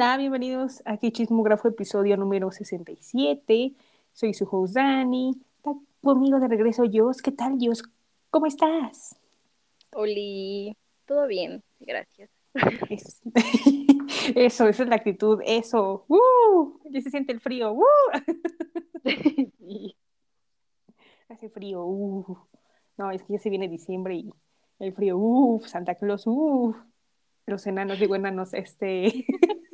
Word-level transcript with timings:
Hola, 0.00 0.16
bienvenidos 0.16 0.80
a 0.84 0.96
Chismógrafo, 0.96 1.66
episodio 1.66 2.16
número 2.16 2.52
67. 2.52 3.74
Soy 4.12 4.32
su 4.32 4.44
host 4.48 4.76
Dani. 4.76 5.32
Está 5.56 5.72
conmigo 6.00 6.38
de 6.38 6.46
regreso 6.46 6.84
Jos. 6.88 7.20
¿Qué 7.20 7.32
tal, 7.32 7.58
Jos? 7.60 7.82
¿Cómo 8.30 8.46
estás? 8.46 9.16
Oli, 9.90 10.76
todo 11.04 11.26
bien, 11.26 11.64
gracias. 11.80 12.30
Eso, 14.36 14.68
esa 14.68 14.82
es 14.84 14.88
la 14.88 14.94
actitud, 14.94 15.40
eso. 15.44 16.04
¡Uh! 16.06 16.78
Ya 16.90 17.00
se 17.00 17.10
siente 17.10 17.32
el 17.32 17.40
frío. 17.40 17.72
¡Uh! 17.72 17.84
Hace 21.28 21.48
frío. 21.48 21.84
¡Uh! 21.84 22.38
No, 22.96 23.10
es 23.10 23.24
que 23.24 23.32
ya 23.32 23.40
se 23.40 23.50
viene 23.50 23.66
diciembre 23.66 24.14
y 24.14 24.32
el 24.78 24.92
frío. 24.92 25.18
¡Uh! 25.18 25.60
Santa 25.66 25.96
Claus. 25.96 26.24
¡Uh! 26.24 26.76
Los 27.46 27.66
enanos, 27.66 27.98
digo 27.98 28.14
enanos, 28.14 28.54
este. 28.54 29.26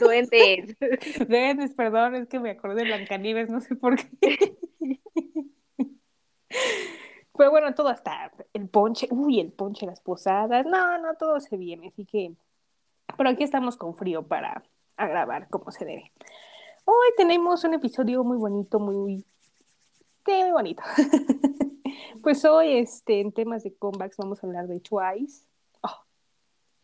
Duendes. 0.00 0.76
Duendes, 1.28 1.74
perdón, 1.74 2.14
es 2.16 2.28
que 2.28 2.40
me 2.40 2.50
acordé 2.50 2.82
de 2.82 2.88
Blancanieves, 2.88 3.50
no 3.50 3.60
sé 3.60 3.76
por 3.76 3.96
qué. 3.96 4.56
Pero 7.36 7.50
bueno, 7.50 7.74
todo 7.74 7.90
está, 7.90 8.32
el 8.54 8.68
ponche, 8.68 9.08
uy, 9.10 9.40
el 9.40 9.52
ponche, 9.52 9.84
las 9.86 10.00
posadas, 10.00 10.64
no, 10.64 10.98
no, 10.98 11.14
todo 11.16 11.38
se 11.40 11.56
viene, 11.56 11.88
así 11.88 12.06
que, 12.06 12.34
pero 13.16 13.28
aquí 13.28 13.44
estamos 13.44 13.76
con 13.76 13.94
frío 13.94 14.26
para 14.26 14.64
grabar 14.96 15.48
como 15.48 15.70
se 15.70 15.84
debe. 15.84 16.12
Hoy 16.84 17.08
tenemos 17.16 17.64
un 17.64 17.74
episodio 17.74 18.24
muy 18.24 18.38
bonito, 18.38 18.78
muy, 18.78 18.96
muy, 18.96 19.24
muy 20.26 20.50
bonito. 20.50 20.82
pues 22.22 22.44
hoy, 22.44 22.78
este, 22.78 23.20
en 23.20 23.32
temas 23.32 23.64
de 23.64 23.74
comebacks 23.74 24.16
vamos 24.16 24.42
a 24.42 24.46
hablar 24.46 24.66
de 24.66 24.80
Twice. 24.80 25.45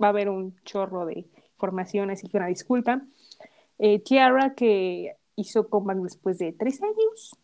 Va 0.03 0.09
a 0.09 0.11
haber 0.11 0.29
un 0.29 0.57
chorro 0.65 1.07
de 1.07 1.27
formación, 1.57 2.11
así 2.11 2.29
que 2.29 2.37
una 2.37 2.47
disculpa. 2.47 3.03
Eh, 3.79 4.01
Tiara, 4.01 4.55
que 4.55 5.17
hizo 5.37 5.69
comeback 5.69 5.99
después 5.99 6.39
de 6.39 6.53
tres 6.53 6.83
años 6.83 7.37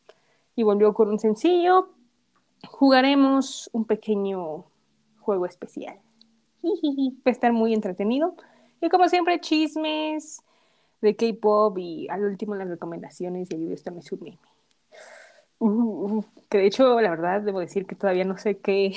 y 0.56 0.62
volvió 0.62 0.92
con 0.92 1.08
un 1.08 1.18
sencillo, 1.18 1.90
jugaremos 2.66 3.70
un 3.72 3.84
pequeño 3.84 4.64
juego 5.20 5.46
especial. 5.46 5.98
Va 6.62 6.70
a 7.26 7.30
estar 7.30 7.52
muy 7.52 7.74
entretenido. 7.74 8.34
Y 8.80 8.88
como 8.88 9.08
siempre, 9.08 9.40
chismes 9.40 10.42
de 11.00 11.16
K-pop 11.16 11.78
y 11.78 12.08
al 12.08 12.24
último 12.24 12.54
las 12.54 12.68
recomendaciones 12.68 13.48
y 13.50 13.54
ayuda 13.54 13.74
esto 13.74 13.92
me 13.92 14.00
un 14.10 14.20
meme. 14.20 14.38
que 16.48 16.58
de 16.58 16.66
hecho, 16.66 17.00
la 17.00 17.10
verdad, 17.10 17.40
debo 17.40 17.60
decir 17.60 17.86
que 17.86 17.94
todavía 17.94 18.24
no 18.24 18.36
sé 18.36 18.58
qué, 18.58 18.94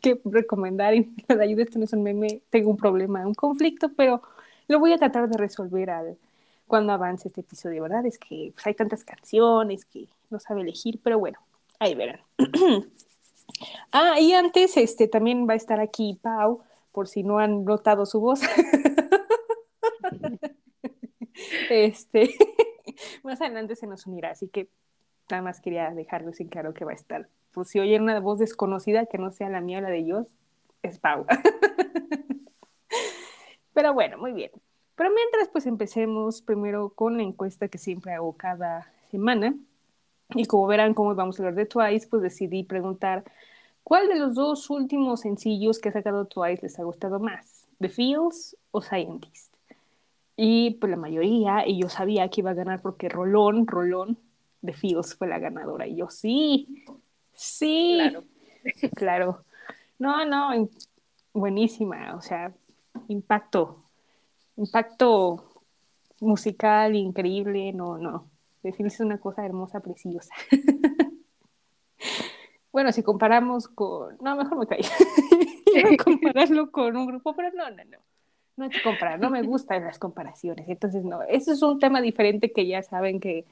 qué 0.00 0.20
recomendar 0.24 0.94
y 0.94 1.12
la 1.28 1.42
ayuda 1.42 1.62
esto 1.62 1.78
no 1.78 1.84
es 1.84 1.92
un 1.92 2.02
meme. 2.02 2.42
Tengo 2.50 2.70
un 2.70 2.76
problema, 2.76 3.26
un 3.26 3.34
conflicto, 3.34 3.90
pero 3.96 4.22
lo 4.68 4.78
voy 4.78 4.92
a 4.92 4.98
tratar 4.98 5.28
de 5.28 5.36
resolver 5.36 5.90
al, 5.90 6.18
cuando 6.66 6.92
avance 6.92 7.28
este 7.28 7.42
episodio, 7.42 7.82
¿verdad? 7.82 8.06
Es 8.06 8.18
que 8.18 8.52
pues, 8.54 8.66
hay 8.66 8.74
tantas 8.74 9.04
canciones 9.04 9.84
que 9.84 10.08
no 10.30 10.38
sabe 10.38 10.62
elegir, 10.62 11.00
pero 11.02 11.18
bueno, 11.18 11.38
ahí 11.78 11.94
verán. 11.94 12.20
ah, 13.92 14.18
y 14.20 14.32
antes, 14.32 14.76
este, 14.76 15.08
también 15.08 15.48
va 15.48 15.54
a 15.54 15.56
estar 15.56 15.80
aquí 15.80 16.18
Pau, 16.22 16.62
por 16.92 17.08
si 17.08 17.22
no 17.22 17.38
han 17.38 17.64
notado 17.64 18.06
su 18.06 18.20
voz. 18.20 18.40
este, 21.70 22.34
más 23.22 23.40
adelante 23.40 23.76
se 23.76 23.86
nos 23.86 24.06
unirá, 24.06 24.30
así 24.30 24.48
que 24.48 24.68
nada 25.30 25.42
más 25.42 25.60
quería 25.60 25.90
dejarlo 25.90 26.32
sin 26.32 26.48
claro 26.48 26.74
que 26.74 26.84
va 26.84 26.92
a 26.92 26.94
estar. 26.94 27.28
Pues 27.52 27.68
si 27.68 27.80
oyen 27.80 28.02
una 28.02 28.20
voz 28.20 28.38
desconocida 28.38 29.06
que 29.06 29.18
no 29.18 29.32
sea 29.32 29.48
la 29.48 29.60
mía 29.60 29.78
o 29.78 29.80
la 29.80 29.90
de 29.90 29.98
ellos, 29.98 30.26
es 30.82 30.98
Pau. 30.98 31.26
Pero 33.72 33.94
bueno, 33.94 34.18
muy 34.18 34.32
bien. 34.32 34.50
Pero 34.94 35.10
mientras, 35.14 35.48
pues 35.48 35.66
empecemos 35.66 36.42
primero 36.42 36.90
con 36.90 37.16
la 37.16 37.22
encuesta 37.22 37.68
que 37.68 37.78
siempre 37.78 38.12
hago 38.12 38.36
cada 38.36 38.92
semana. 39.10 39.54
Y 40.34 40.46
como 40.46 40.66
verán 40.66 40.94
cómo 40.94 41.14
vamos 41.14 41.38
a 41.38 41.42
hablar 41.42 41.54
de 41.54 41.66
Twice, 41.66 42.06
pues 42.08 42.22
decidí 42.22 42.62
preguntar 42.62 43.24
cuál 43.82 44.08
de 44.08 44.16
los 44.16 44.34
dos 44.34 44.70
últimos 44.70 45.20
sencillos 45.20 45.78
que 45.78 45.88
ha 45.88 45.92
sacado 45.92 46.26
Twice 46.26 46.62
les 46.62 46.78
ha 46.78 46.84
gustado 46.84 47.18
más, 47.18 47.66
The 47.80 47.88
Feels 47.88 48.56
o 48.70 48.82
Scientist. 48.82 49.54
Y 50.36 50.72
pues 50.72 50.90
la 50.90 50.96
mayoría, 50.96 51.66
y 51.66 51.80
yo 51.80 51.88
sabía 51.88 52.28
que 52.28 52.40
iba 52.40 52.50
a 52.50 52.54
ganar 52.54 52.80
porque 52.80 53.08
Rolón, 53.08 53.66
Rolón, 53.66 54.18
The 54.62 54.72
Feels 54.72 55.14
fue 55.14 55.28
la 55.28 55.38
ganadora. 55.38 55.86
Y 55.86 55.96
yo 55.96 56.10
sí, 56.10 56.84
sí, 57.32 57.98
claro. 57.98 58.24
claro. 58.94 59.44
No, 59.98 60.24
no, 60.24 60.68
buenísima, 61.32 62.14
o 62.16 62.22
sea, 62.22 62.52
impacto, 63.08 63.76
impacto 64.56 65.44
musical 66.20 66.96
increíble, 66.96 67.72
no, 67.72 67.98
no, 67.98 68.30
es 68.62 69.00
una 69.00 69.18
cosa 69.18 69.44
hermosa, 69.44 69.80
preciosa. 69.80 70.34
bueno, 72.72 72.92
si 72.92 73.02
comparamos 73.02 73.68
con, 73.68 74.16
no, 74.20 74.36
mejor 74.36 74.58
me 74.58 74.66
caí, 74.66 74.80
iba 75.74 75.90
a 75.90 75.96
compararlo 75.96 76.70
con 76.70 76.96
un 76.96 77.06
grupo, 77.06 77.34
pero 77.34 77.50
no, 77.54 77.70
no, 77.70 77.84
no, 77.84 77.98
no 78.56 78.64
hay 78.64 78.70
que 78.70 78.82
comparar, 78.82 79.18
no 79.20 79.30
me 79.30 79.42
gustan 79.42 79.84
las 79.84 79.98
comparaciones, 79.98 80.68
entonces 80.68 81.04
no, 81.04 81.22
eso 81.22 81.52
es 81.52 81.62
un 81.62 81.78
tema 81.78 82.00
diferente 82.00 82.52
que 82.52 82.66
ya 82.66 82.82
saben 82.82 83.20
que, 83.20 83.46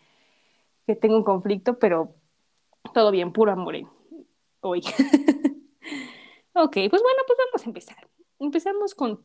que 0.88 0.96
tengo 0.96 1.18
un 1.18 1.22
conflicto, 1.22 1.78
pero 1.78 2.14
todo 2.94 3.10
bien, 3.10 3.30
puro 3.30 3.52
amor 3.52 3.74
hoy. 4.62 4.80
ok, 6.54 6.72
pues 6.72 7.02
bueno, 7.02 7.22
pues 7.26 7.38
vamos 7.38 7.62
a 7.62 7.64
empezar. 7.66 8.08
Empezamos 8.38 8.94
con 8.94 9.22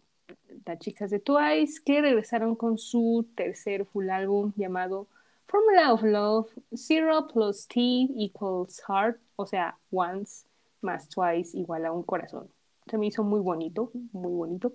las 0.65 0.79
chicas 0.79 1.09
de 1.09 1.19
Twice 1.19 1.81
que 1.85 2.01
regresaron 2.01 2.57
con 2.57 2.77
su 2.77 3.25
tercer 3.35 3.85
full 3.85 4.09
álbum 4.09 4.51
llamado 4.57 5.07
Formula 5.47 5.93
of 5.93 6.03
Love, 6.03 6.51
Zero 6.75 7.29
plus 7.29 7.65
T 7.65 8.09
equals 8.17 8.83
Heart, 8.85 9.21
o 9.37 9.45
sea, 9.45 9.77
once 9.89 10.45
más 10.81 11.07
twice 11.07 11.57
igual 11.57 11.85
a 11.85 11.93
un 11.93 12.03
corazón. 12.03 12.49
Se 12.87 12.97
me 12.97 13.05
hizo 13.05 13.23
muy 13.23 13.39
bonito, 13.39 13.89
muy 14.11 14.33
bonito. 14.33 14.73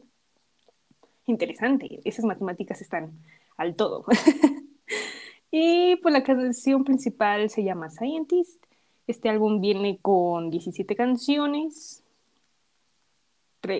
Interesante, 1.26 2.00
esas 2.06 2.24
matemáticas 2.24 2.80
están 2.80 3.12
al 3.58 3.76
todo. 3.76 4.06
y 5.50 5.96
pues 5.96 6.12
la 6.12 6.22
canción 6.22 6.84
principal 6.84 7.50
se 7.50 7.64
llama 7.64 7.90
Scientist. 7.90 8.62
Este 9.06 9.28
álbum 9.28 9.60
viene 9.60 9.98
con 10.02 10.50
17 10.50 10.94
canciones, 10.94 12.02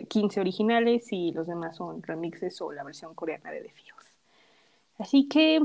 15 0.09 0.41
originales 0.41 1.13
y 1.13 1.33
los 1.33 1.47
demás 1.47 1.77
son 1.77 2.03
remixes 2.03 2.61
o 2.61 2.73
la 2.73 2.85
versión 2.85 3.15
coreana 3.15 3.51
de 3.51 3.61
The 3.61 3.71
Feels. 3.71 4.15
Así 4.99 5.29
que 5.29 5.61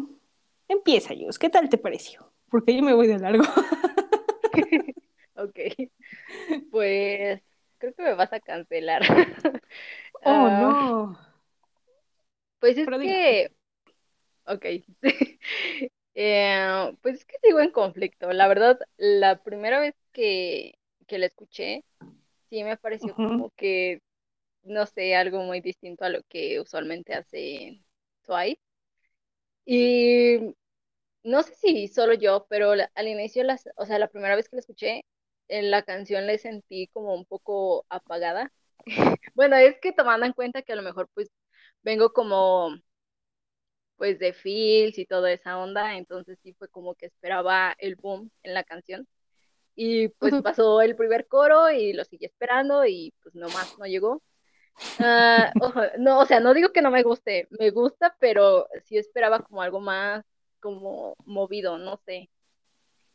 empieza, 0.67 1.13
Yus. 1.13 1.39
¿Qué 1.39 1.49
tal 1.49 1.69
te 1.69 1.77
pareció? 1.77 2.29
Porque 2.49 2.75
yo 2.75 2.83
me 2.83 2.93
voy 2.93 3.07
de 3.07 3.19
largo. 3.19 3.43
ok. 5.35 5.59
Pues 6.69 7.41
creo 7.77 7.93
que 7.93 8.03
me 8.03 8.13
vas 8.13 8.31
a 8.31 8.39
cancelar. 8.39 9.01
oh, 10.13 10.29
ah, 10.29 10.59
no. 10.61 11.17
Pues 12.59 12.77
es 12.77 12.87
que. 12.87 13.51
Ok. 14.45 14.65
Eh, 16.15 16.95
pues 17.01 17.19
es 17.19 17.25
que 17.25 17.37
sigo 17.43 17.59
en 17.59 17.71
conflicto. 17.71 18.31
La 18.33 18.47
verdad, 18.47 18.79
la 18.97 19.43
primera 19.43 19.79
vez 19.79 19.95
que, 20.11 20.75
que 21.07 21.17
la 21.17 21.25
escuché, 21.27 21.83
sí 22.49 22.63
me 22.63 22.77
pareció 22.77 23.15
como 23.15 23.51
que, 23.51 24.01
no 24.63 24.85
sé, 24.87 25.15
algo 25.15 25.43
muy 25.43 25.61
distinto 25.61 26.05
a 26.05 26.09
lo 26.09 26.23
que 26.29 26.59
usualmente 26.61 27.13
hace 27.15 27.81
Twice. 28.23 28.61
Y 29.65 30.55
no 31.23 31.43
sé 31.43 31.55
si 31.55 31.87
solo 31.87 32.13
yo, 32.15 32.45
pero 32.49 32.73
al 32.73 33.07
inicio, 33.07 33.43
las, 33.43 33.69
o 33.77 33.85
sea, 33.85 33.99
la 33.99 34.09
primera 34.09 34.35
vez 34.35 34.49
que 34.49 34.57
la 34.57 34.61
escuché, 34.61 35.05
en 35.47 35.71
la 35.71 35.83
canción 35.83 36.27
le 36.27 36.37
sentí 36.37 36.87
como 36.89 37.13
un 37.15 37.25
poco 37.25 37.85
apagada. 37.89 38.51
bueno, 39.35 39.55
es 39.57 39.79
que 39.79 39.93
tomando 39.93 40.25
en 40.25 40.33
cuenta 40.33 40.61
que 40.63 40.73
a 40.73 40.75
lo 40.75 40.81
mejor 40.83 41.09
pues 41.13 41.29
vengo 41.83 42.13
como 42.13 42.71
pues 43.97 44.19
de 44.19 44.33
feels 44.33 44.97
y 44.97 45.05
toda 45.05 45.31
esa 45.31 45.57
onda, 45.57 45.95
entonces 45.97 46.39
sí 46.43 46.53
fue 46.53 46.67
como 46.69 46.95
que 46.95 47.05
esperaba 47.07 47.75
el 47.79 47.95
boom 47.95 48.31
en 48.43 48.53
la 48.53 48.63
canción. 48.63 49.07
Y 49.75 50.09
pues 50.09 50.35
pasó 50.43 50.81
el 50.81 50.95
primer 50.95 51.27
coro 51.27 51.71
y 51.71 51.93
lo 51.93 52.05
seguí 52.05 52.25
esperando 52.25 52.85
y 52.85 53.13
pues 53.23 53.35
nomás 53.35 53.77
no 53.79 53.85
llegó. 53.85 54.21
Ah, 54.99 55.51
no, 55.99 56.19
o 56.19 56.25
sea, 56.25 56.39
no 56.39 56.53
digo 56.53 56.71
que 56.71 56.81
no 56.81 56.91
me 56.91 57.03
guste, 57.03 57.47
me 57.59 57.71
gusta, 57.71 58.15
pero 58.19 58.67
sí 58.85 58.97
esperaba 58.97 59.39
como 59.39 59.61
algo 59.61 59.79
más 59.79 60.23
como 60.59 61.15
movido, 61.25 61.77
no 61.77 61.97
sé. 62.05 62.29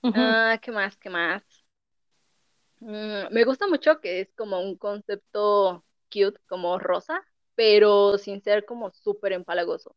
Ah, 0.03 0.59
¿qué 0.63 0.71
más? 0.71 0.97
¿Qué 0.99 1.09
más? 1.11 1.43
Mm, 2.81 3.33
me 3.33 3.45
gusta 3.45 3.67
mucho 3.67 4.01
que 4.01 4.21
es 4.21 4.33
como 4.35 4.61
un 4.61 4.77
concepto 4.77 5.85
cute, 6.13 6.39
como 6.47 6.79
rosa, 6.79 7.23
pero 7.55 8.19
sin 8.19 8.43
ser 8.43 8.65
como 8.65 8.91
súper 8.93 9.33
empalagoso. 9.33 9.97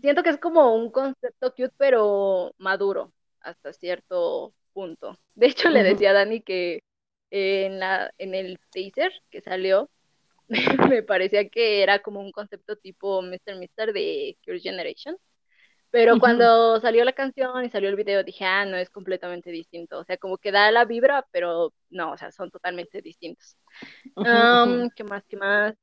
Siento 0.00 0.22
que 0.22 0.30
es 0.30 0.38
como 0.38 0.74
un 0.74 0.90
concepto 0.90 1.52
cute, 1.54 1.74
pero 1.76 2.54
maduro 2.58 3.12
hasta 3.40 3.72
cierto 3.72 4.54
punto. 4.72 5.18
De 5.34 5.46
hecho, 5.46 5.70
le 5.70 5.82
decía 5.82 6.10
a 6.10 6.14
Dani 6.14 6.42
que 6.42 6.82
en, 7.30 7.78
la, 7.80 8.12
en 8.18 8.34
el 8.34 8.58
teaser 8.70 9.12
que 9.30 9.40
salió, 9.40 9.90
me 10.92 11.02
parecía 11.02 11.48
que 11.48 11.82
era 11.82 12.00
como 12.00 12.20
un 12.20 12.32
concepto 12.32 12.76
tipo 12.76 13.22
Mr. 13.22 13.56
Mister 13.58 13.92
de 13.92 14.36
Cure 14.44 14.60
Generation. 14.60 15.16
Pero 15.90 16.18
cuando 16.18 16.78
salió 16.80 17.04
la 17.04 17.14
canción 17.14 17.64
y 17.64 17.70
salió 17.70 17.88
el 17.88 17.96
video, 17.96 18.22
dije, 18.22 18.44
ah, 18.44 18.66
no, 18.66 18.76
es 18.76 18.90
completamente 18.90 19.50
distinto. 19.50 19.98
O 19.98 20.04
sea, 20.04 20.18
como 20.18 20.36
que 20.38 20.52
da 20.52 20.70
la 20.70 20.84
vibra, 20.84 21.26
pero 21.32 21.72
no, 21.90 22.12
o 22.12 22.16
sea, 22.18 22.30
son 22.30 22.50
totalmente 22.50 23.00
distintos. 23.00 23.56
¿Qué 24.94 25.04
más? 25.04 25.24
¿Qué 25.28 25.36
más? 25.36 25.74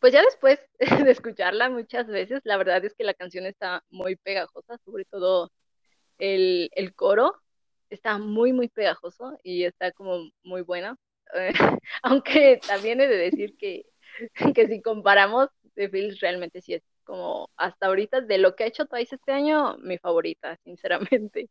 Pues 0.00 0.12
ya 0.12 0.22
después 0.22 0.60
de 1.06 1.10
escucharla 1.10 1.70
muchas 1.70 2.06
veces, 2.06 2.40
la 2.44 2.56
verdad 2.56 2.84
es 2.84 2.94
que 2.94 3.04
la 3.04 3.14
canción 3.14 3.46
está 3.46 3.84
muy 3.90 4.16
pegajosa, 4.16 4.78
sobre 4.84 5.04
todo 5.04 5.50
el, 6.18 6.70
el 6.74 6.94
coro 6.94 7.34
está 7.90 8.18
muy, 8.18 8.52
muy 8.52 8.68
pegajoso 8.68 9.38
y 9.42 9.64
está 9.64 9.92
como 9.92 10.30
muy 10.42 10.62
buena. 10.62 10.96
Aunque 12.02 12.60
también 12.66 13.00
he 13.00 13.08
de 13.08 13.16
decir 13.16 13.56
que, 13.56 13.84
que 14.54 14.68
si 14.68 14.80
comparamos, 14.82 15.48
The 15.74 15.88
Feels 15.88 16.20
realmente 16.20 16.60
sí 16.60 16.74
es 16.74 16.82
como 17.04 17.50
hasta 17.56 17.86
ahorita 17.86 18.20
de 18.20 18.38
lo 18.38 18.54
que 18.54 18.64
ha 18.64 18.66
hecho 18.66 18.86
Twice 18.86 19.14
este 19.14 19.32
año, 19.32 19.78
mi 19.78 19.98
favorita, 19.98 20.58
sinceramente. 20.64 21.48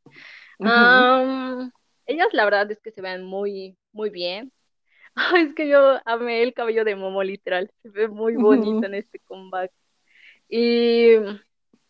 ellas 2.05 2.27
la 2.33 2.45
verdad 2.45 2.71
es 2.71 2.79
que 2.79 2.91
se 2.91 3.01
ven 3.01 3.23
muy, 3.23 3.77
muy 3.91 4.09
bien. 4.09 4.51
es 5.37 5.53
que 5.55 5.67
yo 5.67 5.99
amé 6.05 6.43
el 6.43 6.53
cabello 6.53 6.85
de 6.85 6.95
Momo 6.95 7.23
literal, 7.23 7.71
se 7.81 7.89
ve 7.89 8.07
muy 8.07 8.35
bonita 8.35 8.85
en 8.87 8.93
este 8.93 9.19
comeback. 9.19 9.71
Y 10.49 11.15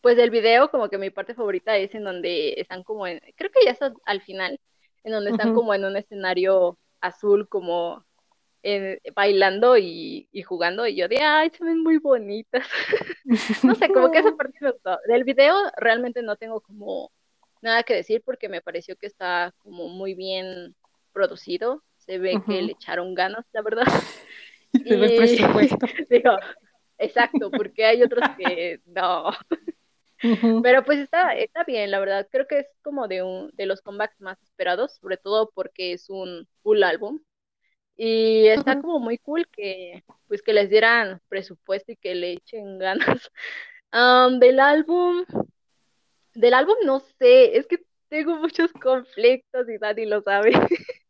pues 0.02 0.18
el 0.18 0.30
video, 0.30 0.72
como 0.72 0.90
que 0.90 0.98
mi 0.98 1.10
parte 1.10 1.36
favorita 1.36 1.78
es 1.78 1.94
en 1.94 2.04
donde 2.04 2.56
están 2.58 2.84
como 2.84 3.06
en, 3.06 3.22
creo 3.36 3.52
que 3.52 3.66
ya 3.66 3.72
está 3.72 3.94
al 4.06 4.22
final, 4.22 4.60
en 5.04 5.12
donde 5.12 5.32
están 5.32 5.54
como 5.54 5.74
en 5.74 5.86
un 5.86 5.98
escenario 5.98 6.78
azul, 7.02 7.48
como 7.48 8.06
bailando 9.16 9.78
y, 9.78 10.28
jugando, 10.44 10.88
y 10.88 10.96
yo 10.96 11.08
de, 11.08 11.22
ay, 11.22 11.52
se 11.52 11.64
ven 11.64 11.82
muy 11.82 11.98
bonitas. 11.98 12.68
no 13.64 13.76
sé, 13.76 13.90
como 13.90 14.12
que 14.12 14.20
esa 14.20 14.36
parte 14.36 14.58
me 14.62 14.72
gustó. 14.72 14.98
Del 15.08 15.24
video 15.24 15.56
realmente 15.78 16.22
no 16.22 16.36
tengo 16.36 16.62
como 16.62 17.12
nada 17.62 17.84
que 17.84 17.94
decir 17.94 18.22
porque 18.26 18.50
me 18.50 18.62
pareció 18.62 18.96
que 18.98 19.08
está 19.08 19.54
como 19.60 19.88
muy 19.88 20.16
bien 20.16 20.76
producido. 21.14 21.84
Se 22.08 22.18
ve 22.18 22.42
que 22.48 22.62
le 22.62 22.72
echaron 22.72 23.14
ganas, 23.14 23.46
la 23.52 23.62
verdad. 23.62 23.86
Se 24.72 24.96
ve 24.96 25.06
el 25.06 25.18
presupuesto. 25.18 25.78
digo, 26.10 26.38
exacto, 26.98 27.52
porque 27.52 27.86
hay 27.86 28.02
otros 28.02 28.28
que 28.38 28.80
no. 28.86 29.32
Pero 30.64 30.84
pues 30.84 31.00
está, 31.00 31.36
está 31.36 31.64
bien, 31.64 31.92
la 31.92 32.00
verdad. 32.00 32.28
Creo 32.32 32.48
que 32.48 32.60
es 32.60 32.68
como 32.82 33.08
de 33.08 33.22
un 33.22 33.52
de 33.54 33.66
los 33.66 33.82
comebacks 33.82 34.20
más 34.20 34.42
esperados, 34.42 34.96
sobre 34.96 35.18
todo 35.18 35.52
porque 35.54 35.94
es 35.94 36.10
un 36.10 36.48
full 36.64 36.82
álbum. 36.84 37.20
Y 37.96 38.48
está 38.48 38.80
como 38.80 39.00
muy 39.00 39.18
cool 39.18 39.48
que 39.48 40.04
pues 40.28 40.42
que 40.42 40.54
les 40.54 40.70
dieran 40.70 41.20
presupuesto 41.30 41.92
y 41.92 41.98
que 41.98 42.16
le 42.16 42.34
echen 42.34 42.80
ganas. 42.80 43.32
del 44.40 44.60
álbum, 44.60 45.26
del 46.34 46.54
álbum 46.54 46.76
no 46.86 47.00
sé, 47.20 47.58
es 47.58 47.68
que 47.68 47.80
tengo 48.10 48.38
muchos 48.38 48.72
conflictos 48.74 49.68
y 49.70 49.78
Dani 49.78 50.06
lo 50.06 50.22
sabe. 50.22 50.52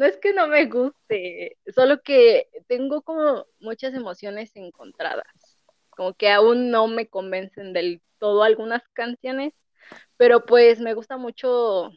no 0.00 0.06
es 0.06 0.16
que 0.16 0.32
no 0.32 0.48
me 0.48 0.64
guste, 0.64 1.58
solo 1.74 2.00
que 2.02 2.48
tengo 2.66 3.02
como 3.02 3.44
muchas 3.60 3.92
emociones 3.94 4.50
encontradas 4.56 5.26
como 5.90 6.14
que 6.14 6.30
aún 6.30 6.70
no 6.70 6.88
me 6.88 7.08
convencen 7.08 7.74
del 7.74 8.00
todo 8.18 8.42
algunas 8.42 8.82
canciones, 8.94 9.52
pero 10.16 10.46
pues 10.46 10.80
me 10.80 10.94
gusta 10.94 11.18
mucho 11.18 11.90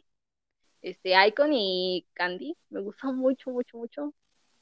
este 0.82 1.14
Icon 1.26 1.54
y 1.54 2.06
Candy, 2.12 2.54
me 2.68 2.82
gusta 2.82 3.10
mucho, 3.12 3.50
mucho, 3.50 3.78
mucho. 3.78 4.12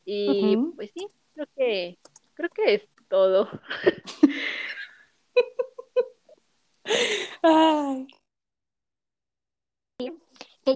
Y 0.05 0.57
pues 0.77 0.93
sí, 0.95 1.09
creo 1.35 1.49
que 1.57 1.99
creo 2.35 2.51
que 2.51 2.75
es 2.75 2.83
todo. 3.09 3.49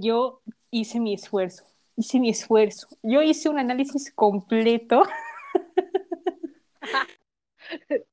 Yo 0.02 0.42
hice 0.72 0.98
mi 0.98 1.14
esfuerzo, 1.14 1.64
hice 1.96 2.20
mi 2.20 2.30
esfuerzo. 2.30 2.86
Yo 3.02 3.22
hice 3.22 3.48
un 3.48 3.58
análisis 3.58 4.12
completo 4.14 5.02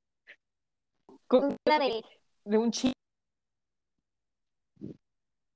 de, 2.46 2.58
un 2.58 2.72
chico. 2.72 2.94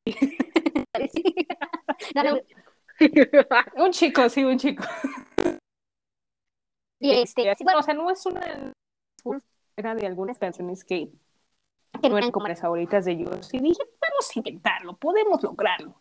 un 3.75 3.91
chico, 3.91 4.29
sí, 4.29 4.44
un 4.44 4.57
chico. 4.57 4.83
Y 7.00 7.12
este, 7.12 7.44
bueno, 7.63 7.77
o 7.77 7.83
sea, 7.83 7.94
no 7.94 8.09
es 8.09 8.25
una 8.25 8.74
era 9.75 9.94
de 9.94 10.07
algunas 10.07 10.39
canciones 10.39 10.83
que, 10.83 11.12
que 12.01 12.09
no 12.09 12.18
eran 12.18 12.31
como 12.31 12.47
las 12.47 12.59
favoritas 12.59 13.06
de 13.06 13.12
ellos. 13.12 13.53
Y 13.53 13.59
dije, 13.59 13.83
vamos 14.01 14.35
a 14.35 14.39
intentarlo, 14.39 14.97
podemos 14.97 15.44
lograrlo. 15.44 16.00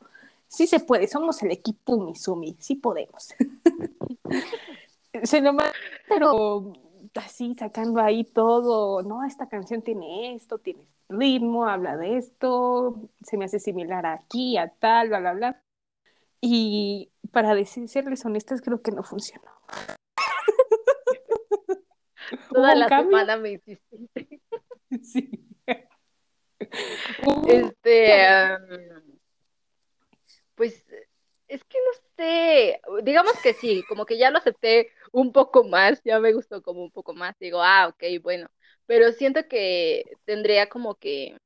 Sí 0.49 0.67
se 0.67 0.81
puede, 0.81 1.09
somos 1.09 1.43
el 1.43 1.51
equipo 1.51 1.99
Misumi, 1.99 2.57
sí 2.61 2.77
podemos. 2.77 3.35
se 5.23 5.41
nomás, 5.41 5.73
pero 6.09 6.73
así 7.15 7.55
sacando 7.55 8.01
ahí 8.01 8.25
todo, 8.25 9.03
no, 9.03 9.25
esta 9.25 9.49
canción 9.49 9.83
tiene 9.83 10.35
esto, 10.35 10.59
tiene 10.59 10.87
ritmo, 11.09 11.67
habla 11.67 11.97
de 11.97 12.19
esto, 12.19 13.11
se 13.23 13.37
me 13.37 13.47
hace 13.47 13.59
similar 13.59 14.07
aquí, 14.07 14.57
a 14.57 14.69
tal, 14.69 15.09
bla, 15.09 15.21
bla, 15.21 15.33
bla. 15.33 15.63
Y 16.41 17.11
para 17.33 17.55
decir, 17.55 17.89
serles 17.89 18.25
honestas, 18.25 18.61
creo 18.61 18.83
que 18.83 18.93
no 18.93 19.03
funcionó. 19.03 19.51
Toda 22.53 22.75
la 22.75 22.89
semana 22.89 23.37
me 23.37 23.53
hiciste. 23.53 24.09
Sí. 25.03 25.29
este, 27.49 28.23
pues 30.56 30.85
es 31.49 31.64
que 31.64 31.79
no 31.79 31.93
sé, 32.17 32.81
digamos 33.05 33.35
que 33.43 33.55
sí, 33.55 33.85
como 33.88 34.06
que 34.06 34.19
ya 34.19 34.31
lo 34.31 34.38
acepté 34.38 34.91
un 35.12 35.32
poco 35.32 35.64
más, 35.64 36.03
ya 36.05 36.19
me 36.20 36.32
gustó 36.32 36.62
como 36.62 36.82
un 36.82 36.91
poco 36.91 37.14
más, 37.14 37.37
digo, 37.38 37.62
ah, 37.62 37.88
ok, 37.88 38.23
bueno, 38.23 38.49
pero 38.87 39.12
siento 39.12 39.47
que 39.49 40.05
tendría 40.25 40.69
como 40.69 40.97
que 40.97 41.37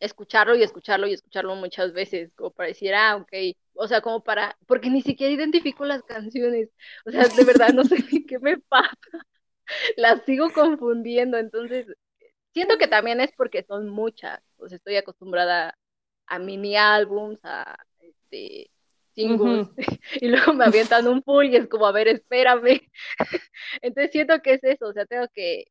escucharlo 0.00 0.54
y 0.56 0.62
escucharlo 0.62 1.06
y 1.06 1.14
escucharlo 1.14 1.54
muchas 1.56 1.92
veces, 1.92 2.32
como 2.36 2.50
para 2.50 2.68
decir, 2.68 2.94
ah, 2.94 3.16
ok, 3.16 3.32
o 3.74 3.88
sea, 3.88 4.00
como 4.00 4.22
para, 4.22 4.56
porque 4.66 4.90
ni 4.90 5.02
siquiera 5.02 5.32
identifico 5.32 5.84
las 5.84 6.02
canciones, 6.02 6.70
o 7.06 7.10
sea, 7.10 7.24
de 7.28 7.44
verdad 7.44 7.70
no 7.74 7.84
sé 7.84 7.96
qué 8.28 8.38
me 8.38 8.58
pasa, 8.58 8.96
las 9.96 10.24
sigo 10.24 10.52
confundiendo, 10.52 11.38
entonces, 11.38 11.86
siento 12.54 12.78
que 12.78 12.88
también 12.88 13.20
es 13.20 13.32
porque 13.36 13.64
son 13.64 13.88
muchas, 13.90 14.40
pues 14.56 14.72
estoy 14.72 14.96
acostumbrada 14.96 15.76
a 16.26 16.38
mini 16.38 16.76
álbums, 16.76 17.38
a 17.44 17.76
este 18.00 18.70
singles, 19.14 19.68
y 20.20 20.28
luego 20.28 20.52
me 20.52 20.64
avientan 20.66 21.06
un 21.08 21.22
full 21.22 21.46
y 21.46 21.56
es 21.56 21.68
como, 21.68 21.86
a 21.86 21.92
ver, 21.92 22.08
espérame. 22.08 22.80
Entonces 23.82 24.12
siento 24.12 24.40
que 24.42 24.54
es 24.54 24.64
eso, 24.64 24.88
o 24.88 24.92
sea, 24.92 25.06
tengo 25.06 25.26
que 25.32 25.64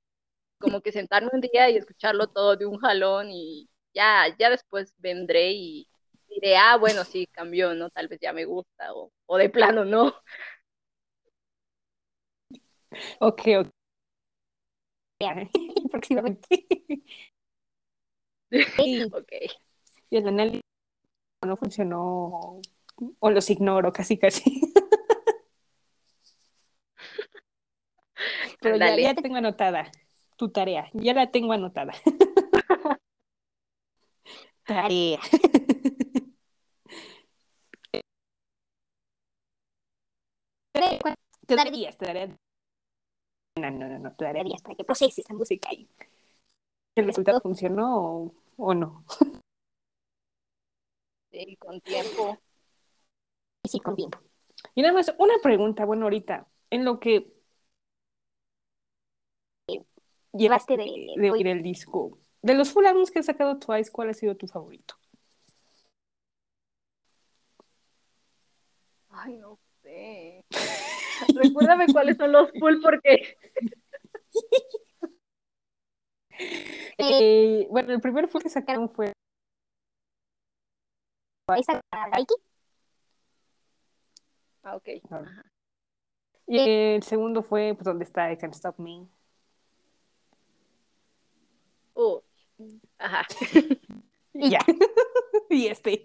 como 0.60 0.82
que 0.82 0.92
sentarme 0.92 1.30
un 1.34 1.42
día 1.42 1.70
y 1.70 1.78
escucharlo 1.78 2.28
todo 2.28 2.56
de 2.56 2.66
un 2.66 2.78
jalón 2.80 3.30
y 3.30 3.70
ya, 3.94 4.26
ya 4.40 4.50
después 4.50 4.94
vendré 4.98 5.52
y 5.52 5.88
diré, 6.30 6.58
ah, 6.58 6.78
bueno, 6.78 7.04
sí, 7.04 7.28
cambió, 7.28 7.74
¿no? 7.76 7.90
Tal 7.90 8.08
vez 8.08 8.20
ya 8.20 8.34
me 8.34 8.46
gusta 8.46 8.94
o, 8.94 9.12
o 9.26 9.38
de 9.38 9.50
plano 9.50 9.86
no. 9.86 10.16
Ok, 13.20 13.42
ok. 13.60 13.70
Próximamente. 15.92 16.66
ok. 19.12 19.65
Y 20.16 20.18
el 20.18 20.28
análisis 20.30 20.62
no 21.46 21.58
funcionó 21.58 22.62
o 23.20 23.30
los 23.30 23.50
ignoro 23.50 23.92
casi 23.92 24.18
casi. 24.18 24.44
Pero 28.62 28.78
ya, 28.78 28.98
ya, 28.98 29.14
tengo 29.14 29.36
anotada 29.36 29.92
tu 30.38 30.52
tarea, 30.52 30.90
ya 30.94 31.14
la 31.14 31.32
tengo 31.32 31.52
anotada. 31.52 31.92
tarea. 34.64 35.20
te 41.46 41.56
darías, 41.58 41.98
te 41.98 42.06
daría. 42.06 42.38
No, 43.58 43.70
no, 43.70 43.90
no, 43.90 44.00
no, 44.00 44.16
te 44.16 44.24
darías 44.24 44.62
para 44.62 44.76
que 44.76 44.86
proceses 44.86 45.20
esa 45.20 45.34
música 45.34 45.74
y 45.74 45.90
el 46.96 47.06
resultado 47.06 47.42
funcionó 47.42 47.98
o, 47.98 48.34
o 48.56 48.74
no. 48.74 49.04
Sí, 51.36 51.58
con 51.58 51.82
tiempo 51.82 52.40
sí, 53.66 53.80
con 53.82 53.96
tiempo. 53.96 54.20
Y 54.74 54.82
nada 54.82 54.94
más, 54.94 55.14
una 55.18 55.34
pregunta, 55.44 55.84
bueno, 55.84 56.04
ahorita, 56.04 56.48
en 56.70 56.86
lo 56.86 57.00
que 57.00 57.34
llevaste 60.32 60.78
de, 60.78 60.86
de 61.18 61.32
oír 61.32 61.48
el 61.48 61.62
disco, 61.62 62.20
de 62.42 62.54
los 62.54 62.72
full 62.72 62.86
albums 62.86 63.12
que 63.12 63.20
ha 63.20 63.24
sacado 63.24 63.60
Twice, 63.60 63.92
¿cuál 63.92 64.10
ha 64.10 64.14
sido 64.14 64.38
tu 64.38 64.48
favorito? 64.48 64.96
Ay, 69.10 69.36
no 69.38 69.60
sé. 69.82 70.46
Recuérdame 71.36 71.88
cuáles 71.92 72.16
son 72.16 72.32
los 72.32 72.50
full 72.58 72.76
porque 72.82 73.38
Eh, 76.98 77.68
bueno, 77.70 77.94
el 77.94 78.02
primer 78.02 78.30
full 78.30 78.42
que 78.42 78.50
sacaron 78.50 78.90
fue 78.90 79.14
Esa 81.54 81.82
Daiki. 82.12 82.34
Ah, 84.64 84.76
ok. 84.76 84.90
Ajá. 85.12 85.46
y 86.48 86.60
el 86.60 87.04
segundo 87.04 87.44
fue 87.44 87.74
pues 87.76 87.86
donde 87.86 88.04
está 88.04 88.32
I 88.32 88.38
Can't 88.38 88.56
Stop 88.56 88.80
Me. 88.80 89.08
Uh, 91.94 92.20
ajá. 92.98 93.26
Y 94.38 94.50
ya. 94.50 94.60
y 95.50 95.68
este. 95.68 96.02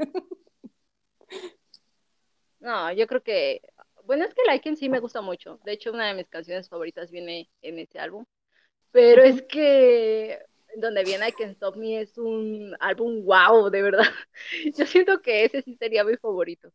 No, 2.61 2.93
yo 2.93 3.09
creo 3.09 3.25
que, 3.25 3.61
bueno, 4.05 4.25
es 4.25 4.33
que 4.35 4.43
Like 4.47 4.69
en 4.69 4.77
sí 4.77 4.89
me 4.89 5.01
gusta 5.01 5.21
mucho. 5.21 5.59
De 5.65 5.73
hecho, 5.73 5.91
una 5.91 6.07
de 6.07 6.15
mis 6.15 6.29
canciones 6.29 6.69
favoritas 6.69 7.11
viene 7.11 7.51
en 7.61 7.81
ese 7.81 7.99
álbum. 7.99 8.25
Pero 8.93 9.23
es 9.25 9.43
que 9.43 10.39
donde 10.77 11.05
viene 11.05 11.29
I 11.29 11.33
Can't 11.33 11.53
Stop 11.53 11.77
Me 11.77 12.01
es 12.01 12.17
un 12.19 12.75
álbum 12.81 13.25
wow, 13.25 13.71
de 13.71 13.83
verdad. 13.83 14.05
Yo 14.77 14.87
siento 14.87 15.21
que 15.23 15.45
ese 15.45 15.63
sí 15.63 15.77
sería 15.77 16.05
mi 16.05 16.17
favorito. 16.17 16.71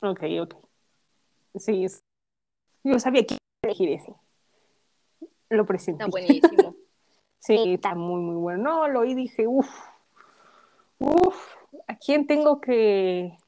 Ok, 0.00 0.22
ok. 0.40 0.54
Sí, 1.56 1.84
es- 1.84 2.02
yo 2.84 2.98
sabía 3.00 3.26
que 3.26 3.36
elegir 3.62 3.88
ese. 3.90 4.14
Lo 5.50 5.66
presenté. 5.66 6.04
Está 6.04 6.10
buenísimo. 6.10 6.74
Sí, 7.40 7.74
está 7.74 7.94
muy, 7.94 8.20
muy 8.20 8.34
bueno. 8.34 8.62
No, 8.64 8.88
lo 8.88 9.00
oí 9.00 9.12
y 9.12 9.14
dije, 9.14 9.46
uff, 9.46 9.70
uff, 10.98 11.54
¿a 11.86 11.96
quién 11.96 12.26
tengo 12.26 12.60
que, 12.60 13.38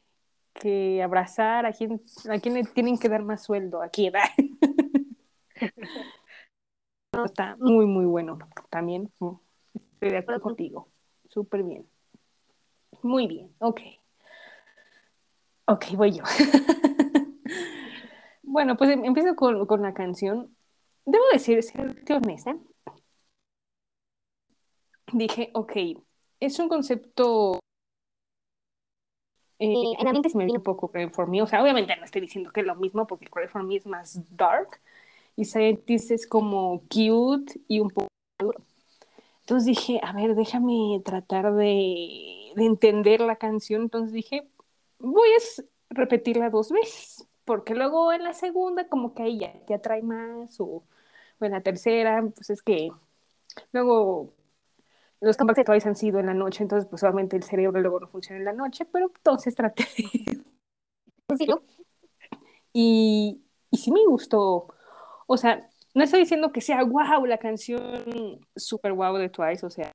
que 0.55 1.03
abrazar? 1.03 1.67
¿A 1.67 1.73
quién, 1.73 2.01
¿A 2.31 2.39
quién 2.39 2.55
le 2.55 2.63
tienen 2.63 2.97
que 2.99 3.09
dar 3.09 3.25
más 3.25 3.43
sueldo? 3.43 3.83
¿A 3.83 3.89
quién? 3.89 4.13
No, 7.21 7.27
está 7.27 7.57
muy, 7.59 7.87
muy 7.87 8.07
bueno. 8.07 8.39
También 8.71 9.11
mm, 9.21 9.31
estoy 9.75 10.11
de 10.11 10.19
acuerdo 10.19 10.41
contigo. 10.41 10.89
Súper 11.29 11.63
bien. 11.63 11.87
Muy 13.03 13.27
bien, 13.27 13.55
ok. 13.59 13.81
Ok, 15.67 15.93
voy 15.97 16.13
yo. 16.13 16.25
Bueno, 18.43 18.77
pues 18.77 18.91
em- 18.91 19.05
empiezo 19.05 19.35
con, 19.37 19.67
con 19.67 19.83
la 19.83 19.95
canción. 19.95 20.55
Debo 21.05 21.25
decir, 21.33 21.63
serte 21.63 22.15
honesta, 22.15 22.57
dije, 25.13 25.51
ok, 25.55 25.73
es 26.41 26.59
un 26.59 26.69
concepto 26.69 27.61
eh, 29.59 29.75
en 29.99 30.05
la 30.07 30.13
mente 30.13 30.31
se 30.31 30.39
me 30.39 30.45
viene 30.45 30.59
un 30.59 30.65
poco 30.65 30.91
Cry 30.91 31.09
for 31.11 31.29
Me, 31.29 31.43
o 31.43 31.47
sea, 31.47 31.63
obviamente 31.63 31.95
no 31.97 32.05
estoy 32.05 32.23
diciendo 32.23 32.51
que 32.51 32.61
es 32.61 32.67
lo 32.67 32.75
mismo 32.77 33.07
porque 33.07 33.27
Cry 33.27 33.47
for 33.49 33.63
Me 33.63 33.77
es 33.77 33.87
más 33.87 34.21
dark 34.37 34.81
y 35.41 35.47
Scientist 35.47 36.11
es 36.11 36.27
como 36.27 36.83
cute 36.83 37.63
y 37.67 37.81
un 37.81 37.89
poco 37.89 38.09
duro. 38.39 38.63
Entonces 39.41 39.65
dije, 39.67 39.99
a 40.03 40.13
ver, 40.13 40.35
déjame 40.35 41.01
tratar 41.03 41.55
de, 41.55 42.53
de 42.55 42.65
entender 42.67 43.23
la 43.23 43.37
canción. 43.37 43.83
Entonces 43.83 44.13
dije, 44.13 44.47
voy 44.99 45.29
a 45.31 45.63
repetirla 45.89 46.51
dos 46.51 46.71
veces, 46.71 47.27
porque 47.47 47.75
luego 47.75 48.13
en 48.13 48.23
la 48.23 48.35
segunda 48.35 48.87
como 48.89 49.15
que 49.15 49.23
ahí 49.23 49.39
ya 49.39 49.55
te 49.65 49.73
atrae 49.73 50.03
más, 50.03 50.61
o, 50.61 50.85
o 51.41 51.45
en 51.45 51.53
la 51.53 51.63
tercera, 51.63 52.23
pues 52.35 52.51
es 52.51 52.61
que 52.61 52.91
luego 53.73 54.35
los 55.21 55.39
comebacks 55.39 55.65
twice 55.65 55.89
han 55.89 55.97
sido 55.97 56.21
en 56.21 56.27
la 56.27 56.35
noche, 56.35 56.63
entonces 56.63 56.87
pues 56.89 57.03
obviamente 57.03 57.37
el 57.37 57.45
cerebro 57.45 57.81
luego 57.81 57.99
no 58.01 58.09
funciona 58.09 58.39
en 58.41 58.45
la 58.45 58.53
noche, 58.53 58.85
pero 58.85 59.07
entonces 59.07 59.55
traté 59.55 59.85
de. 59.97 60.43
Y, 62.73 63.43
y 63.71 63.79
sí 63.79 63.91
me 63.91 64.05
gustó, 64.07 64.69
o 65.33 65.37
sea, 65.37 65.61
no 65.95 66.05
estoy 66.05 66.21
diciendo 66.21 66.53
que 66.53 66.61
sea 66.61 66.83
wow 66.85 67.25
la 67.27 67.39
canción 67.39 68.05
super 68.57 68.93
wow 68.93 69.17
de 69.17 69.29
Twice, 69.29 69.65
o 69.65 69.71
sea, 69.71 69.93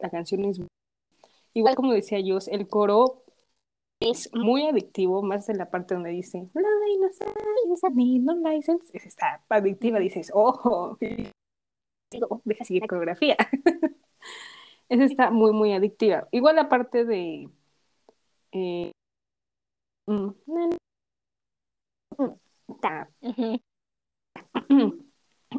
la 0.00 0.10
canción 0.10 0.44
es 0.46 0.60
igual 1.54 1.74
como 1.76 1.92
decía 1.92 2.20
yo, 2.20 2.38
el 2.50 2.68
coro 2.68 3.24
es 4.00 4.30
muy 4.34 4.66
adictivo, 4.66 5.22
más 5.22 5.48
en 5.48 5.58
la 5.58 5.70
parte 5.70 5.94
donde 5.94 6.10
dice 6.10 6.48
"La 6.54 6.62
innocence, 6.94 7.90
need 7.94 8.22
no 8.22 8.34
license", 8.50 8.90
es- 8.94 9.06
está 9.06 9.42
adictiva, 9.50 9.98
dices, 10.00 10.32
digo, 12.10 12.26
"Oh, 12.30 12.40
deja 12.44 12.64
seguir 12.64 12.86
coreografía. 12.86 13.36
Esa 14.88 15.04
está 15.04 15.30
muy, 15.30 15.52
muy 15.52 15.72
adictiva. 15.72 16.28
Igual 16.32 16.56
la 16.56 16.68
parte 16.68 17.04
de 17.04 17.48
eh, 18.52 18.92
mm, 20.08 20.30
está 22.68 23.08
Ujú. 23.20 23.60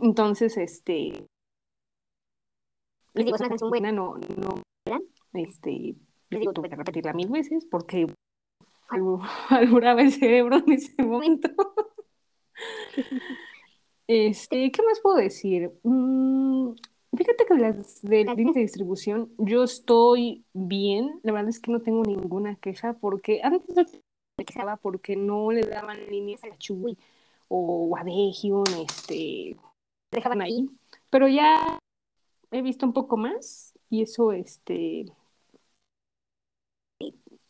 Entonces, 0.01 0.57
este, 0.57 1.27
Les 3.13 3.25
digo, 3.25 3.35
es 3.35 3.41
una 3.41 3.49
canción 3.49 3.69
buena. 3.69 3.91
no, 3.91 4.15
no, 4.37 4.63
este, 5.33 5.95
les 6.29 6.39
digo, 6.39 6.53
tuve 6.53 6.69
que 6.69 6.75
repetirla 6.75 7.13
mil 7.13 7.29
veces 7.29 7.65
porque 7.65 8.07
algo 8.89 9.21
alburaba 9.49 10.01
el 10.01 10.11
cerebro 10.11 10.57
en 10.57 10.71
ese 10.73 11.03
momento. 11.03 11.49
Este, 14.09 14.71
¿qué 14.71 14.81
más 14.83 15.01
puedo 15.01 15.17
decir? 15.17 15.69
Mm, 15.83 16.75
fíjate 17.13 17.45
que 17.45 17.55
las 17.55 18.01
de 18.01 18.23
las 18.23 18.37
líneas 18.37 18.55
de 18.55 18.61
distribución, 18.61 19.33
yo 19.37 19.63
estoy 19.63 20.45
bien. 20.53 21.19
La 21.23 21.33
verdad 21.33 21.49
es 21.49 21.59
que 21.59 21.73
no 21.73 21.81
tengo 21.81 22.03
ninguna 22.03 22.55
queja 22.55 22.93
porque 22.93 23.41
antes 23.43 23.75
no 23.75 23.83
quejaba 24.45 24.77
porque 24.77 25.17
no 25.17 25.51
le 25.51 25.59
daban 25.61 26.07
líneas 26.07 26.41
a 26.45 26.57
Chuy 26.57 26.97
o 27.47 27.95
Daehyun, 28.03 28.65
este, 28.87 29.57
dejaban 30.11 30.41
ahí. 30.41 30.69
Pero 31.09 31.27
ya 31.27 31.79
he 32.51 32.61
visto 32.61 32.85
un 32.85 32.93
poco 32.93 33.17
más 33.17 33.73
y 33.89 34.01
eso, 34.01 34.31
este, 34.31 35.05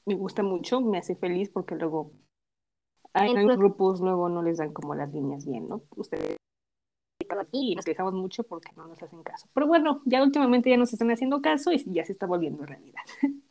me 0.05 0.15
gusta 0.15 0.43
mucho, 0.43 0.81
me 0.81 0.97
hace 0.97 1.15
feliz 1.15 1.49
porque 1.49 1.75
luego 1.75 2.11
hay 3.13 3.33
grupos 3.33 3.99
luego 3.99 4.29
no 4.29 4.43
les 4.43 4.57
dan 4.57 4.73
como 4.73 4.93
las 4.93 5.11
líneas 5.11 5.45
bien, 5.45 5.67
¿no? 5.67 5.81
Ustedes 5.95 6.37
aquí 7.39 7.71
y 7.71 7.75
nos 7.75 7.85
quejamos 7.85 8.13
mucho 8.13 8.43
porque 8.43 8.71
no 8.75 8.87
nos 8.87 9.01
hacen 9.01 9.23
caso. 9.23 9.47
Pero 9.53 9.67
bueno, 9.67 10.01
ya 10.05 10.23
últimamente 10.23 10.69
ya 10.69 10.77
nos 10.77 10.93
están 10.93 11.11
haciendo 11.11 11.41
caso 11.41 11.71
y 11.71 11.83
ya 11.91 12.05
se 12.05 12.11
está 12.11 12.25
volviendo 12.25 12.65
realidad. 12.65 13.01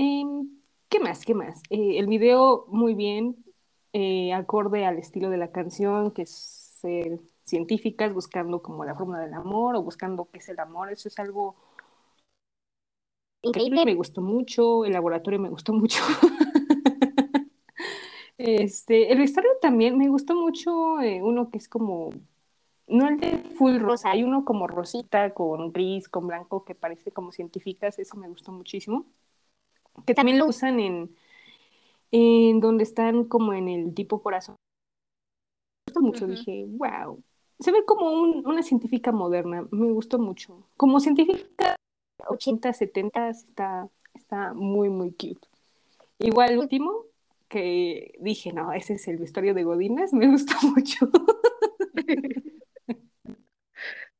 Em, 0.00 0.48
¿qué 0.88 1.00
más? 1.00 1.24
¿Qué 1.24 1.34
más? 1.34 1.60
Eh, 1.70 1.98
el 1.98 2.06
video 2.06 2.66
muy 2.68 2.94
bien, 2.94 3.44
eh, 3.98 4.32
acorde 4.32 4.86
al 4.86 4.98
estilo 4.98 5.28
de 5.28 5.38
la 5.38 5.50
canción, 5.50 6.12
que 6.12 6.22
es 6.22 6.80
científicas, 7.44 8.12
buscando 8.12 8.62
como 8.62 8.84
la 8.84 8.94
fórmula 8.94 9.18
del 9.20 9.34
amor 9.34 9.74
o 9.74 9.82
buscando 9.82 10.28
qué 10.30 10.38
es 10.38 10.48
el 10.48 10.60
amor. 10.60 10.92
Eso 10.92 11.08
es 11.08 11.18
algo 11.18 11.56
increíble, 13.42 13.84
me 13.84 13.94
gustó 13.96 14.20
mucho, 14.20 14.84
el 14.84 14.92
laboratorio 14.92 15.40
me 15.40 15.48
gustó 15.50 15.72
mucho. 15.72 16.00
Este, 18.38 19.10
el 19.12 19.18
vestuario 19.18 19.50
también 19.60 19.98
me 19.98 20.08
gustó 20.08 20.36
mucho, 20.36 21.00
eh, 21.00 21.20
uno 21.20 21.50
que 21.50 21.58
es 21.58 21.68
como, 21.68 22.10
no 22.86 23.08
el 23.08 23.18
de 23.18 23.38
full 23.56 23.78
rosa, 23.80 24.10
hay 24.12 24.22
uno 24.22 24.44
como 24.44 24.68
rosita 24.68 25.34
con 25.34 25.72
gris, 25.72 26.08
con 26.08 26.28
blanco, 26.28 26.64
que 26.64 26.76
parece 26.76 27.10
como 27.10 27.32
científicas, 27.32 27.98
ese 27.98 28.16
me 28.16 28.28
gustó 28.28 28.52
muchísimo. 28.52 29.06
Que 30.06 30.14
también 30.14 30.38
lo 30.38 30.46
usan 30.46 30.78
en, 30.80 31.16
en 32.10 32.60
donde 32.60 32.84
están 32.84 33.24
como 33.24 33.52
en 33.52 33.68
el 33.68 33.94
tipo 33.94 34.22
corazón. 34.22 34.56
Me 35.86 35.92
gustó 35.92 36.00
mucho, 36.00 36.26
dije, 36.26 36.64
wow. 36.68 37.22
Se 37.60 37.72
ve 37.72 37.84
como 37.84 38.10
un- 38.12 38.46
una 38.46 38.62
científica 38.62 39.10
moderna, 39.12 39.66
me 39.70 39.90
gustó 39.90 40.18
mucho. 40.18 40.68
Como 40.76 41.00
científica 41.00 41.76
80, 42.28 42.72
70, 42.72 43.28
está, 43.30 43.88
está 44.14 44.54
muy, 44.54 44.88
muy 44.90 45.10
cute. 45.12 45.48
Igual 46.18 46.50
el 46.52 46.58
último, 46.58 47.04
que 47.48 48.14
dije, 48.20 48.52
no, 48.52 48.72
ese 48.72 48.94
es 48.94 49.08
el 49.08 49.16
vestuario 49.18 49.54
de 49.54 49.64
Godines, 49.64 50.12
me 50.14 50.28
gustó 50.28 50.54
mucho. 50.68 51.10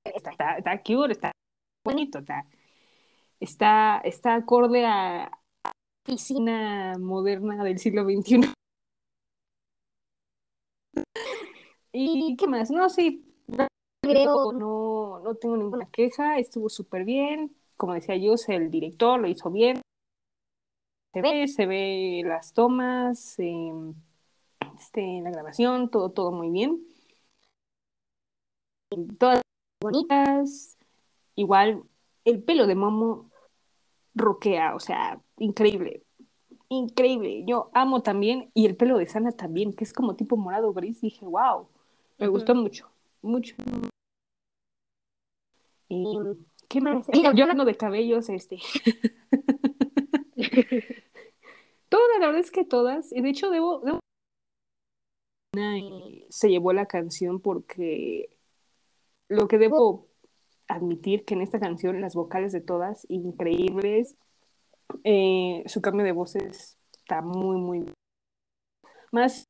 está, 0.05 0.31
está, 0.31 0.57
está 0.59 0.83
cute, 0.83 1.13
está 1.13 1.33
bonito, 1.85 2.19
está, 2.21 2.47
está, 3.41 3.99
está 4.05 4.35
acorde 4.37 4.87
a 4.87 5.31
a 6.09 6.11
la 6.11 6.15
oficina 6.15 6.97
moderna 6.99 7.63
del 7.65 7.79
siglo 7.79 8.05
XXI. 8.05 8.53
¿Y 11.93 12.37
qué 12.37 12.47
más? 12.47 12.71
No, 12.71 12.89
sí, 12.89 13.25
Creo- 14.03 14.53
no, 14.53 15.21
no 15.21 15.35
tengo 15.37 15.57
ninguna 15.57 15.87
queja, 15.87 16.39
estuvo 16.39 16.69
súper 16.69 17.05
bien. 17.05 17.55
Como 17.77 17.95
decía 17.95 18.17
yo, 18.17 18.35
el 18.49 18.71
director 18.71 19.21
lo 19.21 19.29
hizo 19.29 19.51
bien. 19.51 19.83
Se 21.13 21.21
ve, 21.23 21.49
se 21.49 21.67
ve 21.67 22.23
las 22.25 22.53
tomas, 22.55 23.39
eh, 23.39 23.73
este, 24.79 25.21
la 25.23 25.31
grabación, 25.31 25.91
todo, 25.91 26.11
todo 26.11 26.33
muy 26.33 26.51
bien. 26.51 26.81
Todas 29.19 29.43
bonitas. 29.81 30.77
Igual, 31.37 31.85
el 32.25 32.43
pelo 32.43 32.67
de 32.67 32.75
Momo 32.75 33.28
roquea, 34.19 34.75
o 34.75 34.81
sea, 34.81 35.21
increíble. 35.39 36.03
increíble. 36.69 37.45
Yo 37.47 37.71
amo 37.73 38.03
también, 38.03 38.51
y 38.55 38.67
el 38.67 38.77
pelo 38.77 38.99
de 38.99 39.07
Sana 39.07 39.33
también, 39.33 39.73
que 39.73 39.85
es 39.85 39.93
como 39.93 40.17
tipo 40.17 40.37
morado 40.37 40.73
gris. 40.73 41.01
Dije, 41.01 41.25
wow, 41.25 41.69
me 42.19 42.29
gustó 42.29 42.55
mucho, 42.55 42.91
mucho. 43.23 43.55
Y, 45.89 46.05
¿Qué 46.69 46.81
más? 46.81 47.07
Mira, 47.13 47.33
Yo 47.33 47.45
hablando 47.45 47.65
de 47.65 47.77
cabellos, 47.77 48.29
este. 48.29 48.59
Todas, 51.89 52.21
la 52.21 52.27
verdad 52.27 52.41
es 52.41 52.51
que 52.51 52.65
todas. 52.65 53.13
Y 53.13 53.23
de 53.23 53.31
hecho, 53.31 53.51
debo. 53.51 53.81
debo- 53.81 54.01
eh, 55.57 56.27
se 56.29 56.51
llevó 56.51 56.75
la 56.75 56.85
canción 56.87 57.41
porque 57.41 58.37
lo 59.29 59.49
que 59.49 59.57
debo 59.59 60.08
admitir 60.69 61.25
que 61.25 61.35
en 61.35 61.43
esta 61.43 61.59
canción 61.59 62.01
las 62.01 62.15
vocales 62.15 62.53
de 62.53 62.61
todas 62.61 63.07
increíbles. 63.09 64.17
Eh, 65.05 65.63
su 65.67 65.81
cambio 65.83 66.05
de 66.05 66.13
voces 66.13 66.79
está 66.93 67.23
muy, 67.23 67.57
muy. 67.57 67.93
Más 69.11 69.45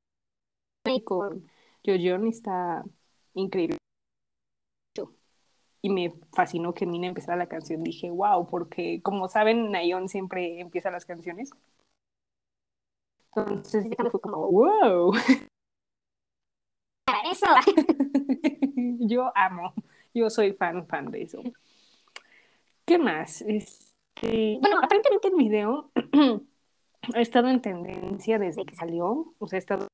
con 1.04 1.46
Jojon 1.84 2.28
está 2.28 2.84
increíble. 3.34 3.76
Y 5.80 5.90
me 5.90 6.12
fascinó 6.32 6.74
que 6.74 6.86
Mina 6.86 7.06
empezara 7.08 7.36
la 7.36 7.46
canción. 7.46 7.84
Dije, 7.84 8.10
wow, 8.10 8.48
porque 8.48 9.00
como 9.02 9.28
saben, 9.28 9.70
Nayon 9.70 10.08
siempre 10.08 10.60
empieza 10.60 10.90
las 10.90 11.04
canciones. 11.04 11.50
Entonces 13.36 13.86
fue 14.10 14.20
como, 14.20 14.50
wow. 14.50 15.12
Para 17.06 17.30
eso. 17.30 17.46
yo 19.00 19.30
amo, 19.36 19.72
yo 20.18 20.30
soy 20.30 20.52
fan, 20.52 20.86
fan 20.86 21.10
de 21.10 21.22
eso. 21.22 21.42
¿Qué 22.84 22.98
más? 22.98 23.42
Este, 23.42 24.58
bueno, 24.60 24.78
aparentemente 24.82 25.28
el 25.28 25.34
video 25.34 25.90
ha 27.14 27.20
estado 27.20 27.48
en 27.48 27.60
tendencia 27.60 28.38
desde 28.38 28.64
que 28.64 28.74
salió, 28.74 29.34
o 29.38 29.46
sea, 29.46 29.56
ha 29.56 29.60
estado 29.60 29.88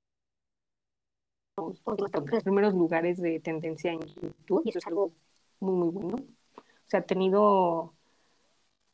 en 1.59 2.31
los 2.31 2.43
primeros 2.43 2.75
lugares 2.75 3.21
de 3.21 3.41
tendencia 3.41 3.93
en 3.93 4.01
YouTube 4.01 4.63
y 4.65 4.71
eso 4.71 4.79
es 4.79 4.87
algo 4.87 5.13
muy, 5.61 5.75
muy 5.75 5.89
bueno. 5.91 6.17
O 6.17 6.89
sea, 6.89 7.01
ha 7.01 7.05
tenido 7.05 7.95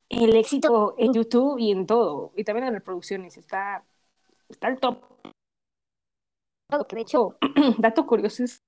el 0.09 0.37
éxito 0.37 0.95
en 0.99 1.13
YouTube 1.13 1.59
y 1.59 1.71
en 1.71 1.87
todo, 1.87 2.33
y 2.37 2.45
también 2.45 2.67
en 2.67 2.75
reproducciones, 2.75 3.37
está, 3.37 3.85
está 4.49 4.67
al 4.69 4.81
top. 4.81 4.99
Que 6.89 6.97
de 6.97 7.03
hecho, 7.03 7.37
Dato 7.79 8.07
curioso 8.07 8.45
es 8.45 8.60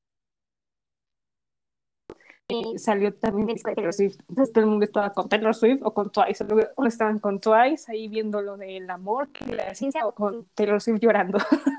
eh, 2.48 2.78
salió 2.78 3.14
también 3.14 3.46
de 3.48 3.54
Taylor 3.54 3.92
Swift. 3.92 4.18
Entonces 4.28 4.52
todo 4.52 4.64
el 4.64 4.70
mundo 4.70 4.84
estaba 4.84 5.12
con 5.12 5.28
Taylor 5.28 5.54
Swift 5.54 5.80
o 5.82 5.94
con 5.94 6.10
Twice. 6.10 6.44
Unos 6.76 6.92
estaban 6.92 7.18
con 7.18 7.40
Twice 7.40 7.90
ahí 7.90 8.08
viendo 8.08 8.42
lo 8.42 8.56
del 8.56 8.88
amor 8.90 9.30
que 9.32 9.46
la 9.54 9.74
ciencia 9.74 10.06
o 10.06 10.14
con 10.14 10.46
Taylor 10.54 10.80
Swift 10.80 11.00
llorando. 11.00 11.38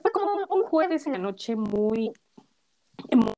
Fue 0.00 0.12
como 0.12 0.44
un, 0.50 0.62
jueves 0.64 1.06
en 1.06 1.14
la 1.14 1.18
noche 1.18 1.56
muy 1.56 2.12
emo- 3.10 3.34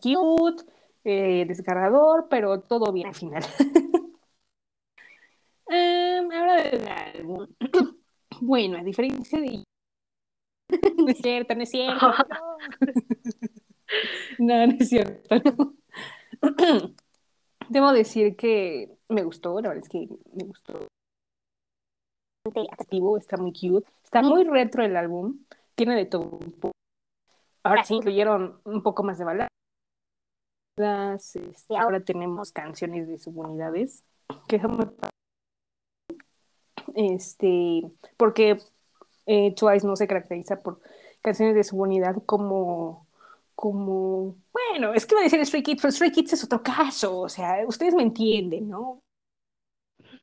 cute, 0.00 0.64
eh, 1.04 1.44
desgarrador, 1.46 2.28
pero 2.28 2.60
todo 2.60 2.92
bien 2.92 3.08
al 3.08 3.14
final. 3.14 3.42
Em, 5.66 6.30
ahora 6.32 6.62
del 6.62 6.88
álbum. 6.88 7.46
Bueno, 8.40 8.76
a 8.78 8.82
diferencia 8.82 9.40
de 9.40 9.62
no 10.68 11.08
es 11.08 11.18
cierto, 11.18 11.54
no 11.54 11.62
es 11.62 11.70
cierto. 11.70 12.06
No, 14.38 14.56
no, 14.58 14.66
no 14.66 14.72
es 14.78 14.88
cierto. 14.88 15.34
no. 15.36 15.74
Debo 17.68 17.92
decir 17.92 18.36
que 18.36 18.90
me 19.08 19.22
gustó, 19.24 19.60
la 19.60 19.68
verdad 19.68 19.84
es 19.84 19.88
que 19.88 20.08
me 20.32 20.44
gustó. 20.44 20.86
Atractivo, 22.46 23.16
está 23.16 23.36
muy 23.38 23.52
cute. 23.52 23.88
Está 24.02 24.22
muy 24.22 24.44
retro 24.44 24.84
el 24.84 24.96
álbum. 24.96 25.38
Tiene 25.74 25.96
de 25.96 26.04
todo 26.06 26.24
un 26.24 26.52
poco. 26.52 26.72
Ahora 27.62 27.84
sí 27.84 27.94
incluyeron 27.94 28.60
un 28.64 28.82
poco 28.82 29.02
más 29.02 29.16
de 29.18 29.24
baladas. 29.24 29.48
este, 31.36 31.76
ahora 31.76 32.00
tenemos 32.04 32.52
canciones 32.52 33.08
de 33.08 33.18
subunidades. 33.18 34.04
Que 34.46 34.58
me 34.58 34.86
pa- 34.86 35.08
Este, 36.94 37.82
porque 38.18 38.58
eh, 39.26 39.54
Twice 39.54 39.86
no 39.86 39.96
se 39.96 40.06
caracteriza 40.06 40.62
por 40.62 40.80
canciones 41.22 41.54
de 41.54 41.64
subunidad 41.64 42.16
como, 42.26 43.06
como, 43.54 44.36
bueno, 44.52 44.92
es 44.92 45.06
que 45.06 45.14
iba 45.14 45.20
a 45.20 45.24
decir 45.24 45.44
Stray 45.44 45.62
Kids, 45.62 45.82
pero 45.82 45.92
Stray 45.92 46.12
Kids 46.12 46.34
es 46.34 46.44
otro 46.44 46.62
caso, 46.62 47.20
o 47.20 47.28
sea, 47.28 47.64
ustedes 47.66 47.94
me 47.94 48.02
entienden, 48.02 48.68
¿no? 48.68 49.00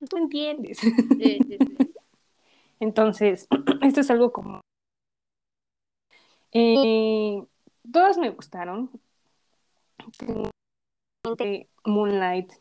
Tú 0.10 0.18
entiendes. 0.18 0.80
Sí, 0.80 0.94
sí, 1.20 1.58
sí. 1.58 1.58
Entonces, 2.80 3.48
esto 3.82 4.02
es 4.02 4.12
algo 4.12 4.32
como... 4.32 4.62
Eh, 6.52 7.44
todas 7.92 8.18
me 8.18 8.30
gustaron. 8.30 8.90
Moonlight, 11.86 12.52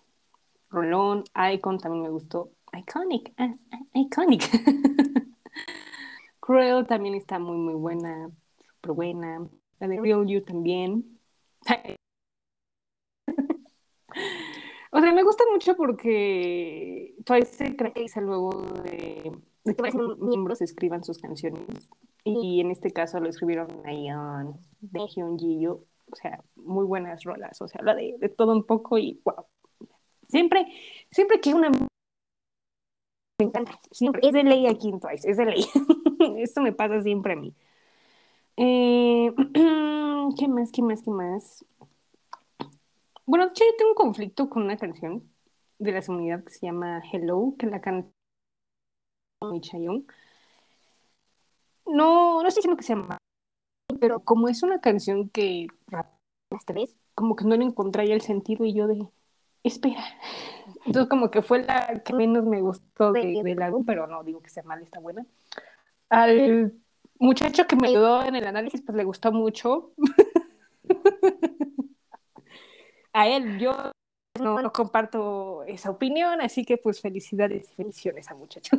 Rolón, 0.71 1.25
Icon 1.53 1.79
también 1.79 2.03
me 2.03 2.11
gustó. 2.11 2.53
Iconic, 2.73 3.33
ah, 3.39 3.53
ah, 3.73 3.79
iconic. 3.95 4.49
Cruel 6.51 6.85
también 6.85 7.15
está 7.15 7.39
muy, 7.39 7.57
muy 7.57 7.75
buena, 7.75 8.29
súper 8.59 8.91
buena. 8.91 9.49
La 9.79 9.87
de 9.87 10.01
Real 10.01 10.27
You 10.27 10.43
también. 10.43 11.21
O 14.93 15.01
sea, 15.01 15.13
me 15.13 15.23
gusta 15.23 15.45
mucho 15.53 15.77
porque 15.77 17.15
Twice 17.25 17.53
se 17.53 17.77
caracteriza 17.77 18.21
luego 18.21 18.51
de, 18.83 19.31
de 19.63 19.75
que 19.77 19.91
los 19.93 20.19
miembros 20.19 20.61
escriban 20.63 21.05
sus 21.05 21.19
canciones. 21.19 21.89
Y 22.25 22.61
en 22.61 22.73
este 22.73 22.91
caso 22.91 23.21
lo 23.21 23.29
escribieron 23.29 23.69
Nayeon, 23.85 24.59
Daehyun, 24.81 25.39
Jihyo. 25.39 25.85
O 26.11 26.17
sea, 26.17 26.43
muy 26.57 26.85
buenas 26.85 27.23
rolas. 27.23 27.63
O 27.63 27.69
sea, 27.69 27.79
habla 27.79 27.95
de, 27.95 28.17
de 28.19 28.29
todo 28.31 28.51
un 28.51 28.65
poco 28.65 28.99
y 28.99 29.21
wow. 29.25 29.47
Siempre, 30.27 30.67
siempre 31.09 31.41
que 31.41 31.55
una... 31.55 31.71
Me 33.41 33.47
encanta. 33.47 33.73
Siempre. 33.91 34.21
Es 34.23 34.35
de 34.35 34.45
ley 34.45 34.67
aquí 34.67 34.91
en 34.91 35.01
Twice, 35.01 35.31
es 35.31 35.39
de 35.39 35.47
ley. 35.47 35.65
Esto 36.37 36.61
me 36.61 36.73
pasa 36.73 37.01
siempre 37.01 37.33
a 37.33 37.37
mí. 37.37 37.55
Eh, 38.59 39.33
¿Qué 40.39 40.47
más? 40.47 40.71
¿Qué 40.71 40.83
más? 40.83 41.01
¿Qué 41.03 41.11
más? 41.11 41.65
Bueno, 43.25 43.47
de 43.55 43.65
yo 43.71 43.77
tengo 43.79 43.93
un 43.93 43.95
conflicto 43.95 44.51
con 44.51 44.65
una 44.65 44.77
canción 44.77 45.27
de 45.79 45.93
la 45.93 46.03
comunidad 46.03 46.45
que 46.45 46.53
se 46.53 46.67
llama 46.67 47.03
Hello, 47.11 47.55
que 47.59 47.67
la 47.67 47.81
canta 47.81 48.11
Mi 49.51 49.63
Chayoung. 49.63 50.05
No, 51.87 52.43
no 52.43 52.47
estoy 52.47 52.61
diciendo 52.61 52.77
que 52.77 52.85
sea 52.85 52.97
mala, 52.97 53.19
pero 54.01 54.21
como 54.21 54.49
es 54.49 54.63
una 54.63 54.83
canción 54.83 55.31
que 55.31 55.67
como 57.15 57.37
que 57.37 57.47
no 57.47 57.57
le 57.57 57.65
encontré 57.65 58.07
ya 58.07 58.15
el 58.15 58.21
sentido 58.21 58.67
y 58.67 58.75
yo 58.75 58.87
de, 58.87 59.09
espera. 59.63 60.03
Entonces 60.87 61.09
como 61.11 61.31
que 61.31 61.43
fue 61.43 61.63
la 61.65 62.03
que 62.05 62.13
menos 62.15 62.45
me 62.45 62.61
gustó 62.61 63.13
de- 63.13 63.43
del 63.45 63.63
álbum, 63.63 63.85
pero 63.85 64.07
no 64.07 64.23
digo 64.25 64.41
que 64.43 64.51
sea 64.51 64.63
mala, 64.65 64.83
está 64.85 65.01
buena. 65.01 65.27
Al 66.11 66.73
muchacho 67.19 67.67
que 67.67 67.77
me 67.77 67.89
ayudó 67.89 68.23
en 68.25 68.37
el 68.37 68.47
análisis, 68.47 68.83
pues 68.83 68.97
le 68.97 69.05
gustó 69.05 69.33
mucho. 69.33 69.93
A 73.13 73.29
él, 73.29 73.59
yo 73.59 73.73
no, 74.41 74.61
no 74.63 74.73
comparto 74.73 75.65
esa 75.65 75.91
opinión, 75.91 76.41
así 76.41 76.65
que 76.65 76.77
pues 76.79 77.01
felicidades 77.01 77.71
y 77.73 77.75
bendiciones 77.77 78.31
al 78.31 78.39
muchacho. 78.39 78.77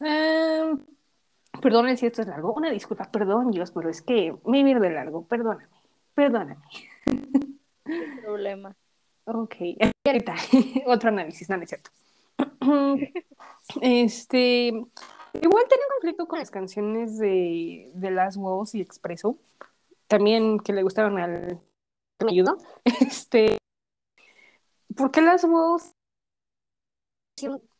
Perdonen 1.62 1.96
si 1.96 2.06
esto 2.06 2.22
es 2.22 2.28
largo. 2.28 2.52
Una 2.54 2.70
disculpa, 2.70 3.10
perdón, 3.10 3.50
Dios, 3.50 3.70
pero 3.72 3.88
es 3.90 4.02
que 4.02 4.34
me 4.44 4.62
vi 4.64 4.74
de 4.74 4.90
largo. 4.90 5.26
Perdóname, 5.26 5.66
perdóname. 6.20 6.56
Problema. 8.22 8.76
Ok, 9.24 9.54
ahorita, 10.04 10.34
otro 10.86 11.08
análisis, 11.08 11.48
no, 11.48 11.56
no 11.56 11.62
es 11.62 11.70
cierto. 11.70 11.90
Este, 13.80 14.66
igual 14.68 15.64
tengo 15.68 15.82
conflicto 15.94 16.26
con 16.26 16.40
las 16.40 16.50
canciones 16.50 17.18
de, 17.18 17.92
de 17.94 18.10
Last 18.10 18.36
Walls 18.36 18.74
y 18.74 18.80
Expreso, 18.80 19.38
también 20.08 20.58
que 20.58 20.72
le 20.72 20.82
gustaron 20.82 21.18
al 21.18 21.60
me 22.22 22.32
ayudó. 22.32 22.58
Este, 23.00 23.56
porque 24.96 25.22
Last 25.22 25.44
Walls 25.44 25.94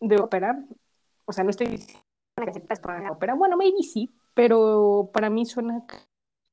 de 0.00 0.16
ópera, 0.16 0.64
o 1.26 1.32
sea, 1.32 1.44
no 1.44 1.50
estoy 1.50 1.66
diciendo 1.66 2.00
que 2.36 2.76
para 2.76 3.02
la 3.02 3.12
ópera, 3.12 3.34
bueno, 3.34 3.56
maybe 3.58 3.82
sí, 3.82 4.08
pero 4.32 5.10
para 5.12 5.28
mí 5.28 5.44
suena 5.44 5.84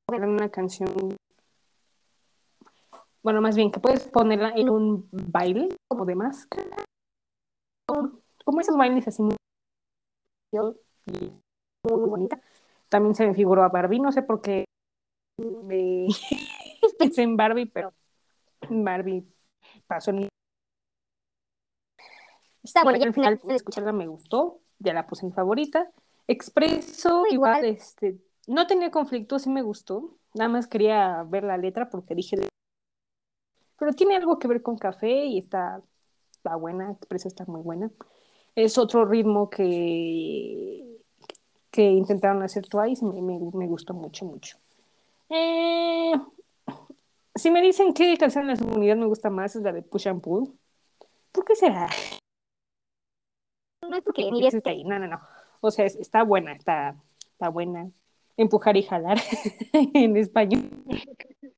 una 0.09 0.49
canción 0.49 1.15
bueno, 3.27 3.41
más 3.41 3.57
bien 3.57 3.71
que 3.71 3.81
puedes 3.81 4.05
ponerla 4.05 4.53
en 4.55 4.69
un 4.69 5.09
baile 5.11 5.67
como 5.89 6.05
de 6.05 6.15
máscara. 6.15 6.77
Como, 7.85 8.21
como 8.45 8.61
esos 8.61 8.77
bailes 8.77 9.05
así 9.05 9.21
muy, 9.21 9.35
muy, 10.53 12.09
bonita. 12.09 12.39
También 12.87 13.15
se 13.15 13.27
me 13.27 13.33
figuró 13.33 13.65
a 13.65 13.67
Barbie, 13.67 13.99
no 13.99 14.13
sé 14.13 14.21
por 14.21 14.39
qué 14.39 14.63
me 15.37 16.07
pensé 16.97 17.23
en 17.23 17.35
Barbie, 17.35 17.65
pero 17.65 17.91
Barbie 18.69 19.25
pasó 19.87 20.11
en 20.11 20.29
Está 22.63 22.83
bueno, 22.83 23.03
al 23.03 23.13
final 23.13 23.41
de 23.43 23.55
escucharla 23.55 23.91
me 23.91 24.07
gustó, 24.07 24.61
ya 24.79 24.93
la 24.93 25.05
puse 25.05 25.25
en 25.25 25.33
favorita. 25.33 25.91
Expreso, 26.29 27.25
Igual. 27.29 27.57
igual, 27.57 27.65
este, 27.65 28.21
no 28.47 28.67
tenía 28.67 28.89
conflicto, 28.89 29.37
sí 29.37 29.49
me 29.49 29.63
gustó. 29.63 30.15
Nada 30.33 30.49
más 30.49 30.67
quería 30.67 31.23
ver 31.23 31.43
la 31.43 31.57
letra 31.57 31.89
porque 31.89 32.15
dije, 32.15 32.37
pero 33.79 33.93
tiene 33.93 34.15
algo 34.15 34.39
que 34.39 34.47
ver 34.47 34.61
con 34.61 34.77
café 34.77 35.25
y 35.25 35.37
está, 35.39 35.81
está 36.31 36.55
buena, 36.55 36.91
Expreso 36.91 37.27
está 37.27 37.45
muy 37.45 37.61
buena. 37.61 37.91
Es 38.55 38.77
otro 38.77 39.05
ritmo 39.05 39.49
que, 39.49 40.97
que 41.71 41.83
intentaron 41.83 42.41
hacer 42.43 42.67
Twice 42.67 43.05
me, 43.05 43.21
me, 43.21 43.39
me 43.53 43.67
gustó 43.67 43.93
mucho, 43.93 44.25
mucho. 44.25 44.57
Eh, 45.29 46.13
si 47.35 47.51
me 47.51 47.61
dicen 47.61 47.93
qué 47.93 48.17
canción 48.17 48.47
de 48.47 48.53
la 48.55 48.59
comunidad 48.59 48.95
me 48.95 49.05
gusta 49.05 49.29
más, 49.29 49.55
es 49.55 49.63
la 49.63 49.71
de 49.73 49.83
Push 49.83 50.07
and 50.07 50.21
Pull. 50.21 50.51
¿Por 51.31 51.45
qué 51.45 51.55
será? 51.55 51.87
no 53.87 53.95
es 53.95 54.03
porque 54.03 54.23
que 54.23 54.31
mires 54.31 54.53
está 54.53 54.71
ahí. 54.71 54.83
No, 54.83 54.97
no, 54.99 55.07
no. 55.07 55.19
O 55.61 55.71
sea, 55.71 55.85
es- 55.85 55.95
está 55.95 56.23
buena, 56.23 56.53
está, 56.53 56.95
está 57.31 57.49
buena. 57.49 57.89
Empujar 58.37 58.75
y 58.77 58.83
jalar 58.83 59.17
en 59.73 60.17
español. 60.17 60.69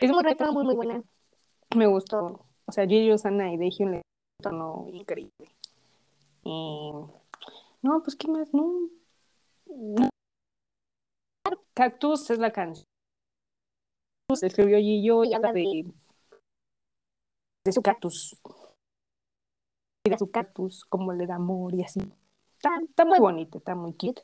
Es 0.00 0.10
muy 0.10 0.22
retro, 0.22 0.52
muy, 0.52 0.64
muy 0.64 0.74
buena. 0.74 1.02
Me 1.76 1.86
gustó. 1.86 2.46
O 2.66 2.72
sea, 2.72 2.86
Gigi 2.86 3.16
Sana 3.18 3.52
y 3.52 3.58
Daehyun 3.58 3.92
le 3.92 4.02
tono 4.42 4.86
increíble. 4.92 5.54
Y... 6.42 6.92
No, 7.82 8.02
pues, 8.02 8.16
¿qué 8.16 8.28
más? 8.28 8.52
No. 8.52 8.88
No. 9.66 10.08
Cactus 11.74 12.30
es 12.30 12.38
la 12.38 12.52
canción. 12.52 12.84
Se 14.34 14.46
escribió 14.46 14.78
Gillo 14.78 15.24
y 15.24 15.28
Y 15.28 15.34
habla 15.34 15.52
de, 15.52 15.84
de 17.64 17.72
su 17.72 17.82
cactus. 17.82 18.36
Y 20.06 20.10
de 20.10 20.18
su 20.18 20.30
cactus, 20.30 20.84
cómo 20.84 21.12
le 21.12 21.26
da 21.26 21.36
amor 21.36 21.74
y 21.74 21.82
así. 21.82 22.00
Está, 22.56 22.70
está 22.82 23.04
muy 23.04 23.18
bonito, 23.18 23.58
está 23.58 23.74
muy 23.74 23.92
cute. 23.92 24.22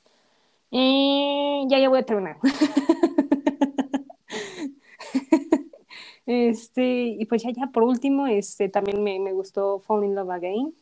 Eh, 0.71 1.65
ya, 1.69 1.79
ya 1.79 1.89
voy 1.89 1.99
a 2.01 2.07
terminar. 2.07 2.39
Este, 6.33 7.17
y 7.19 7.25
pues 7.27 7.43
ya, 7.43 7.51
ya, 7.51 7.67
por 7.73 7.83
último, 7.83 8.29
este, 8.29 8.69
también 8.69 9.03
me, 9.03 9.19
me 9.19 9.33
gustó 9.33 9.81
Fall 9.81 10.05
in 10.05 10.15
Love 10.15 10.31
Again. 10.31 10.73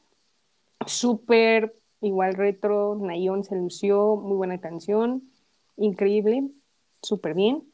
Súper, 0.85 1.75
igual 2.03 2.35
retro, 2.35 2.97
Nayon 3.01 3.45
se 3.45 3.57
lució, 3.57 4.17
muy 4.17 4.37
buena 4.37 4.61
canción, 4.61 5.23
increíble, 5.79 6.51
súper 7.01 7.33
bien. 7.33 7.65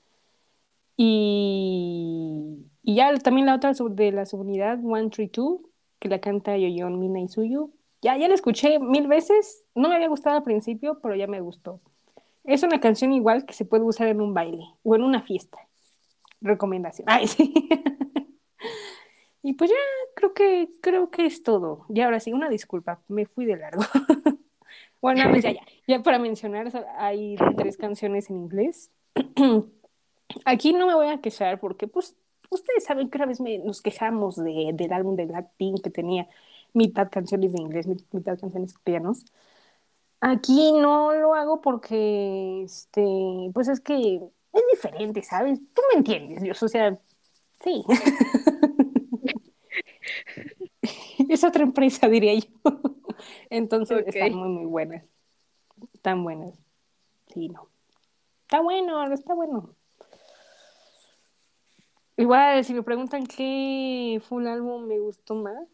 Y, 0.97 2.65
y 2.85 2.95
ya 2.95 3.13
también 3.19 3.47
la 3.47 3.57
otra 3.57 3.73
de 3.73 4.13
la 4.13 4.25
subunidad, 4.25 4.79
132, 4.79 5.59
que 5.99 6.09
la 6.09 6.21
canta 6.21 6.57
Yoyon, 6.57 7.01
Mina 7.01 7.23
y 7.23 7.29
Suyu. 7.29 7.73
Ya, 8.03 8.17
ya 8.17 8.29
la 8.29 8.35
escuché 8.35 8.79
mil 8.79 9.09
veces, 9.09 9.65
no 9.75 9.89
me 9.89 9.97
había 9.97 10.07
gustado 10.07 10.37
al 10.37 10.45
principio, 10.45 11.01
pero 11.01 11.17
ya 11.17 11.27
me 11.27 11.41
gustó. 11.41 11.81
Es 12.45 12.63
una 12.63 12.81
canción 12.81 13.13
igual 13.13 13.47
que 13.47 13.53
se 13.55 13.65
puede 13.65 13.83
usar 13.83 14.07
en 14.07 14.21
un 14.21 14.33
baile 14.33 14.65
o 14.85 14.95
en 14.95 15.03
una 15.03 15.23
fiesta. 15.23 15.59
Recomendación. 16.45 17.07
Ay, 17.11 17.27
sí. 17.27 17.53
Y 19.47 19.53
pues 19.55 19.71
ya 19.71 19.77
creo 20.17 20.33
que 20.33 20.71
creo 20.81 21.11
que 21.11 21.27
es 21.27 21.43
todo. 21.43 21.85
Y 21.91 22.01
ahora 22.01 22.19
sí, 22.19 22.33
una 22.33 22.49
disculpa, 22.49 23.03
me 23.09 23.27
fui 23.27 23.45
de 23.47 23.57
largo. 23.57 23.83
Bueno, 25.03 25.29
más 25.29 25.43
ya, 25.43 25.53
ya. 25.53 25.61
Ya 25.87 26.03
para 26.03 26.19
mencionar, 26.19 26.73
hay 26.97 27.37
tres 27.59 27.77
canciones 27.77 28.31
en 28.31 28.37
inglés. 28.37 28.91
Aquí 30.47 30.73
no 30.73 30.87
me 30.87 30.95
voy 30.95 31.09
a 31.09 31.21
quejar 31.21 31.61
porque, 31.61 31.87
pues, 31.89 32.17
ustedes 32.51 32.85
saben 32.85 33.11
que 33.11 33.19
una 33.19 33.27
vez 33.27 33.39
me- 33.39 33.59
nos 33.59 33.83
quejamos 33.83 34.37
de, 34.37 34.71
del 34.73 34.95
álbum 34.95 35.15
de 35.15 35.27
Blackpink 35.27 35.83
que 35.83 35.91
tenía 35.91 36.27
mitad 36.73 37.11
canciones 37.11 37.53
de 37.53 37.61
inglés, 37.61 37.87
mit- 37.87 38.07
mitad 38.13 38.39
canciones 38.39 38.73
castellanos. 38.73 39.27
Aquí 40.21 40.73
no 40.73 41.13
lo 41.13 41.35
hago 41.35 41.61
porque, 41.61 42.63
este, 42.65 43.51
pues 43.53 43.69
es 43.69 43.81
que 43.81 44.21
es 44.55 44.63
diferente, 44.73 45.23
¿sabes? 45.23 45.61
Tú 45.75 45.83
me 45.93 45.99
entiendes, 45.99 46.43
Dios, 46.43 46.63
o 46.63 46.69
sea, 46.69 46.99
sí. 47.63 47.85
es 51.29 51.45
otra 51.45 51.63
empresa, 51.63 52.09
diría 52.09 52.35
yo. 52.35 52.49
Entonces, 53.51 54.05
están 54.07 54.35
muy, 54.35 54.49
muy 54.49 54.67
buenas. 54.67 55.05
Están 55.93 56.23
buenas. 56.23 56.55
Sí, 57.33 57.49
no. 57.49 57.69
Está 58.43 58.61
bueno, 58.61 59.13
está 59.13 59.35
bueno. 59.35 59.75
Igual, 62.17 62.65
si 62.65 62.75
me 62.75 62.83
preguntan 62.83 63.27
qué 63.27 64.23
full 64.25 64.47
álbum 64.47 64.87
me 64.87 65.01
gustó 65.01 65.35
más, 65.35 65.67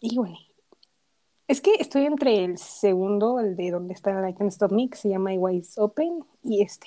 híjole. 0.00 0.51
Es 1.52 1.60
que 1.60 1.74
estoy 1.78 2.06
entre 2.06 2.46
el 2.46 2.56
segundo, 2.56 3.38
el 3.38 3.56
de 3.56 3.72
donde 3.72 3.92
está 3.92 4.18
la 4.18 4.34
Can't 4.34 4.50
Stop 4.50 4.72
Me, 4.72 4.88
que 4.88 4.96
se 4.96 5.10
llama 5.10 5.32
Wise 5.34 5.78
Open, 5.78 6.24
y 6.42 6.62
este. 6.62 6.86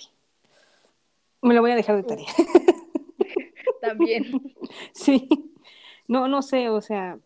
Me 1.44 1.54
lo 1.54 1.62
voy 1.62 1.70
a 1.70 1.76
dejar 1.76 1.98
de 1.98 2.02
tarea. 2.02 2.26
También. 3.82 4.26
Sí. 4.92 5.30
No, 6.08 6.28
no 6.28 6.42
sé, 6.42 6.70
o 6.70 6.82
sea, 6.82 7.20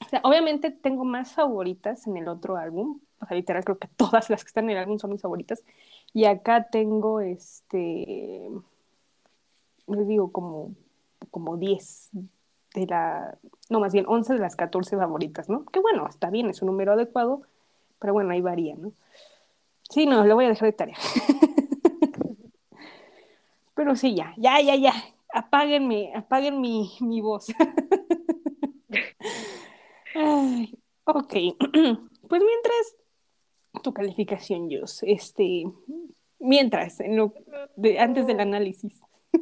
o 0.00 0.08
sea, 0.08 0.20
obviamente 0.24 0.72
tengo 0.72 1.04
más 1.04 1.32
favoritas 1.32 2.08
en 2.08 2.16
el 2.16 2.26
otro 2.26 2.56
álbum. 2.56 2.98
O 3.20 3.26
sea, 3.26 3.36
literal, 3.36 3.62
creo 3.62 3.78
que 3.78 3.86
todas 3.96 4.28
las 4.28 4.42
que 4.42 4.48
están 4.48 4.64
en 4.64 4.70
el 4.70 4.78
álbum 4.78 4.98
son 4.98 5.12
mis 5.12 5.22
favoritas. 5.22 5.62
Y 6.12 6.24
acá 6.24 6.68
tengo, 6.70 7.20
este, 7.20 8.50
les 9.86 10.08
digo, 10.08 10.32
como, 10.32 10.74
como 11.30 11.56
10 11.56 12.10
de 12.74 12.86
la, 12.86 13.38
no, 13.70 13.80
más 13.80 13.92
bien 13.92 14.04
11 14.08 14.34
de 14.34 14.40
las 14.40 14.56
14 14.56 14.96
favoritas, 14.96 15.48
¿no? 15.48 15.64
Que 15.66 15.80
bueno, 15.80 16.06
está 16.08 16.30
bien, 16.30 16.48
es 16.48 16.62
un 16.62 16.66
número 16.66 16.92
adecuado, 16.92 17.42
pero 17.98 18.12
bueno, 18.12 18.32
ahí 18.32 18.40
varía, 18.40 18.74
¿no? 18.76 18.92
Sí, 19.90 20.06
no, 20.06 20.24
lo 20.24 20.34
voy 20.34 20.46
a 20.46 20.48
dejar 20.48 20.66
de 20.66 20.72
tarea. 20.72 20.96
Pero 23.74 23.96
sí, 23.96 24.14
ya, 24.14 24.34
ya, 24.36 24.60
ya, 24.60 24.76
ya. 24.76 24.92
Apáguenme, 25.32 26.12
apaguen 26.14 26.60
mi, 26.60 26.92
mi 27.00 27.20
voz. 27.20 27.46
Ay, 30.14 30.78
ok. 31.04 31.32
Pues 32.28 32.42
mientras 32.42 32.94
tu 33.82 33.92
calificación, 33.92 34.70
Jos, 34.70 35.02
este, 35.02 35.64
mientras, 36.38 36.98
en 37.00 37.18
lo, 37.18 37.34
de, 37.76 37.98
antes 37.98 38.26
del 38.26 38.40
análisis. 38.40 38.98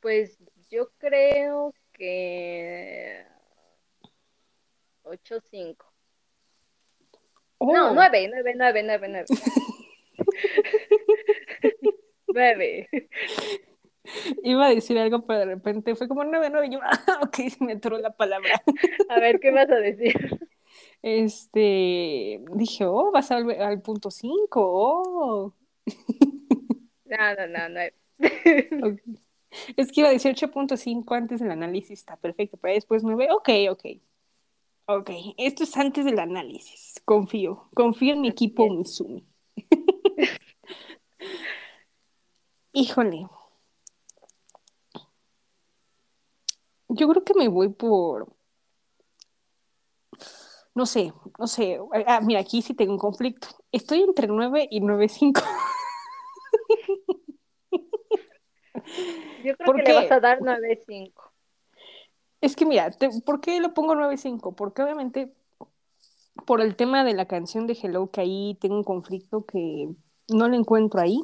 Pues 0.00 0.36
yo 0.74 0.90
creo 0.98 1.72
que 1.92 3.24
8-5. 5.04 5.76
No, 7.60 7.90
Oh, 7.90 7.94
9, 7.94 8.28
9, 8.28 8.54
9, 8.56 8.82
9, 8.82 9.08
9. 9.08 9.24
9. 12.26 12.88
Iba 14.42 14.66
a 14.66 14.74
decir 14.74 14.98
algo, 14.98 15.24
pero 15.24 15.40
de 15.40 15.46
repente 15.46 15.94
fue 15.94 16.08
como 16.08 16.24
9, 16.24 16.50
9. 16.50 16.68
Yo, 16.70 16.80
ah, 16.82 17.20
ok, 17.22 17.36
se 17.48 17.64
me 17.64 17.74
atoró 17.74 17.98
la 17.98 18.10
palabra. 18.10 18.60
A 19.08 19.20
ver, 19.20 19.38
¿qué 19.38 19.52
vas 19.52 19.70
a 19.70 19.76
decir? 19.76 20.14
Este, 21.02 22.42
dije, 22.54 22.84
oh, 22.84 23.12
vas 23.12 23.30
al, 23.30 23.48
al 23.60 23.80
punto 23.80 24.10
5. 24.10 24.38
Oh. 24.54 25.54
No, 27.04 27.34
no, 27.36 27.46
no, 27.46 27.68
9. 27.68 27.94
Ok. 28.82 29.23
Es 29.76 29.92
que 29.92 30.00
iba 30.00 30.08
a 30.08 30.12
decir 30.12 30.32
8.5 30.34 31.14
antes 31.14 31.40
del 31.40 31.50
análisis, 31.50 31.98
está 32.00 32.16
perfecto, 32.16 32.56
pero 32.56 32.74
después 32.74 33.02
9. 33.04 33.28
Ok, 33.32 33.48
ok. 33.70 33.84
Ok, 34.86 35.10
esto 35.38 35.64
es 35.64 35.76
antes 35.76 36.04
del 36.04 36.18
análisis. 36.18 37.00
Confío, 37.04 37.68
confío 37.74 38.12
en 38.14 38.20
mi 38.20 38.28
equipo. 38.28 38.68
Mizumi. 38.68 39.26
Híjole. 42.72 43.26
Yo 46.88 47.08
creo 47.08 47.24
que 47.24 47.34
me 47.34 47.48
voy 47.48 47.68
por. 47.70 48.34
No 50.74 50.86
sé, 50.86 51.12
no 51.38 51.46
sé. 51.46 51.78
Ah, 52.06 52.20
mira, 52.20 52.40
aquí 52.40 52.60
sí 52.62 52.74
tengo 52.74 52.92
un 52.92 52.98
conflicto. 52.98 53.48
Estoy 53.72 54.02
entre 54.02 54.26
9 54.26 54.68
y 54.70 54.80
9.5. 54.80 55.42
Yo 59.44 59.56
creo 59.56 59.66
¿Por 59.66 59.76
que 59.76 59.82
qué? 59.82 59.92
le 59.92 59.94
vas 59.94 60.12
a 60.12 60.20
dar 60.20 60.42
9-5. 60.42 61.32
Es 62.40 62.56
que 62.56 62.66
mira, 62.66 62.90
te- 62.90 63.08
¿por 63.24 63.40
qué 63.40 63.60
lo 63.60 63.72
pongo 63.74 63.94
9.5? 63.94 64.54
Porque 64.54 64.82
obviamente 64.82 65.32
por 66.46 66.60
el 66.60 66.76
tema 66.76 67.04
de 67.04 67.14
la 67.14 67.26
canción 67.26 67.66
de 67.66 67.78
Hello, 67.80 68.10
que 68.10 68.20
ahí 68.20 68.56
tengo 68.60 68.76
un 68.76 68.84
conflicto 68.84 69.44
que 69.46 69.88
no 70.28 70.48
lo 70.48 70.56
encuentro 70.56 71.00
ahí. 71.00 71.20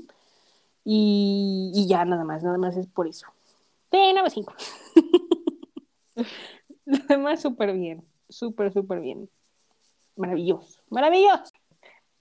Y, 0.84 1.72
y 1.74 1.88
ya 1.88 2.04
nada 2.04 2.24
más, 2.24 2.42
nada 2.42 2.58
más 2.58 2.76
es 2.76 2.86
por 2.86 3.06
eso. 3.06 3.26
Sí, 3.90 3.98
9.5. 4.14 4.54
Lo 6.86 6.98
demás 7.08 7.40
súper 7.42 7.72
bien, 7.72 8.04
súper, 8.28 8.72
súper 8.72 9.00
bien. 9.00 9.28
Maravilloso, 10.16 10.80
maravilloso. 10.90 11.52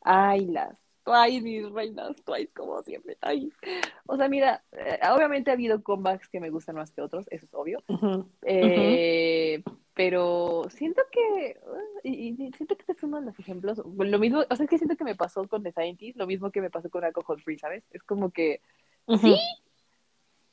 Ay, 0.02 0.48
las 0.48 0.78
Twice, 1.10 1.42
mis 1.42 1.72
reinas, 1.72 2.22
Twice 2.24 2.54
como 2.54 2.82
siempre. 2.84 3.18
Ay. 3.22 3.52
O 4.06 4.16
sea, 4.16 4.28
mira, 4.30 4.64
eh, 4.72 5.00
obviamente 5.14 5.50
ha 5.50 5.54
habido 5.54 5.82
comebacks 5.82 6.30
que 6.30 6.40
me 6.40 6.50
gustan 6.50 6.76
más 6.76 6.92
que 6.92 7.02
otros, 7.02 7.26
eso 7.30 7.46
es 7.46 7.54
obvio. 7.54 7.84
Eh, 8.44 9.64
Pero 9.96 10.64
siento 10.70 11.02
que, 11.12 11.60
uh, 11.62 12.00
y, 12.04 12.30
y 12.30 12.54
siento 12.54 12.78
que 12.78 12.84
este 12.84 12.94
es 12.94 13.04
uno 13.04 13.20
de 13.20 13.26
los 13.26 13.38
ejemplos, 13.38 13.82
lo 13.86 14.20
mismo, 14.20 14.46
o 14.50 14.56
sea, 14.56 14.64
es 14.64 14.70
que 14.70 14.78
siento 14.78 14.96
que 14.96 15.04
me 15.04 15.16
pasó 15.16 15.46
con 15.46 15.62
The 15.62 15.74
Scientist, 15.74 16.18
lo 16.18 16.26
mismo 16.26 16.52
que 16.52 16.62
me 16.62 16.70
pasó 16.70 16.90
con 16.90 17.04
Alcohol 17.04 17.42
Free, 17.42 17.60
¿sabes? 17.60 17.84
Es 17.92 18.02
como 18.04 18.32
que, 18.32 18.62
Ujú. 19.08 19.36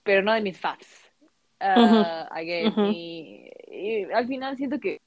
pero 0.03 0.23
no 0.23 0.33
de 0.33 0.41
mis 0.41 0.59
faves. 0.59 0.89
Ah, 1.61 2.29
again, 2.33 2.75
y 2.89 3.49
al 4.13 4.27
final 4.27 4.57
siento 4.57 4.81
que 4.81 5.01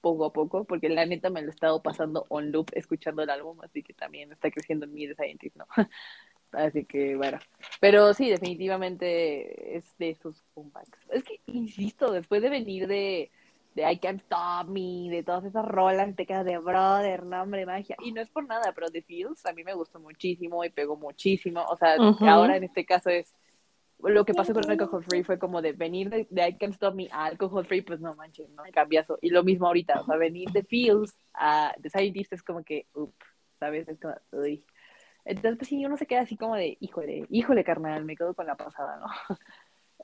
poco 0.00 0.24
a 0.24 0.32
poco, 0.32 0.64
porque 0.64 0.88
la 0.88 1.06
neta 1.06 1.30
me 1.30 1.42
lo 1.42 1.48
he 1.48 1.50
estado 1.50 1.82
pasando 1.82 2.26
on 2.28 2.52
loop 2.52 2.70
escuchando 2.72 3.22
el 3.22 3.30
álbum, 3.30 3.58
así 3.62 3.82
que 3.82 3.92
también 3.92 4.32
está 4.32 4.50
creciendo 4.50 4.86
en 4.86 4.92
mí 4.92 5.06
Scientist, 5.14 5.56
¿no? 5.56 5.66
Así 6.52 6.84
que 6.84 7.14
bueno, 7.14 7.38
pero 7.80 8.12
sí, 8.12 8.28
definitivamente 8.28 9.76
es 9.76 9.96
de 9.98 10.10
esos 10.10 10.42
comebacks. 10.52 10.98
Es 11.10 11.22
que, 11.22 11.40
insisto, 11.46 12.10
después 12.10 12.42
de 12.42 12.50
venir 12.50 12.88
de, 12.88 13.30
de 13.74 13.92
I 13.92 13.98
Can't 13.98 14.20
Stop 14.22 14.68
Me, 14.68 15.08
de 15.10 15.22
todas 15.22 15.44
esas 15.44 15.64
rolas, 15.64 16.14
te 16.16 16.26
quedas 16.26 16.44
de 16.44 16.58
brother, 16.58 17.24
nombre, 17.24 17.66
magia. 17.66 17.94
Y 18.02 18.10
no 18.10 18.20
es 18.20 18.28
por 18.30 18.46
nada, 18.46 18.72
pero 18.74 18.88
The 18.90 19.02
Feels 19.02 19.46
a 19.46 19.52
mí 19.52 19.62
me 19.62 19.74
gustó 19.74 20.00
muchísimo 20.00 20.64
y 20.64 20.70
pegó 20.70 20.96
muchísimo. 20.96 21.64
O 21.66 21.76
sea, 21.76 21.94
ahora 21.94 22.56
en 22.56 22.64
este 22.64 22.84
caso 22.84 23.10
es 23.10 23.32
lo 24.02 24.24
que 24.24 24.34
pasó 24.34 24.52
con 24.54 24.70
Alcohol 24.70 25.04
Free 25.04 25.24
fue 25.24 25.38
como 25.38 25.60
de 25.60 25.72
venir 25.72 26.10
de, 26.10 26.26
de 26.30 26.48
I 26.48 26.56
Can't 26.56 26.74
Stop 26.74 26.94
Me 26.94 27.08
a 27.10 27.26
Alcohol 27.26 27.66
Free, 27.66 27.82
pues 27.82 28.00
no 28.00 28.14
manches, 28.14 28.48
no 28.50 28.62
cambiazo. 28.72 29.18
Y 29.20 29.30
lo 29.30 29.42
mismo 29.42 29.66
ahorita, 29.66 30.00
o 30.00 30.04
sea, 30.04 30.16
venir 30.16 30.50
de 30.50 30.62
Feels 30.62 31.16
a 31.34 31.74
The 31.80 31.90
Scientist 31.90 32.32
es 32.32 32.42
como 32.42 32.64
que, 32.64 32.86
up, 32.94 33.14
¿sabes? 33.58 33.88
Es 33.88 33.98
como, 34.00 34.14
uy. 34.32 34.64
Entonces, 35.24 35.58
pues 35.58 35.68
sí, 35.68 35.84
uno 35.84 35.96
se 35.96 36.06
queda 36.06 36.22
así 36.22 36.36
como 36.36 36.54
de, 36.56 36.76
híjole, 36.80 37.26
híjole, 37.30 37.62
carnal, 37.62 38.04
me 38.04 38.16
quedo 38.16 38.34
con 38.34 38.46
la 38.46 38.56
pasada, 38.56 38.98
¿no? 38.98 39.06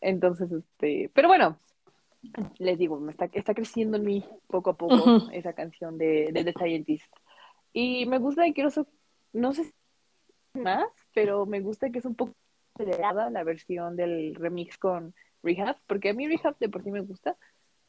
Entonces, 0.00 0.52
este, 0.52 1.11
pero 1.14 1.28
bueno, 1.28 1.59
les 2.59 2.78
digo, 2.78 3.00
me 3.00 3.12
está, 3.12 3.30
está 3.32 3.54
creciendo 3.54 3.96
en 3.96 4.04
mí 4.04 4.24
poco 4.46 4.70
a 4.70 4.76
poco 4.76 4.94
Ujú. 4.94 5.30
esa 5.32 5.54
canción 5.54 5.96
de, 5.96 6.30
de 6.32 6.44
The 6.44 6.52
Scientist. 6.52 7.12
Y 7.72 8.06
me 8.06 8.18
gusta 8.18 8.46
y 8.46 8.52
quiero, 8.52 8.70
no 9.32 9.52
sé 9.52 9.72
más, 10.54 10.87
pero 11.14 11.46
me 11.46 11.61
gusta 11.61 11.90
que 11.90 11.98
es 11.98 12.04
un 12.04 12.14
poco 12.14 12.35
acelerada 12.77 13.31
la 13.31 13.45
versión 13.45 13.97
del 13.97 14.35
remix 14.35 14.79
con 14.79 15.15
Rehab, 15.43 15.77
porque 15.87 16.11
a 16.11 16.15
mí 16.15 16.29
Rehab 16.29 16.57
de 16.59 16.69
por 16.69 16.83
sí 16.83 16.91
me 16.91 17.01
gusta, 17.01 17.37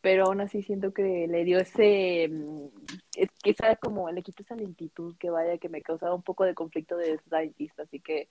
pero 0.01 0.25
aún 0.25 0.41
así 0.41 0.61
siento 0.63 0.93
que 0.93 1.27
le 1.27 1.43
dio 1.43 1.59
ese, 1.59 2.27
mm, 2.29 2.67
es 3.15 3.29
que 3.43 3.51
esa 3.51 3.75
como, 3.75 4.09
le 4.11 4.23
quitó 4.23 4.43
esa 4.43 4.55
lentitud 4.55 5.15
que 5.19 5.29
vaya, 5.29 5.57
que 5.57 5.69
me 5.69 5.81
causaba 5.81 6.15
un 6.15 6.23
poco 6.23 6.45
de 6.45 6.53
conflicto 6.53 6.95
de 6.97 7.17
Scientist, 7.19 7.79
así 7.79 7.99
que, 7.99 8.29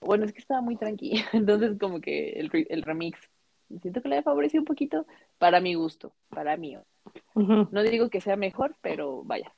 bueno, 0.00 0.24
es 0.24 0.32
que 0.32 0.40
estaba 0.40 0.60
muy 0.60 0.76
tranquila, 0.76 1.24
entonces 1.32 1.76
como 1.78 2.00
que 2.00 2.30
el, 2.32 2.50
el 2.68 2.82
remix, 2.82 3.18
siento 3.80 4.02
que 4.02 4.08
le 4.08 4.22
favoreció 4.22 4.60
un 4.60 4.66
poquito 4.66 5.06
para 5.38 5.60
mi 5.60 5.74
gusto, 5.74 6.14
para 6.28 6.56
mí. 6.56 6.76
No 7.34 7.82
digo 7.82 8.08
que 8.08 8.20
sea 8.20 8.36
mejor, 8.36 8.76
pero 8.80 9.24
vaya. 9.24 9.52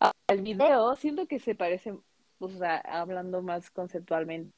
Ah, 0.00 0.12
El 0.28 0.42
video 0.42 0.94
siento 0.96 1.26
que 1.26 1.38
se 1.38 1.54
parece, 1.54 1.94
o 2.38 2.48
sea, 2.50 2.76
hablando 2.78 3.42
más 3.42 3.70
conceptualmente 3.70 4.52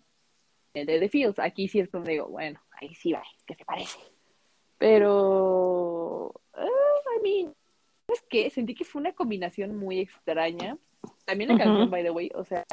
de 0.85 1.01
The 1.01 1.09
Fields. 1.09 1.39
Aquí 1.39 1.69
sí 1.69 1.81
es 1.81 1.89
como 1.89 2.05
digo, 2.05 2.29
bueno, 2.29 2.61
ahí 2.81 2.95
sí 2.95 3.13
va, 3.13 3.23
que 3.47 3.55
se 3.55 3.65
parece. 3.65 3.99
Pero, 4.79 6.33
ah, 6.55 6.67
I 7.19 7.23
mean, 7.23 7.55
¿sabes 8.07 8.25
qué? 8.31 8.51
Sentí 8.51 8.75
que 8.75 8.85
fue 8.85 9.01
una 9.01 9.13
combinación 9.13 9.77
muy 9.77 9.99
extraña. 9.99 10.79
También 11.25 11.51
la 11.51 11.59
canción, 11.59 11.91
by 11.91 12.03
the 12.03 12.11
way, 12.11 12.31
o 12.35 12.45
sea, 12.45 12.65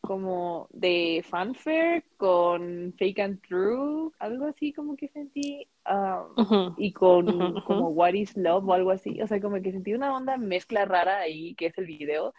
como 0.00 0.68
de 0.70 1.24
fanfare 1.28 2.04
con 2.16 2.94
fake 2.98 3.18
and 3.20 3.40
true, 3.46 4.10
algo 4.18 4.46
así 4.46 4.72
como 4.72 4.96
que 4.96 5.08
sentí. 5.08 5.68
ah, 5.84 6.26
Ujú. 6.36 6.74
y 6.78 6.92
con 6.92 7.60
como 7.62 7.88
What 7.88 8.14
is 8.14 8.36
Love 8.36 8.66
o 8.68 8.72
algo 8.72 8.90
así. 8.90 9.20
O 9.22 9.26
sea, 9.26 9.40
como 9.40 9.60
que 9.60 9.72
sentí 9.72 9.92
una 9.94 10.14
onda 10.16 10.36
mezcla 10.36 10.84
rara 10.84 11.18
ahí, 11.20 11.54
que 11.54 11.66
es 11.66 11.78
el 11.78 11.86
video. 11.86 12.32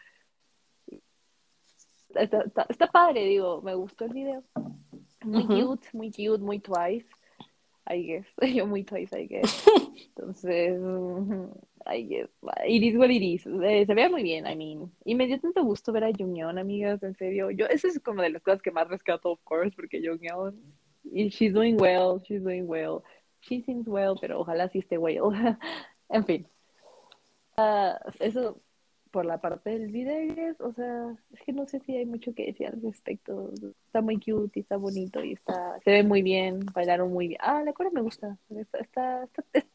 Está, 2.14 2.42
está, 2.44 2.66
está 2.68 2.88
padre, 2.88 3.26
digo, 3.26 3.62
me 3.62 3.74
gustó 3.74 4.06
el 4.06 4.14
video. 4.14 4.44
Muy 5.24 5.44
Ujú. 5.44 5.76
cute, 5.76 5.88
muy 5.94 6.12
cute, 6.12 6.40
muy 6.40 6.60
twice, 6.60 7.06
I 7.88 8.02
guess. 8.02 8.26
Yo 8.56 8.66
muy 8.66 8.84
twice, 8.84 9.14
I 9.14 9.28
guess. 9.28 9.68
Entonces, 10.16 10.80
I 11.86 12.02
guess. 12.02 12.30
It 12.66 12.84
is 12.84 12.98
what 12.98 13.10
it 13.10 13.22
is. 13.22 13.46
Eh, 13.46 13.86
se 13.86 13.94
ve 13.94 14.10
muy 14.10 14.24
bien, 14.24 14.46
I 14.46 14.56
mean. 14.56 14.92
Y 15.06 15.16
me 15.16 15.28
dio 15.28 15.40
tanto 15.40 15.64
gusto 15.64 15.92
ver 15.92 16.04
a 16.04 16.12
Jungyeon, 16.12 16.58
amigas, 16.58 17.04
en 17.04 17.16
serio. 17.16 17.52
Yo, 17.52 17.66
eso 17.68 17.88
es 17.88 18.00
como 18.00 18.22
de 18.22 18.30
las 18.30 18.42
cosas 18.42 18.62
que 18.62 18.72
más 18.72 18.88
rescato, 18.88 19.32
of 19.32 19.40
course, 19.44 19.76
porque 19.76 20.02
Jungyeon, 20.02 20.60
y 21.04 21.30
she's 21.30 21.54
doing 21.54 21.80
well, 21.80 22.22
she's 22.24 22.44
doing 22.44 22.68
well. 22.68 23.04
She 23.42 23.62
seems 23.64 23.88
well, 23.88 24.16
pero 24.20 24.40
ojalá 24.40 24.70
sí 24.70 24.80
esté 24.80 24.98
well. 24.98 25.32
en 26.10 26.26
fin. 26.26 26.48
Ah, 27.58 28.00
eso 28.20 28.62
por 29.12 29.26
la 29.26 29.40
parte 29.40 29.72
del 29.72 29.92
video, 29.92 30.56
o 30.60 30.74
sea, 30.74 31.16
es 31.34 31.42
que 31.42 31.52
no 31.54 31.68
sé 31.68 31.80
si 31.82 31.96
hay 31.98 32.06
mucho 32.06 32.34
que 32.34 32.46
decir 32.48 32.68
al 32.68 32.82
respecto. 32.82 33.52
Está 33.86 34.02
muy 34.02 34.16
cute 34.20 34.60
y 34.60 34.62
está 34.62 34.78
bonito 34.78 35.24
y 35.24 35.34
está, 35.34 35.78
se 35.84 35.92
ve 35.92 36.04
muy 36.04 36.22
bien, 36.22 36.60
bailaron 36.74 37.12
muy 37.12 37.28
bien. 37.28 37.40
Ah, 37.44 37.62
la 37.64 37.74
cora 37.74 37.90
me 37.92 38.02
gusta, 38.02 38.38
está, 38.50 38.80
está, 38.80 39.24
está- 39.26 39.44
es, 39.54 39.66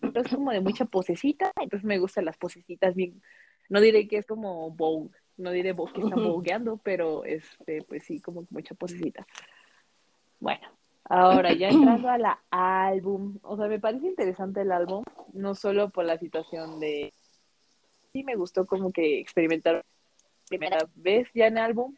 pero 0.00 0.20
es 0.20 0.28
como 0.28 0.52
de 0.52 0.60
mucha 0.60 0.84
posecita, 0.84 1.52
entonces 1.60 1.84
me 1.84 1.98
gustan 1.98 2.24
las 2.24 2.36
posecitas 2.36 2.94
bien. 2.94 3.20
No 3.68 3.80
diré 3.80 4.06
que 4.08 4.18
es 4.18 4.26
como 4.26 4.70
Vogue, 4.70 5.10
no 5.36 5.50
diré 5.50 5.72
Vogue 5.72 5.92
que 5.92 6.00
están 6.02 6.20
Ujú. 6.20 6.28
vogueando, 6.34 6.76
pero 6.78 7.24
este, 7.24 7.82
pues 7.82 8.04
sí, 8.04 8.20
como 8.20 8.46
mucha 8.50 8.74
posecita. 8.74 9.26
Bueno, 10.40 10.68
ahora 11.04 11.52
ya 11.52 11.68
entrando 11.68 12.08
a 12.08 12.18
la 12.18 12.38
álbum, 12.50 13.38
o 13.42 13.56
sea, 13.56 13.66
me 13.66 13.80
parece 13.80 14.06
interesante 14.06 14.60
el 14.60 14.70
álbum, 14.70 15.02
no 15.32 15.54
solo 15.54 15.90
por 15.90 16.04
la 16.04 16.16
situación 16.18 16.78
de 16.80 17.12
sí 18.12 18.24
me 18.24 18.36
gustó 18.36 18.66
como 18.66 18.92
que 18.92 19.18
experimentar 19.18 19.84
primera 20.48 20.78
vez 20.94 21.28
ya 21.34 21.46
en 21.46 21.58
álbum 21.58 21.94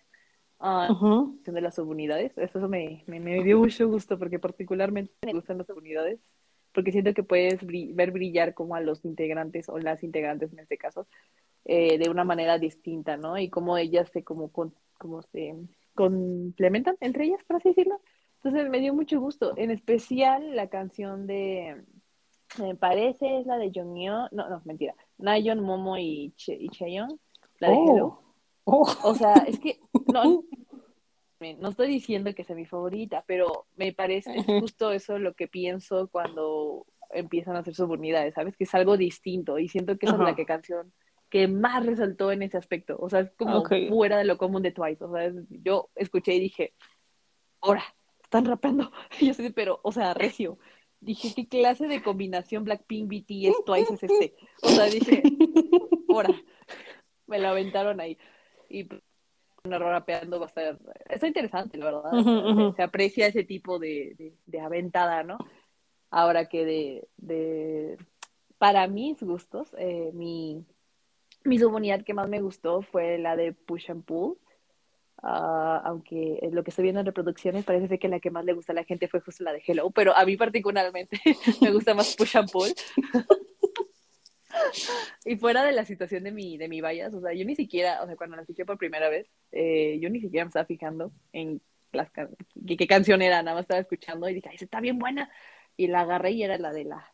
ah, 0.59 0.89
Ujú. 0.91 1.33
cuestión 1.33 1.55
de 1.55 1.61
las 1.63 1.75
subunidades. 1.77 2.37
Eso 2.37 2.69
me, 2.69 3.05
me, 3.07 3.21
me 3.21 3.43
dio 3.45 3.59
mucho 3.59 3.89
gusto 3.89 4.19
porque 4.19 4.39
particularmente 4.39 5.13
me 5.25 5.33
gustan 5.33 5.59
las 5.59 5.67
subunidades 5.67 6.21
porque 6.73 6.93
siento 6.93 7.15
que 7.15 7.23
puedes 7.25 7.61
bri- 7.63 7.95
ver 7.95 8.13
brillar 8.13 8.55
como 8.55 8.75
a 8.77 8.81
los 8.81 9.05
integrantes 9.05 9.69
o 9.69 9.79
las 9.79 10.03
integrantes 10.05 10.53
en 10.53 10.61
este 10.61 10.79
caso 10.79 11.07
eh, 11.65 11.99
de 11.99 12.09
una 12.11 12.25
manera 12.25 12.59
distinta, 12.59 13.17
¿no? 13.17 13.37
Y 13.39 13.49
cómo 13.51 13.77
ellas 13.77 14.09
se 14.13 14.23
como, 14.25 14.51
con, 14.53 14.75
como 14.99 15.23
se 15.23 15.55
complementan 15.95 16.97
entre 17.01 17.25
ellas, 17.25 17.43
por 17.47 17.57
así 17.57 17.71
decirlo. 17.71 18.01
Entonces 18.43 18.71
me 18.71 18.81
dio 18.81 18.95
mucho 18.95 19.21
gusto, 19.21 19.53
en 19.57 19.71
especial 19.71 20.57
la 20.57 20.69
canción 20.69 21.27
de, 21.27 21.83
me 22.59 22.75
parece 22.75 23.41
es 23.41 23.47
la 23.47 23.59
de 23.59 23.71
Jonghyun, 23.75 24.29
no, 24.33 24.49
no, 24.49 24.63
mentira, 24.65 24.95
Nayeon, 25.23 25.61
Momo 25.61 25.97
y, 25.99 26.33
Che, 26.37 26.57
y 26.59 26.69
Chaeyoung, 26.69 27.19
la 27.59 27.69
de 27.69 27.75
Oh. 27.77 27.91
Hello. 27.95 28.23
Oh. 28.65 28.95
O 29.05 29.15
sea, 29.15 29.35
es 29.47 29.59
que 29.59 29.81
no, 30.15 30.45
no 31.59 31.69
estoy 31.69 31.89
diciendo 31.89 32.35
que 32.35 32.45
sea 32.45 32.57
mi 32.57 32.67
favorita, 32.67 33.25
pero 33.27 33.67
me 33.77 33.93
parece 33.93 34.43
justo 34.45 34.93
eso 34.93 35.19
lo 35.19 35.35
que 35.35 35.49
pienso 35.49 36.09
cuando 36.09 36.87
empiezan 37.11 37.57
a 37.57 37.61
hacer 37.61 37.75
subunidades, 37.75 38.35
¿sabes? 38.35 38.57
Que 38.57 38.65
es 38.65 38.75
algo 38.75 38.97
distinto 38.97 39.59
y 39.59 39.69
siento 39.69 39.99
que 39.99 40.07
esa 40.07 40.15
es 40.15 40.21
la 40.21 40.37
que 40.37 40.47
canción 40.47 40.93
que 41.31 41.47
más 41.47 41.87
resaltó 41.87 42.33
en 42.33 42.43
ese 42.43 42.59
aspecto. 42.59 42.97
O 42.99 43.09
sea, 43.09 43.21
es 43.21 43.31
como 43.37 43.65
fuera 43.89 44.19
de 44.19 44.25
lo 44.25 44.37
común 44.37 44.63
de 44.63 44.73
Twice. 44.73 45.05
O 45.05 45.13
sea, 45.13 45.25
es- 45.25 45.37
yo 45.49 45.89
escuché 45.95 46.35
y 46.35 46.41
dije, 46.41 46.75
ahora, 47.61 47.85
están 48.23 48.45
rapeando. 48.45 48.91
Y 49.21 49.27
yo 49.27 49.31
así, 49.33 49.51
pero, 49.51 49.81
o 49.83 49.93
sea, 49.93 50.13
recio. 50.13 50.59
Dije, 51.01 51.33
¿qué 51.35 51.49
clase 51.49 51.87
de 51.89 52.03
combinación 52.03 52.65
Blackpink, 52.65 53.09
BTS, 53.09 53.65
Twice 53.67 53.95
es 53.95 54.03
este? 54.03 54.35
O 54.63 54.69
sea, 54.69 54.87
dije, 54.87 55.23
ahora, 56.09 56.31
me 57.27 57.39
lo 57.39 57.49
aventaron 57.49 58.01
ahí. 58.01 58.19
Y 58.69 58.85
pues, 58.85 59.03
una 59.65 59.79
rapeando 59.79 60.39
va 60.39 60.47
a 60.47 60.49
estar, 60.49 60.79
está 61.09 61.27
interesante, 61.27 61.79
la 61.79 61.87
verdad. 61.87 62.71
Se, 62.71 62.77
se 62.77 62.83
aprecia 62.83 63.27
ese 63.27 63.45
tipo 63.45 63.79
de, 63.79 64.15
de, 64.17 64.35
de 64.47 64.61
aventada, 64.61 65.23
¿no? 65.23 65.39
Ahora 66.11 66.49
que 66.49 66.65
de, 66.65 67.09
de 67.19 67.97
para 68.59 68.87
mis 68.89 69.23
gustos, 69.23 69.75
eh, 69.79 70.11
mi, 70.13 70.67
mi 71.45 71.59
subunidad 71.59 72.05
que 72.05 72.15
más 72.15 72.29
me 72.29 72.43
gustó 72.43 72.83
fue 72.83 73.19
la 73.19 73.37
de 73.37 73.53
Push 73.53 73.91
and 73.91 74.05
Pull. 74.05 74.37
Ah, 75.23 75.83
aunque 75.85 76.39
eh, 76.41 76.49
lo 76.51 76.65
que 76.65 76.71
estoy 76.71 76.85
viendo 76.85 77.01
en 77.01 77.07
reproducciones 77.07 77.65
parece 77.65 77.89
ser 77.89 77.99
que 77.99 78.09
la 78.09 78.21
que 78.21 78.31
más 78.31 78.45
le 78.45 78.55
gusta 78.55 78.73
a 78.73 78.75
la 78.75 78.85
gente 78.85 79.07
fue 79.07 79.21
justo 79.21 79.45
la 79.45 79.53
de 79.53 79.63
Hello, 79.67 79.91
pero 79.91 80.17
a 80.17 80.25
mí 80.25 80.37
particularmente 80.37 81.21
me 81.61 81.71
gusta 81.73 81.95
más 81.95 82.17
Push 82.17 82.37
and 82.39 82.51
Pull. 82.51 82.73
y 85.25 85.37
fuera 85.37 85.63
de 85.63 85.73
la 85.73 85.85
situación 85.85 86.25
de 86.25 86.33
mi, 86.33 86.57
de 86.57 86.69
mi 86.69 86.81
bias, 86.81 87.13
o 87.15 87.21
sea, 87.21 87.33
yo 87.35 87.45
ni 87.45 87.55
siquiera, 87.55 88.03
o 88.03 88.07
sea, 88.07 88.17
cuando 88.17 88.37
la 88.37 88.43
escuché 88.43 88.65
por 88.65 88.79
primera 88.79 89.09
vez, 89.09 89.29
eh, 89.53 89.99
yo 90.01 90.09
ni 90.09 90.21
siquiera 90.21 90.45
me 90.45 90.49
estaba 90.49 90.65
fijando 90.65 91.13
en 91.33 91.61
las 91.93 92.11
can- 92.11 92.35
qué, 92.67 92.77
qué 92.77 92.87
canción 92.87 93.21
era, 93.21 93.43
nada 93.43 93.57
más 93.57 93.63
estaba 93.63 93.81
escuchando 93.81 94.29
y 94.29 94.35
dije, 94.35 94.49
ay, 94.49 94.57
está 94.59 94.81
bien 94.81 94.99
buena. 94.99 95.31
Y 95.77 95.89
la 95.89 96.01
agarré 96.01 96.33
y 96.33 96.43
era 96.43 96.57
la 96.59 96.73
de 96.73 96.85
la, 96.85 97.13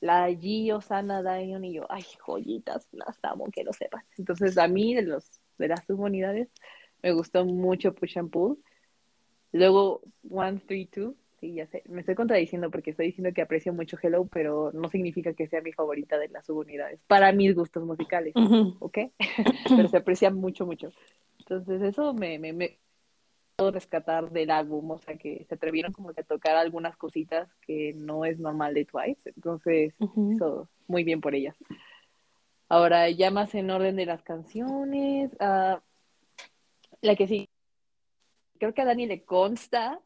la 0.00 0.28
G, 0.30 0.72
Osana, 0.74 1.22
Dion 1.22 1.64
y 1.64 1.74
yo, 1.74 1.86
ay, 1.90 2.04
joyitas, 2.24 2.88
las 2.92 3.18
amo, 3.22 3.46
que 3.50 3.64
lo 3.64 3.72
sepan. 3.72 4.02
Entonces, 4.16 4.58
a 4.58 4.68
mí, 4.68 4.94
de 4.94 5.02
los 5.02 5.40
de 5.58 5.68
las 5.68 5.84
subunidades. 5.84 6.48
Me 7.02 7.12
gustó 7.12 7.44
mucho 7.44 7.94
Push 7.94 8.18
and 8.18 8.30
Pull. 8.30 8.58
Luego, 9.52 10.02
One, 10.30 10.60
Three, 10.66 10.86
Two. 10.86 11.14
Sí, 11.40 11.54
ya 11.54 11.66
sé. 11.68 11.84
Me 11.88 12.00
estoy 12.00 12.16
contradiciendo 12.16 12.70
porque 12.70 12.90
estoy 12.90 13.06
diciendo 13.06 13.32
que 13.32 13.42
aprecio 13.42 13.72
mucho 13.72 13.96
Hello, 14.02 14.26
pero 14.26 14.72
no 14.72 14.88
significa 14.88 15.34
que 15.34 15.46
sea 15.46 15.60
mi 15.60 15.72
favorita 15.72 16.18
de 16.18 16.28
las 16.28 16.46
subunidades. 16.46 17.00
Para 17.06 17.32
mis 17.32 17.54
gustos 17.54 17.84
musicales. 17.84 18.34
¿ok? 18.80 18.98
pero 19.76 19.88
se 19.88 19.96
aprecia 19.96 20.30
mucho, 20.30 20.66
mucho. 20.66 20.92
Entonces, 21.38 21.80
eso 21.82 22.12
me, 22.12 22.38
me, 22.38 22.52
me 22.52 22.78
rescatar 23.58 24.30
del 24.30 24.50
álbum. 24.50 24.90
O 24.90 24.98
sea, 24.98 25.16
que 25.16 25.44
se 25.48 25.54
atrevieron 25.54 25.92
como 25.92 26.12
que 26.12 26.22
a 26.22 26.24
tocar 26.24 26.56
algunas 26.56 26.96
cositas 26.96 27.48
que 27.66 27.92
no 27.94 28.24
es 28.24 28.38
normal 28.38 28.74
de 28.74 28.84
Twice. 28.84 29.30
Entonces, 29.34 29.94
Ujú. 29.98 30.32
eso, 30.32 30.68
muy 30.86 31.04
bien 31.04 31.20
por 31.20 31.34
ellas. 31.34 31.56
Ahora, 32.68 33.08
ya 33.10 33.30
más 33.30 33.54
en 33.54 33.70
orden 33.70 33.96
de 33.96 34.06
las 34.06 34.22
canciones, 34.22 35.30
ah, 35.40 35.80
la 37.00 37.16
que 37.16 37.28
sí, 37.28 37.48
creo 38.58 38.74
que 38.74 38.82
a 38.82 38.84
Dani 38.84 39.06
le 39.06 39.24
consta, 39.24 40.00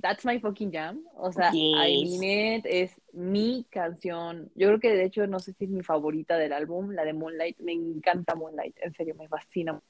That's 0.00 0.24
My 0.24 0.38
Fucking 0.40 0.72
Jam, 0.72 1.02
o 1.14 1.32
sea, 1.32 1.50
I 1.54 2.04
Yes. 2.04 2.18
Mean 2.18 2.58
It 2.58 2.66
es 2.66 3.00
mi 3.12 3.66
canción, 3.70 4.50
yo 4.54 4.68
creo 4.68 4.80
que 4.80 4.90
de 4.90 5.04
hecho 5.04 5.26
no 5.26 5.38
sé 5.40 5.52
si 5.54 5.64
es 5.64 5.70
mi 5.70 5.82
favorita 5.82 6.36
del 6.36 6.52
álbum, 6.52 6.90
la 6.90 7.04
de 7.04 7.12
Moonlight, 7.12 7.58
me 7.60 7.72
encanta 7.72 8.34
Moonlight, 8.34 8.76
en 8.80 8.92
serio, 8.94 9.14
me 9.14 9.28
fascina. 9.28 9.80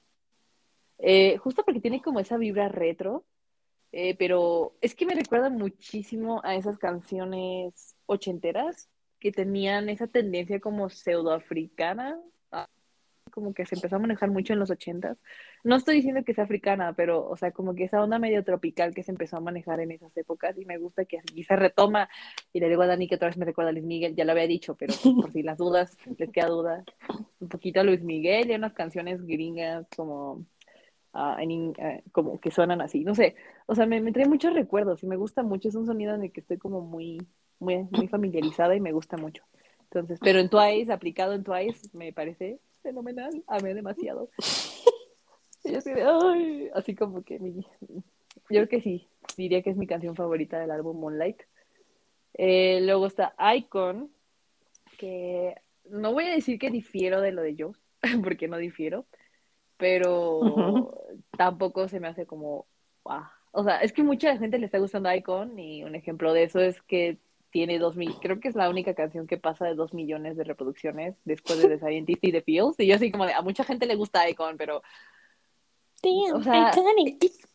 Eh, 0.98 1.36
justo 1.38 1.64
porque 1.64 1.80
tiene 1.80 2.00
como 2.00 2.20
esa 2.20 2.38
vibra 2.38 2.68
retro, 2.68 3.24
eh, 3.92 4.14
pero 4.16 4.72
es 4.80 4.94
que 4.94 5.06
me 5.06 5.14
recuerda 5.14 5.50
muchísimo 5.50 6.40
a 6.44 6.54
esas 6.54 6.78
canciones 6.78 7.96
ochenteras 8.06 8.88
que 9.18 9.32
tenían 9.32 9.88
esa 9.88 10.06
tendencia 10.06 10.60
como 10.60 10.88
pseudoafricana, 10.88 12.20
como 13.36 13.52
que 13.52 13.66
se 13.66 13.74
empezó 13.74 13.96
a 13.96 13.98
manejar 13.98 14.30
mucho 14.30 14.54
en 14.54 14.58
los 14.58 14.70
ochentas. 14.70 15.18
No 15.62 15.76
estoy 15.76 15.96
diciendo 15.96 16.24
que 16.24 16.32
sea 16.32 16.44
africana, 16.44 16.94
pero, 16.94 17.28
o 17.28 17.36
sea, 17.36 17.50
como 17.50 17.74
que 17.74 17.84
esa 17.84 18.02
onda 18.02 18.18
medio 18.18 18.42
tropical 18.42 18.94
que 18.94 19.02
se 19.02 19.10
empezó 19.10 19.36
a 19.36 19.40
manejar 19.40 19.78
en 19.80 19.90
esas 19.90 20.16
épocas 20.16 20.56
y 20.56 20.64
me 20.64 20.78
gusta 20.78 21.04
que 21.04 21.18
aquí 21.18 21.44
se 21.44 21.54
retoma. 21.54 22.08
Y 22.54 22.60
le 22.60 22.70
digo 22.70 22.80
a 22.80 22.86
Dani 22.86 23.06
que 23.06 23.16
otra 23.16 23.28
vez 23.28 23.36
me 23.36 23.44
recuerda 23.44 23.68
a 23.68 23.72
Luis 23.74 23.84
Miguel, 23.84 24.16
ya 24.16 24.24
lo 24.24 24.32
había 24.32 24.46
dicho, 24.46 24.74
pero 24.74 24.94
por 25.20 25.30
si 25.32 25.42
las 25.42 25.58
dudas, 25.58 25.98
les 26.16 26.30
queda 26.30 26.46
duda, 26.48 26.82
un 27.38 27.48
poquito 27.50 27.80
a 27.80 27.84
Luis 27.84 28.02
Miguel 28.02 28.50
y 28.50 28.54
unas 28.54 28.72
canciones 28.72 29.22
gringas 29.22 29.86
como 29.94 30.46
ah, 31.12 31.36
en 31.38 31.74
ah, 31.78 32.00
como 32.12 32.40
que 32.40 32.50
suenan 32.50 32.80
así, 32.80 33.04
no 33.04 33.14
sé, 33.14 33.36
o 33.66 33.74
sea, 33.74 33.84
me, 33.84 34.00
me 34.00 34.12
trae 34.12 34.26
muchos 34.26 34.54
recuerdos 34.54 35.02
y 35.02 35.06
me 35.06 35.16
gusta 35.16 35.42
mucho, 35.42 35.68
es 35.68 35.74
un 35.74 35.84
sonido 35.84 36.14
en 36.14 36.22
el 36.22 36.32
que 36.32 36.40
estoy 36.40 36.56
como 36.56 36.80
muy, 36.80 37.18
muy, 37.58 37.86
muy 37.90 38.08
familiarizada 38.08 38.74
y 38.74 38.80
me 38.80 38.92
gusta 38.92 39.18
mucho. 39.18 39.44
Entonces, 39.90 40.18
pero 40.22 40.40
en 40.40 40.48
Twice, 40.48 40.92
aplicado 40.92 41.34
en 41.34 41.44
Twice, 41.44 41.88
me 41.92 42.12
parece 42.12 42.60
fenomenal, 42.86 43.42
amé 43.48 43.74
demasiado. 43.74 44.30
Y 45.64 45.72
yo 45.72 45.78
así 45.78 45.92
de, 45.92 46.04
ay, 46.04 46.70
así 46.74 46.94
como 46.94 47.24
que 47.24 47.40
mi, 47.40 47.66
yo 47.90 48.06
creo 48.48 48.68
que 48.68 48.80
sí, 48.80 49.08
diría 49.36 49.62
que 49.62 49.70
es 49.70 49.76
mi 49.76 49.88
canción 49.88 50.14
favorita 50.14 50.60
del 50.60 50.70
álbum 50.70 51.00
Moonlight. 51.00 51.42
Eh, 52.34 52.78
luego 52.82 53.08
está 53.08 53.34
Icon, 53.56 54.12
que 54.96 55.56
no 55.90 56.12
voy 56.12 56.26
a 56.26 56.30
decir 56.30 56.60
que 56.60 56.70
difiero 56.70 57.20
de 57.20 57.32
lo 57.32 57.42
de 57.42 57.56
Joe, 57.58 57.72
porque 58.22 58.46
no 58.46 58.58
difiero, 58.58 59.06
pero 59.76 60.94
tampoco 61.36 61.88
se 61.88 61.98
me 61.98 62.06
hace 62.06 62.26
como, 62.26 62.68
"Guau". 63.02 63.24
O 63.50 63.64
sea, 63.64 63.78
es 63.78 63.92
que 63.92 64.04
mucha 64.04 64.38
gente 64.38 64.60
le 64.60 64.66
está 64.66 64.78
gustando 64.78 65.12
Icon 65.12 65.58
y 65.58 65.82
un 65.82 65.96
ejemplo 65.96 66.32
de 66.32 66.44
eso 66.44 66.60
es 66.60 66.80
que 66.82 67.18
tiene 67.56 67.78
dos 67.78 67.96
mil, 67.96 68.12
creo 68.20 68.38
que 68.38 68.48
es 68.48 68.54
la 68.54 68.68
única 68.68 68.92
canción 68.92 69.26
que 69.26 69.38
pasa 69.38 69.64
de 69.64 69.74
dos 69.74 69.94
millones 69.94 70.36
de 70.36 70.44
reproducciones 70.44 71.14
después 71.24 71.58
de 71.58 71.68
The 71.68 71.78
Scientist 71.78 72.22
y 72.22 72.30
The 72.30 72.42
Feels. 72.42 72.78
Y 72.78 72.86
yo 72.86 72.96
así 72.96 73.10
como 73.10 73.24
de, 73.24 73.32
a 73.32 73.40
mucha 73.40 73.64
gente 73.64 73.86
le 73.86 73.94
gusta 73.94 74.28
Icon, 74.28 74.58
pero 74.58 74.82
Damn, 76.02 76.38
O 76.38 76.42
sea, 76.42 76.68
iconic. 76.70 77.24
it's, 77.24 77.48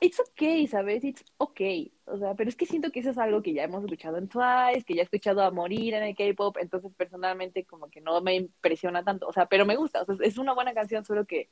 it's 0.00 0.20
okay, 0.20 0.68
¿sabes? 0.68 1.02
It's 1.02 1.24
okay. 1.38 1.92
O 2.04 2.16
sea, 2.16 2.36
pero 2.36 2.48
es 2.48 2.54
que 2.54 2.64
siento 2.64 2.92
que 2.92 3.00
eso 3.00 3.10
es 3.10 3.18
algo 3.18 3.42
que 3.42 3.52
ya 3.52 3.64
hemos 3.64 3.82
escuchado 3.82 4.18
en 4.18 4.28
Twice, 4.28 4.84
que 4.86 4.94
ya 4.94 5.00
he 5.00 5.04
escuchado 5.04 5.42
a 5.42 5.50
morir 5.50 5.94
en 5.94 6.04
el 6.04 6.14
K-pop, 6.14 6.56
entonces 6.60 6.92
personalmente 6.96 7.64
como 7.64 7.90
que 7.90 8.00
no 8.00 8.20
me 8.20 8.36
impresiona 8.36 9.02
tanto. 9.02 9.26
O 9.26 9.32
sea, 9.32 9.46
pero 9.46 9.66
me 9.66 9.74
gusta. 9.74 10.02
O 10.02 10.04
sea, 10.04 10.14
es 10.20 10.38
una 10.38 10.54
buena 10.54 10.74
canción, 10.74 11.04
solo 11.04 11.24
que 11.26 11.50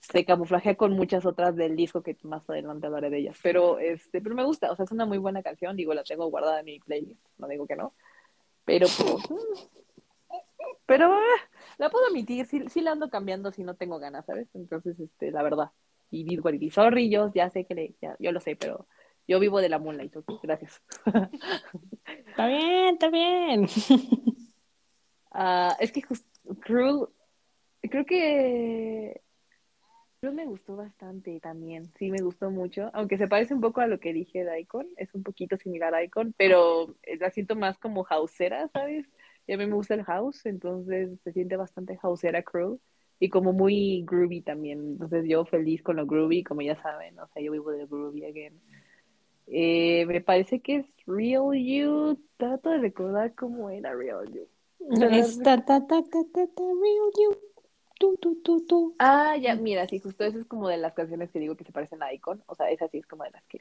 se 0.00 0.24
camuflajea 0.24 0.76
con 0.76 0.92
muchas 0.92 1.26
otras 1.26 1.56
del 1.56 1.76
disco 1.76 2.02
que 2.02 2.16
más 2.22 2.48
adelante 2.48 2.86
hablaré 2.86 3.10
de 3.10 3.18
ellas. 3.18 3.38
Pero 3.42 3.78
este, 3.78 4.20
pero 4.20 4.34
me 4.34 4.44
gusta, 4.44 4.70
o 4.70 4.76
sea, 4.76 4.84
es 4.84 4.92
una 4.92 5.06
muy 5.06 5.18
buena 5.18 5.42
canción, 5.42 5.76
digo, 5.76 5.94
la 5.94 6.04
tengo 6.04 6.28
guardada 6.30 6.60
en 6.60 6.66
mi 6.66 6.80
playlist, 6.80 7.20
no 7.38 7.48
digo 7.48 7.66
que 7.66 7.76
no. 7.76 7.94
Pero 8.64 8.86
pues, 8.86 9.30
mm, 9.30 9.78
pero 10.86 11.12
ah, 11.12 11.48
la 11.78 11.90
puedo 11.90 12.06
admitir, 12.06 12.46
sí, 12.46 12.62
sí 12.68 12.80
la 12.80 12.92
ando 12.92 13.10
cambiando 13.10 13.52
si 13.52 13.62
no 13.62 13.76
tengo 13.76 13.98
ganas, 13.98 14.26
¿sabes? 14.26 14.48
Entonces, 14.54 14.98
este, 15.00 15.30
la 15.30 15.42
verdad. 15.42 15.70
Y 16.10 16.32
is. 16.32 16.74
Sorry, 16.74 17.10
yo 17.10 17.30
ya 17.34 17.50
sé 17.50 17.64
que 17.66 17.74
le, 17.74 17.94
ya, 18.00 18.16
yo 18.18 18.32
lo 18.32 18.40
sé, 18.40 18.56
pero 18.56 18.86
yo 19.26 19.38
vivo 19.38 19.60
de 19.60 19.68
la 19.68 19.78
Moonlight, 19.78 20.16
gracias. 20.42 20.82
Está 22.26 22.46
bien, 22.46 22.94
está 22.94 23.10
bien. 23.10 23.66
Ah, 25.30 25.76
es 25.78 25.92
que 25.92 26.02
just, 26.02 26.24
Cruel, 26.60 27.06
creo 27.82 28.06
que 28.06 29.20
Cruel 30.20 30.34
me 30.34 30.46
gustó 30.46 30.74
bastante 30.74 31.38
también, 31.38 31.92
sí 31.96 32.10
me 32.10 32.20
gustó 32.20 32.50
mucho, 32.50 32.90
aunque 32.92 33.18
se 33.18 33.28
parece 33.28 33.54
un 33.54 33.60
poco 33.60 33.80
a 33.80 33.86
lo 33.86 34.00
que 34.00 34.12
dije 34.12 34.44
de 34.44 34.60
Icon, 34.60 34.88
es 34.96 35.14
un 35.14 35.22
poquito 35.22 35.56
similar 35.56 35.94
a 35.94 36.02
Icon, 36.02 36.34
pero 36.36 36.96
la 37.20 37.30
siento 37.30 37.54
más 37.54 37.78
como 37.78 38.04
houseera, 38.04 38.68
¿sabes? 38.72 39.06
Y 39.46 39.52
a 39.52 39.56
mí 39.56 39.66
me 39.66 39.74
gusta 39.74 39.94
el 39.94 40.02
house, 40.02 40.44
entonces 40.46 41.20
se 41.22 41.32
siente 41.32 41.56
bastante 41.56 41.96
houseera 42.02 42.42
Cruel 42.42 42.80
y 43.20 43.28
como 43.28 43.52
muy 43.52 44.02
groovy 44.04 44.40
también, 44.40 44.92
entonces 44.92 45.24
yo 45.28 45.44
feliz 45.44 45.82
con 45.82 45.96
lo 45.96 46.06
groovy, 46.06 46.42
como 46.42 46.62
ya 46.62 46.80
saben, 46.82 47.18
o 47.20 47.28
sea, 47.28 47.40
yo 47.40 47.52
vivo 47.52 47.70
de 47.70 47.86
groovy 47.86 48.24
again. 48.24 48.60
Eh, 49.46 50.04
me 50.06 50.20
parece 50.20 50.60
que 50.60 50.76
es 50.76 50.86
Real 51.06 51.54
You, 51.54 52.18
trato 52.36 52.70
de 52.70 52.78
recordar 52.78 53.34
cómo 53.34 53.70
era 53.70 53.94
Real 53.94 54.28
You. 54.32 54.48
Es 54.80 55.38
ta, 55.42 55.64
ta, 55.64 55.86
ta, 55.86 56.02
ta, 56.02 56.24
ta, 56.32 56.46
ta, 56.46 56.62
real 56.62 57.10
you. 57.18 57.47
Tu, 57.98 58.16
tu, 58.18 58.36
tu, 58.42 58.64
tu. 58.64 58.94
Ah, 58.98 59.36
ya, 59.36 59.56
mira, 59.56 59.86
sí, 59.88 59.98
justo 59.98 60.24
eso 60.24 60.38
es 60.38 60.46
como 60.46 60.68
de 60.68 60.76
las 60.76 60.94
canciones 60.94 61.30
que 61.32 61.40
digo 61.40 61.56
que 61.56 61.64
se 61.64 61.72
parecen 61.72 62.00
a 62.02 62.12
Icon, 62.12 62.42
o 62.46 62.54
sea, 62.54 62.70
esa 62.70 62.86
sí 62.88 62.98
es 62.98 63.06
como 63.06 63.24
de 63.24 63.30
las 63.32 63.44
que 63.46 63.60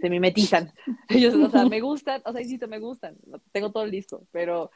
se 0.00 0.08
mimetizan. 0.08 0.72
Ellos, 1.08 1.34
o 1.34 1.50
sea, 1.50 1.64
me 1.66 1.80
gustan, 1.80 2.22
o 2.24 2.32
sea, 2.32 2.40
insisto, 2.40 2.68
me 2.68 2.78
gustan, 2.78 3.16
no- 3.26 3.40
tengo 3.50 3.72
todo 3.72 3.82
el 3.82 3.90
disco, 3.90 4.22
pero 4.30 4.70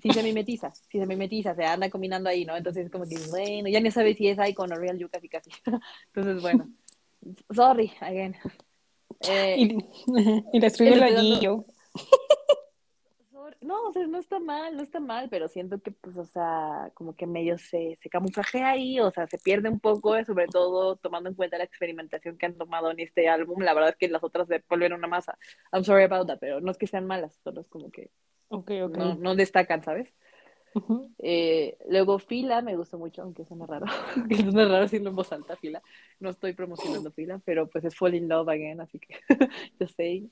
sí 0.00 0.10
se 0.12 0.22
mimetiza, 0.22 0.72
sí 0.74 0.98
se 1.00 1.06
mimetiza, 1.06 1.54
se 1.56 1.64
anda 1.64 1.90
combinando 1.90 2.28
ahí, 2.28 2.44
¿no? 2.44 2.56
Entonces 2.56 2.88
como 2.90 3.04
que, 3.08 3.16
bueno, 3.30 3.68
ya 3.68 3.80
ni 3.80 3.90
sabes 3.90 4.16
si 4.16 4.28
es 4.28 4.38
Icon 4.48 4.72
o 4.72 4.76
Real 4.76 4.96
You 4.96 5.08
casi 5.08 5.28
casi. 5.28 5.50
Entonces, 6.14 6.40
bueno, 6.40 6.68
sorry, 7.50 7.92
again. 8.00 8.36
Eh, 9.28 9.56
Y, 9.58 9.62
y 10.52 10.60
le 10.60 10.60
la 10.60 10.66
estoy 10.68 10.88
dando- 10.90 11.20
Gillo. 11.20 11.64
Sorry. 13.32 13.51
No, 13.62 13.88
o 13.88 13.92
sea, 13.92 14.06
no 14.06 14.18
está 14.18 14.40
mal, 14.40 14.76
no 14.76 14.82
está 14.82 15.00
mal, 15.00 15.28
pero 15.30 15.48
siento 15.48 15.80
que, 15.80 15.92
pues, 15.92 16.16
o 16.16 16.24
sea, 16.24 16.90
como 16.94 17.14
que 17.14 17.26
medio 17.26 17.58
se, 17.58 17.96
se 18.00 18.08
camuflajea 18.10 18.70
ahí, 18.70 19.00
o 19.00 19.10
sea, 19.10 19.26
se 19.28 19.38
pierde 19.38 19.68
un 19.68 19.80
poco, 19.80 20.16
eh, 20.16 20.24
sobre 20.24 20.46
todo 20.46 20.96
tomando 20.96 21.28
en 21.30 21.36
cuenta 21.36 21.58
la 21.58 21.64
experimentación 21.64 22.36
que 22.36 22.46
han 22.46 22.56
tomado 22.56 22.90
en 22.90 23.00
este 23.00 23.28
álbum. 23.28 23.62
La 23.62 23.74
verdad 23.74 23.90
es 23.90 23.96
que 23.96 24.08
las 24.08 24.24
otras 24.24 24.48
se 24.48 24.62
vuelven 24.68 24.92
una 24.92 25.06
masa. 25.06 25.38
I'm 25.72 25.84
sorry 25.84 26.04
about 26.04 26.26
that, 26.26 26.38
pero 26.40 26.60
no 26.60 26.70
es 26.70 26.78
que 26.78 26.86
sean 26.86 27.06
malas, 27.06 27.38
solo 27.44 27.60
es 27.60 27.68
como 27.68 27.90
que 27.90 28.10
no, 28.50 29.14
no 29.14 29.34
destacan, 29.34 29.82
¿sabes? 29.82 30.12
Eh, 31.18 31.76
luego 31.88 32.18
Fila 32.18 32.62
me 32.62 32.76
gustó 32.76 32.98
mucho, 32.98 33.22
aunque 33.22 33.44
suena 33.44 33.66
raro, 33.66 33.86
que 34.28 34.36
suena 34.36 34.64
raro 34.64 34.82
decirlo 34.82 35.10
en 35.10 35.16
voz 35.16 35.32
alta, 35.32 35.56
Fila. 35.56 35.82
No 36.18 36.30
estoy 36.30 36.54
promocionando 36.54 37.12
Fila, 37.12 37.40
pero 37.44 37.68
pues 37.68 37.84
es 37.84 37.94
Fall 37.94 38.14
in 38.14 38.28
Love 38.28 38.48
Again, 38.48 38.80
así 38.80 38.98
que 38.98 39.18
just 39.78 39.96
saying. 39.96 40.30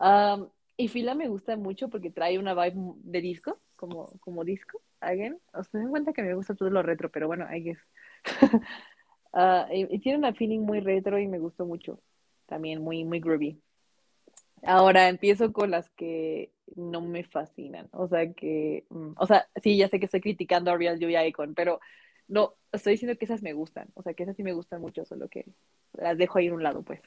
Um, 0.00 0.48
y 0.76 0.88
Fila 0.88 1.14
me 1.14 1.28
gusta 1.28 1.56
mucho 1.56 1.88
porque 1.88 2.10
trae 2.10 2.38
una 2.38 2.54
vibe 2.54 2.94
de 2.96 3.20
disco, 3.20 3.56
como, 3.76 4.10
como 4.20 4.44
disco, 4.44 4.80
again. 5.00 5.38
O 5.52 5.62
sea, 5.64 5.80
dan 5.80 5.90
cuenta 5.90 6.12
que 6.12 6.22
me 6.22 6.34
gusta 6.34 6.54
todo 6.54 6.70
lo 6.70 6.82
retro, 6.82 7.10
pero 7.10 7.26
bueno, 7.26 7.46
I 7.52 7.62
guess. 7.62 7.78
Ah, 9.34 9.66
y, 9.72 9.86
y 9.94 9.98
tiene 10.00 10.18
una 10.18 10.34
feeling 10.34 10.60
muy 10.60 10.80
retro 10.80 11.18
y 11.18 11.26
me 11.26 11.38
gustó 11.38 11.64
mucho. 11.64 12.02
También 12.44 12.82
muy, 12.82 13.02
muy 13.02 13.18
groovy. 13.18 13.58
Ahora 14.62 15.08
empiezo 15.08 15.52
con 15.52 15.70
las 15.70 15.90
que 15.90 16.52
no 16.76 17.00
me 17.00 17.24
fascinan. 17.24 17.88
O 17.92 18.06
sea 18.08 18.32
que, 18.32 18.84
mm, 18.90 19.12
o 19.16 19.26
sea, 19.26 19.48
sí, 19.62 19.76
ya 19.76 19.88
sé 19.88 19.98
que 19.98 20.04
estoy 20.06 20.20
criticando 20.20 20.70
a 20.70 20.76
Real 20.76 20.98
You 20.98 21.08
y 21.08 21.16
Icon, 21.16 21.54
pero 21.54 21.80
no, 22.28 22.54
estoy 22.72 22.92
diciendo 22.92 23.18
que 23.18 23.24
esas 23.24 23.42
me 23.42 23.52
gustan. 23.54 23.88
O 23.94 24.02
sea 24.02 24.14
que 24.14 24.22
esas 24.22 24.36
sí 24.36 24.42
me 24.42 24.52
gustan 24.52 24.80
mucho, 24.80 25.04
solo 25.04 25.28
que 25.28 25.46
las 25.94 26.16
dejo 26.18 26.38
ahí 26.38 26.48
a 26.48 26.54
un 26.54 26.62
lado, 26.62 26.82
pues. 26.82 27.00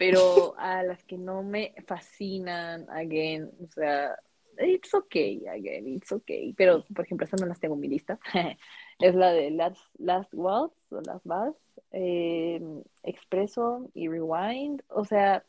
Pero 0.00 0.54
a 0.56 0.82
las 0.82 1.04
que 1.04 1.18
no 1.18 1.42
me 1.42 1.74
fascinan, 1.86 2.88
again, 2.88 3.50
o 3.62 3.66
sea, 3.66 4.16
it's 4.56 4.94
okay, 4.94 5.46
again, 5.46 5.86
it's 5.86 6.10
okay. 6.10 6.54
Pero, 6.54 6.86
por 6.86 7.04
ejemplo, 7.04 7.26
esas 7.26 7.38
no 7.38 7.46
las 7.46 7.60
tengo 7.60 7.74
en 7.74 7.80
mi 7.82 7.88
lista. 7.88 8.18
es 8.98 9.14
la 9.14 9.30
de 9.30 9.50
Last, 9.50 9.84
Last 9.98 10.32
Waltz 10.32 10.90
o 10.90 11.02
Last 11.02 11.26
Waltz, 11.26 11.60
eh, 11.92 12.62
Expreso 13.02 13.90
y 13.92 14.08
Rewind. 14.08 14.82
O 14.88 15.04
sea, 15.04 15.44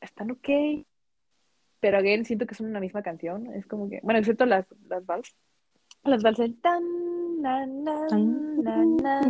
están 0.00 0.30
ok, 0.30 0.48
pero 1.78 1.98
again 1.98 2.24
siento 2.24 2.46
que 2.46 2.54
son 2.54 2.68
una 2.68 2.80
misma 2.80 3.02
canción. 3.02 3.48
Es 3.52 3.66
como 3.66 3.90
que, 3.90 4.00
bueno, 4.02 4.18
excepto 4.18 4.46
las, 4.46 4.64
las 4.88 5.04
vals, 5.04 5.36
Las 6.04 6.22
valses 6.22 6.58
tan, 6.62 7.42
na, 7.42 7.66
na, 7.66 8.06
na, 8.08 8.84
na. 8.86 9.20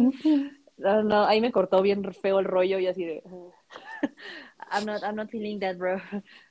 No, 0.77 1.03
no, 1.03 1.25
ahí 1.25 1.41
me 1.41 1.51
cortó 1.51 1.83
bien 1.83 2.05
feo 2.15 2.39
el 2.39 2.45
rollo 2.45 2.79
y 2.79 2.87
así 2.87 3.05
de. 3.05 3.25
I'm 4.71 4.85
not, 4.85 5.03
I'm 5.05 5.17
not 5.17 5.31
feeling 5.31 5.59
that, 5.61 5.79
bro. 5.79 6.01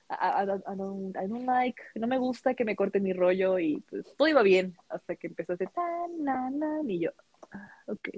I, 0.10 0.42
I 0.42 0.46
don't, 0.46 0.64
I 0.68 0.76
don't, 0.76 1.18
I 1.18 1.28
don't 1.28 1.46
like, 1.46 1.82
no 1.96 2.08
me 2.08 2.18
gusta 2.18 2.54
que 2.54 2.66
me 2.66 2.76
corte 2.76 3.00
mi 3.00 3.14
rollo 3.14 3.58
y 3.60 3.84
pues 3.90 4.06
todo 4.16 4.28
iba 4.28 4.44
bien 4.44 4.76
hasta 4.90 5.16
que 5.16 5.28
empezó 5.28 5.54
a 5.54 5.56
hacer 5.56 5.70
tan, 5.70 6.24
na, 6.24 6.50
na, 6.50 6.82
y 6.88 7.00
yo, 7.00 7.12
ah, 7.52 7.72
ok, 7.88 8.10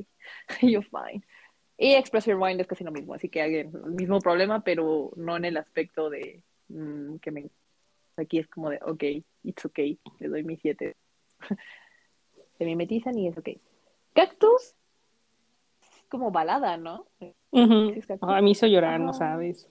yo 0.62 0.82
fine. 0.82 1.24
Y 1.78 1.94
Express 1.94 2.26
Your 2.26 2.40
Mind 2.40 2.60
es 2.60 2.68
casi 2.68 2.84
lo 2.84 2.92
mismo, 2.92 3.14
así 3.14 3.30
que 3.30 3.42
again, 3.42 3.72
el 3.86 3.92
mismo 3.92 4.20
problema, 4.20 4.64
pero 4.64 5.12
no 5.16 5.38
en 5.38 5.46
el 5.46 5.58
aspecto 5.58 6.10
de 6.10 6.44
mm, 6.70 7.18
que 7.18 7.32
me. 7.32 7.50
Aquí 8.16 8.40
es 8.40 8.48
como 8.48 8.72
de, 8.72 8.80
ok, 8.82 9.04
it's 9.44 9.64
okay, 9.64 10.00
le 10.20 10.28
doy 10.28 10.44
mi 10.44 10.58
7. 10.58 10.96
Se 12.58 12.66
mimetizan 12.66 13.18
y 13.20 13.28
es 13.28 13.38
ok. 13.38 13.50
Cactus, 14.16 14.74
como 16.10 16.32
balada, 16.32 16.78
¿no? 16.78 17.08
Ay, 17.52 18.44
me 18.44 18.50
hizo 18.50 18.68
llorar, 18.68 19.00
no 19.00 19.14
sabes. 19.14 19.70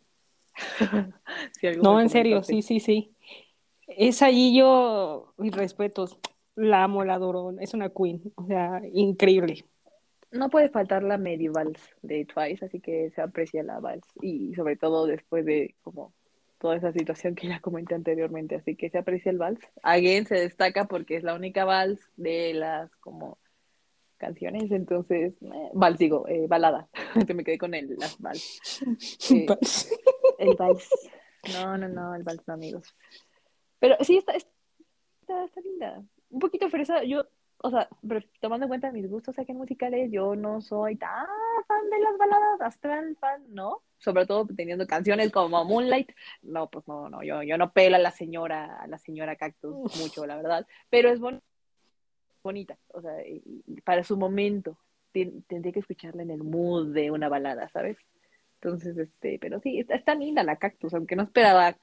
Si 1.52 1.66
No, 1.82 2.00
en 2.00 2.08
serio, 2.08 2.42
sí, 2.42 2.62
sí, 2.62 2.80
sí. 2.80 3.14
Es 3.86 4.22
allí 4.22 4.56
yo, 4.56 5.34
mis 5.36 5.54
respetos, 5.54 6.18
la 6.54 6.84
amo, 6.84 7.04
la 7.04 7.14
adoro, 7.14 7.54
es 7.60 7.74
una 7.74 7.90
queen, 7.90 8.22
o 8.36 8.46
sea, 8.46 8.80
increíble. 8.92 9.64
No 10.32 10.50
puede 10.50 10.68
faltar 10.70 11.02
la 11.02 11.18
medio 11.18 11.52
vals 11.52 11.80
de 12.02 12.24
Twice, 12.24 12.64
así 12.64 12.80
que 12.80 13.10
se 13.10 13.20
aprecia 13.20 13.62
la 13.62 13.78
vals. 13.78 14.06
Y 14.20 14.54
sobre 14.54 14.76
todo 14.76 15.06
después 15.06 15.44
de 15.44 15.74
como 15.82 16.12
toda 16.58 16.76
esa 16.76 16.92
situación 16.92 17.34
que 17.34 17.48
ya 17.48 17.60
comenté 17.60 17.94
anteriormente, 17.94 18.56
así 18.56 18.76
que 18.76 18.90
se 18.90 18.98
aprecia 18.98 19.30
el 19.30 19.38
vals. 19.38 19.60
Again 19.82 20.26
se 20.26 20.36
destaca 20.36 20.86
porque 20.86 21.16
es 21.16 21.22
la 21.22 21.34
única 21.34 21.64
vals 21.64 22.00
de 22.16 22.54
las 22.54 22.94
como 22.96 23.38
canciones, 24.16 24.70
entonces, 24.70 25.34
eh, 25.42 25.70
vals 25.74 25.98
digo, 25.98 26.26
eh, 26.28 26.46
balada. 26.48 26.88
Se 27.26 27.34
me 27.34 27.44
quedé 27.44 27.58
con 27.58 27.74
el, 27.74 27.96
las 27.98 28.18
vals. 28.18 28.60
Eh, 29.30 29.46
El 30.38 30.54
vals. 30.56 30.88
No, 31.52 31.78
no, 31.78 31.88
no, 31.88 32.14
el 32.14 32.22
vals 32.22 32.42
no, 32.46 32.54
amigos. 32.54 32.94
Pero 33.78 33.96
sí, 34.00 34.16
está, 34.18 34.32
está, 34.34 35.44
está 35.44 35.60
linda. 35.60 36.02
Un 36.30 36.40
poquito 36.40 36.68
fresa, 36.68 37.04
yo, 37.04 37.24
o 37.58 37.70
sea, 37.70 37.88
pero 38.06 38.20
tomando 38.40 38.64
en 38.64 38.68
cuenta 38.68 38.90
mis 38.92 39.08
gustos 39.08 39.38
aquí 39.38 39.52
en 39.52 39.58
musicales, 39.58 40.10
yo 40.10 40.34
no 40.34 40.60
soy 40.60 40.96
tan 40.96 41.26
fan 41.68 41.90
de 41.90 41.98
las 42.00 42.18
baladas, 42.18 42.60
astral 42.60 43.16
fan, 43.20 43.44
¿no? 43.48 43.82
Sobre 43.98 44.26
todo 44.26 44.46
teniendo 44.54 44.86
canciones 44.86 45.30
como 45.32 45.64
Moonlight. 45.64 46.10
No, 46.42 46.68
pues 46.68 46.86
no, 46.86 47.08
no, 47.08 47.22
yo, 47.22 47.42
yo 47.42 47.56
no 47.56 47.72
pelo 47.72 47.96
a 47.96 47.98
la 47.98 48.10
señora, 48.10 48.76
a 48.82 48.86
la 48.86 48.98
señora 48.98 49.36
Cactus 49.36 49.96
mucho, 50.00 50.26
la 50.26 50.36
verdad. 50.36 50.66
Pero 50.90 51.08
es 51.10 51.18
bon- 51.20 51.42
bonita, 52.46 52.78
o 52.94 53.00
sea, 53.02 53.12
para 53.84 54.02
su 54.04 54.16
momento. 54.16 54.78
Ten- 55.12 55.42
tendría 55.42 55.72
que 55.72 55.80
escucharla 55.80 56.22
en 56.22 56.30
el 56.30 56.42
mood 56.42 56.92
de 56.94 57.10
una 57.10 57.28
balada, 57.28 57.68
¿sabes? 57.68 57.96
Entonces, 58.54 58.96
este, 58.98 59.38
pero 59.38 59.60
sí, 59.60 59.78
está, 59.80 59.94
está 59.94 60.14
linda 60.14 60.42
la 60.42 60.56
cactus, 60.56 60.94
aunque 60.94 61.16
no 61.16 61.22
esperaba 61.24 61.76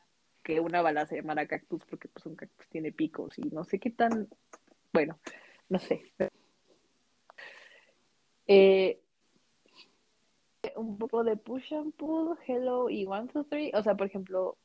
que 0.43 0.59
una 0.59 0.81
balada 0.81 1.07
se 1.07 1.15
llamara 1.15 1.47
cactus, 1.47 1.83
porque 1.85 2.07
pues 2.09 2.25
un 2.25 2.35
cactus 2.35 2.67
tiene 2.69 2.91
picos 2.91 3.37
y 3.39 3.43
no 3.43 3.63
sé 3.63 3.79
qué 3.79 3.89
tan, 3.91 4.27
bueno, 4.91 5.17
no 5.69 5.79
sé. 5.79 6.01
Eh, 8.47 8.99
un 10.75 10.97
poco 10.97 11.23
de 11.23 11.37
push 11.37 11.73
and 11.73 11.93
pull, 11.93 12.37
hello 12.47 12.89
y 12.89 13.05
one, 13.05 13.27
two, 13.27 13.43
three, 13.45 13.71
o 13.73 13.81
sea, 13.83 13.95
por 13.95 14.07
ejemplo, 14.07 14.57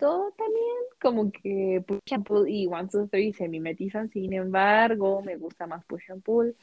todo 0.00 0.32
también 0.32 0.76
como 1.00 1.30
que 1.30 1.84
push 1.86 2.14
and 2.14 2.24
pull 2.24 2.48
y 2.48 2.66
one, 2.66 2.88
two, 2.88 3.06
three 3.08 3.32
se 3.32 3.48
mimetizan, 3.48 4.10
sin 4.10 4.32
embargo, 4.32 5.22
me 5.22 5.36
gusta 5.36 5.66
más 5.66 5.84
push 5.84 6.10
and 6.10 6.22
pull. 6.22 6.56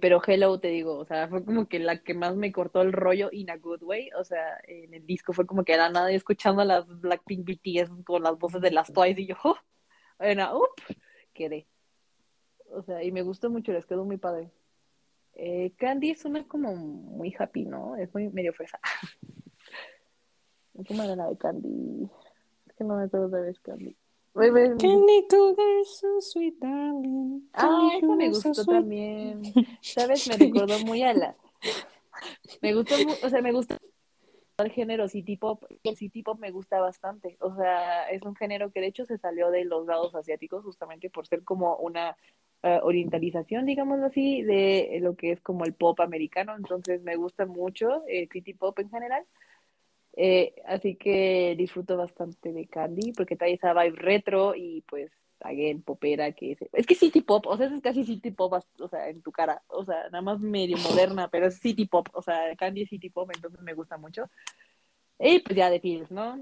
Pero 0.00 0.20
Hello, 0.26 0.60
te 0.60 0.68
digo, 0.68 0.98
o 0.98 1.04
sea, 1.06 1.28
fue 1.28 1.44
como 1.44 1.66
que 1.66 1.78
la 1.78 2.02
que 2.02 2.14
más 2.14 2.36
me 2.36 2.52
cortó 2.52 2.82
el 2.82 2.92
rollo 2.92 3.30
in 3.32 3.50
a 3.50 3.56
good 3.56 3.82
way. 3.82 4.10
O 4.18 4.24
sea, 4.24 4.60
en 4.66 4.92
el 4.92 5.06
disco 5.06 5.32
fue 5.32 5.46
como 5.46 5.64
que 5.64 5.72
era 5.74 5.88
nada 5.88 6.10
escuchando 6.12 6.62
a 6.62 6.66
las 6.66 6.86
Blackpink 7.00 7.46
BTS 7.46 7.90
con 8.04 8.22
las 8.22 8.38
voces 8.38 8.60
de 8.60 8.70
las 8.70 8.92
Twice 8.92 9.22
y 9.22 9.26
yo, 9.28 9.36
oh, 9.44 9.56
era, 10.18 10.54
up, 10.54 10.68
quedé. 11.32 11.66
O 12.70 12.82
sea, 12.82 13.02
y 13.02 13.12
me 13.12 13.22
gustó 13.22 13.50
mucho, 13.50 13.72
les 13.72 13.86
quedó 13.86 14.04
muy 14.04 14.18
padre. 14.18 14.50
Eh, 15.34 15.72
Candy 15.78 16.10
es 16.10 16.24
una 16.24 16.46
como 16.46 16.74
muy 16.74 17.34
happy, 17.38 17.64
¿no? 17.64 17.96
Es 17.96 18.12
muy 18.12 18.28
medio 18.28 18.52
fresa. 18.52 18.78
¿Cómo 20.86 21.02
era 21.02 21.16
la 21.16 21.28
de 21.28 21.38
Candy? 21.38 22.10
Que 22.82 22.88
no 22.88 22.96
me 22.96 23.04
acuerdo 23.04 23.28
de 23.28 23.42
vez 23.42 23.60
Candy. 23.60 23.96
Cougar, 25.30 25.84
so 25.84 26.20
sweet 26.20 26.58
darling. 26.58 27.48
Ah, 27.52 27.90
esa 27.96 28.06
me 28.16 28.32
so 28.32 28.48
gustó 28.48 28.64
sweet. 28.64 28.76
también. 28.76 29.42
¿Sabes? 29.82 30.26
Me 30.26 30.36
recordó 30.36 30.80
muy 30.80 31.02
a 31.02 31.14
la. 31.14 31.36
Me 32.60 32.74
gustó, 32.74 32.96
o 33.22 33.28
sea, 33.28 33.40
me 33.40 33.52
gusta 33.52 33.78
el 34.58 34.70
género 34.72 35.06
city 35.06 35.36
pop. 35.36 35.62
El 35.84 35.96
city 35.96 36.24
pop 36.24 36.40
me 36.40 36.50
gusta 36.50 36.80
bastante. 36.80 37.36
O 37.40 37.54
sea, 37.54 38.08
es 38.10 38.22
un 38.22 38.34
género 38.34 38.72
que 38.72 38.80
de 38.80 38.88
hecho 38.88 39.04
se 39.06 39.18
salió 39.18 39.50
de 39.50 39.64
los 39.64 39.86
lados 39.86 40.12
asiáticos 40.16 40.64
justamente 40.64 41.08
por 41.08 41.28
ser 41.28 41.44
como 41.44 41.76
una 41.76 42.16
eh, 42.64 42.80
orientalización, 42.82 43.64
digámoslo 43.64 44.06
así, 44.06 44.42
de 44.42 44.98
lo 45.00 45.14
que 45.14 45.30
es 45.30 45.40
como 45.40 45.64
el 45.64 45.74
pop 45.74 46.00
americano. 46.00 46.56
Entonces 46.56 47.00
me 47.02 47.14
gusta 47.14 47.46
mucho 47.46 48.02
el 48.08 48.28
city 48.28 48.54
pop 48.54 48.76
en 48.80 48.90
general. 48.90 49.24
Eh, 50.14 50.54
así 50.66 50.96
que 50.96 51.54
disfruto 51.56 51.96
bastante 51.96 52.52
de 52.52 52.66
Candy 52.66 53.12
porque 53.12 53.36
trae 53.36 53.54
esa 53.54 53.72
vibe 53.72 53.96
retro 53.96 54.54
y 54.54 54.82
pues 54.82 55.10
again 55.40 55.82
popera 55.82 56.32
que 56.32 56.52
es, 56.52 56.58
es 56.72 56.86
que 56.86 56.94
city 56.94 57.22
pop, 57.22 57.46
o 57.46 57.56
sea, 57.56 57.66
es 57.66 57.80
casi 57.80 58.04
city 58.04 58.30
pop, 58.30 58.52
o 58.78 58.88
sea, 58.88 59.08
en 59.08 59.22
tu 59.22 59.32
cara, 59.32 59.62
o 59.68 59.84
sea, 59.84 60.04
nada 60.04 60.22
más 60.22 60.40
medio 60.40 60.76
moderna, 60.78 61.28
pero 61.28 61.46
es 61.46 61.58
city 61.58 61.86
pop, 61.86 62.08
o 62.12 62.22
sea, 62.22 62.54
Candy 62.56 62.82
es 62.82 62.90
city 62.90 63.10
pop, 63.10 63.30
entonces 63.34 63.60
me 63.62 63.74
gusta 63.74 63.96
mucho. 63.96 64.30
Y 65.18 65.40
pues 65.40 65.56
ya 65.56 65.70
de 65.70 65.80
Pills, 65.80 66.10
¿no? 66.10 66.38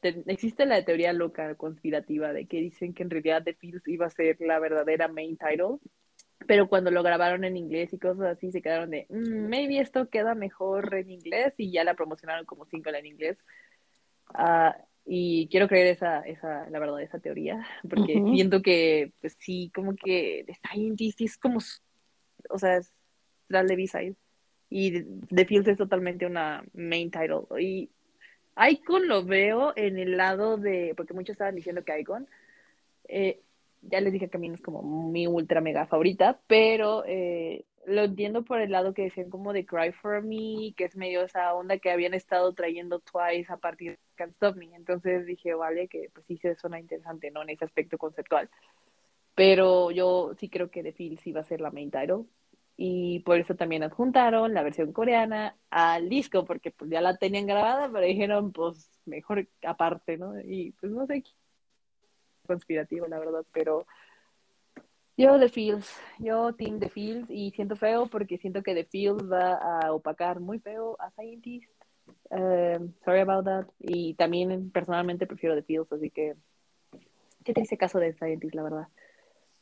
Te- 0.00 0.22
existe 0.26 0.64
la 0.66 0.84
teoría 0.84 1.12
loca 1.12 1.54
conspirativa 1.56 2.32
de 2.32 2.46
que 2.46 2.58
dicen 2.58 2.94
que 2.94 3.02
en 3.02 3.10
realidad 3.10 3.42
The 3.44 3.54
Pills 3.54 3.86
iba 3.88 4.06
a 4.06 4.10
ser 4.10 4.36
la 4.40 4.58
verdadera 4.58 5.08
main 5.08 5.36
title, 5.36 5.78
pero 6.46 6.68
cuando 6.68 6.90
lo 6.90 7.02
grabaron 7.02 7.44
en 7.44 7.56
inglés 7.56 7.92
y 7.92 7.98
cosas 7.98 8.36
así 8.36 8.50
se 8.50 8.62
quedaron 8.62 8.90
de, 8.90 9.06
"Mm, 9.08 9.48
maybe 9.48 9.78
esto 9.80 10.08
queda 10.08 10.34
mejor 10.34 10.94
en 10.94 11.10
inglés 11.10 11.54
y 11.56 11.70
ya 11.70 11.84
la 11.84 11.94
promocionaron 11.94 12.46
como 12.46 12.66
single 12.66 12.98
en 12.98 13.06
inglés. 13.06 13.38
Ah, 14.34 14.76
y 15.04 15.48
quiero 15.48 15.66
creer 15.68 15.88
esa, 15.88 16.20
esa, 16.20 16.68
la 16.70 16.78
verdad, 16.78 17.00
esa 17.02 17.18
teoría, 17.18 17.66
porque 17.88 18.16
Ujú. 18.18 18.34
siento 18.34 18.62
que, 18.62 19.12
pues 19.20 19.36
sí, 19.38 19.70
como 19.74 19.94
que 19.96 20.44
The 20.46 20.54
Scientist 20.54 21.20
es 21.20 21.36
como, 21.38 21.58
o 22.48 22.58
sea, 22.58 22.76
es 22.76 22.92
tras 23.48 23.66
de 23.66 23.76
B-side. 23.76 24.14
Y 24.68 25.02
The 25.34 25.44
Fields 25.46 25.68
es 25.68 25.78
totalmente 25.78 26.26
una 26.26 26.62
main 26.74 27.10
title. 27.10 27.42
Y 27.60 27.90
Icon 28.70 29.08
lo 29.08 29.24
veo 29.24 29.72
en 29.74 29.98
el 29.98 30.16
lado 30.16 30.58
de, 30.58 30.94
porque 30.96 31.12
muchos 31.14 31.32
estaban 31.34 31.56
diciendo 31.56 31.82
que 31.84 31.98
Icon, 31.98 32.28
eh, 33.08 33.40
ya 33.82 34.00
les 34.00 34.12
dije 34.12 34.28
que 34.28 34.36
a 34.36 34.40
mí 34.40 34.48
no 34.48 34.54
es 34.54 34.60
como 34.60 34.82
mi 35.10 35.26
ultra 35.26 35.60
mega 35.60 35.86
favorita, 35.86 36.40
pero 36.46 37.04
eh, 37.06 37.64
lo 37.86 38.02
entiendo 38.02 38.44
por 38.44 38.60
el 38.60 38.70
lado 38.70 38.94
que 38.94 39.04
decían 39.04 39.30
como 39.30 39.52
de 39.52 39.64
Cry 39.64 39.92
for 39.92 40.22
Me, 40.22 40.74
que 40.76 40.84
es 40.84 40.96
medio 40.96 41.22
esa 41.22 41.54
onda 41.54 41.78
que 41.78 41.90
habían 41.90 42.14
estado 42.14 42.52
trayendo 42.52 43.00
Twice 43.00 43.52
a 43.52 43.56
partir 43.56 43.92
de 43.92 43.98
Can't 44.16 44.32
Stop 44.32 44.56
Me. 44.56 44.74
Entonces 44.74 45.26
dije, 45.26 45.54
vale, 45.54 45.88
que 45.88 46.10
pues 46.12 46.26
sí 46.26 46.36
se 46.36 46.54
suena 46.56 46.78
interesante, 46.78 47.30
¿no? 47.30 47.42
En 47.42 47.50
ese 47.50 47.64
aspecto 47.64 47.98
conceptual. 47.98 48.50
Pero 49.34 49.90
yo 49.90 50.34
sí 50.38 50.48
creo 50.48 50.70
que 50.70 50.82
The 50.82 50.92
Fields 50.92 51.26
iba 51.26 51.40
a 51.40 51.44
ser 51.44 51.60
la 51.60 51.70
main 51.70 51.90
title. 51.90 52.24
Y 52.76 53.20
por 53.20 53.38
eso 53.38 53.54
también 53.56 53.82
adjuntaron 53.82 54.54
la 54.54 54.62
versión 54.62 54.92
coreana 54.92 55.56
al 55.68 56.08
disco, 56.08 56.46
porque 56.46 56.70
pues 56.70 56.90
ya 56.90 57.02
la 57.02 57.18
tenían 57.18 57.46
grabada, 57.46 57.90
pero 57.92 58.06
dijeron, 58.06 58.52
pues 58.52 58.90
mejor 59.04 59.46
aparte, 59.62 60.16
¿no? 60.16 60.40
Y 60.40 60.72
pues 60.80 60.90
no 60.90 61.06
sé, 61.06 61.22
conspirativo, 62.50 63.06
la 63.06 63.18
verdad, 63.18 63.44
pero 63.52 63.86
yo 65.16 65.38
The 65.38 65.48
Fields, 65.48 65.88
yo 66.18 66.52
Team 66.54 66.80
The 66.80 66.88
Fields, 66.88 67.30
y 67.30 67.50
siento 67.52 67.76
feo 67.76 68.06
porque 68.06 68.38
siento 68.38 68.62
que 68.62 68.74
The 68.74 68.84
Fields 68.84 69.30
va 69.30 69.54
a 69.54 69.92
opacar 69.92 70.40
muy 70.40 70.58
feo 70.58 70.96
a 70.98 71.10
Scientist. 71.10 71.70
Um, 72.30 72.92
sorry 73.04 73.20
about 73.20 73.44
that. 73.44 73.66
Y 73.78 74.14
también 74.14 74.70
personalmente 74.70 75.26
prefiero 75.26 75.54
The 75.54 75.62
Fields, 75.62 75.92
así 75.92 76.10
que 76.10 76.34
qué 77.44 77.52
triste 77.52 77.76
caso 77.76 77.98
de 77.98 78.12
Scientist, 78.14 78.54
la 78.54 78.62
verdad. 78.62 78.88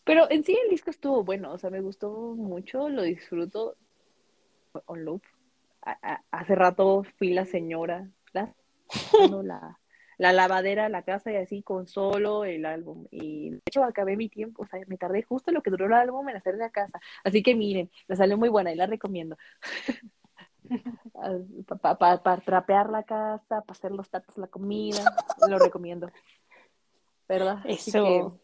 Pero 0.05 0.31
en 0.31 0.43
sí 0.45 0.57
el 0.65 0.71
disco 0.71 0.91
estuvo 0.91 1.23
bueno, 1.25 1.53
o 1.53 1.59
sea, 1.59 1.71
me 1.71 1.81
gustó 1.81 2.11
mucho, 2.35 2.89
lo 2.89 3.03
disfruto 3.03 3.77
on 4.87 5.05
loop. 5.05 5.23
A- 5.83 5.99
a- 6.03 6.23
hace 6.31 6.55
rato 6.55 7.05
fui 7.19 7.33
la 7.35 7.45
señora, 7.45 8.09
la, 8.33 8.55
no, 9.31 9.43
la, 9.43 9.79
la 10.19 10.33
lavadera, 10.33 10.89
la 10.89 11.03
casa 11.03 11.33
y 11.33 11.37
así 11.37 11.63
con 11.63 11.87
solo 11.87 12.45
el 12.45 12.67
álbum. 12.67 13.07
Y 13.11 13.51
de 13.51 13.63
hecho 13.67 13.85
acabé 13.85 14.17
mi 14.17 14.29
tiempo, 14.29 14.63
o 14.63 14.67
sea, 14.67 14.81
me 14.89 14.99
tardé 14.99 15.23
justo 15.23 15.53
lo 15.53 15.63
que 15.63 15.71
duró 15.71 15.87
el 15.87 15.93
álbum 15.95 16.29
en 16.29 16.37
hacer 16.37 16.57
la 16.57 16.71
casa. 16.71 17.01
Así 17.25 17.43
que 17.43 17.55
miren, 17.55 17.91
me 18.09 18.17
salió 18.17 18.37
muy 18.37 18.49
buena 18.49 18.73
y 18.73 18.77
la 18.77 18.87
recomiendo. 18.87 19.39
Para 21.81 22.41
trapear 22.45 22.91
la 22.91 23.03
casa, 23.03 23.63
para 23.63 23.65
hacer 23.69 23.91
los 23.91 24.11
tatos, 24.11 24.37
la 24.37 24.49
comida, 24.49 25.03
lo 25.49 25.59
recomiendo. 25.59 26.11
¿Verdad? 27.27 27.63
Así 27.65 27.91
Eso. 27.91 28.39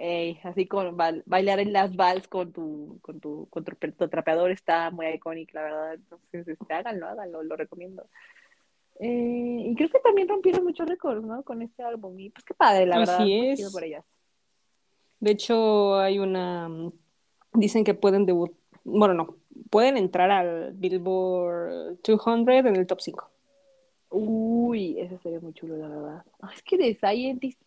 Ey, 0.00 0.40
así 0.44 0.66
con 0.66 0.96
bailar 0.96 1.58
en 1.58 1.72
las 1.72 1.96
vals 1.96 2.28
con 2.28 2.52
tu, 2.52 2.98
con 3.02 3.20
tu, 3.20 3.48
con 3.50 3.64
tu, 3.64 3.74
tu 3.74 4.08
trapeador 4.08 4.52
está 4.52 4.90
muy 4.90 5.06
icónico, 5.08 5.50
la 5.54 5.62
verdad. 5.62 5.94
Entonces, 5.94 6.48
este, 6.48 6.72
háganlo, 6.72 7.08
háganlo, 7.08 7.42
lo 7.42 7.56
recomiendo. 7.56 8.06
Eh, 9.00 9.62
y 9.66 9.74
creo 9.76 9.88
que 9.88 10.00
también 10.00 10.28
rompieron 10.28 10.64
muchos 10.64 10.88
récords, 10.88 11.24
¿no? 11.24 11.42
Con 11.42 11.62
este 11.62 11.82
álbum. 11.82 12.18
Y 12.18 12.30
pues 12.30 12.44
qué 12.44 12.54
padre, 12.54 12.86
la 12.86 12.98
verdad. 12.98 13.20
Así 13.22 13.38
muy 13.38 13.50
es. 13.50 13.72
por 13.72 13.84
ellas. 13.84 14.04
De 15.20 15.30
hecho, 15.32 15.98
hay 15.98 16.18
una. 16.18 16.68
Dicen 17.52 17.84
que 17.84 17.94
pueden 17.94 18.26
debut. 18.26 18.52
Bueno, 18.84 19.14
no. 19.14 19.36
Pueden 19.70 19.96
entrar 19.96 20.30
al 20.30 20.72
Billboard 20.74 21.98
200 22.02 22.48
en 22.48 22.76
el 22.76 22.86
top 22.86 23.00
5. 23.00 23.30
Uy, 24.10 24.98
eso 24.98 25.18
sería 25.22 25.40
muy 25.40 25.52
chulo, 25.52 25.76
la 25.76 25.88
verdad. 25.88 26.24
Ah, 26.40 26.50
es 26.54 26.62
que 26.62 26.76
de 26.76 26.94
Scientist. 26.94 27.60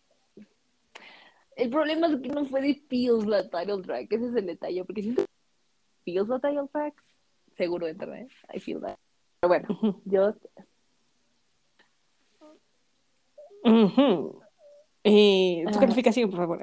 El 1.54 1.70
problema 1.70 2.08
es 2.08 2.20
que 2.20 2.28
no 2.28 2.46
fue 2.46 2.62
de 2.62 2.74
Feels 2.88 3.26
la 3.26 3.48
title 3.48 3.82
track. 3.82 4.10
Ese 4.12 4.28
es 4.28 4.34
el 4.34 4.46
detalle. 4.46 4.84
Porque 4.84 5.02
siento 5.02 5.24
Feels 6.04 6.28
la 6.28 6.40
title 6.40 6.68
track, 6.72 6.94
seguro 7.56 7.86
entra, 7.86 8.18
¿eh? 8.18 8.28
I 8.54 8.58
feel 8.58 8.80
that. 8.80 8.98
Pero 9.40 9.48
bueno, 9.48 9.68
Ujú. 9.70 10.02
Ujú. 13.64 14.40
Eh, 15.04 15.64
tu 15.72 15.76
Ah. 15.78 15.80
calificación, 15.80 16.30
por 16.30 16.38
favor. 16.40 16.60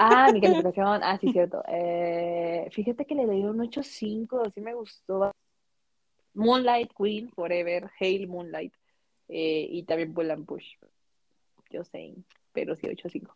Ah, 0.00 0.30
mi 0.32 0.40
calificación. 0.72 1.00
Ah, 1.02 1.18
sí, 1.20 1.32
cierto. 1.32 1.62
Eh, 1.68 2.68
fíjate 2.72 3.04
que 3.06 3.14
le 3.14 3.26
doy 3.26 3.42
un 3.44 3.58
8.5. 3.60 4.50
Sí 4.54 4.60
me 4.60 4.74
gustó. 4.74 5.30
Moonlight 6.34 6.92
Queen, 6.96 7.30
Forever, 7.30 7.90
Hail 7.98 8.28
Moonlight. 8.28 8.72
eh, 9.28 9.66
y 9.70 9.82
también 9.82 10.14
and 10.30 10.46
Push. 10.46 10.76
Yo 11.70 11.84
sé, 11.84 12.14
pero 12.52 12.74
sí 12.76 12.86
8.5. 12.86 13.30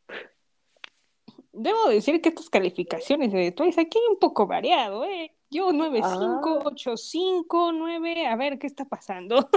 Debo 1.53 1.89
decir 1.89 2.21
que 2.23 2.31
estas 2.31 2.49
calificaciones 2.49 3.31
de 3.33 3.53
Twice 3.53 3.79
aquí 3.81 3.99
hay 3.99 4.07
un 4.11 4.19
poco 4.19 4.47
variado, 4.47 5.05
¿eh? 5.05 5.33
Yo 5.51 5.71
9.5, 5.73 6.61
Ah. 6.61 6.65
8.5, 6.65 7.73
9, 7.75 8.27
a 8.27 8.37
ver 8.37 8.59
qué 8.59 8.67
está 8.67 8.87
pasando. 8.87 9.49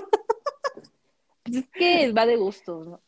Es 1.45 1.68
que 1.70 2.11
va 2.11 2.26
de 2.26 2.36
gustos, 2.36 2.88
¿no? 2.88 2.99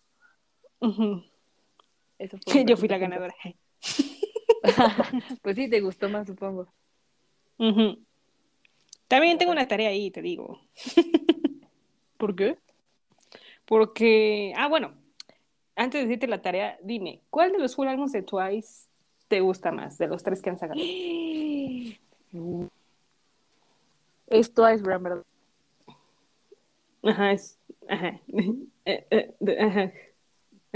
Eso 0.81 2.37
fue 2.45 2.47
Yo 2.65 2.77
fui 2.77 2.87
la 2.87 2.97
ganadora. 2.97 3.35
Pues 5.41 5.55
sí, 5.55 5.69
te 5.69 5.81
gustó 5.81 6.09
más, 6.09 6.27
supongo. 6.27 6.67
Ujú. 7.57 7.99
También 9.07 9.37
tengo 9.37 9.51
una 9.51 9.67
tarea 9.67 9.89
ahí, 9.89 10.11
te 10.11 10.21
digo. 10.21 10.61
¿Por 12.17 12.35
qué? 12.35 12.57
Porque, 13.65 14.53
ah, 14.57 14.67
bueno, 14.67 14.93
antes 15.75 16.01
de 16.01 16.07
decirte 16.07 16.27
la 16.27 16.41
tarea, 16.41 16.77
dime, 16.81 17.21
¿cuál 17.29 17.51
de 17.51 17.59
los 17.59 17.75
full 17.75 17.87
álbumes 17.87 18.11
de 18.11 18.23
Twice 18.23 18.87
te 19.27 19.41
gusta 19.41 19.71
más, 19.71 19.97
de 19.97 20.07
los 20.07 20.23
tres 20.23 20.41
que 20.41 20.49
han 20.49 20.57
sacado? 20.57 20.81
Es 24.27 24.53
Twice, 24.53 24.83
¿verdad? 24.83 25.23
Ajá, 27.03 27.31
es, 27.31 27.57
ajá, 27.87 28.19
Eh, 28.83 29.05
eh, 29.09 29.57
ajá, 29.59 29.93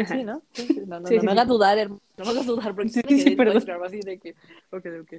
ajá. 0.02 0.16
Sí, 0.16 0.24
¿no? 0.24 0.42
Sí, 0.52 0.68
sí, 0.68 0.82
No, 0.86 1.00
no, 1.00 1.08
Sí, 1.08 1.18
no 1.18 1.24
me 1.24 1.32
hagas 1.32 1.48
dudar, 1.48 1.78
hermano. 1.78 2.02
No 2.18 2.26
me 2.26 2.32
hagas 2.32 2.46
dudar 2.46 2.76
porque 2.76 2.90
Sí, 2.90 3.02
me 3.10 3.20
sí, 3.20 3.36
perdón. 3.36 3.84
Así 3.84 4.00
de 4.00 4.20
que... 4.20 4.36
Ok, 4.72 4.86
ok. 5.02 5.14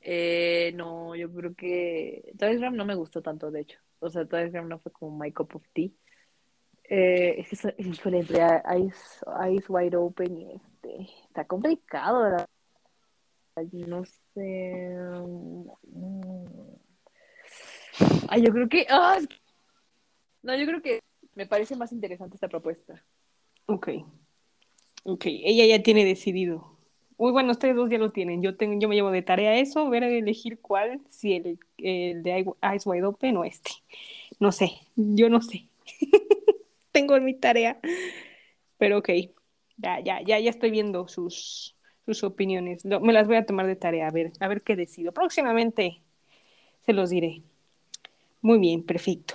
Eh, 0.00 0.72
no, 0.74 1.14
yo 1.14 1.32
creo 1.32 1.54
que 1.54 2.32
Twice 2.38 2.58
Gram 2.58 2.76
no 2.76 2.84
me 2.84 2.94
gustó 2.94 3.22
tanto, 3.22 3.50
de 3.50 3.60
hecho. 3.60 3.78
O 4.00 4.10
sea, 4.10 4.26
Twice 4.26 4.50
Gram 4.50 4.68
no 4.68 4.78
fue 4.78 4.92
como 4.92 5.18
my 5.18 5.32
cup 5.32 5.56
of 5.56 5.62
tea. 5.72 5.90
Eh, 6.84 7.46
es 7.50 7.60
que, 7.60 7.74
híjole, 7.78 8.18
entre 8.20 8.40
Eyes, 8.70 9.24
Eyes 9.42 9.64
Wide 9.68 9.96
Open 9.96 10.36
y 10.36 10.54
este... 10.54 11.08
Está 11.28 11.46
complicado, 11.46 12.22
¿verdad? 12.22 12.48
No 13.72 14.04
sé... 14.34 14.94
mm. 15.24 15.68
Ay, 18.28 18.42
yo 18.42 18.52
creo 18.52 18.68
que... 18.68 18.86
ah, 18.90 19.18
No, 20.42 20.56
yo 20.56 20.66
creo 20.66 20.82
que 20.82 21.00
me 21.34 21.46
parece 21.46 21.76
más 21.76 21.92
interesante 21.92 22.36
esta 22.36 22.48
propuesta. 22.48 23.02
Ok. 23.66 23.88
Ok, 25.04 25.24
ella 25.26 25.66
ya 25.66 25.82
tiene 25.82 26.04
decidido. 26.04 26.70
Uy, 27.16 27.30
bueno, 27.32 27.52
ustedes 27.52 27.76
dos 27.76 27.90
ya 27.90 27.98
lo 27.98 28.10
tienen. 28.10 28.42
Yo 28.42 28.56
tengo, 28.56 28.78
yo 28.80 28.88
me 28.88 28.94
llevo 28.96 29.10
de 29.10 29.22
tarea 29.22 29.54
eso, 29.58 29.88
ver 29.90 30.02
elegir 30.04 30.58
cuál, 30.60 31.00
si 31.10 31.34
el, 31.34 31.58
el 31.78 32.22
de 32.22 32.32
Eye- 32.38 32.54
Eyes 32.62 32.86
Wide 32.86 33.04
Open 33.04 33.36
o 33.36 33.44
este. 33.44 33.70
No 34.40 34.52
sé, 34.52 34.72
yo 34.96 35.28
no 35.30 35.42
sé. 35.42 35.68
tengo 36.92 37.20
mi 37.20 37.34
tarea. 37.34 37.80
Pero 38.78 38.98
ok, 38.98 39.10
ya, 39.76 40.00
ya, 40.00 40.22
ya, 40.22 40.38
ya 40.40 40.50
estoy 40.50 40.70
viendo 40.70 41.08
sus, 41.08 41.76
sus 42.06 42.24
opiniones. 42.24 42.84
Lo- 42.84 43.00
me 43.00 43.12
las 43.12 43.26
voy 43.26 43.36
a 43.36 43.46
tomar 43.46 43.66
de 43.66 43.76
tarea, 43.76 44.08
a 44.08 44.10
ver, 44.10 44.32
a 44.40 44.48
ver 44.48 44.62
qué 44.62 44.76
decido. 44.76 45.12
Próximamente 45.12 46.02
se 46.86 46.92
los 46.94 47.10
diré. 47.10 47.42
Muy 48.42 48.58
bien, 48.60 48.84
perfecto. 48.84 49.34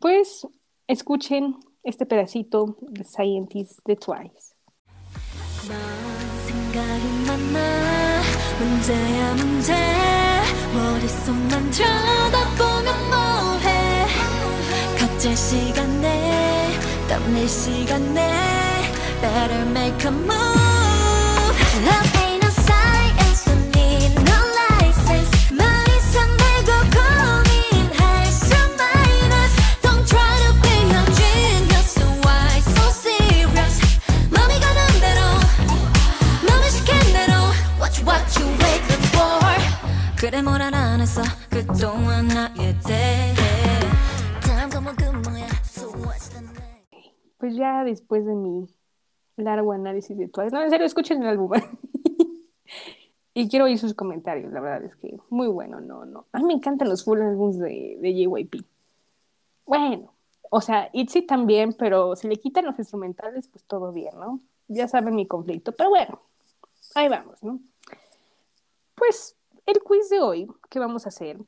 Pues 0.00 0.46
escuchen 0.86 1.56
este 1.82 2.06
pedacito 2.06 2.76
de 2.80 3.04
Scientist 3.04 3.80
de 3.84 3.96
Twice. 3.96 4.54
Better 19.20 19.64
make 19.66 20.04
a 20.04 20.10
move. 20.12 22.07
Pues 47.36 47.54
ya 47.54 47.84
después 47.84 48.26
de 48.26 48.34
mi 48.34 48.66
largo 49.36 49.70
análisis 49.70 50.18
de 50.18 50.26
Twice, 50.26 50.50
no, 50.50 50.60
en 50.60 50.70
serio, 50.70 50.86
escuchen 50.86 51.22
el 51.22 51.28
álbum. 51.28 51.52
y 53.34 53.48
quiero 53.48 53.66
oír 53.66 53.78
sus 53.78 53.94
comentarios, 53.94 54.52
la 54.52 54.58
verdad 54.58 54.82
es 54.82 54.96
que 54.96 55.16
muy 55.30 55.46
bueno, 55.46 55.80
no, 55.80 56.04
no. 56.04 56.26
A 56.32 56.38
mí 56.38 56.46
me 56.46 56.54
encantan 56.54 56.88
los 56.88 57.04
full 57.04 57.20
albums 57.20 57.56
de, 57.60 57.98
de 58.00 58.12
JYP. 58.12 58.56
Bueno, 59.66 60.12
o 60.50 60.60
sea, 60.60 60.90
ITZY 60.94 61.26
también, 61.26 61.74
pero 61.74 62.16
si 62.16 62.26
le 62.26 62.38
quitan 62.38 62.64
los 62.64 62.76
instrumentales, 62.76 63.46
pues 63.46 63.62
todo 63.62 63.92
bien, 63.92 64.18
¿no? 64.18 64.40
Ya 64.66 64.88
saben 64.88 65.14
mi 65.14 65.28
conflicto, 65.28 65.70
pero 65.70 65.90
bueno, 65.90 66.20
ahí 66.96 67.08
vamos, 67.08 67.40
¿no? 67.40 67.60
Pues 68.96 69.37
el 69.68 69.82
quiz 69.82 70.08
de 70.08 70.20
hoy 70.20 70.48
que 70.70 70.78
vamos 70.78 71.04
a 71.04 71.10
hacer 71.10 71.38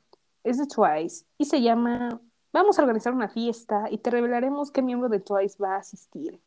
es 0.43 0.59
de 0.59 0.67
Twice 0.67 1.25
y 1.39 1.45
se 1.45 1.61
llama 1.61 2.21
Vamos 2.53 2.77
a 2.77 2.81
organizar 2.81 3.13
una 3.13 3.29
fiesta 3.29 3.85
y 3.89 3.97
te 3.97 4.11
revelaremos 4.11 4.71
qué 4.71 4.81
miembro 4.81 5.09
de 5.09 5.21
Twice 5.21 5.57
va 5.61 5.75
a 5.75 5.79
asistir. 5.79 6.39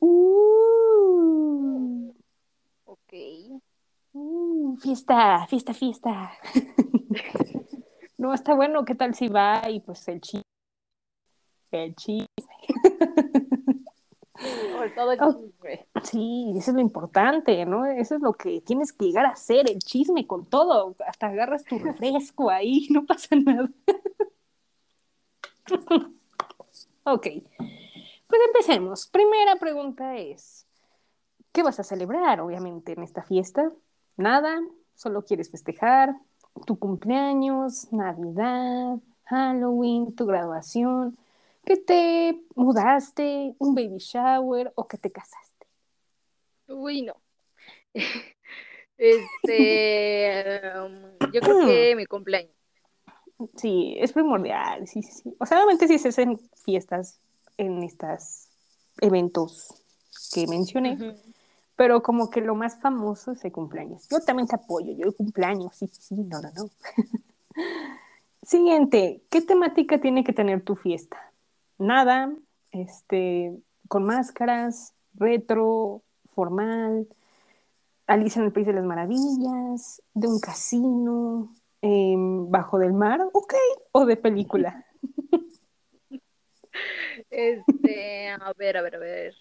Uh, 0.00 0.98
Ok. 2.84 3.12
uh, 4.14 4.76
fiesta, 4.78 5.46
fiesta, 5.46 5.74
fiesta. 5.74 6.32
no, 8.18 8.32
está 8.32 8.54
bueno, 8.54 8.84
¿qué 8.84 8.94
tal 8.94 9.14
si 9.14 9.28
va? 9.28 9.68
Y 9.70 9.80
pues 9.80 10.08
el 10.08 10.20
chisme. 10.20 10.42
El 11.70 11.94
chisme. 11.94 12.26
Sobre 14.72 14.90
todo 14.90 15.12
el 15.12 15.18
Oh. 15.20 15.32
chisme. 15.32 15.86
Sí, 16.04 16.54
eso 16.56 16.70
es 16.70 16.74
lo 16.74 16.80
importante, 16.80 17.64
¿no? 17.66 17.84
Eso 17.86 18.14
es 18.16 18.20
lo 18.22 18.32
que 18.34 18.60
tienes 18.60 18.92
que 18.92 19.06
llegar 19.06 19.26
a 19.26 19.30
hacer, 19.30 19.68
el 19.70 19.78
chisme 19.80 20.26
con 20.26 20.46
todo. 20.46 20.94
Hasta 21.06 21.26
agarras 21.28 21.64
tu 21.64 21.78
refresco 21.78 22.50
ahí, 22.50 22.86
no 22.90 23.04
pasa 23.04 23.34
nada. 23.36 23.68
ok, 27.04 27.26
pues 28.28 28.40
empecemos. 28.46 29.06
Primera 29.08 29.56
pregunta 29.56 30.16
es, 30.16 30.66
¿qué 31.52 31.62
vas 31.62 31.80
a 31.80 31.84
celebrar, 31.84 32.40
obviamente, 32.40 32.92
en 32.92 33.02
esta 33.02 33.22
fiesta? 33.22 33.70
¿Nada? 34.16 34.60
¿Solo 34.94 35.24
quieres 35.24 35.50
festejar? 35.50 36.14
¿Tu 36.66 36.78
cumpleaños? 36.78 37.92
¿Navidad? 37.92 38.98
¿Halloween? 39.24 40.14
¿Tu 40.14 40.26
graduación? 40.26 41.16
¿Que 41.68 41.76
te 41.76 42.40
mudaste? 42.54 43.54
¿Un 43.58 43.74
baby 43.74 43.98
shower? 43.98 44.72
¿O 44.74 44.88
que 44.88 44.96
te 44.96 45.10
casaste? 45.10 45.66
Uy, 46.66 47.02
no. 47.02 47.14
Este, 48.96 50.60
um, 50.76 51.30
yo 51.30 51.40
creo 51.40 51.66
que 51.68 51.94
mi 51.94 52.04
cumpleaños. 52.06 52.52
Sí, 53.54 53.94
es 53.96 54.12
primordial, 54.12 54.88
sí, 54.88 55.04
sí, 55.04 55.12
sí. 55.12 55.36
O 55.38 55.46
sea, 55.46 55.58
obviamente 55.58 55.86
si 55.86 56.00
se 56.00 56.08
hacen 56.08 56.36
fiestas 56.64 57.20
en 57.58 57.84
estos 57.84 58.48
eventos 59.00 59.68
que 60.34 60.48
mencioné, 60.48 61.14
pero 61.76 62.02
como 62.02 62.28
que 62.28 62.40
lo 62.40 62.56
más 62.56 62.80
famoso 62.80 63.30
es 63.32 63.44
el 63.44 63.52
cumpleaños. 63.52 64.08
Yo 64.08 64.18
también 64.18 64.48
te 64.48 64.56
apoyo, 64.56 64.92
yo 64.96 65.06
el 65.06 65.14
cumpleaños, 65.14 65.76
sí, 65.76 65.86
sí, 65.86 66.00
sí, 66.02 66.14
no, 66.16 66.40
no, 66.40 66.50
no. 66.56 66.70
Siguiente, 68.42 69.22
¿qué 69.30 69.42
temática 69.42 70.00
tiene 70.00 70.24
que 70.24 70.32
tener 70.32 70.64
tu 70.64 70.74
fiesta? 70.74 71.27
Nada, 71.78 72.32
este, 72.72 73.56
con 73.88 74.04
máscaras, 74.04 74.94
retro, 75.14 76.02
formal, 76.34 77.06
Alicia 78.06 78.40
en 78.40 78.46
el 78.46 78.52
País 78.52 78.66
de 78.66 78.72
las 78.72 78.84
Maravillas, 78.84 80.02
de 80.14 80.28
un 80.28 80.40
casino, 80.40 81.54
em, 81.82 82.50
bajo 82.50 82.78
del 82.78 82.92
mar, 82.92 83.20
ok, 83.32 83.54
o 83.92 84.06
de 84.06 84.16
película. 84.16 84.84
Este, 87.30 88.28
a 88.28 88.52
ver, 88.56 88.76
a 88.76 88.82
ver, 88.82 88.96
a 88.96 88.98
ver. 88.98 89.34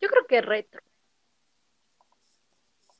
Yo 0.00 0.08
creo 0.08 0.26
que 0.26 0.40
retro. 0.40 0.80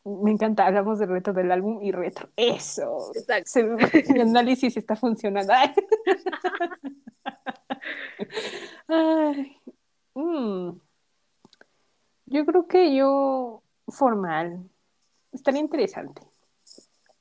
Me 0.05 0.31
encanta, 0.31 0.67
hablamos 0.67 0.99
de 0.99 1.07
retro 1.07 1.33
del 1.33 1.51
álbum 1.53 1.83
y 1.83 1.93
retro. 1.93 2.29
Eso. 2.37 3.13
Exacto. 3.15 3.51
Se- 3.51 4.13
mi 4.13 4.21
análisis 4.21 4.77
está 4.77 4.97
funcionando. 4.97 5.53
Ay. 5.53 5.75
Ay, 8.89 9.57
mm. 10.15 10.71
Yo 12.27 12.47
creo 12.47 12.67
que 12.67 12.95
yo 12.95 13.63
formal. 13.89 14.69
Estaría 15.33 15.61
interesante. 15.61 16.23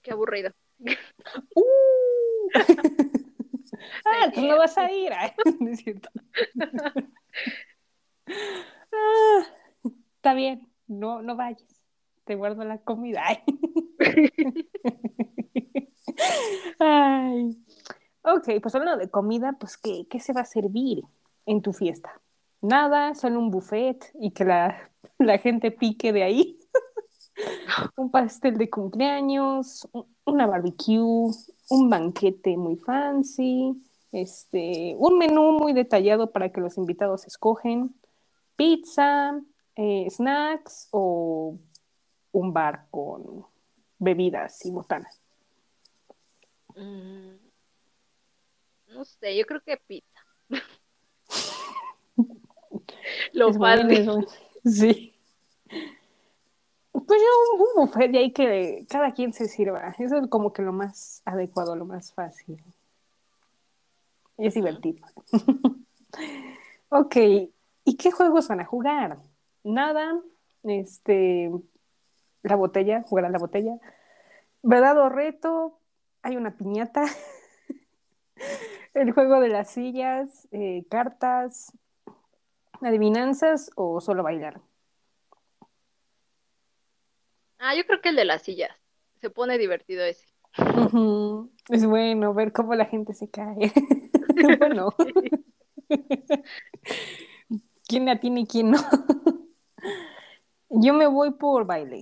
Qué 0.01 0.11
aburrido. 0.11 0.51
Uh. 1.55 2.49
ah, 4.05 4.31
tú 4.33 4.41
no 4.41 4.57
vas 4.57 4.77
a 4.77 4.91
ir. 4.91 5.13
Ay, 5.13 5.31
no 5.59 5.69
es 5.69 5.79
cierto. 5.79 6.09
Ah, 8.91 9.45
está 10.15 10.33
bien, 10.33 10.67
no, 10.87 11.21
no 11.21 11.35
vayas. 11.35 11.78
Te 12.29 12.35
guardo 12.35 12.63
la 12.63 12.77
comida. 12.77 13.23
Ay. 16.79 17.55
Ok, 18.23 18.61
pues 18.61 18.75
hablando 18.75 18.97
de 19.03 19.09
comida, 19.09 19.55
pues 19.59 19.77
¿qué, 19.77 20.05
qué 20.09 20.19
se 20.19 20.33
va 20.33 20.41
a 20.41 20.45
servir 20.45 21.01
en 21.45 21.61
tu 21.61 21.73
fiesta? 21.73 22.21
Nada, 22.61 23.15
solo 23.15 23.39
un 23.39 23.49
buffet 23.51 24.11
y 24.19 24.31
que 24.31 24.45
la, 24.45 24.91
la 25.19 25.37
gente 25.39 25.71
pique 25.71 26.13
de 26.13 26.23
ahí. 26.23 26.59
un 27.97 28.11
pastel 28.11 28.57
de 28.57 28.69
cumpleaños, 28.69 29.87
un- 29.91 30.05
una 30.25 30.47
barbecue, 30.47 30.99
un 31.69 31.89
banquete 31.89 32.57
muy 32.57 32.75
fancy, 32.77 33.73
este, 34.11 34.95
un 34.97 35.17
menú 35.17 35.53
muy 35.59 35.73
detallado 35.73 36.31
para 36.31 36.51
que 36.51 36.61
los 36.61 36.77
invitados 36.77 37.25
escogen, 37.27 37.95
pizza, 38.55 39.39
eh, 39.75 40.07
snacks 40.09 40.87
o 40.91 41.57
un 42.31 42.53
bar 42.53 42.87
con 42.91 43.45
bebidas 43.99 44.65
y 44.65 44.71
botanas. 44.71 45.21
Mm, 46.75 47.35
No 48.87 49.05
sé, 49.05 49.37
yo 49.37 49.45
creo 49.45 49.61
que 49.61 49.77
pizza. 49.77 50.19
Lo 53.33 53.49
Es 53.49 53.53
es 53.53 53.57
bueno. 53.57 54.25
Sí. 54.65 55.13
Pues 56.91 57.21
yo 57.21 57.55
un, 57.55 57.61
un 57.61 57.67
buffet 57.87 58.11
de 58.11 58.17
ahí 58.19 58.31
que 58.33 58.85
cada 58.89 59.11
quien 59.13 59.33
se 59.33 59.47
sirva. 59.47 59.95
Eso 59.97 60.17
es 60.17 60.27
como 60.27 60.53
que 60.53 60.61
lo 60.61 60.73
más 60.73 61.21
adecuado, 61.25 61.75
lo 61.75 61.85
más 61.85 62.13
fácil. 62.13 62.61
Es 64.37 64.53
divertido. 64.53 65.05
ok, 66.89 67.15
¿y 67.85 67.97
qué 67.97 68.11
juegos 68.11 68.47
van 68.47 68.61
a 68.61 68.65
jugar? 68.65 69.17
Nada, 69.63 70.19
este, 70.63 71.51
la 72.43 72.55
botella, 72.55 73.01
jugar 73.03 73.25
a 73.25 73.29
la 73.29 73.39
botella. 73.39 73.77
¿Verdad 74.61 74.97
o 74.97 75.09
reto? 75.09 75.79
Hay 76.21 76.37
una 76.37 76.55
piñata. 76.57 77.05
El 78.93 79.11
juego 79.11 79.39
de 79.39 79.49
las 79.49 79.69
sillas, 79.69 80.47
eh, 80.51 80.85
cartas, 80.89 81.73
adivinanzas 82.81 83.71
o 83.75 84.01
solo 84.01 84.23
bailar. 84.23 84.61
Ah, 87.59 87.75
yo 87.75 87.85
creo 87.85 88.01
que 88.01 88.09
el 88.09 88.15
de 88.15 88.25
las 88.25 88.41
sillas. 88.41 88.71
Se 89.21 89.29
pone 89.29 89.57
divertido 89.57 90.03
ese. 90.03 90.25
Es 91.69 91.85
bueno 91.85 92.33
ver 92.33 92.53
cómo 92.53 92.73
la 92.73 92.85
gente 92.85 93.13
se 93.13 93.29
cae. 93.29 93.71
bueno, 94.59 94.95
quién 97.87 98.05
la 98.05 98.19
tiene 98.19 98.41
y 98.41 98.47
quién 98.47 98.71
no. 98.71 98.79
Yo 100.69 100.93
me 100.93 101.07
voy 101.07 101.31
por 101.31 101.65
baile. 101.65 102.01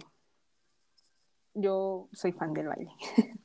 Yo 1.59 2.07
soy 2.13 2.33
fan 2.33 2.53
del 2.53 2.67
baile. 2.67 2.91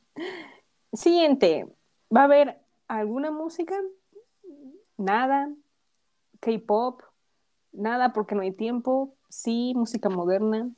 Siguiente, 0.93 1.67
¿va 2.15 2.21
a 2.21 2.25
haber 2.25 2.61
alguna 2.87 3.31
música? 3.31 3.75
Nada. 4.99 5.51
K-pop, 6.41 7.01
nada 7.73 8.13
porque 8.13 8.35
no 8.35 8.43
hay 8.43 8.53
tiempo. 8.53 9.15
Sí, 9.31 9.73
música 9.75 10.11
moderna. 10.11 10.71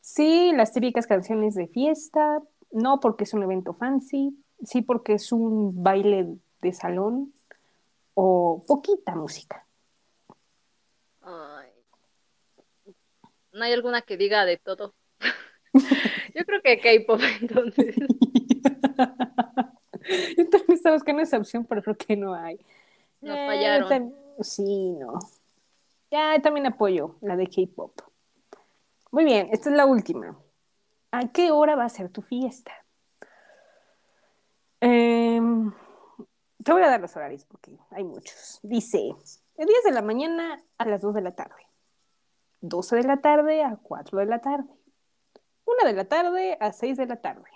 Sí, 0.00 0.52
las 0.54 0.72
típicas 0.72 1.08
canciones 1.08 1.56
de 1.56 1.66
fiesta. 1.66 2.42
No 2.70 3.00
porque 3.00 3.24
es 3.24 3.34
un 3.34 3.42
evento 3.42 3.74
fancy. 3.74 4.38
Sí, 4.62 4.80
porque 4.82 5.14
es 5.14 5.32
un 5.32 5.82
baile 5.82 6.28
de 6.62 6.72
salón. 6.72 7.32
O 8.14 8.62
poquita 8.68 9.16
música. 9.16 9.66
Ay. 11.22 11.70
No 13.52 13.64
hay 13.64 13.72
alguna 13.72 14.02
que 14.02 14.16
diga 14.16 14.44
de 14.44 14.58
todo. 14.58 14.94
Yo 16.38 16.44
creo 16.44 16.60
que 16.62 16.78
K-pop 16.78 17.20
entonces. 17.40 17.96
Yo 20.36 20.48
también 20.48 20.72
estaba 20.72 20.96
buscando 20.96 21.22
esa 21.22 21.38
opción, 21.38 21.64
pero 21.64 21.82
creo 21.82 21.96
que 21.96 22.16
no 22.16 22.34
hay. 22.34 22.56
Nos 23.20 23.36
Eh, 23.36 23.46
fallaron. 23.46 24.14
Sí, 24.40 24.92
no. 24.92 25.18
Ya 26.10 26.40
también 26.40 26.66
apoyo 26.66 27.16
la 27.20 27.36
de 27.36 27.46
K-pop. 27.48 27.92
Muy 29.10 29.24
bien, 29.24 29.48
esta 29.52 29.70
es 29.70 29.76
la 29.76 29.86
última. 29.86 30.36
¿A 31.10 31.28
qué 31.32 31.50
hora 31.50 31.74
va 31.76 31.84
a 31.84 31.88
ser 31.88 32.10
tu 32.10 32.22
fiesta? 32.22 32.72
Em, 34.80 35.72
te 36.64 36.72
voy 36.72 36.82
a 36.82 36.88
dar 36.88 37.00
los 37.00 37.14
horarios 37.16 37.44
porque 37.44 37.76
hay 37.90 38.04
muchos. 38.04 38.60
Dice, 38.62 38.98
de 39.56 39.66
10 39.66 39.84
de 39.84 39.92
la 39.92 40.02
mañana 40.02 40.62
a 40.78 40.84
las 40.84 41.02
2 41.02 41.14
de 41.14 41.22
la 41.22 41.32
tarde. 41.32 41.66
12 42.60 42.96
de 42.96 43.02
la 43.04 43.16
tarde 43.18 43.62
a 43.64 43.76
4 43.82 44.18
de 44.18 44.26
la 44.26 44.40
tarde. 44.40 44.68
1 45.68 45.86
de 45.86 45.92
la 45.92 46.04
tarde 46.06 46.56
a 46.60 46.72
6 46.72 46.96
de 46.96 47.06
la 47.06 47.16
tarde. 47.16 47.50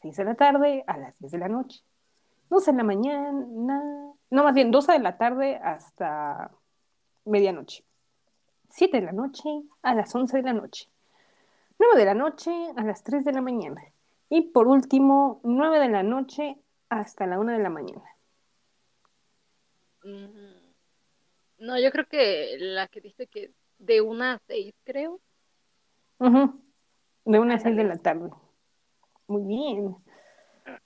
6 0.00 0.16
de 0.16 0.24
la 0.24 0.34
tarde 0.34 0.84
a 0.86 0.96
las 0.96 1.18
10 1.18 1.32
de 1.32 1.38
la 1.38 1.48
noche. 1.48 1.82
12 2.48 2.70
de 2.70 2.76
la 2.78 2.84
mañana, 2.84 3.32
no, 4.30 4.44
más 4.44 4.54
bien 4.54 4.70
12 4.70 4.92
de 4.92 5.00
la 5.00 5.18
tarde 5.18 5.56
hasta 5.56 6.50
medianoche. 7.24 7.84
7 8.70 9.00
de 9.00 9.06
la 9.06 9.12
noche 9.12 9.48
a 9.82 9.94
las 9.94 10.14
11 10.14 10.38
de 10.38 10.42
la 10.42 10.52
noche. 10.52 10.88
9 11.78 11.98
de 11.98 12.04
la 12.04 12.14
noche 12.14 12.50
a 12.76 12.82
las 12.82 13.02
3 13.02 13.24
de 13.24 13.32
la 13.32 13.42
mañana. 13.42 13.82
Y 14.28 14.42
por 14.52 14.66
último, 14.66 15.40
9 15.44 15.78
de 15.78 15.88
la 15.88 16.02
noche 16.02 16.56
hasta 16.88 17.26
la 17.26 17.38
1 17.38 17.52
de 17.52 17.58
la 17.58 17.70
mañana. 17.70 18.16
Mm, 20.04 20.56
No, 21.58 21.78
yo 21.78 21.90
creo 21.90 22.06
que 22.06 22.56
la 22.58 22.86
que 22.88 23.00
dice 23.00 23.26
que 23.26 23.50
de 23.78 24.00
una 24.00 24.34
a 24.34 24.38
seis, 24.46 24.74
creo. 24.84 25.20
Ujú. 26.18 26.65
De 27.26 27.38
1 27.38 27.54
a 27.54 27.58
6 27.58 27.64
de 27.76 27.82
Ándale. 27.82 27.88
la 27.88 27.96
tarde. 28.02 28.30
Muy 29.26 29.42
bien. 29.42 29.96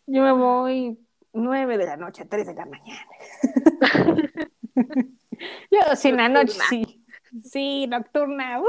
Yo 0.07 0.23
me 0.23 0.33
voy 0.33 0.99
9 1.33 1.79
de 1.79 1.87
la 1.87 1.97
noche 1.97 2.23
a 2.23 2.29
3 2.29 2.47
de 2.47 2.55
la 2.55 2.67
mañana. 2.67 3.07
Yo 5.71 5.97
sí, 5.97 6.09
en 6.09 6.17
la 6.17 6.29
noche 6.29 6.59
sí. 6.69 7.05
Sí, 7.43 7.87
nocturna. 7.87 8.61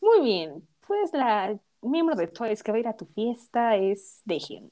Muy 0.00 0.20
bien. 0.22 0.66
Pues 0.86 1.12
la 1.12 1.58
miembro 1.82 2.16
de 2.16 2.28
Twice 2.28 2.62
que 2.62 2.72
va 2.72 2.78
a 2.78 2.80
ir 2.80 2.88
a 2.88 2.96
tu 2.96 3.04
fiesta 3.04 3.76
es 3.76 4.22
Dejen. 4.24 4.70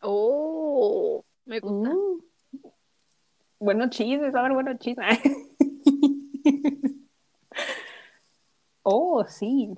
Oh, 0.00 1.24
me 1.44 1.58
gusta. 1.60 1.90
Mm. 1.90 2.22
Bueno, 3.60 3.90
chismes, 3.90 4.34
a 4.34 4.40
haber 4.40 4.52
buenos 4.52 4.78
chismes. 4.78 5.18
oh, 8.88 9.24
sí. 9.26 9.70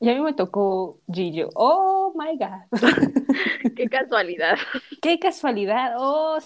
Y 0.00 0.10
a 0.10 0.14
mí 0.14 0.20
me 0.20 0.34
tocó 0.34 1.00
Gillo. 1.12 1.48
Oh 1.54 2.12
my 2.16 2.36
God. 2.36 2.80
Qué 3.76 3.88
casualidad. 3.88 4.56
Qué 5.00 5.18
casualidad. 5.18 5.94
Oh, 5.96 6.38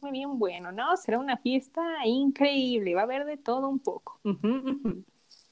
muy 0.00 0.12
bien 0.12 0.38
bueno, 0.38 0.72
¿no? 0.72 0.96
Será 0.96 1.18
una 1.18 1.36
fiesta 1.36 1.82
increíble. 2.04 2.94
Va 2.94 3.02
a 3.02 3.04
haber 3.04 3.24
de 3.24 3.36
todo 3.36 3.68
un 3.68 3.78
poco. 3.78 4.20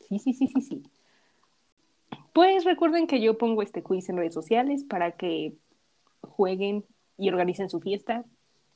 Sí, 0.08 0.18
sí, 0.18 0.32
sí, 0.32 0.48
sí, 0.48 0.60
sí. 0.60 0.82
Pues 2.32 2.64
recuerden 2.64 3.06
que 3.06 3.20
yo 3.20 3.38
pongo 3.38 3.62
este 3.62 3.82
quiz 3.82 4.08
en 4.08 4.16
redes 4.16 4.34
sociales 4.34 4.84
para 4.84 5.12
que 5.12 5.56
jueguen 6.22 6.84
y 7.18 7.28
organicen 7.28 7.68
su 7.68 7.80
fiesta 7.80 8.24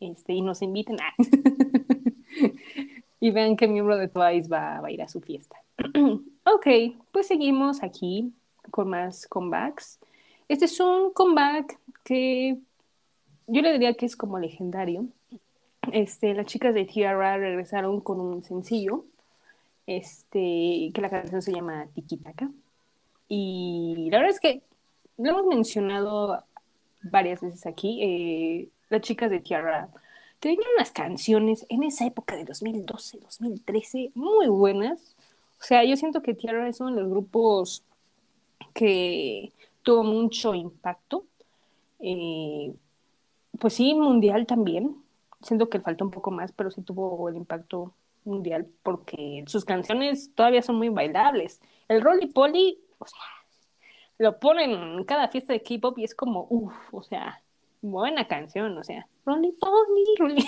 este, 0.01 0.33
y 0.35 0.43
nos 0.43 0.63
inviten. 0.63 0.97
Ah. 1.01 1.15
y 3.21 3.31
vean 3.31 3.57
qué 3.57 3.67
miembro 3.67 3.97
de 3.97 4.09
Twice 4.09 4.49
va, 4.49 4.81
va 4.81 4.89
a 4.89 4.91
ir 4.91 5.03
a 5.03 5.09
su 5.09 5.21
fiesta. 5.21 5.57
ok, 6.45 6.67
pues 7.13 7.27
seguimos 7.27 7.83
aquí 7.83 8.33
con 8.71 8.91
más 8.91 9.27
comebacks. 9.27 9.99
Este 10.49 10.67
es 10.67 10.79
un 10.81 11.13
comeback 11.13 11.79
que 12.05 12.59
yo 13.47 13.63
le 13.63 13.73
diría 13.73 13.95
que 13.95 14.07
es 14.07 14.17
como 14.17 14.39
legendario. 14.39 15.07
Este, 15.93 16.35
las 16.35 16.47
chicas 16.47 16.75
de 16.75 16.85
Tiara 16.85 17.37
regresaron 17.37 18.01
con 18.01 18.21
un 18.21 18.43
sencillo, 18.43 19.05
este, 19.87 20.91
que 20.95 21.01
la 21.01 21.11
canción 21.11 21.43
se 21.43 21.53
llama 21.53 21.87
Tiki 21.95 22.17
Taka. 22.19 22.51
Y 23.29 24.09
la 24.11 24.19
verdad 24.19 24.35
es 24.35 24.41
que 24.41 24.63
lo 25.19 25.31
hemos 25.31 25.47
mencionado 25.47 26.43
varias 27.03 27.41
veces 27.41 27.67
aquí. 27.67 28.03
eh, 28.03 28.69
las 28.91 29.01
chicas 29.03 29.31
de 29.31 29.41
Tiara 29.41 29.89
tenían 30.41 30.61
unas 30.77 30.91
canciones 30.91 31.67
en 31.69 31.83
esa 31.83 32.07
época 32.07 32.37
de 32.37 32.45
2012, 32.45 33.19
2013, 33.21 34.13
muy 34.15 34.49
buenas. 34.49 35.14
O 35.65 35.67
sea, 35.67 35.83
yo 35.83 35.97
siento 35.97 36.21
que 36.21 36.35
Tiara 36.35 36.69
es 36.69 36.79
uno 36.81 36.95
de 36.95 37.01
los 37.01 37.11
grupos 37.11 37.83
que 38.75 39.51
tuvo 39.83 40.05
mucho 40.05 40.55
impacto. 40.55 41.25
Eh, 42.01 42.75
pues 43.59 43.73
sí, 43.73 43.95
mundial 43.95 44.45
también. 44.47 44.95
Siento 45.41 45.71
que 45.71 45.81
falta 45.81 46.05
un 46.05 46.11
poco 46.11 46.31
más, 46.31 46.53
pero 46.53 46.71
sí 46.71 46.83
tuvo 46.83 47.31
el 47.31 47.37
impacto 47.37 47.95
mundial 48.25 48.67
porque 48.83 49.43
sus 49.47 49.65
canciones 49.65 50.35
todavía 50.35 50.61
son 50.61 50.77
muy 50.77 50.91
bailables. 50.91 51.63
El 51.89 52.03
Rolly 52.03 52.27
Polly, 52.27 52.79
o 52.99 53.07
sea, 53.07 53.21
lo 54.19 54.39
ponen 54.39 54.71
en 54.71 55.05
cada 55.05 55.29
fiesta 55.29 55.55
de 55.55 55.63
K-pop 55.63 55.99
y 55.99 56.05
es 56.05 56.15
como, 56.15 56.47
uff, 56.51 56.75
o 56.93 57.03
sea, 57.03 57.43
buena 57.81 58.29
canción, 58.29 58.77
o 58.77 58.85
sea, 58.85 59.09
Rolly 59.25 59.53
Polly, 59.59 60.45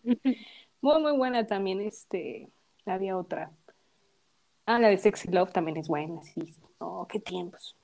muy, 0.80 1.02
muy 1.02 1.12
buena 1.18 1.46
también, 1.46 1.82
este, 1.82 2.48
había 2.86 3.18
otra. 3.18 3.52
Ah, 4.66 4.78
la 4.80 4.88
de 4.88 4.98
Sexy 4.98 5.28
Love 5.28 5.52
también 5.52 5.76
es 5.76 5.88
buena, 5.88 6.20
sí. 6.22 6.54
Oh, 6.78 7.06
qué 7.08 7.20
tiempos. 7.20 7.76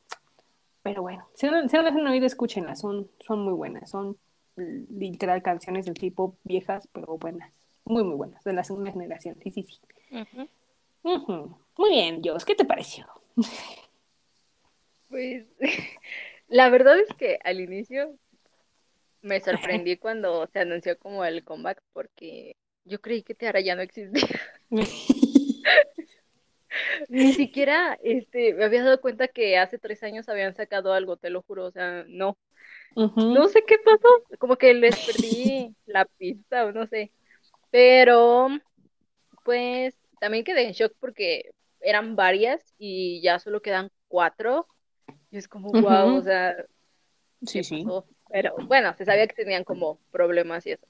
Pero 0.83 1.03
bueno, 1.03 1.28
si 1.35 1.47
no, 1.47 1.68
si 1.68 1.76
no 1.76 1.83
las 1.83 1.95
han 1.95 2.07
oído, 2.07 2.26
escúchenlas, 2.26 2.80
son, 2.80 3.09
son 3.20 3.45
muy 3.45 3.53
buenas, 3.53 3.89
son 3.89 4.18
literal 4.57 5.43
canciones 5.43 5.87
del 5.87 5.95
tipo 5.95 6.37
viejas, 6.43 6.89
pero 6.93 7.16
buenas, 7.18 7.55
muy, 7.85 8.03
muy 8.03 8.16
buenas, 8.16 8.43
de 8.45 8.53
la 8.53 8.64
segunda 8.64 8.91
generación, 8.91 9.37
sí, 9.43 9.51
sí, 9.53 9.62
sí. 9.62 9.80
Ujú. 10.11 10.49
Ujú. 11.05 11.57
Muy 11.78 11.91
bien, 11.91 12.20
Dios, 12.20 12.45
¿qué 12.45 12.55
te 12.55 12.64
pareció? 12.64 13.07
Pues 15.09 15.47
la 16.49 16.68
verdad 16.68 16.99
es 16.99 17.14
que 17.16 17.39
al 17.45 17.61
inicio 17.61 18.16
me 19.22 19.41
sorprendí 19.41 19.97
cuando 19.97 20.49
se 20.49 20.59
anunció 20.59 20.99
como 20.99 21.24
el 21.24 21.45
comeback 21.45 21.80
porque 21.93 22.57
yo 22.85 23.01
creí 23.01 23.22
que 23.22 23.35
Tiara 23.35 23.61
ya 23.61 23.76
no 23.76 23.83
existía. 23.83 24.28
Ni 27.09 27.33
siquiera 27.33 27.99
este, 28.03 28.55
me 28.55 28.64
había 28.64 28.85
dado 28.85 29.01
cuenta 29.01 29.29
que 29.29 29.59
hace 29.59 29.79
tres 29.79 30.03
años 30.03 30.29
habían 30.29 30.55
sacado 30.55 30.93
algo, 30.93 31.16
te 31.16 31.31
lo 31.31 31.43
juro, 31.43 31.66
o 31.66 31.70
sea, 31.70 32.05
no, 32.09 32.39
no 32.97 33.49
sé 33.49 33.64
qué 33.66 33.77
pasó, 33.85 34.09
como 34.39 34.57
que 34.57 34.75
les 34.75 34.99
perdí 35.01 35.75
la 35.87 36.05
pista 36.05 36.66
o 36.66 36.73
no 36.73 36.87
sé, 36.87 37.12
pero 37.70 38.49
pues 39.45 39.97
también 40.20 40.45
quedé 40.45 40.66
en 40.66 40.73
shock 40.73 40.95
porque 41.01 41.51
eran 41.81 42.16
varias 42.16 42.75
y 42.79 43.20
ya 43.23 43.39
solo 43.39 43.61
quedan 43.62 43.91
cuatro 44.09 44.66
y 45.31 45.39
es 45.39 45.49
como, 45.49 45.70
wow, 45.73 46.16
o 46.16 46.23
sea, 46.23 46.55
Sí, 47.47 47.59
¿qué 47.59 47.64
sí. 47.64 47.85
pasó? 47.85 48.07
Pero 48.31 48.55
bueno, 48.66 48.95
se 48.97 49.05
sabía 49.05 49.27
que 49.27 49.35
tenían 49.35 49.64
como 49.64 49.99
problemas 50.11 50.66
y 50.66 50.73
eso. 50.73 50.87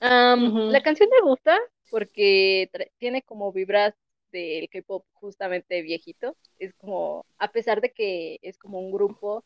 La 0.00 0.82
canción 0.82 1.08
me 1.10 1.20
gusta 1.22 1.58
porque 1.90 2.70
tiene 2.98 3.22
como 3.22 3.52
vibras 3.52 3.94
del 4.38 4.68
K-pop 4.68 5.06
justamente 5.12 5.82
viejito. 5.82 6.36
Es 6.58 6.74
como, 6.74 7.26
a 7.38 7.52
pesar 7.52 7.80
de 7.80 7.92
que 7.92 8.38
es 8.42 8.58
como 8.58 8.80
un 8.80 8.92
grupo 8.92 9.44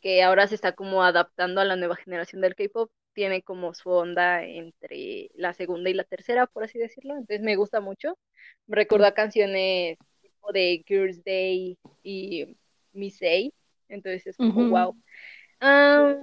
que 0.00 0.22
ahora 0.22 0.46
se 0.46 0.54
está 0.54 0.72
como 0.72 1.02
adaptando 1.02 1.60
a 1.60 1.64
la 1.64 1.76
nueva 1.76 1.96
generación 1.96 2.40
del 2.40 2.54
K-pop, 2.54 2.90
tiene 3.12 3.42
como 3.42 3.74
su 3.74 3.90
onda 3.90 4.44
entre 4.44 5.30
la 5.34 5.52
segunda 5.52 5.90
y 5.90 5.94
la 5.94 6.04
tercera, 6.04 6.46
por 6.46 6.64
así 6.64 6.78
decirlo. 6.78 7.14
Entonces 7.14 7.42
me 7.42 7.56
gusta 7.56 7.80
mucho. 7.80 8.18
Me 8.66 8.76
recuerda 8.76 9.08
a 9.08 9.14
canciones 9.14 9.98
tipo 10.22 10.52
de 10.52 10.82
Girls' 10.86 11.22
Day 11.24 11.76
y 12.02 12.56
Missy. 12.92 13.52
Entonces 13.88 14.26
es 14.26 14.36
como, 14.36 14.68
wow. 14.68 14.96
Ah, 15.60 16.16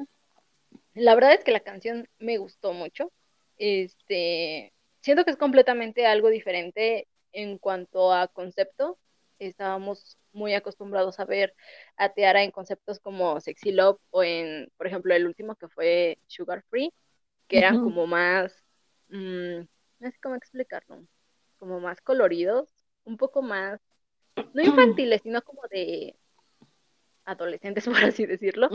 la 0.95 1.13
verdad 1.13 1.34
es 1.34 1.43
que 1.43 1.51
la 1.51 1.59
canción 1.59 2.07
me 2.18 2.38
gustó 2.38 2.74
mucho. 2.74 3.11
Este, 3.57 4.74
siento 5.01 5.24
que 5.24 5.32
es 5.32 5.38
completamente 5.38 6.05
algo 6.05 6.30
diferente 6.30 7.07
en 7.38 7.60
cuanto 7.60 8.12
a 8.12 8.28
concepto. 8.28 8.98
Estábamos 9.38 10.18
muy 10.34 10.56
acostumbrados 10.56 11.20
a 11.20 11.26
ver 11.26 11.54
a 11.96 12.10
Tiara 12.10 12.44
en 12.44 12.50
conceptos 12.50 13.00
como 13.00 13.40
Sexy 13.40 13.72
Love 13.72 14.00
o 14.10 14.24
en, 14.24 14.72
por 14.76 14.88
ejemplo, 14.88 15.14
el 15.14 15.28
último 15.28 15.56
que 15.56 15.68
fue 15.68 16.18
Sugar 16.26 16.64
Free, 16.70 16.92
que 17.48 17.60
eran 17.60 17.84
como 17.84 18.08
más, 18.08 18.64
mm, 19.10 19.60
no 20.00 20.12
sé 20.12 20.18
cómo 20.22 20.34
explicarlo, 20.34 21.06
como 21.58 21.80
más 21.80 22.02
coloridos, 22.02 22.70
un 23.04 23.18
poco 23.18 23.44
más, 23.44 23.80
no 24.54 24.64
infantiles, 24.64 25.22
sino 25.22 25.44
como 25.44 25.62
de 25.70 26.16
adolescentes, 27.24 27.86
por 28.04 28.04
así 28.04 28.26
decirlo. 28.26 28.70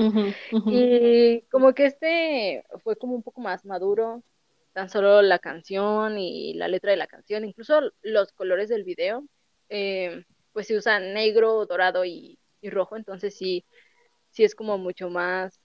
Y 0.66 1.42
como 1.50 1.74
que 1.74 1.86
este 1.86 2.64
fue 2.84 2.94
como 2.94 3.16
un 3.16 3.24
poco 3.24 3.40
más 3.40 3.64
maduro, 3.64 4.22
tan 4.72 4.88
solo 4.88 5.22
la 5.22 5.38
canción 5.38 6.18
y 6.18 6.54
la 6.54 6.68
letra 6.68 6.90
de 6.90 6.96
la 6.96 7.06
canción, 7.06 7.44
incluso 7.44 7.80
los 8.02 8.32
colores 8.32 8.68
del 8.68 8.84
video, 8.84 9.26
eh, 9.68 10.24
pues 10.52 10.66
se 10.66 10.76
usan 10.76 11.14
negro, 11.14 11.66
dorado 11.66 12.04
y, 12.04 12.38
y 12.60 12.70
rojo, 12.70 12.96
entonces 12.96 13.36
sí, 13.36 13.64
sí 14.30 14.44
es 14.44 14.54
como 14.54 14.78
mucho 14.78 15.10
más, 15.10 15.60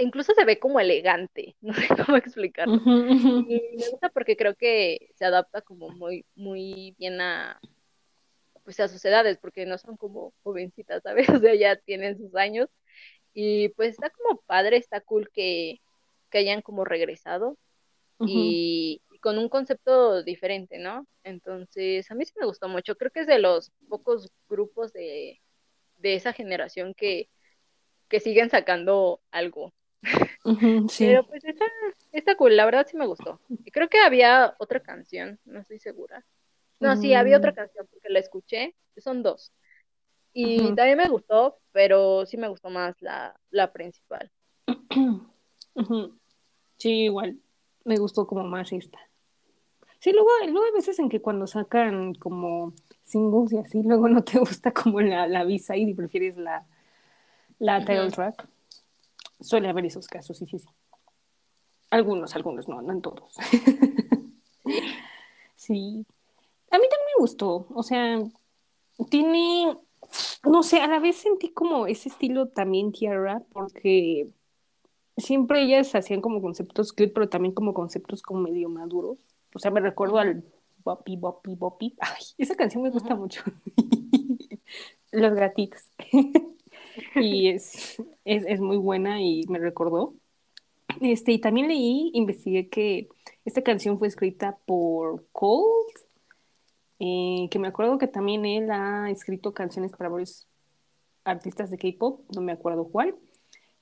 incluso 0.00 0.34
se 0.34 0.44
ve 0.44 0.58
como 0.58 0.80
elegante, 0.80 1.56
no 1.60 1.74
sé 1.74 1.88
cómo 2.04 2.16
explicarlo. 2.16 2.76
Y 2.76 3.76
me 3.76 3.88
gusta 3.90 4.08
porque 4.10 4.36
creo 4.36 4.54
que 4.54 5.10
se 5.14 5.24
adapta 5.24 5.62
como 5.62 5.90
muy, 5.90 6.24
muy 6.34 6.94
bien 6.98 7.20
a, 7.20 7.60
pues 8.64 8.80
a 8.80 8.88
sus 8.88 9.04
edades, 9.04 9.38
porque 9.38 9.66
no 9.66 9.78
son 9.78 9.96
como 9.96 10.32
jovencitas, 10.42 11.02
¿sabes? 11.02 11.26
O 11.38 11.40
sea, 11.40 11.54
ya 11.54 11.76
tienen 11.76 12.18
sus 12.18 12.34
años. 12.34 12.68
Y 13.32 13.68
pues 13.70 13.90
está 13.90 14.10
como 14.10 14.40
padre, 14.42 14.76
está 14.76 15.00
cool 15.00 15.30
que, 15.32 15.80
que 16.30 16.38
hayan 16.38 16.62
como 16.62 16.84
regresado 16.84 17.56
Y, 18.24 19.02
y 19.10 19.18
con 19.20 19.38
un 19.38 19.48
concepto 19.48 20.22
diferente, 20.22 20.78
¿no? 20.78 21.06
Entonces, 21.24 22.10
a 22.10 22.14
mí 22.14 22.24
sí 22.24 22.32
me 22.40 22.46
gustó 22.46 22.68
mucho. 22.68 22.96
Creo 22.96 23.10
que 23.10 23.20
es 23.20 23.26
de 23.26 23.38
los 23.38 23.72
pocos 23.88 24.30
grupos 24.48 24.92
de, 24.92 25.40
de 25.98 26.14
esa 26.16 26.32
generación 26.34 26.94
que, 26.94 27.28
que 28.08 28.20
siguen 28.20 28.50
sacando 28.50 29.22
algo. 29.32 29.74
Sí. 30.88 31.06
Pero 31.06 31.26
pues 31.26 31.44
está, 31.44 31.64
está 32.12 32.36
cool, 32.36 32.56
la 32.56 32.64
verdad 32.66 32.86
sí 32.88 32.96
me 32.96 33.06
gustó. 33.06 33.40
Y 33.64 33.70
creo 33.70 33.88
que 33.88 33.98
había 34.00 34.54
otra 34.58 34.80
canción, 34.80 35.38
no 35.44 35.60
estoy 35.60 35.78
segura. 35.78 36.24
No, 36.80 36.96
sí, 36.96 37.14
había 37.14 37.38
otra 37.38 37.52
Mm, 37.52 37.54
canción 37.54 37.86
porque 37.90 38.10
la 38.10 38.20
escuché, 38.20 38.76
son 38.98 39.22
dos. 39.22 39.52
Y 40.34 40.74
también 40.74 40.98
me 40.98 41.08
gustó, 41.08 41.60
pero 41.72 42.26
sí 42.26 42.36
me 42.38 42.48
gustó 42.48 42.70
más 42.70 42.96
la, 43.02 43.38
la 43.50 43.72
principal. 43.72 44.30
Sí, 46.78 47.04
igual. 47.04 47.38
Me 47.84 47.96
gustó 47.96 48.26
como 48.26 48.44
más 48.44 48.72
esta. 48.72 48.98
Sí, 49.98 50.12
luego, 50.12 50.28
luego 50.44 50.64
hay 50.64 50.72
veces 50.72 50.98
en 50.98 51.08
que 51.08 51.20
cuando 51.20 51.46
sacan 51.46 52.14
como 52.14 52.72
singles 53.04 53.52
y 53.52 53.58
así, 53.58 53.82
luego 53.82 54.08
no 54.08 54.24
te 54.24 54.38
gusta 54.38 54.72
como 54.72 55.00
la, 55.00 55.26
la 55.26 55.44
B-side 55.44 55.90
y 55.90 55.94
prefieres 55.94 56.36
la, 56.36 56.66
la 57.58 57.80
title 57.80 58.06
Ujú. 58.06 58.12
track. 58.12 58.48
Suele 59.40 59.68
haber 59.68 59.86
esos 59.86 60.06
casos, 60.06 60.36
sí, 60.38 60.46
sí, 60.46 60.58
sí. 60.58 60.68
Algunos, 61.90 62.34
algunos, 62.36 62.68
no, 62.68 62.80
no 62.82 62.92
en 62.92 63.02
todos. 63.02 63.34
Sí. 65.56 66.06
A 66.70 66.78
mí 66.78 66.84
también 66.88 67.06
me 67.16 67.20
gustó. 67.20 67.66
O 67.74 67.82
sea, 67.82 68.18
tiene, 69.10 69.76
no 70.44 70.62
sé, 70.62 70.80
a 70.80 70.86
la 70.86 70.98
vez 70.98 71.16
sentí 71.16 71.50
como 71.52 71.86
ese 71.86 72.08
estilo 72.08 72.48
también 72.48 72.92
Tiara, 72.92 73.42
porque 73.52 74.30
siempre 75.20 75.62
ellas 75.62 75.94
hacían 75.94 76.20
como 76.20 76.42
conceptos 76.42 76.92
cute, 76.92 77.08
pero 77.08 77.28
también 77.28 77.54
como 77.54 77.74
conceptos 77.74 78.22
como 78.22 78.40
medio 78.40 78.68
maduros. 78.68 79.18
O 79.54 79.58
sea, 79.58 79.70
me 79.70 79.80
recuerdo 79.80 80.18
al 80.18 80.44
Boppy, 80.84 81.16
Boppy, 81.16 81.54
Boppy. 81.54 81.96
Ay, 82.00 82.24
esa 82.38 82.54
canción 82.54 82.82
me 82.82 82.90
gusta 82.90 83.14
mucho. 83.14 83.42
Los 85.12 85.34
gatitos. 85.34 85.82
y 87.16 87.48
es, 87.48 88.02
es, 88.24 88.44
es 88.46 88.60
muy 88.60 88.76
buena 88.76 89.22
y 89.22 89.44
me 89.48 89.58
recordó. 89.58 90.14
Este, 91.00 91.32
y 91.32 91.38
también 91.38 91.68
leí, 91.68 92.10
investigué 92.14 92.68
que 92.68 93.08
esta 93.44 93.62
canción 93.62 93.98
fue 93.98 94.08
escrita 94.08 94.58
por 94.66 95.24
Cold, 95.32 95.88
eh, 96.98 97.48
que 97.50 97.58
me 97.58 97.68
acuerdo 97.68 97.96
que 97.98 98.06
también 98.06 98.44
él 98.44 98.70
ha 98.70 99.10
escrito 99.10 99.54
canciones 99.54 99.92
para 99.92 100.10
varios 100.10 100.46
artistas 101.24 101.70
de 101.70 101.78
K-pop, 101.78 102.20
no 102.34 102.42
me 102.42 102.52
acuerdo 102.52 102.88
cuál, 102.88 103.14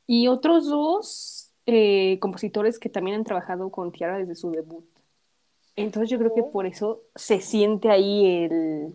y 0.09 0.27
otros 0.27 0.67
dos 0.67 1.53
eh, 1.67 2.19
compositores 2.19 2.81
que 2.81 2.89
también 2.89 3.19
han 3.19 3.25
trabajado 3.25 3.71
con 3.71 3.93
Tiara 3.93 4.19
desde 4.19 4.35
su 4.35 4.51
debut. 4.51 4.87
Entonces 5.77 6.11
yo 6.11 6.19
creo 6.19 6.35
que 6.35 6.43
por 6.43 6.67
eso 6.67 7.03
se 7.15 7.41
siente 7.41 7.91
ahí 7.91 8.27
el, 8.45 8.95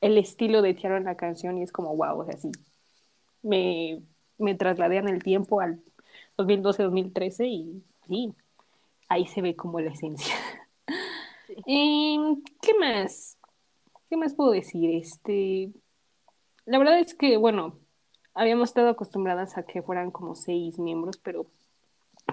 el 0.00 0.16
estilo 0.16 0.62
de 0.62 0.72
Tiara 0.72 0.96
en 0.96 1.04
la 1.04 1.16
canción 1.16 1.58
y 1.58 1.64
es 1.64 1.72
como, 1.72 1.94
wow, 1.96 2.20
o 2.20 2.24
sea, 2.24 2.38
sí, 2.38 2.50
me, 3.42 4.00
me 4.38 4.54
trasladé 4.54 4.98
en 4.98 5.08
el 5.08 5.22
tiempo 5.22 5.60
al 5.60 5.82
2012-2013 6.38 7.46
y 7.48 7.82
sí, 8.06 8.32
ahí 9.08 9.26
se 9.26 9.42
ve 9.42 9.56
como 9.56 9.80
la 9.80 9.92
esencia. 9.92 10.34
Sí. 11.46 12.18
¿Qué 12.62 12.74
más? 12.80 13.38
¿Qué 14.08 14.16
más 14.16 14.34
puedo 14.34 14.52
decir? 14.52 14.90
Este, 14.94 15.72
la 16.64 16.78
verdad 16.78 16.98
es 16.98 17.14
que, 17.14 17.36
bueno, 17.36 17.78
habíamos 18.34 18.70
estado 18.70 18.88
acostumbradas 18.88 19.56
a 19.56 19.64
que 19.64 19.82
fueran 19.82 20.10
como 20.10 20.34
seis 20.34 20.78
miembros, 20.78 21.16
pero 21.18 21.46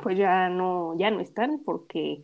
pues 0.03 0.17
ya 0.17 0.49
no, 0.49 0.97
ya 0.97 1.11
no 1.11 1.19
están 1.19 1.59
porque 1.59 2.23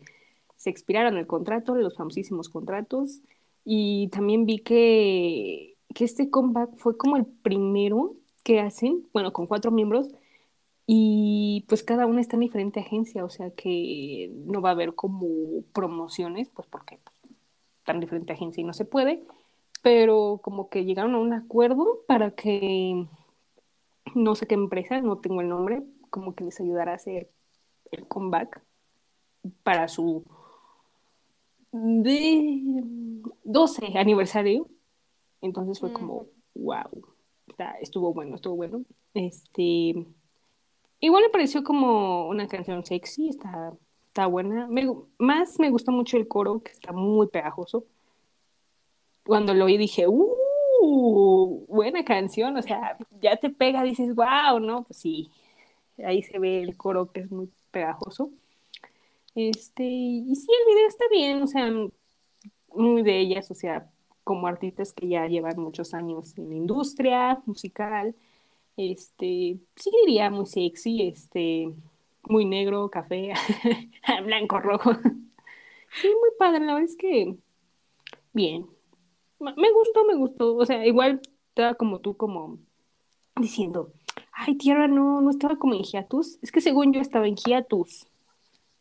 se 0.56 0.70
expiraron 0.70 1.16
el 1.16 1.26
contrato, 1.26 1.74
los 1.74 1.96
famosísimos 1.96 2.48
contratos, 2.48 3.20
y 3.64 4.08
también 4.08 4.46
vi 4.46 4.58
que, 4.58 5.76
que 5.94 6.04
este 6.04 6.30
comeback 6.30 6.76
fue 6.76 6.96
como 6.96 7.16
el 7.16 7.26
primero 7.26 8.14
que 8.42 8.60
hacen, 8.60 9.06
bueno, 9.12 9.32
con 9.32 9.46
cuatro 9.46 9.70
miembros, 9.70 10.08
y 10.86 11.64
pues 11.68 11.82
cada 11.82 12.06
una 12.06 12.20
está 12.20 12.36
en 12.36 12.40
diferente 12.40 12.80
agencia, 12.80 13.24
o 13.24 13.30
sea 13.30 13.50
que 13.50 14.32
no 14.46 14.62
va 14.62 14.70
a 14.70 14.72
haber 14.72 14.94
como 14.94 15.62
promociones, 15.72 16.48
pues 16.48 16.66
porque 16.66 16.98
en 17.86 18.00
diferente 18.00 18.32
agencia 18.32 18.60
y 18.60 18.64
no 18.64 18.72
se 18.72 18.84
puede, 18.84 19.22
pero 19.82 20.40
como 20.42 20.68
que 20.68 20.84
llegaron 20.84 21.14
a 21.14 21.18
un 21.18 21.32
acuerdo 21.32 22.00
para 22.06 22.30
que 22.30 23.06
no 24.14 24.34
sé 24.34 24.46
qué 24.46 24.54
empresa, 24.54 25.00
no 25.00 25.18
tengo 25.18 25.40
el 25.40 25.48
nombre, 25.48 25.82
como 26.10 26.34
que 26.34 26.44
les 26.44 26.60
ayudara 26.60 26.92
a 26.92 26.96
hacer 26.96 27.30
el 27.90 28.06
comeback 28.06 28.62
para 29.62 29.88
su 29.88 30.24
de 31.72 32.62
12 33.44 33.98
aniversario. 33.98 34.68
Entonces 35.40 35.78
fue 35.78 35.92
como, 35.92 36.26
wow, 36.54 37.04
está, 37.46 37.72
estuvo 37.80 38.12
bueno, 38.12 38.36
estuvo 38.36 38.56
bueno. 38.56 38.82
Este, 39.14 39.94
igual 41.00 41.22
me 41.24 41.30
pareció 41.30 41.62
como 41.62 42.28
una 42.28 42.48
canción 42.48 42.84
sexy, 42.84 43.28
está, 43.28 43.72
está 44.08 44.26
buena. 44.26 44.66
Me, 44.66 44.90
más 45.18 45.58
me 45.58 45.70
gustó 45.70 45.92
mucho 45.92 46.16
el 46.16 46.28
coro, 46.28 46.60
que 46.60 46.72
está 46.72 46.92
muy 46.92 47.28
pegajoso. 47.28 47.84
Cuando 49.24 49.54
lo 49.54 49.66
oí 49.66 49.76
dije, 49.76 50.08
¡uh! 50.08 50.34
Buena 50.80 52.04
canción, 52.04 52.56
o 52.56 52.62
sea, 52.62 52.96
ya 53.20 53.36
te 53.36 53.50
pega, 53.50 53.82
dices, 53.82 54.14
wow, 54.14 54.60
¿no? 54.60 54.84
Pues 54.84 54.98
sí, 55.00 55.30
ahí 56.04 56.22
se 56.22 56.38
ve 56.38 56.62
el 56.62 56.76
coro 56.76 57.10
que 57.12 57.20
es 57.20 57.30
muy 57.30 57.50
pegajoso. 57.70 58.30
Este, 59.34 59.84
y 59.84 60.34
sí, 60.34 60.48
el 60.50 60.74
video 60.74 60.88
está 60.88 61.04
bien, 61.10 61.42
o 61.42 61.46
sea, 61.46 61.70
muy 62.74 63.02
de 63.02 63.18
ellas, 63.20 63.50
o 63.50 63.54
sea, 63.54 63.90
como 64.24 64.46
artistas 64.46 64.92
que 64.92 65.08
ya 65.08 65.26
llevan 65.26 65.60
muchos 65.60 65.94
años 65.94 66.36
en 66.38 66.50
la 66.50 66.56
industria 66.56 67.40
musical, 67.46 68.14
este, 68.76 69.58
sí 69.76 69.90
diría 70.04 70.30
muy 70.30 70.46
sexy, 70.46 71.08
este, 71.08 71.72
muy 72.24 72.44
negro, 72.44 72.90
café, 72.90 73.32
blanco, 74.24 74.60
rojo. 74.60 74.92
Sí, 76.02 76.06
muy 76.08 76.30
padre, 76.38 76.60
la 76.60 76.74
verdad 76.74 76.90
es 76.90 76.96
que 76.96 77.34
bien. 78.34 78.68
Me 79.40 79.72
gustó, 79.72 80.04
me 80.04 80.14
gustó, 80.16 80.56
o 80.56 80.66
sea, 80.66 80.84
igual 80.84 81.20
estaba 81.48 81.74
como 81.74 82.00
tú, 82.00 82.16
como 82.16 82.58
diciendo, 83.36 83.92
ay, 84.32 84.56
tierra, 84.56 84.88
no, 84.88 85.20
no 85.20 85.30
estaba 85.30 85.56
como 85.56 85.74
en 85.74 85.82
hiatus, 85.82 86.38
es 86.42 86.50
que 86.50 86.60
según 86.60 86.92
yo 86.92 87.00
estaba 87.00 87.28
en 87.28 87.36
hiatus, 87.36 88.06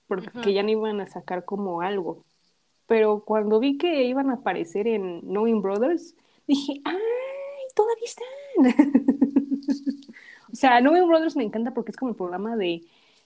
porque 0.07 0.53
ya 0.53 0.63
no 0.63 0.69
iban 0.69 1.01
a 1.01 1.07
sacar 1.07 1.45
como 1.45 1.81
algo. 1.81 2.23
Pero 2.87 3.23
cuando 3.25 3.59
vi 3.59 3.77
que 3.77 4.05
iban 4.05 4.29
a 4.29 4.35
aparecer 4.35 4.87
en 4.87 5.21
Knowing 5.21 5.61
Brothers, 5.61 6.15
dije, 6.47 6.81
¡ay, 6.85 6.95
todavía 7.75 8.05
están! 8.05 8.87
o 10.53 10.55
sea, 10.55 10.79
Knowing 10.79 11.07
Brothers 11.07 11.35
me 11.35 11.43
encanta 11.43 11.73
porque 11.73 11.91
es 11.91 11.97
como 11.97 12.11
el 12.11 12.17
programa 12.17 12.55
de 12.55 12.83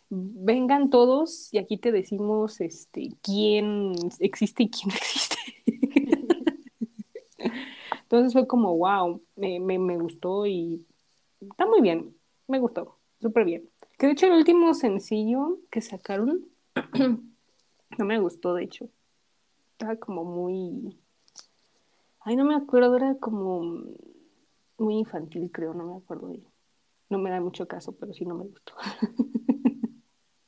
vengan 0.10 0.90
todos 0.90 1.54
y 1.54 1.58
aquí 1.58 1.78
te 1.78 1.92
decimos 1.92 2.60
este, 2.60 3.14
quién 3.22 3.94
existe 4.20 4.64
y 4.64 4.70
quién 4.70 4.90
no 4.90 4.96
existe. 4.96 5.38
Entonces 8.12 8.34
fue 8.34 8.46
como, 8.46 8.78
wow, 8.78 9.22
me, 9.38 9.62
me, 9.62 9.80
me 9.80 9.98
gustó 9.98 10.46
y 10.46 10.86
está 11.40 11.66
muy 11.66 11.80
bien, 11.80 12.14
me 12.46 12.60
gustó, 12.60 12.98
súper 13.22 13.46
bien. 13.46 13.70
Que 13.98 14.08
de 14.08 14.12
hecho 14.12 14.26
el 14.26 14.34
último 14.34 14.74
sencillo 14.74 15.60
que 15.70 15.80
sacaron 15.80 16.46
no 17.98 18.06
me 18.06 18.20
gustó, 18.20 18.54
de 18.54 18.66
hecho. 18.66 18.90
Estaba 19.72 19.96
como 19.96 20.26
muy... 20.26 21.00
Ay, 22.20 22.36
no 22.36 22.44
me 22.44 22.54
acuerdo, 22.54 22.98
era 22.98 23.16
como 23.16 23.62
muy 24.78 24.98
infantil, 24.98 25.50
creo, 25.50 25.74
no 25.74 25.86
me 25.86 25.96
acuerdo 25.96 26.28
de 26.28 26.44
No 27.08 27.18
me 27.18 27.30
da 27.30 27.40
mucho 27.40 27.66
caso, 27.66 27.94
pero 27.94 28.14
sí 28.14 28.26
no 28.26 28.36
me 28.36 28.44
gustó. 28.44 28.74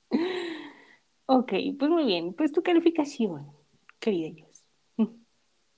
ok, 1.28 1.54
pues 1.80 1.90
muy 1.90 2.04
bien. 2.04 2.34
Pues 2.34 2.52
tu 2.52 2.62
calificación, 2.62 3.54
querida. 4.02 4.46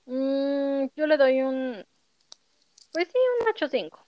Mm, 0.06 0.86
yo 0.96 1.06
le 1.06 1.16
doy 1.16 1.42
un, 1.42 1.84
pues 2.92 3.08
sí, 3.08 3.18
un 3.40 3.46
8.5. 3.48 3.98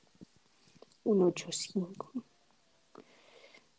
Un 1.04 1.20
8.5. 1.32 2.24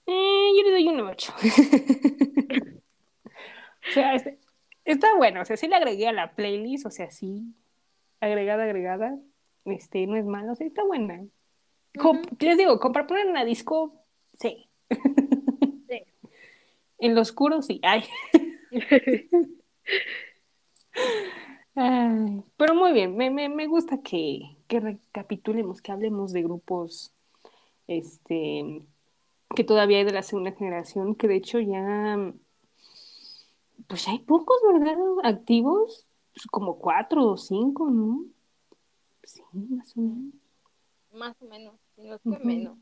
Eh, 0.05 0.51
yo 0.57 0.63
le 0.63 0.71
doy 0.71 0.87
un 0.89 1.01
8. 1.01 1.33
o 3.89 3.91
sea, 3.93 4.15
este, 4.15 4.39
está 4.85 5.15
bueno, 5.15 5.41
o 5.41 5.45
sea, 5.45 5.55
sí 5.57 5.67
le 5.67 5.75
agregué 5.75 6.07
a 6.07 6.13
la 6.13 6.33
playlist, 6.35 6.85
o 6.85 6.91
sea, 6.91 7.09
sí, 7.11 7.53
agregada, 8.19 8.63
agregada, 8.63 9.17
este, 9.65 10.07
no 10.07 10.15
es 10.17 10.25
malo, 10.25 10.53
o 10.53 10.55
sea, 10.55 10.65
está 10.67 10.83
buena. 10.83 11.23
Com- 11.97 12.21
Les 12.39 12.57
digo, 12.57 12.79
comprar 12.79 13.07
poner 13.07 13.27
en 13.27 13.33
la 13.33 13.45
disco, 13.45 14.03
sí. 14.39 14.69
Sí. 15.87 16.03
En 16.99 17.15
lo 17.15 17.21
oscuro, 17.21 17.61
sí. 17.61 17.79
Ay. 17.83 18.03
Ay, 21.75 22.43
pero 22.57 22.75
muy 22.75 22.91
bien, 22.93 23.15
me, 23.15 23.29
me, 23.29 23.47
me 23.47 23.67
gusta 23.67 23.99
que, 24.01 24.57
que 24.67 24.79
recapitulemos, 24.79 25.81
que 25.81 25.91
hablemos 25.91 26.33
de 26.33 26.43
grupos 26.43 27.13
este, 27.87 28.83
que 29.55 29.63
todavía 29.63 29.97
hay 29.97 30.03
de 30.03 30.13
la 30.13 30.23
segunda 30.23 30.51
generación, 30.51 31.15
que 31.15 31.27
de 31.27 31.35
hecho 31.35 31.59
ya, 31.59 32.33
pues 33.87 34.07
hay 34.07 34.19
pocos, 34.19 34.57
¿verdad? 34.71 34.95
Activos, 35.23 36.07
pues 36.33 36.45
como 36.47 36.77
cuatro 36.77 37.25
o 37.25 37.37
cinco, 37.37 37.89
¿no? 37.89 38.25
Sí, 39.23 39.41
más 39.53 39.95
o 39.97 40.01
menos. 40.01 40.33
Más 41.11 41.41
o 41.41 41.45
menos, 41.45 41.75
si 41.95 42.03
no 42.03 42.15
es 42.15 42.21
que 42.21 42.29
Ujú. 42.29 42.47
menos. 42.47 42.77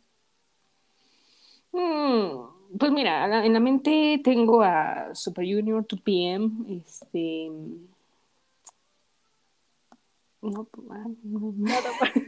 Mm, 1.71 2.77
pues 2.77 2.91
mira, 2.91 3.45
en 3.45 3.53
la 3.53 3.59
mente 3.59 4.19
tengo 4.23 4.61
a 4.61 5.13
Super 5.15 5.45
Junior, 5.45 5.85
2PM, 5.85 6.81
este... 6.81 7.49
No, 10.41 10.63
pues, 10.65 10.87
ah, 10.91 11.05
no, 11.23 11.39
no. 11.39 11.53
Nada 11.57 11.89
más. 12.01 12.11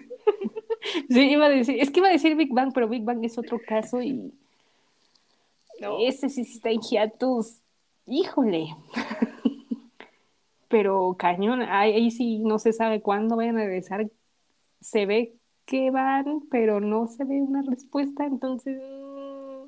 Sí, 1.09 1.19
iba 1.31 1.45
a 1.45 1.49
decir, 1.49 1.77
es 1.79 1.91
que 1.91 1.99
iba 1.99 2.07
a 2.07 2.11
decir 2.11 2.35
Big 2.35 2.53
Bang, 2.53 2.71
pero 2.73 2.87
Big 2.87 3.03
Bang 3.03 3.23
es 3.23 3.37
otro 3.37 3.59
caso 3.67 4.01
y 4.01 4.33
No. 5.81 5.97
ese 5.99 6.29
sí 6.29 6.41
está 6.41 6.69
en 6.69 6.81
hiatus. 6.81 7.57
Híjole. 8.07 8.75
Pero 10.67 11.15
cañón, 11.17 11.63
ahí, 11.63 11.93
ahí 11.93 12.11
sí 12.11 12.39
no 12.39 12.59
se 12.59 12.73
sabe 12.73 13.01
cuándo 13.01 13.35
vayan 13.35 13.57
a 13.57 13.61
regresar. 13.65 14.09
Se 14.81 15.05
ve 15.07 15.35
que 15.65 15.91
van, 15.91 16.41
pero 16.51 16.79
no 16.79 17.07
se 17.07 17.23
ve 17.25 17.41
una 17.41 17.61
respuesta, 17.63 18.25
entonces 18.25 18.79
mm, 18.81 19.65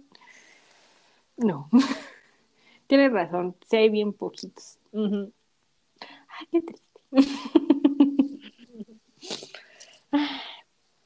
no. 1.38 1.70
Tienes 2.88 3.12
razón, 3.12 3.56
sí 3.70 3.78
hay 3.78 3.90
bien 3.90 4.14
poquitos. 4.14 4.78
Ujú. 4.92 5.32
Ay, 6.40 6.48
qué 6.52 6.62
triste. 6.62 7.02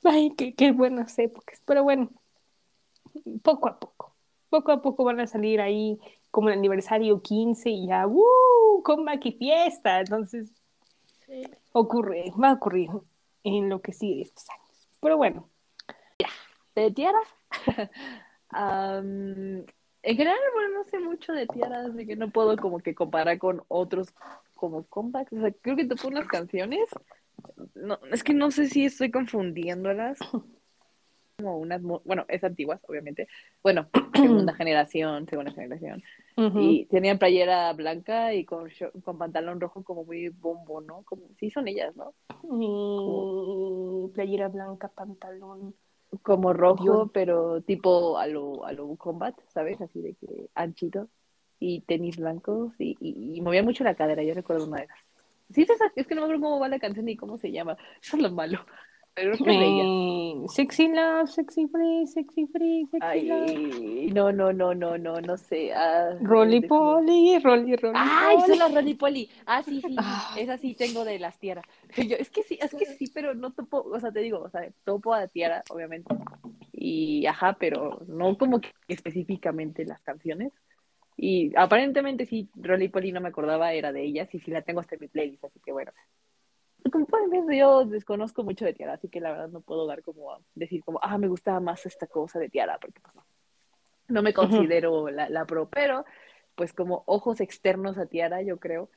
Ay, 0.04 0.34
qué, 0.38 0.54
qué 0.56 0.72
buenas 0.72 1.18
épocas. 1.20 1.62
Pero 1.66 1.84
bueno, 1.84 2.10
poco 3.44 3.68
a 3.70 3.80
poco. 3.80 4.16
Poco 4.50 4.72
a 4.72 4.82
poco 4.82 5.04
van 5.04 5.20
a 5.20 5.28
salir 5.28 5.60
ahí 5.62 6.00
como 6.32 6.50
el 6.50 6.58
aniversario 6.58 7.22
15 7.22 7.70
y 7.70 7.88
ya, 7.88 8.08
¡uh! 8.08 8.82
Comeback 8.84 9.26
y 9.26 9.32
fiesta. 9.34 10.00
Entonces, 10.00 10.52
Sí. 11.26 11.42
ocurre, 11.72 12.32
va 12.42 12.50
a 12.50 12.54
ocurrir 12.54 12.90
en 13.44 13.68
lo 13.68 13.82
que 13.82 13.94
sigue 13.94 14.22
estos 14.22 14.48
años. 14.50 14.90
Pero 15.02 15.18
bueno, 15.18 15.50
de 16.76 16.92
Tiara. 16.92 17.20
Am, 18.50 19.66
en 20.04 20.18
general, 20.18 20.38
bueno, 20.54 20.70
no 20.78 20.84
sé 20.86 21.00
mucho 21.00 21.34
de 21.34 21.48
Tiara, 21.48 21.86
así 21.88 22.06
que 22.06 22.16
no 22.16 22.30
puedo 22.30 22.56
como 22.58 22.78
que 22.80 22.94
comparar 22.94 23.40
con 23.40 23.64
otros 23.70 24.14
como 24.54 24.86
comebacks. 24.86 25.34
O 25.34 25.42
sea, 25.42 25.52
creo 25.62 25.76
que 25.76 25.86
tocó 25.86 26.10
unas 26.10 26.28
canciones. 26.28 26.88
No, 27.76 28.00
es 28.12 28.24
que 28.24 28.34
no 28.34 28.52
sé 28.52 28.68
si 28.68 28.86
estoy 28.86 29.12
confundiéndolas. 29.12 30.20
como 31.38 31.58
unas, 31.60 31.82
bueno, 31.82 32.26
es 32.28 32.44
antiguas, 32.44 32.80
obviamente. 32.88 33.28
Bueno, 33.62 33.90
segunda 34.16 34.54
generación, 34.56 35.28
segunda 35.28 35.52
generación. 35.52 36.04
Y 36.38 36.86
tenían 36.88 37.18
playera 37.18 37.72
blanca 37.74 38.34
y 38.34 38.44
con, 38.44 38.70
con 39.04 39.18
pantalón 39.18 39.62
rojo 39.62 39.84
como 39.84 40.04
muy 40.04 40.30
bombo, 40.30 40.82
¿no? 40.82 41.04
Como, 41.04 41.30
sí 41.40 41.50
son 41.50 41.68
ellas, 41.68 41.96
¿no? 41.96 42.14
Playera 44.14 44.50
blanca, 44.50 44.90
pantalón. 44.90 45.76
Como 46.24 46.54
rojo, 46.54 46.84
Dios. 46.84 47.10
pero 47.14 47.62
tipo 47.62 48.18
a 48.18 48.28
lo, 48.28 48.66
a 48.66 48.74
lo 48.74 48.96
combat, 48.96 49.36
¿sabes? 49.48 49.80
Así 49.82 50.02
de 50.02 50.14
que 50.16 50.50
anchito 50.56 51.10
y 51.60 51.82
tenis 51.82 52.18
blancos 52.18 52.74
y, 52.80 52.98
y, 53.00 53.38
y 53.38 53.42
movían 53.42 53.66
mucho 53.66 53.84
la 53.84 53.96
cadera, 53.96 54.24
yo 54.24 54.34
recuerdo 54.34 54.66
una 54.66 54.78
de 54.78 54.84
esas. 54.86 54.98
Sí, 55.54 55.66
es, 55.96 56.08
que 56.08 56.16
no 56.16 56.22
me 56.22 56.26
acuerdo 56.26 56.44
cómo 56.44 56.60
va 56.60 56.70
la 56.70 56.80
canción 56.80 57.06
ni 57.06 57.16
cómo 57.16 57.38
se 57.38 57.52
llama, 57.52 57.78
eso 58.02 58.18
es 58.18 58.24
lo 58.24 58.32
malo. 58.32 58.66
Pero 59.16 59.34
es. 59.34 59.40
Eh, 59.46 60.46
sexy 60.50 60.90
love, 60.90 61.30
sexy 61.30 61.68
free, 61.68 62.06
sexy 62.06 62.48
free, 62.48 62.86
sexy 62.92 63.22
love. 63.28 63.50
Ay, 63.50 64.10
no, 64.14 64.34
no, 64.34 64.52
no, 64.52 64.74
no, 64.74 64.98
no, 64.98 65.22
no 65.22 65.38
sé. 65.38 65.72
Ah, 65.74 66.18
Rolly 66.20 66.60
déjame- 66.60 66.68
Polly, 66.68 67.40
Rolly, 67.40 67.76
Rolly 67.78 67.98
Ay, 67.98 68.38
son 68.46 68.60
las 68.60 68.74
Rolly 68.74 68.94
Polly. 68.94 69.30
Ah, 69.46 69.64
sí, 69.64 69.80
sí, 69.80 69.88
sí. 69.88 69.96
Ah. 69.98 70.36
Esa 70.38 70.58
sí 70.58 70.74
tengo 70.74 71.06
de 71.06 71.18
las 71.18 71.40
tierras. 71.40 71.64
Yo, 71.96 72.18
es 72.18 72.30
que 72.30 72.44
sí, 72.44 72.60
es 72.62 72.76
que 72.76 72.86
sí, 72.86 73.10
pero 73.14 73.34
no 73.34 73.54
topo, 73.54 73.84
o 73.90 74.00
sea, 74.02 74.12
te 74.12 74.20
digo, 74.20 74.42
o 74.42 74.50
sea, 74.50 74.70
topo 74.84 75.14
a 75.14 75.28
tierra, 75.28 75.64
obviamente. 75.70 76.14
Y 76.74 77.26
ajá, 77.26 77.56
pero 77.58 78.00
no 78.08 78.38
como 78.38 78.60
que 78.60 78.74
específicamente 78.90 79.86
las 79.86 80.02
canciones. 80.02 80.52
Y 81.18 81.56
aparentemente 81.56 82.26
sí, 82.26 82.50
Rolly 82.56 82.90
Polly 82.90 83.12
no 83.12 83.22
me 83.22 83.30
acordaba, 83.30 83.74
era 83.74 83.92
de 83.92 84.04
ellas, 84.04 84.34
y 84.34 84.40
sí 84.40 84.52
la 84.52 84.62
tengo 84.62 84.82
hasta 84.82 84.96
en 84.96 85.02
mi 85.02 85.08
playlist, 85.08 85.46
así 85.46 85.60
que 85.60 85.72
bueno. 85.72 85.92
Como 86.92 87.06
pueden 87.06 87.30
ver, 87.30 87.58
yo 87.58 87.86
desconozco 87.86 88.44
mucho 88.44 88.66
de 88.66 88.74
Tiara, 88.74 88.94
así 88.94 89.08
que 89.08 89.20
la 89.20 89.32
verdad 89.32 89.50
no 89.50 89.62
puedo 89.62 89.88
dar 89.88 90.04
como 90.04 90.38
decir 90.54 90.84
como, 90.84 91.00
ah, 91.02 91.18
me 91.18 91.28
gustaba 91.28 91.60
más 91.60 91.86
esta 91.86 92.06
cosa 92.06 92.38
de 92.38 92.50
Tiara, 92.50 92.78
porque 92.80 93.00
pues 93.00 93.16
no. 93.16 93.26
No 94.08 94.22
me 94.22 94.34
considero 94.34 95.10
la, 95.10 95.30
la 95.30 95.46
pro, 95.46 95.68
pero 95.68 96.06
pues 96.54 96.74
como 96.74 97.04
ojos 97.08 97.42
externos 97.42 97.98
a 97.98 98.06
Tiara, 98.06 98.42
yo 98.44 98.58
creo. 98.60 98.90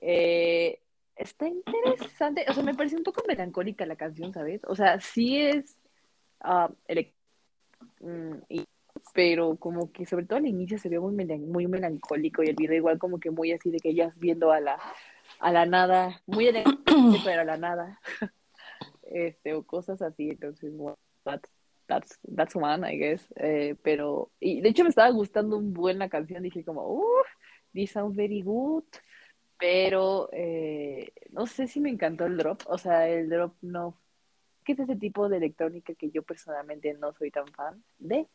Eh, 0.00 0.80
está 1.16 1.46
interesante, 1.46 2.46
o 2.48 2.52
sea, 2.54 2.62
me 2.62 2.74
parece 2.74 2.96
un 2.96 3.04
poco 3.04 3.22
melancólica 3.26 3.84
la 3.86 3.96
canción, 3.96 4.32
¿sabes? 4.32 4.62
O 4.66 4.74
sea, 4.74 5.00
sí 5.00 5.40
es 5.40 5.76
mm, 8.00 8.34
y- 8.48 8.66
pero 9.14 9.56
como 9.56 9.92
que 9.92 10.04
sobre 10.04 10.26
todo 10.26 10.38
al 10.38 10.46
inicio 10.46 10.76
se 10.76 10.88
ve 10.88 10.98
muy, 10.98 11.14
muy 11.14 11.66
melancólico 11.68 12.42
y 12.42 12.48
el 12.48 12.56
video 12.56 12.76
igual 12.76 12.98
como 12.98 13.20
que 13.20 13.30
muy 13.30 13.52
así 13.52 13.70
de 13.70 13.78
que 13.78 13.90
ellas 13.90 14.18
viendo 14.18 14.50
a 14.50 14.60
la, 14.60 14.78
a 15.38 15.52
la 15.52 15.64
nada, 15.64 16.20
muy 16.26 16.48
elegante, 16.48 16.82
pero 17.24 17.42
a 17.42 17.44
la 17.44 17.56
nada, 17.56 18.00
este, 19.04 19.54
o 19.54 19.62
cosas 19.62 20.02
así, 20.02 20.30
entonces, 20.30 20.76
bueno, 20.76 20.98
that's, 21.22 21.48
that's, 21.86 22.18
that's 22.34 22.56
one, 22.56 22.84
I 22.92 22.98
guess, 22.98 23.32
eh, 23.36 23.76
pero, 23.82 24.32
y 24.40 24.60
de 24.60 24.70
hecho 24.70 24.82
me 24.82 24.90
estaba 24.90 25.10
gustando 25.10 25.56
un 25.56 25.72
buen 25.72 26.00
la 26.00 26.08
canción, 26.08 26.42
dije 26.42 26.64
como, 26.64 26.84
uff, 26.88 27.28
this 27.72 27.92
sounds 27.92 28.16
very 28.16 28.42
good, 28.42 28.84
pero 29.60 30.28
eh, 30.32 31.12
no 31.30 31.46
sé 31.46 31.68
si 31.68 31.80
me 31.80 31.90
encantó 31.90 32.26
el 32.26 32.36
drop, 32.36 32.62
o 32.66 32.78
sea, 32.78 33.08
el 33.08 33.28
drop 33.28 33.54
no, 33.62 33.96
que 34.64 34.72
es 34.72 34.80
ese 34.80 34.96
tipo 34.96 35.28
de 35.28 35.36
electrónica 35.36 35.94
que 35.94 36.10
yo 36.10 36.24
personalmente 36.24 36.94
no 36.94 37.12
soy 37.12 37.30
tan 37.30 37.46
fan 37.48 37.84
de, 37.98 38.26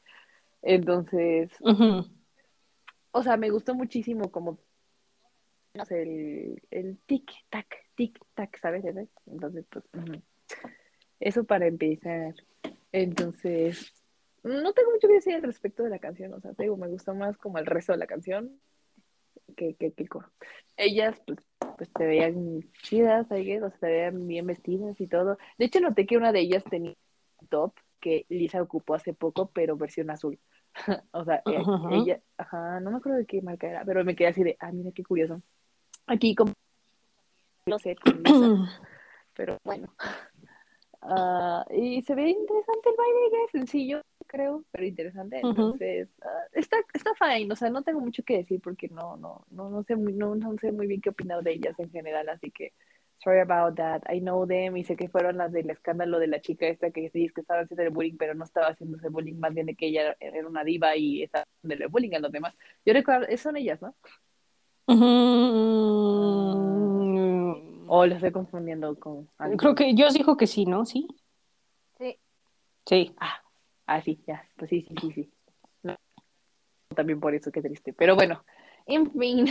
entonces, 0.62 1.52
o 3.12 3.24
sea, 3.24 3.38
me 3.38 3.50
gustó 3.50 3.76
muchísimo 3.76 4.32
como 4.32 4.60
no 5.74 5.86
sé, 5.86 6.02
el, 6.02 6.62
el 6.72 6.98
tic 7.06 7.32
tac, 7.50 7.68
tic 7.96 8.20
tac, 8.34 8.60
¿sabes? 8.60 8.84
Entonces, 9.28 9.66
pues, 9.70 9.86
ujú. 9.94 10.22
eso 11.20 11.44
para 11.44 11.68
empezar. 11.68 12.36
Entonces, 12.92 13.94
no 14.44 14.74
tengo 14.74 14.92
mucho 14.92 15.08
que 15.08 15.14
decir 15.16 15.36
al 15.36 15.44
respecto 15.44 15.84
de 15.84 15.90
la 15.90 16.00
canción, 16.00 16.34
o 16.34 16.40
sea, 16.40 16.54
te 16.54 16.64
digo, 16.64 16.78
me 16.78 16.88
gustó 16.88 17.14
más 17.14 17.38
como 17.38 17.60
el 17.60 17.66
resto 17.66 17.92
de 17.92 18.00
la 18.00 18.08
canción 18.08 18.60
que, 19.56 19.76
que, 19.76 19.92
que 19.94 20.04
el 20.04 20.10
coro. 20.10 20.32
Ellas, 20.76 21.22
pues, 21.26 21.40
pues 21.78 21.90
se 21.98 22.06
veían 22.06 22.62
chidas, 22.82 23.26
o 23.26 23.30
sea, 23.30 23.70
se 23.80 23.86
veían 23.86 24.28
bien 24.28 24.48
vestidas 24.48 25.00
y 25.00 25.08
todo. 25.08 25.38
De 25.58 25.66
hecho, 25.66 25.80
noté 25.80 26.06
que 26.06 26.18
una 26.18 26.32
de 26.32 26.42
ellas 26.42 26.64
tenía 26.70 26.96
top 27.50 27.74
que 28.00 28.26
Lisa 28.30 28.62
ocupó 28.62 28.96
hace 28.96 29.14
poco, 29.14 29.52
pero 29.54 29.78
versión 29.78 30.10
azul. 30.10 30.40
O 31.12 31.26
sea, 31.26 31.42
eh, 31.46 31.58
Ajá. 31.58 31.90
ella, 31.92 32.22
ajá, 32.38 32.80
no 32.80 32.92
me 32.92 32.98
acuerdo 32.98 33.18
de 33.18 33.26
qué 33.26 33.42
marca 33.42 33.68
era, 33.68 33.84
pero 33.84 34.06
me 34.06 34.16
quedé 34.16 34.28
así 34.28 34.44
de, 34.44 34.56
ah, 34.60 34.72
mira 34.72 34.92
qué 34.92 35.04
curioso. 35.04 35.42
Aquí 36.06 36.36
como, 36.36 36.54
no 37.66 37.80
sé, 37.80 37.96
con 37.96 38.24
Lisa, 38.24 38.32
pero 39.36 39.58
bueno. 39.64 39.94
Ah, 41.02 41.66
y 41.72 42.02
se 42.02 42.14
ve 42.14 42.30
interesante 42.30 42.90
el 42.90 42.96
baile, 42.98 43.46
es 43.46 43.52
sencillo, 43.52 44.02
creo, 44.28 44.66
pero 44.70 44.86
interesante. 44.86 45.40
Entonces, 45.40 46.10
ah, 46.22 46.44
está, 46.52 46.78
está 46.94 47.12
fine, 47.16 47.52
o 47.54 47.56
sea, 47.56 47.70
no 47.70 47.84
tengo 47.84 48.02
mucho 48.02 48.22
que 48.24 48.38
decir 48.38 48.60
porque 48.62 48.90
no, 48.90 49.16
no, 49.16 49.46
no, 49.50 49.70
no 49.70 49.84
sé 49.84 49.96
muy, 49.96 50.12
no, 50.12 50.36
no 50.36 50.58
sé 50.60 50.72
muy 50.74 50.88
bien 50.88 51.00
qué 51.00 51.10
opinar 51.10 51.42
de 51.42 51.54
ellas 51.54 51.80
en 51.80 51.90
general, 51.90 52.28
así 52.28 52.52
que 52.52 52.74
sorry 53.24 53.42
about 53.42 53.76
that. 53.76 54.02
I 54.10 54.20
know 54.20 54.46
them 54.48 54.78
y 54.78 54.84
sé 54.84 54.96
que 54.96 55.10
fueron 55.10 55.38
las 55.38 55.52
del 55.52 55.70
escándalo 55.70 56.20
de 56.20 56.28
la 56.28 56.42
chica 56.42 56.68
esta 56.68 56.92
que 56.92 57.10
sí 57.10 57.26
es 57.26 57.34
que 57.34 57.42
estaba 57.42 57.62
haciendo 57.62 57.84
el 57.84 57.90
bullying, 57.90 58.18
pero 58.18 58.34
no 58.34 58.44
estaba 58.46 58.68
haciéndose 58.68 59.10
bullying, 59.10 59.36
más 59.36 59.54
bien 59.54 59.68
de 59.68 59.76
que 59.76 59.88
ella 59.88 60.16
era 60.20 60.48
una 60.48 60.64
diva 60.64 60.96
y 60.96 61.24
estaba 61.24 61.44
haciendo 61.44 61.86
el 61.86 61.90
bullying 61.90 62.16
a 62.16 62.20
los 62.20 62.32
demás. 62.32 62.56
Yo 62.86 62.94
recuerdo, 62.94 63.26
son 63.38 63.58
ellas, 63.58 63.82
¿no? 63.82 63.96
Ujú. 64.88 65.10
O 67.88 68.06
lo 68.06 68.16
estoy 68.16 68.32
confundiendo 68.32 68.98
con 69.00 69.28
algo. 69.38 69.58
Creo 69.58 69.76
que 69.76 69.94
Dios 69.94 70.14
dijo 70.14 70.38
que 70.38 70.48
sí, 70.48 70.66
¿no? 70.66 70.86
Sí. 70.86 71.08
Sí. 71.98 72.18
Sí. 72.86 73.16
Ah, 73.88 74.02
sí, 74.02 74.22
ya, 74.28 74.48
pues 74.56 74.70
sí, 74.70 74.86
sí, 74.88 74.94
sí, 75.02 75.12
sí. 75.12 75.32
No, 75.82 75.96
También 76.96 77.20
por 77.20 77.34
eso, 77.34 77.52
qué 77.52 77.62
triste. 77.62 77.94
Pero 77.94 78.16
bueno, 78.16 78.44
en 78.86 79.12
fin. 79.12 79.48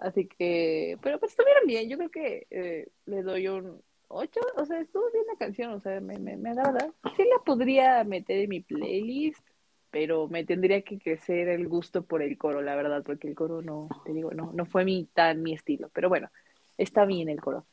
Así 0.00 0.26
que, 0.26 0.98
pero 1.02 1.18
pues 1.18 1.32
estuvieron 1.32 1.66
bien. 1.66 1.88
Yo 1.88 1.98
creo 1.98 2.10
que 2.10 2.46
eh, 2.50 2.88
le 3.06 3.22
doy 3.22 3.48
un 3.48 3.82
8. 4.08 4.40
O 4.56 4.64
sea, 4.64 4.80
estuvo 4.80 5.10
bien 5.12 5.24
la 5.26 5.38
canción. 5.38 5.72
O 5.72 5.80
sea, 5.80 6.00
me, 6.00 6.18
me, 6.18 6.36
me 6.36 6.50
agrada. 6.50 6.90
Sí 7.16 7.24
la 7.24 7.42
podría 7.44 8.02
meter 8.04 8.38
en 8.38 8.48
mi 8.48 8.60
playlist, 8.60 9.44
pero 9.90 10.28
me 10.28 10.44
tendría 10.44 10.82
que 10.82 10.98
crecer 10.98 11.48
el 11.48 11.68
gusto 11.68 12.02
por 12.02 12.22
el 12.22 12.38
coro, 12.38 12.62
la 12.62 12.74
verdad, 12.74 13.02
porque 13.04 13.28
el 13.28 13.34
coro 13.34 13.60
no, 13.62 13.88
te 14.04 14.12
digo, 14.12 14.32
no, 14.32 14.52
no 14.54 14.64
fue 14.66 14.84
mi, 14.84 15.04
tan 15.04 15.42
mi 15.42 15.52
estilo. 15.52 15.90
Pero 15.92 16.08
bueno, 16.08 16.30
está 16.78 17.04
bien 17.04 17.28
el 17.28 17.40
coro. 17.40 17.66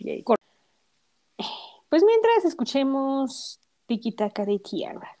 Yay. 0.00 0.24
Pues 1.88 2.02
mientras 2.04 2.46
escuchemos 2.46 3.60
Tiki 3.86 4.12
Taka 4.12 4.44
de 4.44 4.58
Tiara. 4.58 5.18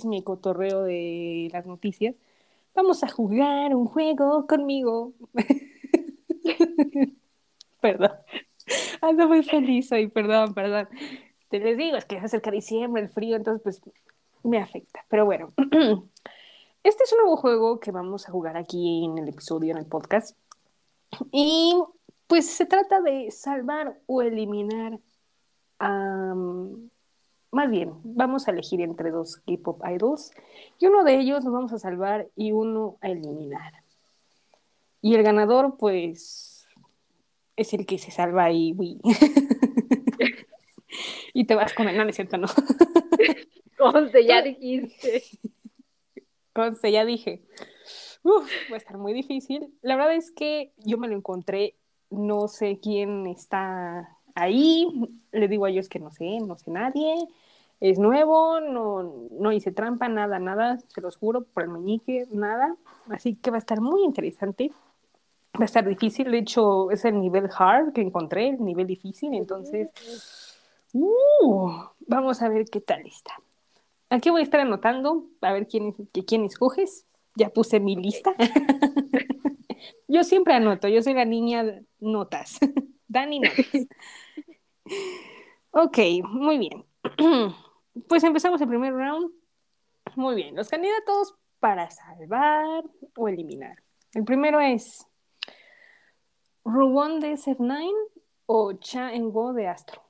Chisme 0.00 0.16
y 0.16 0.22
cotorreo 0.22 0.82
de 0.82 1.50
las 1.52 1.66
noticias, 1.66 2.14
vamos 2.74 3.04
a 3.04 3.08
jugar 3.08 3.74
un 3.74 3.86
juego 3.86 4.46
conmigo. 4.46 5.12
perdón. 7.80 8.12
Ando 9.02 9.28
muy 9.28 9.42
feliz 9.42 9.90
hoy, 9.92 10.08
perdón, 10.08 10.54
perdón. 10.54 10.88
Te 11.48 11.58
les 11.58 11.76
digo, 11.76 11.96
es 11.96 12.04
que 12.04 12.18
se 12.18 12.26
acerca 12.26 12.50
diciembre, 12.50 13.02
el 13.02 13.08
frío, 13.08 13.36
entonces 13.36 13.62
pues 13.62 13.82
me 14.42 14.58
afecta. 14.58 15.04
Pero 15.08 15.24
bueno, 15.26 15.52
este 16.82 17.04
es 17.04 17.12
un 17.12 17.18
nuevo 17.22 17.36
juego 17.36 17.80
que 17.80 17.90
vamos 17.90 18.28
a 18.28 18.32
jugar 18.32 18.56
aquí 18.56 19.04
en 19.04 19.18
el 19.18 19.28
episodio, 19.28 19.72
en 19.72 19.78
el 19.78 19.86
podcast. 19.86 20.36
Y 21.32 21.74
pues 22.26 22.46
se 22.46 22.64
trata 22.64 23.00
de 23.00 23.30
salvar 23.30 24.00
o 24.06 24.22
eliminar 24.22 24.98
a... 25.78 26.34
Más 27.52 27.70
bien, 27.70 27.94
vamos 28.04 28.46
a 28.46 28.52
elegir 28.52 28.80
entre 28.80 29.10
dos 29.10 29.36
K-pop 29.38 29.82
idols 29.84 30.30
y 30.78 30.86
uno 30.86 31.02
de 31.02 31.18
ellos 31.18 31.44
nos 31.44 31.52
vamos 31.52 31.72
a 31.72 31.78
salvar 31.78 32.28
y 32.36 32.52
uno 32.52 32.96
a 33.00 33.08
eliminar. 33.08 33.72
Y 35.02 35.16
el 35.16 35.22
ganador, 35.24 35.76
pues, 35.76 36.68
es 37.56 37.74
el 37.74 37.86
que 37.86 37.98
se 37.98 38.12
salva 38.12 38.44
ahí, 38.44 38.72
uy. 38.78 39.00
y 41.34 41.44
te 41.44 41.54
vas 41.56 41.74
con 41.74 41.88
él, 41.88 41.96
no, 41.96 42.04
no 42.04 42.10
es 42.10 42.16
cierto, 42.16 42.38
no. 42.38 42.46
Conste, 43.78 44.24
ya 44.24 44.42
dijiste. 44.42 45.24
Conste, 46.52 46.92
ya 46.92 47.04
dije. 47.04 47.42
Uf, 48.22 48.48
va 48.70 48.74
a 48.74 48.78
estar 48.78 48.98
muy 48.98 49.12
difícil. 49.12 49.74
La 49.82 49.96
verdad 49.96 50.14
es 50.14 50.30
que 50.30 50.72
yo 50.76 50.98
me 50.98 51.08
lo 51.08 51.16
encontré, 51.16 51.76
no 52.10 52.46
sé 52.46 52.78
quién 52.80 53.26
está 53.26 54.19
ahí. 54.34 54.86
Le 55.32 55.48
digo 55.48 55.64
a 55.64 55.70
ellos 55.70 55.88
que 55.88 55.98
no 55.98 56.10
sé, 56.10 56.40
no 56.40 56.56
sé 56.56 56.70
nadie. 56.70 57.14
Es 57.80 57.98
nuevo, 57.98 58.60
no, 58.60 59.28
no 59.30 59.52
hice 59.52 59.72
trampa, 59.72 60.08
nada, 60.08 60.38
nada, 60.38 60.78
se 60.88 61.00
los 61.00 61.16
juro, 61.16 61.44
por 61.44 61.62
el 61.62 61.70
meñique, 61.70 62.26
nada. 62.30 62.76
Así 63.08 63.36
que 63.36 63.50
va 63.50 63.56
a 63.56 63.60
estar 63.60 63.80
muy 63.80 64.04
interesante. 64.04 64.70
Va 65.58 65.62
a 65.62 65.64
estar 65.64 65.88
difícil, 65.88 66.30
de 66.30 66.38
hecho 66.38 66.90
es 66.90 67.04
el 67.04 67.18
nivel 67.20 67.48
hard 67.56 67.92
que 67.92 68.02
encontré, 68.02 68.48
el 68.50 68.62
nivel 68.64 68.86
difícil, 68.86 69.34
entonces 69.34 69.90
uh, 70.92 71.70
vamos 72.06 72.42
a 72.42 72.48
ver 72.48 72.66
qué 72.66 72.80
tal 72.80 73.04
está. 73.06 73.32
Aquí 74.10 74.30
voy 74.30 74.40
a 74.42 74.44
estar 74.44 74.60
anotando, 74.60 75.24
a 75.40 75.52
ver 75.52 75.66
quién, 75.66 75.94
que- 76.12 76.24
quién 76.24 76.44
escoges. 76.44 77.04
Ya 77.36 77.48
puse 77.48 77.80
mi 77.80 77.96
lista. 77.96 78.32
yo 80.08 80.22
siempre 80.24 80.54
anoto, 80.54 80.88
yo 80.88 81.02
soy 81.02 81.14
la 81.14 81.24
niña 81.24 81.64
de 81.64 81.84
notas. 82.00 82.58
Dani 83.10 83.40
notas. 83.42 83.66
ok, 85.72 85.98
muy 86.28 86.58
bien. 86.58 86.86
pues 88.08 88.22
empezamos 88.22 88.60
el 88.60 88.68
primer 88.68 88.92
round. 88.94 89.32
Muy 90.14 90.36
bien, 90.36 90.54
los 90.54 90.68
candidatos 90.68 91.34
para 91.58 91.90
salvar 91.90 92.84
o 93.16 93.28
eliminar. 93.28 93.82
El 94.14 94.24
primero 94.24 94.60
es 94.60 95.06
Ruwon 96.64 97.18
de 97.20 97.32
SF9 97.32 97.90
o 98.46 98.72
Cha 98.74 99.12
Engo 99.12 99.52
de 99.52 99.66
Astro. 99.68 100.02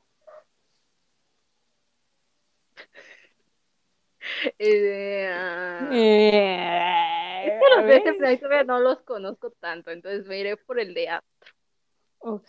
Eh, 4.58 5.28
ah, 5.32 5.88
Eh, 5.92 7.46
es 7.48 7.52
que 7.58 7.76
los 7.76 7.86
de 7.86 7.86
ver. 7.86 8.02
ese 8.02 8.14
Fly 8.14 8.38
todavía 8.38 8.64
no 8.64 8.78
los 8.80 9.00
conozco 9.02 9.50
tanto, 9.52 9.90
entonces 9.90 10.26
me 10.26 10.38
iré 10.38 10.56
por 10.56 10.78
el 10.78 10.94
de 10.94 11.08
A. 11.08 11.24
Ok. 12.20 12.48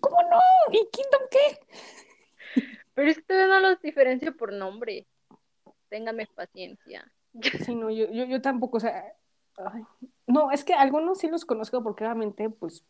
¿Cómo 0.00 0.16
no? 0.30 0.38
¿Y 0.72 0.88
Kingdom 0.90 1.22
qué? 1.30 2.64
Pero 2.94 3.10
es 3.10 3.16
que 3.16 3.22
todavía 3.22 3.60
no 3.60 3.60
los 3.60 3.80
diferencio 3.80 4.36
por 4.36 4.52
nombre. 4.52 5.06
Téngame 5.88 6.28
paciencia. 6.34 7.10
Sí, 7.64 7.76
no, 7.76 7.90
yo, 7.90 8.10
yo, 8.10 8.24
yo 8.24 8.42
tampoco, 8.42 8.78
o 8.78 8.80
sea, 8.80 9.04
ay, 9.56 9.84
no, 10.26 10.50
es 10.50 10.64
que 10.64 10.74
algunos 10.74 11.18
sí 11.18 11.28
los 11.28 11.44
conozco 11.44 11.80
porque 11.80 12.04
obviamente, 12.04 12.50
pues, 12.50 12.84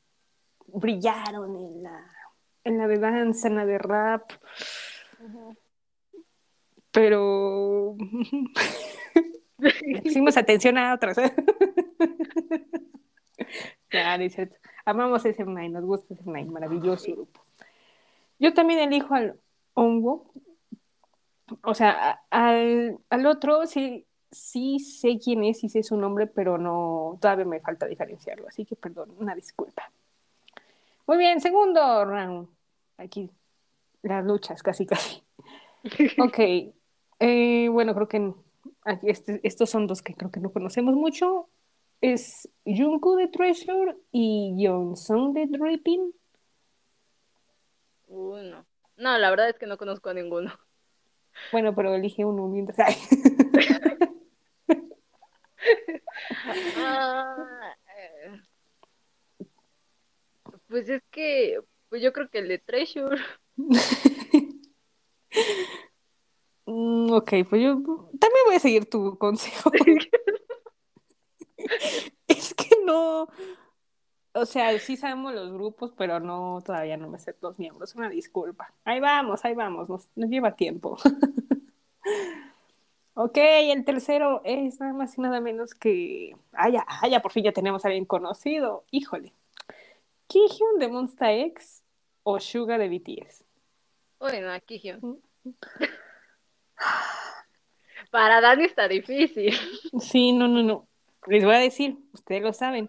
brillaron 0.67 1.57
en 1.57 1.83
la, 1.83 2.11
en 2.65 2.79
la 2.79 2.89
de 2.89 2.99
danza, 2.99 3.49
en 3.49 3.57
la 3.57 3.67
de 3.67 3.77
rap, 3.77 4.33
pero 6.91 7.97
pusimos 10.03 10.37
atención 10.37 10.79
a 10.79 10.95
otras. 10.95 11.17
Claro, 11.17 11.35
es 13.91 14.35
cierto. 14.35 14.57
Amamos 14.85 15.25
ese 15.25 15.45
Nine, 15.45 15.71
nos 15.71 15.85
gusta 15.85 16.15
ese 16.15 16.25
Nine, 16.25 16.51
maravilloso 16.51 17.13
grupo. 17.13 17.41
Yo 18.39 18.55
también 18.55 18.81
elijo 18.81 19.15
al 19.15 19.39
Hongo. 19.75 20.33
O 21.63 21.75
sea, 21.75 22.23
al, 22.31 22.99
al 23.11 23.27
otro 23.27 23.67
sí, 23.67 24.07
sí 24.31 24.79
sé 24.79 25.19
quién 25.19 25.43
es, 25.45 25.59
sí 25.61 25.69
sé 25.69 25.83
su 25.83 25.97
nombre, 25.97 26.27
pero 26.27 26.59
no, 26.59 27.19
todavía 27.21 27.45
me 27.45 27.61
falta 27.61 27.87
diferenciarlo, 27.87 28.47
así 28.49 28.65
que 28.65 28.77
perdón, 28.77 29.13
una 29.19 29.35
disculpa. 29.35 29.91
Muy 31.07 31.19
bien, 31.19 31.41
segundo 31.41 32.05
round. 32.05 32.49
Aquí 32.97 33.31
las 34.03 34.25
luchas, 34.25 34.63
casi, 34.63 34.87
casi. 34.87 35.23
Ok, 36.19 36.39
eh, 37.19 37.69
bueno, 37.71 37.95
creo 37.95 38.07
que 38.09 38.33
aquí 38.85 39.09
este- 39.11 39.41
estos 39.43 39.71
son 39.71 39.87
dos 39.87 40.03
que 40.03 40.15
creo 40.15 40.31
que 40.31 40.41
no 40.41 40.53
conocemos 40.53 40.95
mucho. 40.95 41.49
Es 42.01 42.49
Junko 42.65 43.17
de 43.17 43.29
Treasure 43.29 43.97
y 44.11 44.55
Yeonsung 44.57 45.35
de 45.35 45.47
Dripping. 45.47 46.13
Uy, 48.09 48.51
no. 48.51 48.67
La 48.97 49.31
verdad 49.31 49.49
es 49.51 49.59
que 49.59 49.67
no 49.67 49.77
conozco 49.77 50.11
a 50.11 50.15
ninguno. 50.15 50.53
Bueno, 51.53 51.75
pero 51.75 51.95
elige 51.95 52.25
uno 52.25 52.49
mientras. 52.49 52.97
Ah, 56.77 57.77
eh, 57.97 58.41
pues 60.69 60.89
es 60.89 61.03
que, 61.11 61.61
pues 61.89 62.03
yo 62.03 62.13
creo 62.13 62.31
que 62.31 62.39
el 62.39 62.49
de 62.49 62.59
Treasure. 62.59 63.21
Mm, 66.67 67.11
ok, 67.13 67.33
pues 67.49 67.63
yo 67.63 67.75
también 68.21 68.45
voy 68.47 68.55
a 68.55 68.61
seguir 68.61 68.89
tu 68.89 69.19
consejo. 69.19 69.73
Es 72.29 72.55
que 72.55 72.69
no. 72.85 73.29
O 74.33 74.47
sea, 74.47 74.79
sí 74.79 74.97
sabemos 74.97 75.35
los 75.35 75.53
grupos, 75.53 75.93
pero 75.97 76.21
no, 76.21 76.61
todavía 76.65 76.97
no 76.97 77.09
me 77.09 77.19
sé 77.19 77.35
los 77.41 77.59
miembros. 77.59 77.95
Una 77.97 78.09
disculpa. 78.09 78.73
Ahí 78.85 79.01
vamos, 79.01 79.45
ahí 79.45 79.55
vamos, 79.55 79.89
nos, 79.89 80.09
nos 80.15 80.31
lleva 80.31 80.55
tiempo. 80.55 80.97
Ok, 83.15 83.37
el 83.37 83.85
tercero 83.85 84.41
es 84.45 84.81
nada 84.81 84.95
más 84.95 85.19
y 85.19 85.21
nada 85.21 85.41
menos 85.41 85.75
que. 85.75 86.35
Ah, 86.53 86.71
ya, 86.71 86.87
ah, 86.89 87.07
ya, 87.07 87.21
por 87.21 87.33
fin 87.33 87.45
ya 87.45 87.53
tenemos 87.53 87.85
a 87.85 87.89
alguien 87.89 88.07
conocido. 88.07 88.85
Híjole. 88.91 89.35
¿Kihyun 90.27 90.79
de 90.79 90.89
Monsta 90.89 91.33
X 91.35 91.83
o 92.23 92.41
Suga 92.41 92.79
de 92.79 92.89
BTS? 92.89 93.45
Uy, 94.21 94.41
no, 94.41 94.51
aquí 94.53 94.79
Hyun. 94.79 95.21
Para 98.11 98.41
Dani 98.41 98.65
está 98.65 98.89
difícil. 98.89 99.55
Sí, 100.01 100.33
no, 100.33 100.49
no, 100.49 100.63
no. 100.63 100.89
Les 101.27 101.45
voy 101.45 101.55
a 101.55 101.59
decir, 101.59 101.99
ustedes 102.13 102.43
lo 102.43 102.53
saben. 102.53 102.89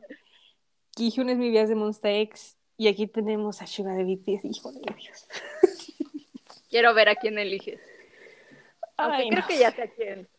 Kihyun 0.95 1.29
es 1.29 1.37
mi 1.37 1.49
vías 1.49 1.69
de 1.69 1.75
Monsta 1.75 2.11
X 2.11 2.57
y 2.77 2.87
aquí 2.87 3.07
tenemos 3.07 3.61
a 3.61 3.67
Suga 3.67 3.93
de 3.93 4.03
BTS. 4.03 4.45
Híjole, 4.45 4.79
Dios. 4.97 5.27
Quiero 6.69 6.93
ver 6.93 7.09
a 7.09 7.15
quién 7.15 7.37
eliges. 7.37 7.79
Aunque 8.97 9.23
Ay, 9.23 9.29
creo 9.29 9.41
no 9.41 9.47
que 9.47 9.57
ya 9.59 9.71
sé 9.71 9.81
a 9.83 9.87
quién. 9.89 10.29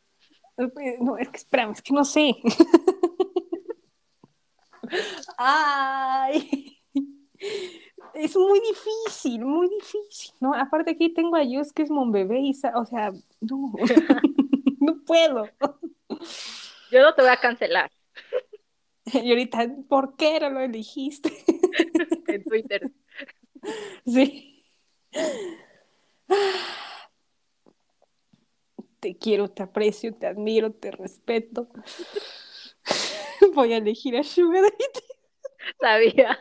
No, 1.00 1.16
es 1.18 1.28
que 1.28 1.36
espérame, 1.38 1.72
es 1.72 1.82
que 1.82 1.92
no 1.94 2.04
sé. 2.04 2.34
Ay, 5.38 6.78
es 8.14 8.36
muy 8.36 8.60
difícil, 8.60 9.44
muy 9.44 9.68
difícil, 9.68 10.34
¿no? 10.40 10.54
Aparte 10.54 10.92
aquí 10.92 11.12
tengo 11.14 11.36
a 11.36 11.42
Yus 11.44 11.72
que 11.72 11.82
es 11.82 11.90
Monbebé 11.90 12.40
y, 12.40 12.54
sa- 12.54 12.74
o 12.76 12.84
sea, 12.84 13.12
no, 13.40 13.72
no 14.80 15.02
puedo. 15.04 15.48
Yo 16.92 17.02
no 17.02 17.14
te 17.14 17.22
voy 17.22 17.30
a 17.30 17.38
cancelar 17.38 17.90
Y 19.12 19.30
ahorita, 19.30 19.66
¿por 19.88 20.16
qué 20.16 20.38
no 20.40 20.50
lo 20.50 20.60
elegiste? 20.60 21.32
en 22.28 22.44
Twitter. 22.44 22.90
Sí. 24.04 24.64
Te 28.98 29.16
quiero, 29.16 29.48
te 29.48 29.62
aprecio, 29.62 30.14
te 30.14 30.26
admiro, 30.26 30.72
te 30.72 30.90
respeto. 30.90 31.68
Voy 33.54 33.72
a 33.72 33.76
elegir 33.76 34.16
a 34.16 34.24
Sugar. 34.24 34.64
Sabía. 35.80 36.38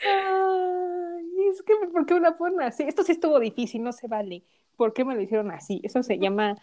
Ay, 0.00 1.48
es 1.50 1.62
que, 1.62 1.74
¿por 1.92 2.06
qué 2.06 2.14
me 2.14 2.20
la 2.20 2.36
ponen 2.36 2.62
así? 2.62 2.82
Esto 2.84 3.02
sí 3.02 3.12
estuvo 3.12 3.38
difícil, 3.38 3.82
no 3.82 3.92
se 3.92 4.08
vale. 4.08 4.44
¿Por 4.76 4.92
qué 4.94 5.04
me 5.04 5.14
lo 5.14 5.20
hicieron 5.20 5.50
así? 5.50 5.80
Eso 5.84 6.02
se 6.02 6.18
llama 6.18 6.56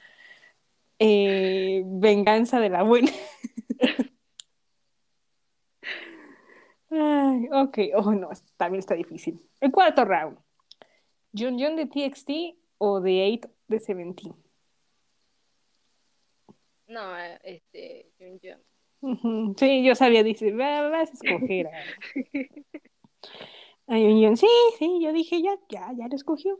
eh, 0.99 1.81
venganza 1.85 2.59
de 2.59 2.69
la 2.69 2.83
buena. 2.83 3.11
Ay, 6.91 7.47
ok, 7.51 7.77
oh 7.95 8.13
no, 8.13 8.29
también 8.57 8.79
está 8.79 8.95
difícil. 8.95 9.39
El 9.59 9.71
cuarto 9.71 10.03
round. 10.05 10.37
Jun 11.33 11.59
Jun 11.59 11.75
de 11.75 11.85
TXT 11.85 12.31
o 12.79 12.99
de 12.99 13.39
8 13.43 13.53
de 13.67 13.79
Seventeen. 13.79 14.33
No, 16.87 17.15
eh, 17.19 17.39
este, 17.43 18.11
Jun. 18.19 18.57
Ujú, 19.01 19.55
Sí, 19.57 19.83
yo 19.83 19.93
sabía, 19.95 20.23
dice, 20.23 20.51
"Va- 20.51 20.89
vas 20.89 21.09
a 21.11 21.13
escoger 21.13 21.67
a, 21.67 21.85
a 23.87 23.95
Jun 23.95 24.23
Jun". 24.23 24.37
Sí, 24.37 24.47
sí, 24.79 24.99
yo 25.01 25.13
dije, 25.13 25.41
ya, 25.43 25.51
ya, 25.69 25.93
ya 25.95 26.07
lo 26.07 26.15
escogió. 26.15 26.57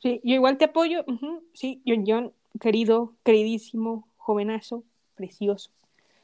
Sí, 0.00 0.20
yo 0.24 0.34
igual 0.34 0.58
te 0.58 0.64
apoyo. 0.64 1.04
Sí, 1.54 1.80
Jun, 1.86 2.32
querido, 2.60 3.14
queridísimo, 3.24 4.08
jovenazo, 4.16 4.84
precioso. 5.14 5.70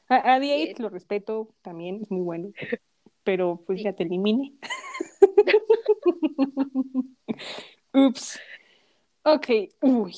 A, 0.08 0.16
a 0.34 0.38
lo 0.38 0.88
respeto, 0.88 1.48
también 1.62 2.00
es 2.02 2.10
muy 2.10 2.22
bueno, 2.22 2.52
pero 3.24 3.62
pues 3.66 3.78
Sí. 3.78 3.84
ya 3.84 3.92
te 3.92 4.04
elimine. 4.04 4.54
Ups. 7.92 8.40
Ok, 9.24 9.46
uy. 9.82 10.14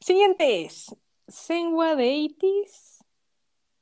Siguiente 0.00 0.64
es 0.64 0.94
Senwa 1.26 1.96
de 1.96 2.12
80s 2.12 3.02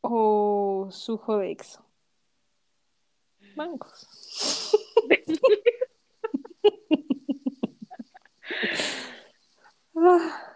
o 0.00 0.88
Sujo 0.90 1.36
de 1.38 1.50
EXO. 1.50 1.84
Mangos. 3.56 4.72
Ah, 10.04 10.54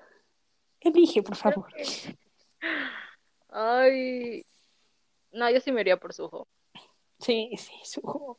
Elige, 0.81 1.23
por 1.23 1.36
favor. 1.36 1.68
Ay. 3.48 4.44
No, 5.32 5.48
yo 5.51 5.60
sí 5.60 5.70
me 5.70 5.82
iría 5.82 5.97
por 5.98 6.12
Suho. 6.12 6.48
Sí, 7.20 7.51
sí, 7.56 7.73
Suho. 7.85 8.36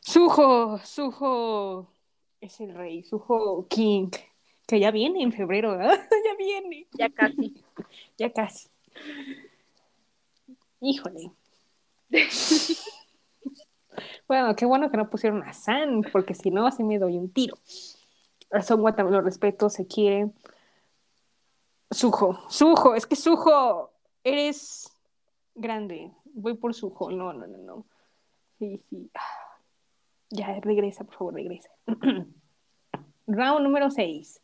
Suho, 0.00 0.78
Suho 0.78 1.88
es 2.40 2.60
el 2.60 2.74
rey, 2.74 3.04
Suho 3.04 3.66
King, 3.68 4.10
que 4.66 4.80
ya 4.80 4.90
viene 4.90 5.22
en 5.22 5.32
febrero, 5.32 5.76
¿verdad? 5.78 5.98
ya 6.24 6.34
viene, 6.36 6.86
Ya 6.92 7.08
casi. 7.10 7.54
ya 8.18 8.32
casi. 8.32 8.68
Híjole. 10.80 11.30
Bueno, 14.26 14.56
qué 14.56 14.64
bueno 14.64 14.90
que 14.90 14.96
no 14.96 15.08
pusieron 15.08 15.42
a 15.44 15.52
San, 15.52 16.02
porque 16.10 16.34
si 16.34 16.50
no, 16.50 16.66
así 16.66 16.82
me 16.82 16.98
doy 16.98 17.16
un 17.16 17.30
tiro. 17.30 17.56
Songwa 18.62 18.94
también 18.94 19.14
lo 19.14 19.22
respeto, 19.22 19.68
se 19.68 19.86
quiere. 19.86 20.30
Sujo, 21.90 22.38
Sujo, 22.48 22.94
es 22.94 23.06
que 23.06 23.16
Sujo, 23.16 23.92
eres 24.24 24.90
grande. 25.54 26.12
Voy 26.24 26.54
por 26.54 26.74
Sujo, 26.74 27.10
no, 27.10 27.32
no, 27.32 27.46
no, 27.46 27.58
no. 27.58 27.86
Sí, 28.58 28.78
sí. 28.88 29.10
Ya, 30.30 30.58
regresa, 30.60 31.04
por 31.04 31.14
favor, 31.14 31.34
regresa. 31.34 31.70
Round 33.26 33.62
número 33.62 33.90
6. 33.90 34.40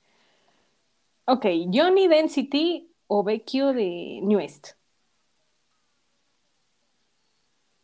Ok, 1.27 1.47
Johnny 1.73 2.09
Density 2.09 2.91
o 3.07 3.23
Vecchio 3.23 3.73
de 3.73 4.21
New 4.23 4.39
West. 4.39 4.71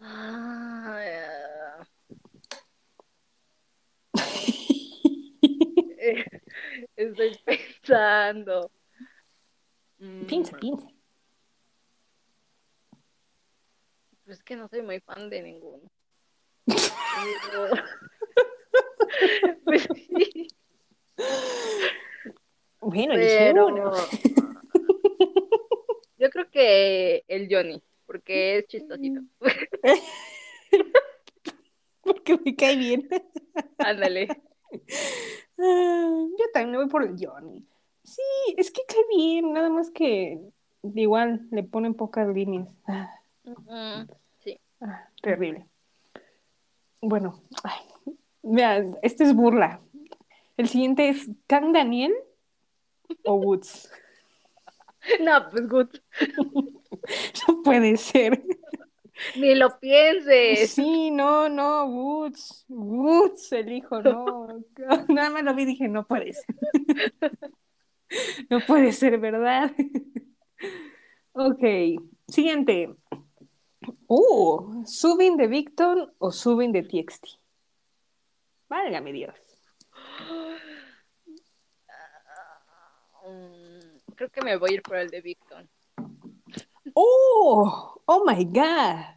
Ah, 0.00 0.75
eh, 6.10 6.24
Estoy 6.96 7.38
pensando. 7.44 8.70
Mm, 9.98 10.26
Piensa, 10.26 10.56
piensa. 10.58 10.86
Pues 14.24 14.38
es 14.38 14.44
que 14.44 14.56
no 14.56 14.68
soy 14.68 14.82
muy 14.82 15.00
fan 15.00 15.30
de 15.30 15.42
ninguno. 15.42 15.88
Pues 19.64 19.82
sí, 19.94 20.48
Bueno, 22.80 23.14
elige 23.14 23.52
pero 23.52 23.66
uno. 23.68 23.92
yo 26.18 26.30
creo 26.30 26.50
que 26.50 27.24
el 27.28 27.48
Johnny, 27.50 27.80
porque 28.06 28.58
es 28.58 28.66
chistosito. 28.66 29.20
Porque 32.00 32.36
me 32.44 32.56
cae 32.56 32.76
bien. 32.76 33.08
Ándale. 33.78 34.28
Ah, 35.58 36.26
yo 36.38 36.44
también 36.52 36.76
voy 36.76 36.88
por 36.88 37.02
el 37.02 37.16
Johnny. 37.18 37.64
Sí, 38.02 38.22
es 38.56 38.70
que 38.70 38.82
cae 38.86 39.04
bien, 39.08 39.52
nada 39.52 39.68
más 39.70 39.90
que 39.90 40.38
igual 40.94 41.46
le 41.50 41.62
ponen 41.62 41.94
pocas 41.94 42.28
líneas. 42.28 42.68
Ah, 42.86 44.06
Sí. 44.44 44.60
ah, 44.80 45.08
terrible. 45.22 45.66
Bueno, 47.00 47.40
ay, 47.64 47.80
vean, 48.42 48.96
este 49.02 49.24
es 49.24 49.34
burla. 49.34 49.80
El 50.56 50.68
siguiente 50.68 51.08
es 51.08 51.28
Kang 51.46 51.72
Daniel 51.72 52.14
o 53.24 53.34
Woods. 53.34 53.90
No, 55.20 55.48
pues 55.50 55.68
good. 55.68 55.88
No 57.48 57.62
puede 57.62 57.96
ser. 57.96 58.42
Ni 59.36 59.54
lo 59.54 59.78
pienses. 59.78 60.70
Sí, 60.70 61.10
no, 61.10 61.48
no, 61.48 61.86
Woods. 61.86 62.64
Woods, 62.68 63.52
el 63.52 63.72
hijo, 63.72 64.02
no. 64.02 64.48
Nada 65.08 65.30
más 65.30 65.42
lo 65.42 65.54
vi 65.54 65.62
y 65.62 65.66
dije, 65.66 65.88
no 65.88 66.06
puede 66.06 66.32
ser. 66.32 66.54
No 68.48 68.60
puede 68.60 68.92
ser, 68.92 69.18
¿verdad? 69.18 69.72
Ok, 71.38 71.60
siguiente. 72.28 72.96
Uh, 74.06 74.84
Subin 74.86 75.36
de 75.36 75.48
Victon 75.48 76.14
o 76.18 76.32
Subin 76.32 76.72
de 76.72 76.82
TXT. 76.82 77.26
Válgame 78.68 79.12
Dios. 79.12 79.34
Mm, 83.26 84.14
Creo 84.14 84.30
que 84.30 84.40
me 84.40 84.56
voy 84.56 84.70
a 84.70 84.74
ir 84.74 84.82
por 84.82 84.96
el 84.96 85.10
de 85.10 85.20
Victon. 85.20 85.68
Oh, 86.96 88.00
oh 88.06 88.24
my 88.24 88.44
God. 88.44 89.16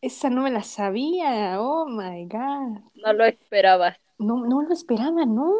Esa 0.00 0.30
no 0.30 0.42
me 0.42 0.50
la 0.50 0.62
sabía. 0.62 1.60
Oh 1.60 1.86
my 1.88 2.24
God. 2.26 2.82
No 2.94 3.12
lo 3.12 3.24
esperabas. 3.24 3.98
No, 4.18 4.44
no 4.46 4.62
lo 4.62 4.72
esperaba, 4.72 5.24
no. 5.26 5.52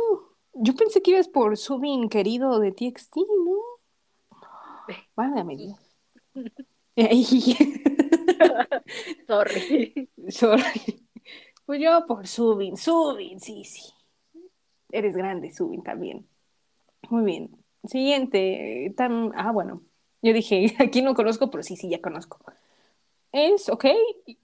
Yo 0.54 0.74
pensé 0.74 1.02
que 1.02 1.12
ibas 1.12 1.28
por 1.28 1.56
Subin, 1.56 2.08
querido 2.08 2.58
de 2.60 2.72
TXT, 2.72 3.16
¿no? 3.44 4.94
Válgame 5.16 5.56
Dios. 5.56 5.78
Sorry. 9.26 10.08
Sorry. 10.30 11.06
Pues 11.66 11.80
yo 11.80 12.06
por 12.06 12.26
Subin, 12.26 12.76
Subin, 12.76 13.40
sí, 13.40 13.64
sí. 13.64 13.82
Eres 14.90 15.16
grande, 15.16 15.52
Subin 15.52 15.82
también. 15.82 16.28
Muy 17.10 17.24
bien. 17.24 17.50
Siguiente. 17.84 18.92
Tam- 18.96 19.32
Ah, 19.36 19.52
bueno. 19.52 19.82
Yo 20.22 20.32
dije, 20.32 20.74
aquí 20.78 21.02
no 21.02 21.14
conozco, 21.14 21.50
pero 21.50 21.62
sí, 21.62 21.76
sí, 21.76 21.88
ya 21.88 22.00
conozco. 22.00 22.38
Es, 23.32 23.68
ok, 23.68 23.84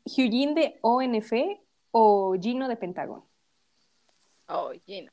Hyujin 0.05 0.55
de 0.55 0.79
ONF 0.83 1.33
o 1.91 2.35
Gino 2.41 2.69
de 2.69 2.77
Pentagon. 2.77 3.23
Oh, 4.49 4.73
Gina. 4.87 5.13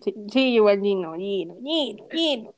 Sí, 0.00 0.14
sí, 0.30 0.54
igual 0.54 0.80
Gino, 0.80 1.14
Gino, 1.16 1.56
Gino, 1.60 2.06
Gino. 2.10 2.54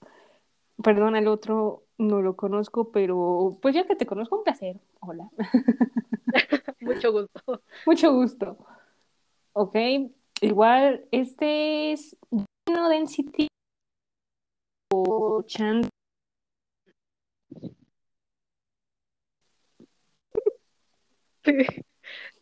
Perdón, 0.83 1.17
el 1.17 1.27
otro 1.27 1.85
no 1.97 2.21
lo 2.21 2.37
conozco, 2.37 2.91
pero 2.91 3.57
pues 3.63 3.75
ya 3.75 3.87
que 3.87 3.97
te 3.97 4.07
conozco, 4.07 4.37
un 4.37 4.45
placer. 4.45 4.79
Hola. 5.01 5.31
Mucho 6.81 7.13
gusto. 7.13 7.63
Mucho 7.87 8.13
gusto. 8.13 8.59
Ok, 9.53 9.77
igual, 10.43 11.07
este 11.11 11.93
es 11.93 12.17
Gino 12.67 12.89
Density 12.89 13.49
o 14.93 15.43
Chan. 15.47 15.89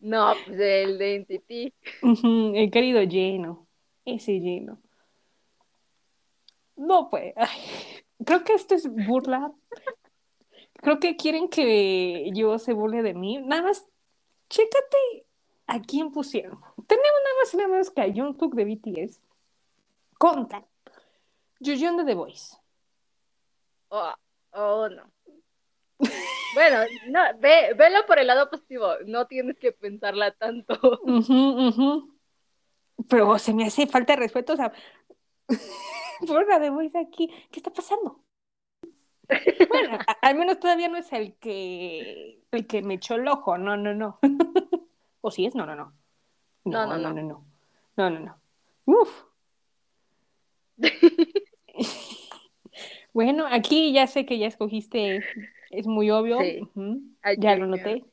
No, 0.00 0.32
pues 0.46 0.58
el 0.60 0.98
de. 0.98 1.72
Ujú, 2.02 2.52
el 2.54 2.70
querido 2.70 3.00
Gino. 3.02 3.66
Ese 4.04 4.32
Gino. 4.40 4.80
No, 6.76 7.08
pues. 7.10 7.34
ay, 7.36 7.60
creo 8.24 8.44
que 8.44 8.54
esto 8.54 8.74
es 8.74 8.88
burla. 9.06 9.52
Creo 10.74 11.00
que 11.00 11.16
quieren 11.16 11.48
que 11.48 12.30
yo 12.32 12.58
se 12.58 12.72
burle 12.72 13.02
de 13.02 13.14
mí. 13.14 13.38
Nada 13.38 13.62
más, 13.62 13.84
chécate 14.48 15.26
a 15.66 15.82
quién 15.82 16.12
pusieron. 16.12 16.60
Tenemos 16.86 17.20
nada 17.24 17.36
más 17.40 17.54
y 17.54 17.56
nada 17.56 17.68
menos 17.68 17.90
que 17.90 18.00
a 18.00 18.12
Jungkook 18.12 18.54
de 18.54 18.64
BTS. 18.64 19.20
Conta. 20.16 20.64
Juyeon 21.60 21.96
de 21.96 22.04
The 22.04 22.14
Voice. 22.14 22.56
Oh, 23.90 24.14
oh, 24.52 24.88
no. 24.88 25.02
Bueno, 26.54 26.78
no, 27.08 27.20
ve, 27.38 27.74
velo 27.76 28.06
por 28.06 28.18
el 28.18 28.26
lado 28.26 28.48
positivo. 28.50 28.88
No 29.06 29.26
tienes 29.26 29.58
que 29.58 29.72
pensarla 29.72 30.32
tanto. 30.32 30.74
Ujú, 31.02 31.68
ujú. 31.68 32.18
Pero 33.08 33.38
se 33.38 33.54
me 33.54 33.64
hace 33.66 33.86
falta 33.86 34.14
de 34.14 34.20
respeto, 34.20 34.54
o 34.54 34.56
sea, 34.56 34.72
por 36.26 36.48
la 36.48 36.58
de 36.58 36.98
aquí, 36.98 37.28
¿qué 37.50 37.60
está 37.60 37.72
pasando? 37.72 38.24
Bueno, 39.68 39.98
al 40.22 40.34
menos 40.36 40.58
todavía 40.58 40.88
no 40.88 40.96
es 40.96 41.12
el 41.12 41.36
que 41.36 42.42
el 42.50 42.66
que 42.66 42.82
me 42.82 42.94
echó 42.94 43.16
el 43.16 43.28
ojo, 43.28 43.58
no, 43.58 43.76
no, 43.76 43.94
no. 43.94 44.18
¿O 45.20 45.30
sí 45.30 45.46
es? 45.46 45.54
No. 45.54 45.66
No, 45.66 45.92
No, 46.64 46.86
no, 46.86 46.98
no, 46.98 46.98
no. 46.98 47.12
no, 47.12 47.22
no. 47.22 47.46
No, 47.96 48.10
no, 48.10 48.20
no. 48.20 48.40
Uf. 48.86 49.24
Bueno, 53.12 53.46
aquí 53.50 53.92
ya 53.92 54.06
sé 54.06 54.26
que 54.26 54.38
ya 54.38 54.46
escogiste, 54.46 55.24
es 55.70 55.86
muy 55.86 56.10
obvio. 56.10 56.38
Sí. 56.40 56.68
Ya 57.38 57.56
lo 57.56 57.66
noté. 57.66 58.04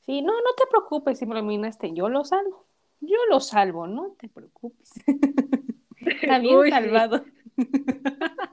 Sí, 0.00 0.22
no, 0.22 0.32
no 0.32 0.54
te 0.56 0.66
preocupes 0.70 1.18
si 1.18 1.26
me 1.26 1.34
lo 1.34 1.40
eliminaste, 1.40 1.92
yo 1.92 2.08
lo 2.08 2.24
salvo. 2.24 2.66
Yo 3.00 3.16
lo 3.30 3.40
salvo, 3.40 3.86
no 3.86 4.16
te 4.18 4.28
preocupes. 4.28 4.90
Está 6.00 6.38
bien 6.38 6.56
Uy, 6.56 6.66
sí. 6.66 6.70
salvado. 6.70 7.24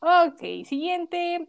Ok, 0.00 0.64
siguiente. 0.64 1.48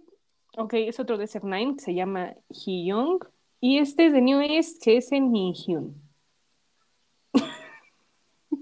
Ok, 0.58 0.74
es 0.74 1.00
otro 1.00 1.20
de 1.20 1.26
Ser9 1.26 1.76
que 1.76 1.84
se 1.84 1.94
llama 1.94 2.34
Hyung. 2.50 3.20
Y 3.62 3.78
este 3.78 4.08
es 4.08 4.14
de 4.14 4.22
New 4.22 4.42
East 4.42 4.82
que 4.84 4.98
es 4.98 5.12
en 5.12 5.32
Hyun. 5.32 6.02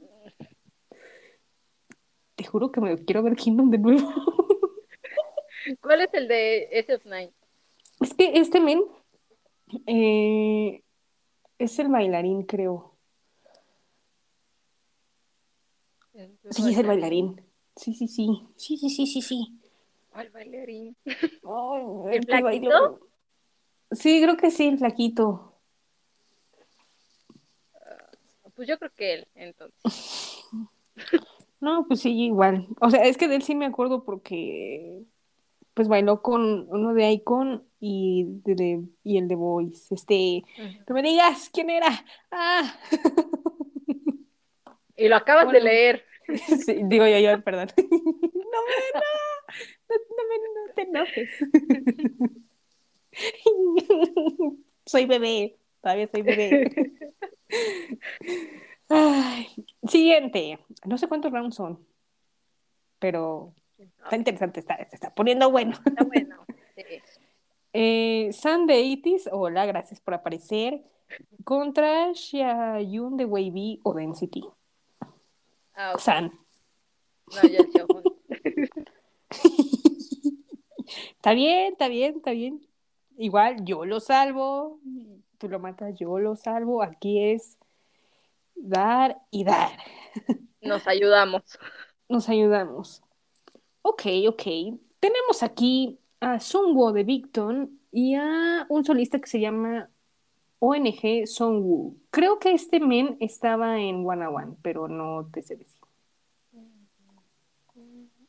Te 2.35 2.43
juro 2.43 2.71
que 2.71 2.81
me 2.81 2.97
quiero 2.97 3.23
ver 3.23 3.35
Kingdom 3.35 3.69
de 3.71 3.77
nuevo. 3.77 4.11
¿Cuál 5.81 6.02
es 6.02 6.14
el 6.14 6.27
de 6.27 6.69
SF9? 6.72 7.31
Es 8.02 8.14
que 8.14 8.38
este 8.38 8.60
men 8.60 8.84
eh, 9.85 10.81
es 11.57 11.80
el 11.80 11.89
bailarín, 11.89 12.44
creo. 12.44 12.94
Sí, 16.49 16.72
es 16.72 16.77
el 16.77 16.88
bailarín. 16.88 17.41
Sí, 17.76 17.94
sí, 17.94 18.07
sí. 18.07 18.27
Sí, 18.56 18.77
sí, 18.77 18.89
sí, 18.89 19.06
sí, 19.06 19.22
sí. 19.22 19.60
¿Cuál 20.10 20.30
bailarín? 20.30 20.95
Ay, 21.06 21.15
¿El 22.11 22.15
el 22.15 22.26
flaquito? 22.26 22.99
Sí, 23.91 24.22
creo 24.22 24.38
que 24.38 24.52
sí, 24.52 24.68
el 24.68 24.77
flaquito. 24.77 25.53
Pues 28.56 28.68
yo 28.68 28.80
creo 28.80 28.91
que 28.95 29.14
él, 29.14 29.27
entonces. 29.35 30.44
No, 31.60 31.88
pues 31.88 32.02
sí, 32.02 32.30
no 32.30 32.68
O 32.81 32.91
sea, 32.91 33.03
es 33.06 33.18
que 33.18 33.27
de 33.27 33.35
él 33.35 33.41
sí 33.41 33.56
me 33.56 33.65
acuerdo 33.65 34.03
porque 34.03 35.03
pues 35.77 35.87
bailó 35.87 36.23
con 36.23 36.67
uno 36.71 36.95
de 36.95 37.11
Icon 37.11 37.63
y, 37.79 38.25
de, 38.43 38.81
y 39.03 39.19
el 39.19 39.27
de 39.27 39.35
Voice. 39.35 39.93
Este, 39.93 40.43
Ujú. 40.57 40.83
no 40.87 40.95
me 40.95 41.03
digas 41.03 41.51
quién 41.53 41.69
era. 41.69 42.03
Ah. 42.31 42.75
Y 44.99 45.07
lo 45.09 45.15
acabas 45.15 45.45
Bueno. 45.45 45.59
de 45.59 45.65
leer. 45.65 46.03
Sí, 46.65 46.79
digo 46.85 47.05
yo, 47.05 47.19
yo, 47.19 47.43
perdón. 47.43 47.67
No 47.77 48.59
me, 48.65 48.79
no, 48.95 49.05
no, 49.89 49.95
no 50.17 50.65
no 50.65 50.73
te 50.73 50.81
enojes. 50.81 51.29
Soy 54.87 55.05
bebé, 55.05 55.59
todavía 55.81 56.07
soy 56.07 56.23
bebé. 56.23 56.71
Ay, 58.89 59.47
siguiente. 59.87 60.57
No 60.85 60.97
sé 60.97 61.07
cuántos 61.07 61.31
rounds 61.31 61.55
son, 61.55 61.85
pero 62.97 63.53
está 63.77 64.15
interesante, 64.15 64.59
está, 64.59 64.77
se 64.89 64.95
está 64.95 65.13
poniendo 65.13 65.51
bueno. 65.51 65.77
Está 65.85 66.03
bueno. 66.03 66.45
Sí. 66.75 66.83
Eh, 67.79 68.31
San 68.31 68.65
de 68.65 68.97
80 68.99 69.29
hola, 69.35 69.65
gracias 69.67 69.99
por 69.99 70.15
aparecer. 70.15 70.81
Contra 71.43 72.11
Xiaoyun 72.11 73.17
de 73.17 73.25
Wavy 73.25 73.81
o 73.83 73.93
Density. 73.93 74.43
Ah. 75.75 75.93
San. 75.99 76.31
No, 77.35 77.47
ya. 77.47 77.59
Está 81.17 81.33
bien, 81.33 81.73
está 81.73 81.87
bien, 81.89 82.15
está 82.15 82.31
bien. 82.31 82.65
Igual 83.17 83.65
yo 83.65 83.85
lo 83.85 83.99
salvo, 83.99 84.79
tú 85.37 85.49
lo 85.49 85.59
matas, 85.59 85.93
yo 85.99 86.17
lo 86.19 86.35
salvo. 86.35 86.81
Aquí 86.81 87.21
es 87.21 87.57
dar 88.55 89.21
y 89.29 89.43
dar. 89.43 89.71
Nos 90.61 90.87
ayudamos. 90.87 91.43
Nos 92.07 92.29
ayudamos. 92.29 93.03
Ok, 93.89 94.03
ok. 94.27 94.43
Tenemos 94.99 95.43
aquí 95.43 95.97
a 96.19 96.41
Sungwoo 96.41 96.91
de 96.91 97.05
Victon 97.05 97.80
y 97.89 98.15
a 98.15 98.65
un 98.68 98.84
solista 98.84 99.18
que 99.18 99.27
se 99.27 99.39
llama 99.39 99.89
ONG 100.59 101.26
Songwoo. 101.26 101.95
Creo 102.11 102.38
que 102.38 102.51
este 102.51 102.81
men 102.81 103.15
estaba 103.22 103.80
en 103.80 104.05
One 104.05 104.26
a 104.26 104.30
One, 104.30 104.55
pero 104.61 104.89
no 104.89 105.30
te 105.31 105.41
sé 105.41 105.55
decir. 105.55 105.80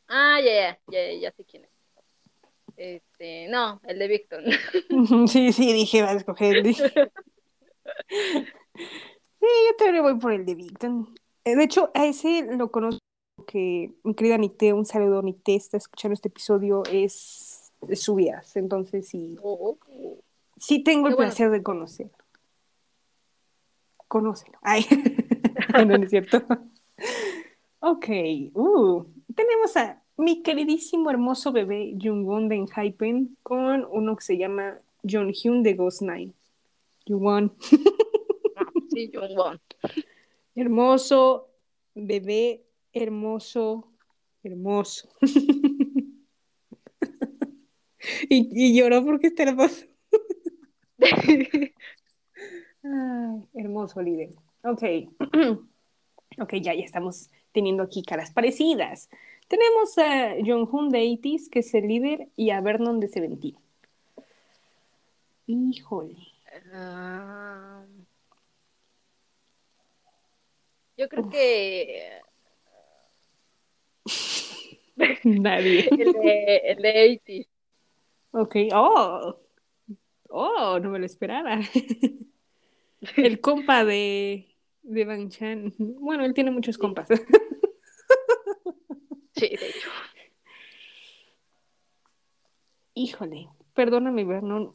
Ah, 0.07 0.39
ya, 0.39 0.79
ya, 0.87 1.11
ya, 1.11 1.19
ya 1.19 1.31
sé 1.33 1.43
quién 1.43 1.65
es. 1.65 1.77
Este, 2.77 3.49
no, 3.49 3.81
el 3.83 3.99
de 3.99 4.07
Victor. 4.07 4.43
Sí, 5.27 5.51
sí, 5.51 5.73
dije, 5.73 6.03
va 6.03 6.11
a 6.11 6.13
escoger. 6.13 6.63
dije. 6.63 6.89
Sí, 8.07 9.47
yo 9.67 9.75
también 9.77 10.03
voy 10.03 10.17
por 10.17 10.31
el 10.31 10.45
de 10.45 10.55
Victon. 10.55 11.13
Eh, 11.43 11.57
De 11.57 11.63
hecho, 11.65 11.91
a 11.93 12.05
ese 12.05 12.43
lo 12.55 12.71
conozco 12.71 12.98
que 13.51 13.91
mi 14.03 14.13
querida 14.13 14.37
Nicté, 14.37 14.73
un 14.73 14.85
saludo, 14.85 15.23
Nicté, 15.23 15.55
está 15.55 15.77
escuchando 15.77 16.13
este 16.13 16.27
episodio, 16.27 16.83
es, 16.91 17.71
es 17.87 17.99
su 18.01 18.13
vías. 18.13 18.55
Entonces, 18.55 19.07
sí, 19.07 19.37
Oh, 19.41 19.75
sí 20.55 20.83
tengo 20.83 21.07
el 21.07 21.15
bueno. 21.15 21.29
placer 21.29 21.49
de 21.49 21.63
conocerlo. 21.63 22.13
Conócelo. 24.07 24.57
Ay, 24.61 24.85
Ay, 25.73 25.85
no, 25.87 25.97
no 25.97 26.03
es 26.03 26.09
cierto. 26.11 26.43
Ok, 27.79 28.07
uh, 28.53 29.03
tenemos 29.35 29.75
a 29.77 30.03
mi 30.17 30.43
queridísimo 30.43 31.09
hermoso 31.09 31.51
bebé 31.51 31.95
Jungwon 31.99 32.49
de 32.49 32.55
Enhypen 32.57 33.35
con 33.41 33.85
uno 33.89 34.15
que 34.15 34.23
se 34.23 34.37
llama 34.37 34.79
John 35.09 35.31
Hyun 35.31 35.63
de 35.63 35.73
Ghost 35.73 36.01
Nine. 36.01 36.33
Jungwon, 37.07 37.51
ah, 38.57 38.71
sí, 38.93 39.09
Jungwon. 39.13 39.59
hermoso 40.55 41.47
bebé, 41.95 42.63
hermoso, 42.93 43.87
hermoso. 44.43 45.09
y, 48.29 48.49
y 48.51 48.77
lloró 48.77 49.03
porque 49.03 49.27
está 49.27 49.43
hermoso. 49.43 49.85
Ay, 52.83 53.43
hermoso 53.53 54.01
líder. 54.01 54.29
Ok. 54.63 54.83
ok, 56.39 56.53
ya, 56.61 56.73
ya 56.73 56.83
estamos 56.83 57.29
teniendo 57.51 57.83
aquí 57.83 58.03
caras 58.03 58.31
parecidas. 58.31 59.09
Tenemos 59.47 59.97
a 59.97 60.35
Jonghoon 60.45 60.89
de 60.89 61.17
80 61.19 61.49
que 61.51 61.59
es 61.59 61.73
el 61.73 61.87
líder, 61.87 62.29
y 62.35 62.51
a 62.51 62.61
Vernon 62.61 62.99
de 62.99 63.07
Seventeen. 63.07 63.57
Híjole. 65.47 66.15
Ah, 66.71 67.83
yo 70.95 71.09
creo 71.09 71.29
que 71.29 72.21
Nadie. 75.23 75.87
el 75.91 76.13
de, 76.13 76.55
el 76.65 76.81
de 76.81 77.19
80 77.25 77.49
Ok. 78.31 78.55
Oh. 78.73 79.39
Oh, 80.29 80.79
no 80.79 80.89
me 80.91 80.99
lo 80.99 81.05
esperaba. 81.05 81.59
El 83.15 83.39
compa 83.39 83.85
de, 83.85 84.55
de 84.83 85.05
Bang 85.05 85.29
Chan. 85.29 85.73
Bueno, 85.77 86.25
él 86.25 86.33
tiene 86.33 86.51
muchos 86.51 86.77
compas. 86.77 87.07
Sí, 89.35 89.47
de 89.47 89.69
hecho. 89.69 89.89
Híjole, 92.93 93.47
perdóname, 93.73 94.25
Vernon, 94.25 94.73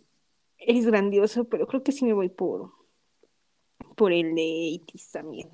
eres 0.56 0.86
grandioso, 0.86 1.44
pero 1.44 1.66
creo 1.66 1.82
que 1.82 1.92
sí 1.92 2.06
me 2.06 2.14
voy 2.14 2.30
por, 2.30 2.72
por 3.94 4.12
el 4.14 4.34
de 4.34 4.42
Itis 4.42 5.10
también. 5.10 5.50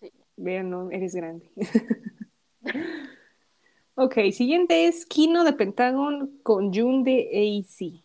Sí. 0.00 0.10
Vernon, 0.36 0.92
eres 0.92 1.14
grande. 1.14 1.48
ok, 3.94 4.14
siguiente 4.32 4.86
es 4.86 5.06
Kino 5.06 5.44
de 5.44 5.52
Pentagon 5.52 6.38
con 6.42 6.72
Jun 6.72 7.04
de 7.04 7.28
AC. 7.32 8.04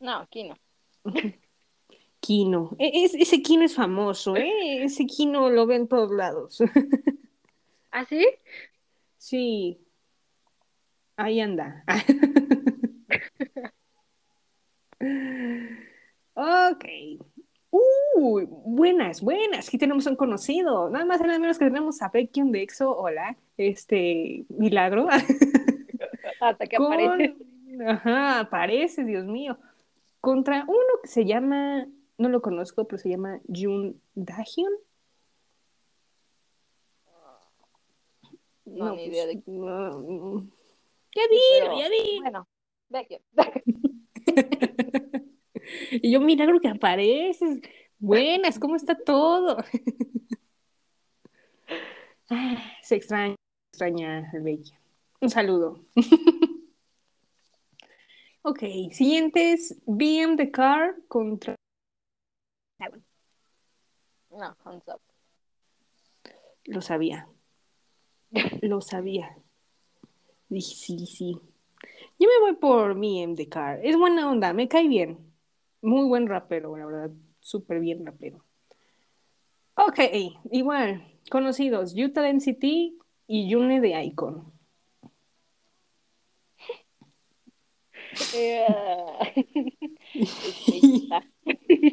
No, 0.00 0.16
aquí 0.18 0.44
no. 0.44 0.54
Kino. 2.20 2.70
E- 2.78 3.04
es- 3.04 3.14
ese 3.14 3.42
Kino 3.42 3.64
es 3.64 3.74
famoso, 3.74 4.36
¿eh? 4.36 4.84
Ese 4.84 5.06
Kino 5.06 5.50
lo 5.50 5.66
ve 5.66 5.76
en 5.76 5.88
todos 5.88 6.10
lados. 6.10 6.58
¿Ah, 7.92 8.06
sí? 8.06 8.26
Sí. 9.18 9.78
Ahí 11.16 11.40
anda. 11.40 11.84
Ok. 16.36 16.84
Uh, 18.14 18.46
buenas, 18.46 19.20
buenas. 19.20 19.66
Aquí 19.66 19.76
tenemos 19.76 20.06
un 20.06 20.14
conocido. 20.14 20.88
Nada 20.88 21.04
más 21.04 21.20
y 21.20 21.24
nada 21.24 21.38
menos 21.38 21.58
que 21.58 21.64
tenemos 21.64 22.00
a 22.00 22.08
Baekhyun 22.08 22.52
de 22.52 22.62
EXO. 22.62 22.96
Hola. 22.96 23.36
Este, 23.56 24.44
milagro. 24.48 25.08
Hasta 26.40 26.66
que 26.66 26.76
Con- 26.76 26.92
aparece. 26.92 27.36
Ajá, 27.86 28.40
aparece, 28.40 29.04
Dios 29.04 29.24
mío. 29.24 29.58
Contra 30.20 30.64
uno 30.68 30.78
que 31.02 31.08
se 31.08 31.24
llama, 31.24 31.86
no 32.16 32.28
lo 32.28 32.40
conozco, 32.40 32.84
pero 32.84 32.98
se 32.98 33.10
llama 33.10 33.40
Jun 33.48 34.00
Dahyun. 34.14 34.72
No, 38.64 38.94
ni 38.94 39.04
idea 39.04 39.26
de 39.26 39.42
no, 39.46 40.40
Ya 41.14 41.22
dilo. 41.30 42.22
Bueno, 42.22 42.48
Becky. 42.88 43.18
Y 45.90 46.12
yo, 46.12 46.20
milagro 46.20 46.60
que 46.60 46.68
apareces. 46.68 47.60
Buenas, 48.04 48.58
¿cómo 48.58 48.76
está 48.76 48.94
todo? 48.96 49.56
Ah, 52.30 52.56
se 52.82 52.96
extraña, 52.96 53.36
se 53.36 53.84
extraña 53.84 54.30
el 54.32 54.42
bello. 54.42 54.74
Un 55.20 55.28
saludo. 55.28 55.84
ok, 58.42 58.60
siguientes. 58.92 59.78
BM 59.86 60.36
The 60.36 60.50
Car 60.50 60.96
contra. 61.06 61.54
No, 64.30 64.56
hands 64.64 64.88
up. 64.88 65.00
Lo 66.64 66.80
sabía. 66.80 67.28
Lo 68.62 68.80
sabía. 68.80 69.36
Dije, 70.48 70.74
sí, 70.74 71.06
sí. 71.06 71.38
Yo 72.18 72.28
me 72.28 72.40
voy 72.40 72.56
por 72.56 72.94
BM 72.94 73.34
The 73.34 73.48
Car. 73.50 73.80
Es 73.82 73.96
buena 73.96 74.30
onda, 74.30 74.54
me 74.54 74.66
cae 74.66 74.88
bien. 74.88 75.18
Muy 75.82 76.08
buen 76.08 76.26
rapero, 76.26 76.74
la 76.76 76.86
verdad. 76.86 77.10
Súper 77.44 77.78
bien 77.78 78.06
rapero. 78.06 78.42
Ok, 79.76 80.00
igual. 80.50 81.06
Conocidos. 81.30 81.94
Utah 81.94 82.22
Density 82.22 82.98
y 83.26 83.50
Yune 83.50 83.82
de 83.82 84.02
Icon. 84.02 84.50
Este, 88.12 88.64
ah, 88.66 89.30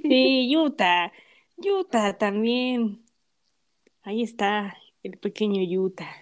Sí, 0.03 0.56
Utah. 0.56 1.11
Utah 1.57 2.18
también. 2.18 3.03
Ahí 4.03 4.23
está 4.23 4.78
el 5.03 5.18
pequeño 5.18 5.61
Utah. 5.84 6.15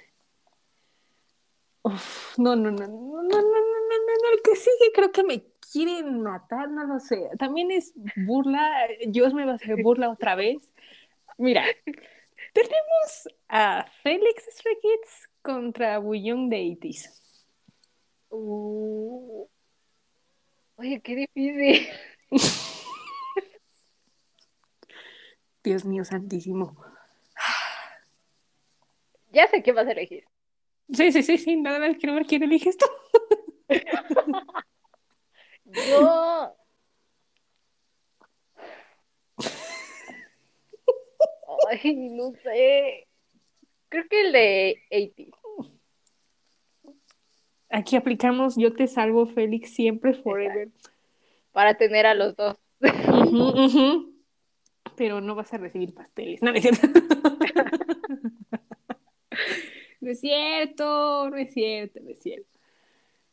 Uf, 1.84 2.40
no, 2.40 2.56
no, 2.56 2.72
no, 2.72 2.88
no, 2.88 2.88
no, 2.88 3.22
no, 3.22 3.42
no, 3.42 3.42
no, 3.42 3.98
no, 4.24 4.34
el 4.34 4.42
que 4.44 4.56
sigue 4.56 4.92
creo 4.92 5.12
que 5.12 5.24
me 5.24 5.44
quieren 5.72 6.22
matar, 6.22 6.70
no 6.70 6.86
lo 6.86 7.00
sé. 7.00 7.30
También 7.38 7.72
es 7.72 7.94
burla, 8.16 8.88
Dios 9.08 9.34
me 9.34 9.46
va 9.46 9.54
a 9.54 9.56
hacer 9.56 9.82
burla 9.82 10.10
otra 10.10 10.36
vez. 10.36 10.58
Mira, 11.38 11.64
tenemos 12.54 13.30
a 13.48 13.86
Félix 14.04 14.46
Stray 14.52 14.76
Kids 14.82 15.30
contra 15.42 16.00
Bouillon 16.00 16.50
de 16.50 16.58
80s. 16.58 17.46
Uh. 18.30 19.48
Oye, 20.76 21.02
qué 21.02 21.16
difícil. 21.16 21.88
Dios 25.64 25.86
mío 25.86 26.04
santísimo. 26.06 26.76
Ya 29.32 29.46
sé 29.46 29.62
qué 29.62 29.72
vas 29.74 29.86
a 29.86 29.92
elegir. 29.92 30.26
Sí, 30.92 31.12
sí, 31.12 31.22
sí, 31.22 31.38
sí, 31.38 31.56
nada 31.56 31.78
más 31.78 31.98
quiero 31.98 32.16
ver 32.16 32.26
quién 32.26 32.42
elige 32.42 32.70
esto. 32.70 32.88
Yo. 35.74 36.56
Ay, 41.70 41.96
no 42.12 42.32
sé. 42.44 43.08
Creo 43.90 44.04
que 44.10 44.22
el 44.22 44.32
de 44.32 44.82
80. 44.92 45.38
Aquí 47.72 47.96
aplicamos 47.96 48.56
Yo 48.58 48.74
te 48.74 48.88
salvo, 48.88 49.28
Félix, 49.28 49.74
siempre, 49.74 50.14
forever. 50.14 50.70
Para 51.52 51.78
tener 51.78 52.06
a 52.06 52.14
los 52.16 52.36
dos. 52.36 52.58
Pero 54.96 55.22
no 55.22 55.36
vas 55.36 55.54
a 55.54 55.58
recibir 55.58 55.94
pasteles. 55.94 56.42
No, 56.42 56.52
no 56.52 56.58
es 56.58 56.64
cierto. 56.64 56.88
No 60.02 60.12
es 60.12 60.22
cierto, 60.22 61.30
no 61.30 61.36
es 61.38 61.54
cierto, 61.54 62.00
no 62.02 62.10
es 62.10 62.20
cierto. 62.22 62.59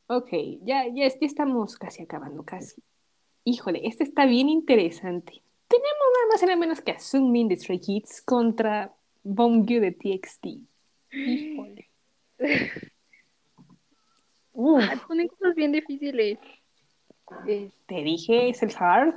Ok, 0.09 0.28
ya, 0.62 0.87
ya, 0.87 1.09
ya 1.09 1.16
estamos 1.20 1.77
casi 1.77 2.03
acabando, 2.03 2.45
casi. 2.45 2.83
Híjole, 3.45 3.81
este 3.85 4.05
está 4.05 4.24
bien 4.27 4.49
interesante. 4.49 5.43
Tenemos 5.69 6.07
nada 6.15 6.27
más 6.33 6.43
y 6.43 6.47
nada 6.47 6.57
menos 6.57 6.81
que 6.81 6.93
a 6.93 6.99
Sungmin 6.99 7.49
de 7.49 7.57
Stray 7.57 7.81
Kids 7.81 8.23
contra 8.23 8.95
Bongyu 9.24 9.81
de 9.81 9.93
TXT. 9.93 10.47
Híjole. 11.12 11.89
Uf, 14.53 14.83
Ah, 14.91 15.03
Ponen 15.07 15.28
cosas 15.28 15.55
bien 15.55 15.73
difíciles. 15.73 16.39
Eh, 17.49 17.70
te 17.87 18.03
dije, 18.03 18.49
es 18.51 18.62
el 18.62 18.73
hard. 18.78 19.15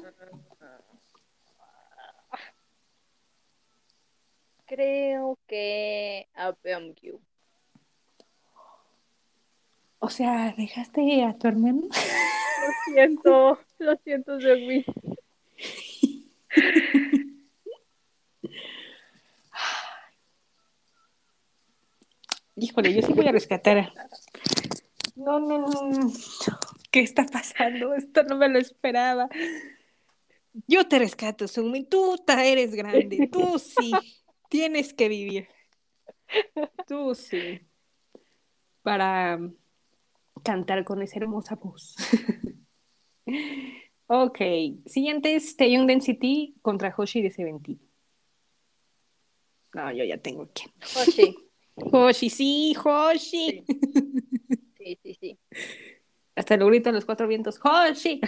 creo 4.65 5.37
que 5.47 6.27
a 6.35 6.51
Beomgyu. 6.63 7.19
O 9.99 10.09
sea, 10.09 10.53
¿dejaste 10.57 11.23
a 11.23 11.37
tu 11.37 11.47
hermano? 11.47 11.81
Lo 11.81 12.93
siento, 12.93 13.59
lo 13.79 13.95
siento, 13.97 14.39
Zoe. 14.39 14.85
Híjole, 22.55 22.93
yo 22.93 23.01
sí 23.01 23.13
voy 23.13 23.27
a 23.27 23.31
rescatar. 23.31 23.93
No, 25.15 25.39
no, 25.39 25.67
no. 25.67 26.11
¿Qué 26.91 27.01
está 27.01 27.25
pasando? 27.25 27.93
Esto 27.93 28.23
no 28.23 28.37
me 28.37 28.49
lo 28.49 28.57
esperaba. 28.59 29.29
Yo 30.67 30.87
te 30.87 30.99
rescato, 30.99 31.47
Sumi. 31.47 31.83
Tú 31.83 32.15
eres 32.27 32.73
grande. 32.73 33.29
Tú 33.31 33.59
sí. 33.59 33.91
Tienes 34.49 34.93
que 34.93 35.09
vivir. 35.09 35.47
Tú 36.87 37.15
sí. 37.15 37.61
Para 38.81 39.39
cantar 40.43 40.83
con 40.83 41.01
esa 41.01 41.19
hermosa 41.19 41.55
voz. 41.55 41.95
ok. 44.07 44.39
Siguiente 44.85 45.35
es 45.35 45.55
Taeyong 45.55 45.87
Density 45.87 46.55
contra 46.61 46.93
Hoshi 46.95 47.21
de 47.21 47.31
Seventeen. 47.31 47.79
No, 49.73 49.91
yo 49.91 50.03
ya 50.03 50.17
tengo 50.17 50.49
que. 50.53 50.63
Hoshi. 50.95 51.35
Hoshi, 51.75 52.29
sí, 52.29 52.75
Hoshi. 52.75 53.63
Sí, 54.77 54.99
sí, 55.03 55.17
sí. 55.19 55.39
Hasta 56.35 56.57
lo 56.57 56.67
grito 56.67 56.89
en 56.89 56.95
los 56.95 57.05
cuatro 57.05 57.27
vientos. 57.27 57.59
¡Hoshi! 57.63 58.21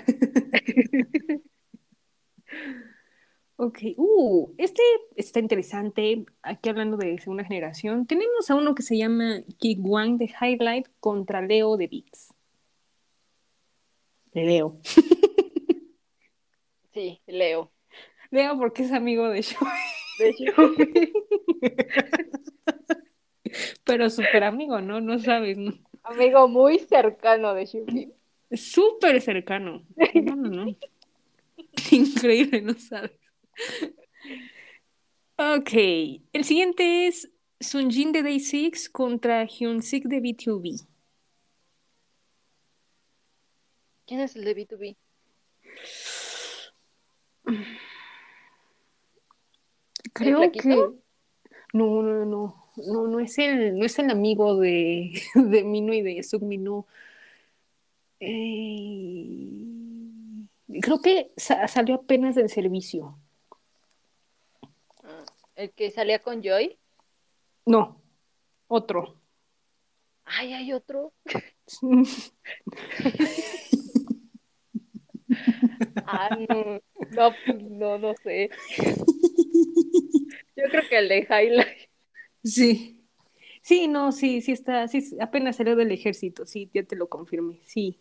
Ok. 3.61 3.79
Uh, 3.97 4.53
este 4.57 4.81
está 5.15 5.39
interesante. 5.39 6.25
Aquí 6.41 6.69
hablando 6.69 6.97
de 6.97 7.17
segunda 7.19 7.43
generación. 7.43 8.07
Tenemos 8.07 8.49
a 8.49 8.55
uno 8.55 8.73
que 8.73 8.81
se 8.81 8.97
llama 8.97 9.41
Kigwan 9.59 10.17
de 10.17 10.33
Highlight 10.41 10.87
contra 10.99 11.41
Leo 11.41 11.77
de 11.77 11.87
Beats. 11.87 12.33
De 14.33 14.43
Leo. 14.43 14.77
Sí, 16.93 17.21
Leo. 17.25 17.71
Leo 18.31 18.57
porque 18.57 18.83
es 18.83 18.91
amigo 18.91 19.29
de 19.29 19.41
Shoei. 19.41 19.71
De 20.19 20.33
Pero 23.85 24.09
súper 24.09 24.43
amigo, 24.43 24.81
¿no? 24.81 24.99
No 24.99 25.17
sabes, 25.17 25.57
¿no? 25.57 25.71
amigo 26.03 26.49
muy 26.49 26.79
cercano 26.79 27.53
de 27.53 27.65
Shuki. 27.65 28.11
Súper 28.51 29.21
cercano. 29.21 29.85
No, 29.95 30.35
no, 30.35 30.49
no. 30.65 30.77
Increíble, 31.91 32.61
no 32.61 32.73
sabes. 32.73 33.20
Ok, 35.37 35.71
el 36.33 36.43
siguiente 36.43 37.07
es 37.07 37.31
Sunjin 37.59 38.11
de 38.11 38.21
Day 38.23 38.39
6 38.39 38.89
contra 38.89 39.45
Hyunsik 39.45 40.05
de 40.05 40.21
B2B. 40.21 40.87
¿Quién 44.05 44.19
es 44.19 44.35
el 44.35 44.43
de 44.43 44.55
B2B? 44.55 44.97
Creo 50.13 50.39
que 50.51 50.69
no, 51.73 52.01
no, 52.03 52.25
no, 52.25 52.65
no, 52.75 53.07
no 53.07 53.19
es 53.19 53.37
el, 53.39 53.77
no 53.79 53.85
es 53.85 53.97
el 53.99 54.09
amigo 54.09 54.57
de, 54.59 55.11
de 55.35 55.63
Minu 55.63 55.93
y 55.93 56.01
de 56.01 56.21
Subminu. 56.23 56.85
Eh, 58.19 59.65
creo 60.81 61.01
que 61.01 61.31
sa- 61.37 61.67
salió 61.67 61.95
apenas 61.95 62.35
del 62.35 62.49
servicio. 62.49 63.17
¿El 65.55 65.71
que 65.71 65.91
salía 65.91 66.19
con 66.19 66.41
Joy? 66.41 66.77
No, 67.65 68.01
otro. 68.67 69.21
Ay, 70.25 70.53
hay 70.53 70.73
otro. 70.73 71.13
Ah, 76.05 76.29
no, 76.37 76.81
no, 77.11 77.33
no, 77.69 77.97
no 77.97 78.13
sé. 78.21 78.49
Yo 80.55 80.63
creo 80.69 80.89
que 80.89 80.97
el 80.97 81.07
de 81.07 81.19
Highlight. 81.19 81.89
Sí. 82.43 83.01
Sí, 83.61 83.87
no, 83.87 84.11
sí, 84.11 84.41
sí 84.41 84.51
está, 84.51 84.87
sí, 84.87 85.15
apenas 85.19 85.55
salió 85.55 85.75
del 85.75 85.91
ejército, 85.91 86.45
sí, 86.45 86.69
ya 86.73 86.83
te 86.83 86.95
lo 86.95 87.07
confirmé, 87.07 87.61
sí. 87.63 87.99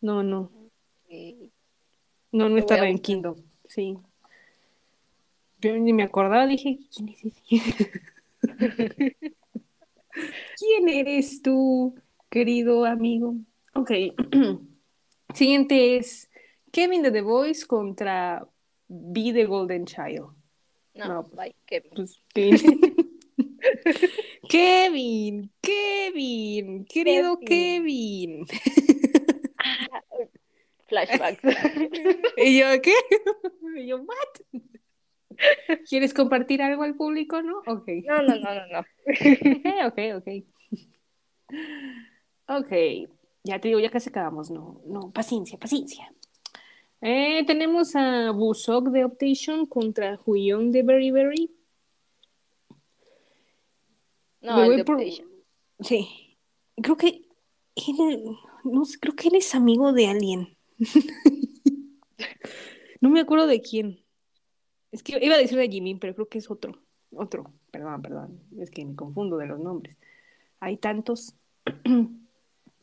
No, 0.00 0.22
no, 0.22 0.50
no, 2.32 2.48
no 2.48 2.58
estaba 2.58 2.88
en. 2.88 2.98
Kingdom, 2.98 3.36
sí. 3.68 3.96
Yo 5.60 5.76
ni 5.76 5.92
me 5.92 6.04
acordaba, 6.04 6.46
dije, 6.46 6.78
¿quién 6.94 7.08
es 7.08 7.24
ese? 7.24 7.42
¿Quién 10.58 10.88
eres 10.88 11.42
tú, 11.42 11.96
querido 12.28 12.84
amigo? 12.84 13.34
Ok. 13.74 13.90
Siguiente 15.34 15.96
es 15.96 16.30
Kevin 16.72 17.02
de 17.02 17.10
The 17.10 17.22
Voice 17.22 17.66
contra 17.66 18.46
B 18.88 19.32
de 19.32 19.44
Golden 19.44 19.84
Child. 19.84 20.28
No, 20.94 21.08
No, 21.08 21.22
bye, 21.24 21.54
Kevin. 21.66 21.90
Pues, 21.94 22.20
Kevin. 22.32 22.80
Kevin, 24.48 25.50
Kevin, 25.60 26.84
querido 26.86 27.38
Kevin. 27.40 28.46
Ah, 29.58 30.02
flashbacks. 30.88 31.42
¿Y 32.36 32.58
yo 32.58 32.66
qué? 32.82 32.94
¿Y 33.76 33.86
yo, 33.86 33.98
what? 33.98 34.62
¿Quieres 35.88 36.14
compartir 36.14 36.62
algo 36.62 36.82
al 36.82 36.94
público, 36.94 37.42
no? 37.42 37.58
Ok. 37.66 37.88
No, 38.04 38.22
no, 38.22 38.36
no, 38.36 38.54
no, 38.54 38.66
no. 38.66 38.84
Ok, 39.86 39.98
ok, 40.16 40.28
ok. 40.28 40.58
Ok, 42.48 42.72
ya 43.44 43.60
te 43.60 43.68
digo, 43.68 43.80
ya 43.80 43.90
casi 43.90 44.10
acabamos, 44.10 44.50
no, 44.50 44.80
no, 44.86 45.10
paciencia, 45.10 45.58
paciencia. 45.58 46.12
Eh, 47.00 47.44
tenemos 47.46 47.94
a 47.94 48.32
Busok 48.32 48.88
de 48.88 49.04
Optation 49.04 49.66
contra 49.66 50.18
Huyong 50.24 50.72
de 50.72 50.82
Berry 50.82 51.10
Berry. 51.10 51.50
No, 54.40 54.64
el 54.64 54.76
de 54.76 54.84
por-. 54.84 55.02
Sí, 55.80 56.36
creo 56.76 56.96
que 56.96 57.22
él, 57.76 58.36
no 58.64 58.84
sé, 58.84 58.98
creo 58.98 59.14
que 59.14 59.28
él 59.28 59.36
es 59.36 59.54
amigo 59.54 59.92
de 59.92 60.06
alguien. 60.06 60.56
No 63.00 63.10
me 63.10 63.20
acuerdo 63.20 63.46
de 63.46 63.60
quién. 63.60 64.00
Es 64.90 65.02
que 65.02 65.18
iba 65.22 65.34
a 65.34 65.38
decir 65.38 65.58
de 65.58 65.68
Jimin, 65.68 65.98
pero 65.98 66.14
creo 66.14 66.28
que 66.28 66.38
es 66.38 66.50
otro. 66.50 66.78
Otro, 67.14 67.52
perdón, 67.70 68.02
perdón. 68.02 68.40
Es 68.58 68.70
que 68.70 68.84
me 68.84 68.94
confundo 68.94 69.36
de 69.36 69.46
los 69.46 69.58
nombres. 69.60 69.96
Hay 70.60 70.76
tantos. 70.76 71.34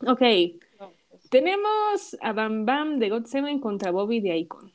ok, 0.06 0.22
No, 0.80 0.92
pues, 1.10 1.30
tenemos 1.30 2.18
a 2.22 2.34
Bam 2.34 2.66
Bam 2.66 3.00
de 3.00 3.10
God 3.10 3.26
Seven 3.26 3.60
contra 3.60 3.92
Bobby 3.92 4.20
de 4.22 4.38
Icon. 4.38 4.72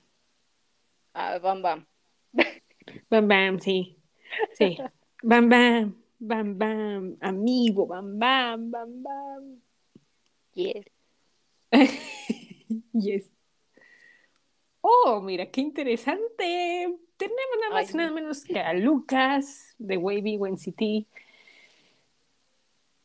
ah, 1.14 1.38
Bam 1.38 1.62
Bam. 1.62 1.86
Bam 3.10 3.28
Bam, 3.28 3.60
sí. 3.60 3.96
Sí. 4.54 4.76
Bam 5.22 5.48
Bam, 5.48 5.94
Bam 6.18 6.58
Bam, 6.58 7.16
amigo, 7.20 7.86
Bam 7.86 8.18
Bam, 8.18 8.70
Bam 8.70 9.02
Bam. 9.02 9.60
Yes. 10.54 10.84
Yes. 12.92 13.28
Oh, 14.80 15.20
mira, 15.22 15.50
qué 15.50 15.60
interesante. 15.60 16.96
Tenemos 17.16 17.56
nada 17.60 17.74
más 17.74 17.88
Ay, 17.88 17.94
y 17.94 17.96
nada 17.96 18.10
menos 18.12 18.44
que 18.44 18.60
a 18.60 18.72
Lucas 18.72 19.74
de 19.78 19.96
Wavy 19.96 20.36
Wen 20.38 20.56
City. 20.56 21.06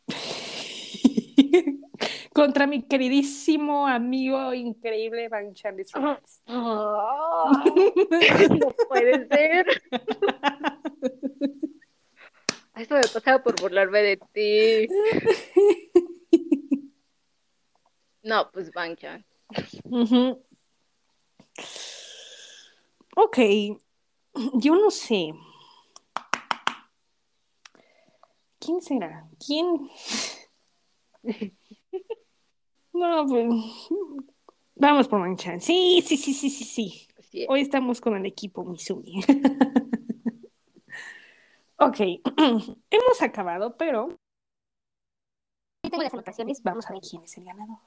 Contra 2.33 2.67
mi 2.67 2.83
queridísimo 2.83 3.87
amigo 3.87 4.53
increíble 4.53 5.29
Van 5.29 5.53
Charles. 5.53 5.91
Ah, 6.47 7.63
no 8.49 8.73
puede 8.87 9.27
ser. 9.27 9.65
Esto 12.75 12.95
me 12.95 13.01
pasaba 13.13 13.43
por 13.43 13.59
burlarme 13.59 14.01
de 14.01 14.17
ti. 14.33 14.87
No, 18.23 18.49
pues 18.51 18.73
Banchan. 18.73 19.23
Ujú. 19.83 20.43
Ok, 23.15 23.37
yo 24.55 24.75
no 24.75 24.91
sé. 24.91 25.33
¿Quién 28.59 28.81
será? 28.81 29.27
¿Quién? 29.45 29.89
No, 32.93 33.25
pues 33.27 33.45
vamos 34.75 35.09
por 35.09 35.19
Manchan. 35.19 35.59
Sí, 35.59 36.01
sí, 36.05 36.15
sí, 36.15 36.33
sí, 36.33 36.49
sí, 36.49 36.63
sí. 36.63 37.07
Es. 37.33 37.45
Hoy 37.49 37.59
estamos 37.59 37.99
con 37.99 38.15
el 38.15 38.25
equipo 38.25 38.63
Misumi. 38.63 39.19
ok, 41.77 41.99
hemos 42.89 43.21
acabado, 43.21 43.75
pero 43.75 44.17
tengo 45.81 46.03
las 46.03 46.13
anotaciones. 46.13 46.63
vamos 46.63 46.89
a 46.89 46.93
ver 46.93 47.01
quién 47.01 47.23
es 47.23 47.37
el 47.37 47.43
ganador. 47.43 47.79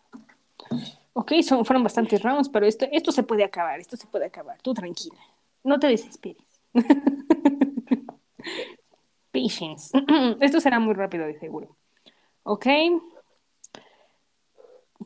Ok, 1.12 1.32
son, 1.42 1.64
fueron 1.64 1.82
bastantes 1.82 2.22
rounds, 2.22 2.48
pero 2.48 2.66
esto, 2.66 2.86
esto 2.92 3.10
se 3.12 3.22
puede 3.22 3.44
acabar, 3.44 3.80
esto 3.80 3.96
se 3.96 4.06
puede 4.06 4.26
acabar. 4.26 4.60
Tú 4.62 4.72
tranquila, 4.74 5.18
no 5.64 5.78
te 5.78 5.88
desesperes. 5.88 6.44
Patience. 9.30 9.90
Esto 10.40 10.60
será 10.60 10.80
muy 10.80 10.94
rápido, 10.94 11.26
de 11.26 11.38
seguro. 11.38 11.76
Ok. 12.42 12.66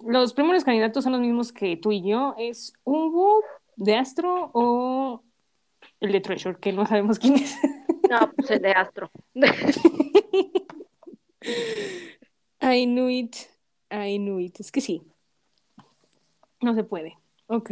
Los 0.05 0.33
primeros 0.33 0.65
candidatos 0.65 1.05
son 1.05 1.13
los 1.13 1.21
mismos 1.21 1.53
que 1.53 1.77
tú 1.77 1.93
y 1.93 2.03
yo. 2.03 2.35
¿Es 2.39 2.73
Ungu 2.85 3.43
de 3.77 3.97
Astro 3.97 4.51
o 4.55 5.23
el 6.01 6.13
de 6.13 6.21
Treasure? 6.21 6.59
Que 6.59 6.73
no 6.73 6.87
sabemos 6.87 7.19
quién 7.19 7.35
es. 7.35 7.57
No, 8.11 8.31
pues 8.37 8.51
el 8.51 8.61
de 8.61 8.73
Astro. 8.73 9.11
I 12.61 12.85
knew 12.85 13.09
it. 13.09 13.37
I 13.91 14.19
knew 14.19 14.39
it. 14.39 14.61
Es 14.61 14.71
que 14.71 14.83
sí. 14.83 15.03
No 16.63 16.75
se 16.75 16.85
puede. 16.85 17.19
Ok. 17.47 17.71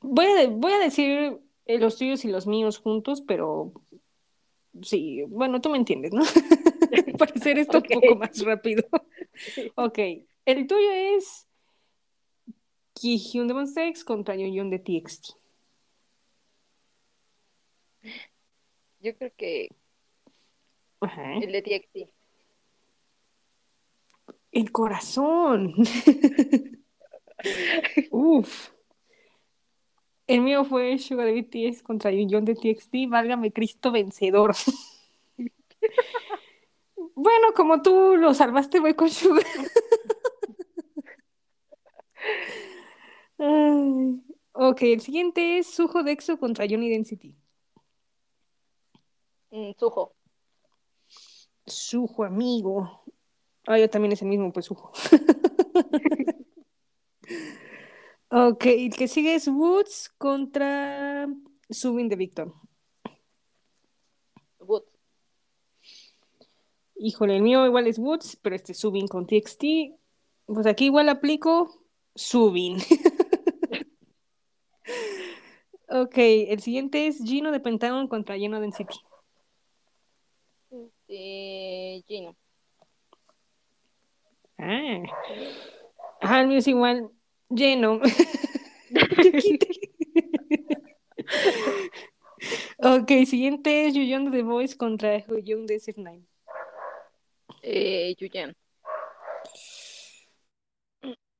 Voy 0.00 0.26
a, 0.26 0.48
voy 0.48 0.72
a 0.72 0.78
decir 0.78 1.38
eh, 1.66 1.78
los 1.78 1.96
tuyos 1.96 2.24
y 2.24 2.28
los 2.28 2.46
míos 2.46 2.78
juntos, 2.78 3.20
pero 3.20 3.72
sí, 4.82 5.22
bueno, 5.28 5.60
tú 5.60 5.70
me 5.70 5.78
entiendes, 5.78 6.12
¿no? 6.12 6.22
Para 7.18 7.32
hacer 7.34 7.58
esto 7.58 7.78
un 7.78 7.84
poco 7.84 8.16
más 8.16 8.44
rápido. 8.44 8.84
Ok. 9.74 9.98
El 10.44 10.66
tuyo 10.66 10.90
es 10.92 11.46
Kihyun 12.94 13.48
de 13.48 13.54
Monsta 13.54 13.86
X 13.88 14.04
contra 14.04 14.36
Yoyon 14.36 14.70
de 14.70 14.78
TXT. 14.78 15.36
Yo 19.00 19.16
creo 19.16 19.32
que 19.36 19.68
Ajá. 21.00 21.34
el 21.34 21.52
de 21.52 21.62
TXT. 21.62 22.15
El 24.52 24.72
corazón. 24.72 25.74
Uf. 28.10 28.70
El 30.26 30.40
mío 30.40 30.64
fue 30.64 30.98
Sugar 30.98 31.26
de 31.26 31.32
BTS 31.32 31.82
contra 31.82 32.10
Yoon 32.10 32.44
de 32.44 32.54
TXT. 32.54 32.94
Válgame 33.08 33.52
Cristo 33.52 33.92
vencedor. 33.92 34.54
Bueno, 37.14 37.48
como 37.54 37.82
tú 37.82 38.16
lo 38.16 38.34
salvaste, 38.34 38.80
voy 38.80 38.94
con 38.94 39.10
Sugar. 39.10 39.44
Ay. 43.38 44.22
Ok, 44.52 44.82
el 44.82 45.00
siguiente 45.00 45.58
es 45.58 45.66
Suho 45.68 46.02
Dexo 46.02 46.38
contra 46.38 46.66
Johnny 46.68 46.88
Density. 46.90 47.36
Mm, 49.50 49.72
Sujo. 49.78 50.14
Sujo, 51.66 52.24
amigo. 52.24 53.04
Ah, 53.66 53.78
yo 53.78 53.90
también 53.90 54.12
es 54.12 54.22
el 54.22 54.28
mismo, 54.28 54.52
pues 54.52 54.66
Sujo. 54.66 54.92
Ok, 58.30 58.66
el 58.66 58.94
que 58.94 59.06
sigue 59.08 59.34
es 59.34 59.46
Woods 59.46 60.10
contra 60.18 61.28
Subin 61.70 62.08
de 62.08 62.16
Victor. 62.16 62.52
Woods. 64.58 64.90
Híjole, 66.96 67.36
el 67.36 67.42
mío 67.42 67.64
igual 67.66 67.86
es 67.86 67.98
Woods, 67.98 68.36
pero 68.42 68.56
este 68.56 68.72
es 68.72 68.78
Subin 68.78 69.06
con 69.06 69.26
TXT. 69.26 69.64
Pues 70.46 70.66
aquí 70.66 70.86
igual 70.86 71.08
aplico 71.08 71.70
Subin. 72.14 72.78
ok, 75.88 76.14
el 76.16 76.60
siguiente 76.60 77.06
es 77.06 77.22
Gino 77.22 77.52
de 77.52 77.60
Pentagon 77.60 78.08
contra 78.08 78.36
Geno 78.36 78.60
Density. 78.60 78.98
Eh, 81.08 82.02
Gino. 82.08 82.36
Ah. 84.58 85.02
Ah, 86.20 86.40
el 86.40 86.48
mío 86.48 86.58
es 86.58 86.68
igual. 86.68 87.10
Lleno. 87.48 88.00
ok, 92.78 93.08
siguiente 93.26 93.86
es 93.86 93.94
Yuyon 93.94 94.26
de 94.26 94.30
The 94.38 94.42
Voice 94.42 94.76
contra 94.76 95.16
Huyun 95.28 95.66
de 95.66 95.76
SF9. 95.76 96.26
Eh, 97.62 98.14
Yuyan. 98.18 98.54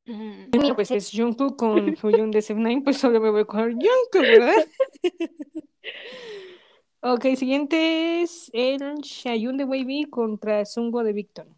El 0.07 0.61
mío, 0.61 0.77
pues 0.77 0.93
es 0.93 1.11
Jungkook 1.13 1.57
con 1.57 1.97
Huyun 2.01 2.31
de 2.31 2.39
SF9, 2.39 2.85
pues 2.85 2.99
solo 2.99 3.21
me 3.21 3.31
voy 3.31 3.45
con 3.45 3.73
Jungkook, 3.73 4.23
¿verdad? 4.23 4.65
ok, 7.01 7.25
siguiente 7.37 8.23
es 8.23 8.49
el 8.53 8.99
Shayun 9.03 9.57
de 9.57 9.65
Wavy 9.65 10.05
contra 10.05 10.65
Sungo 10.65 11.03
de 11.03 11.13
Victor. 11.13 11.49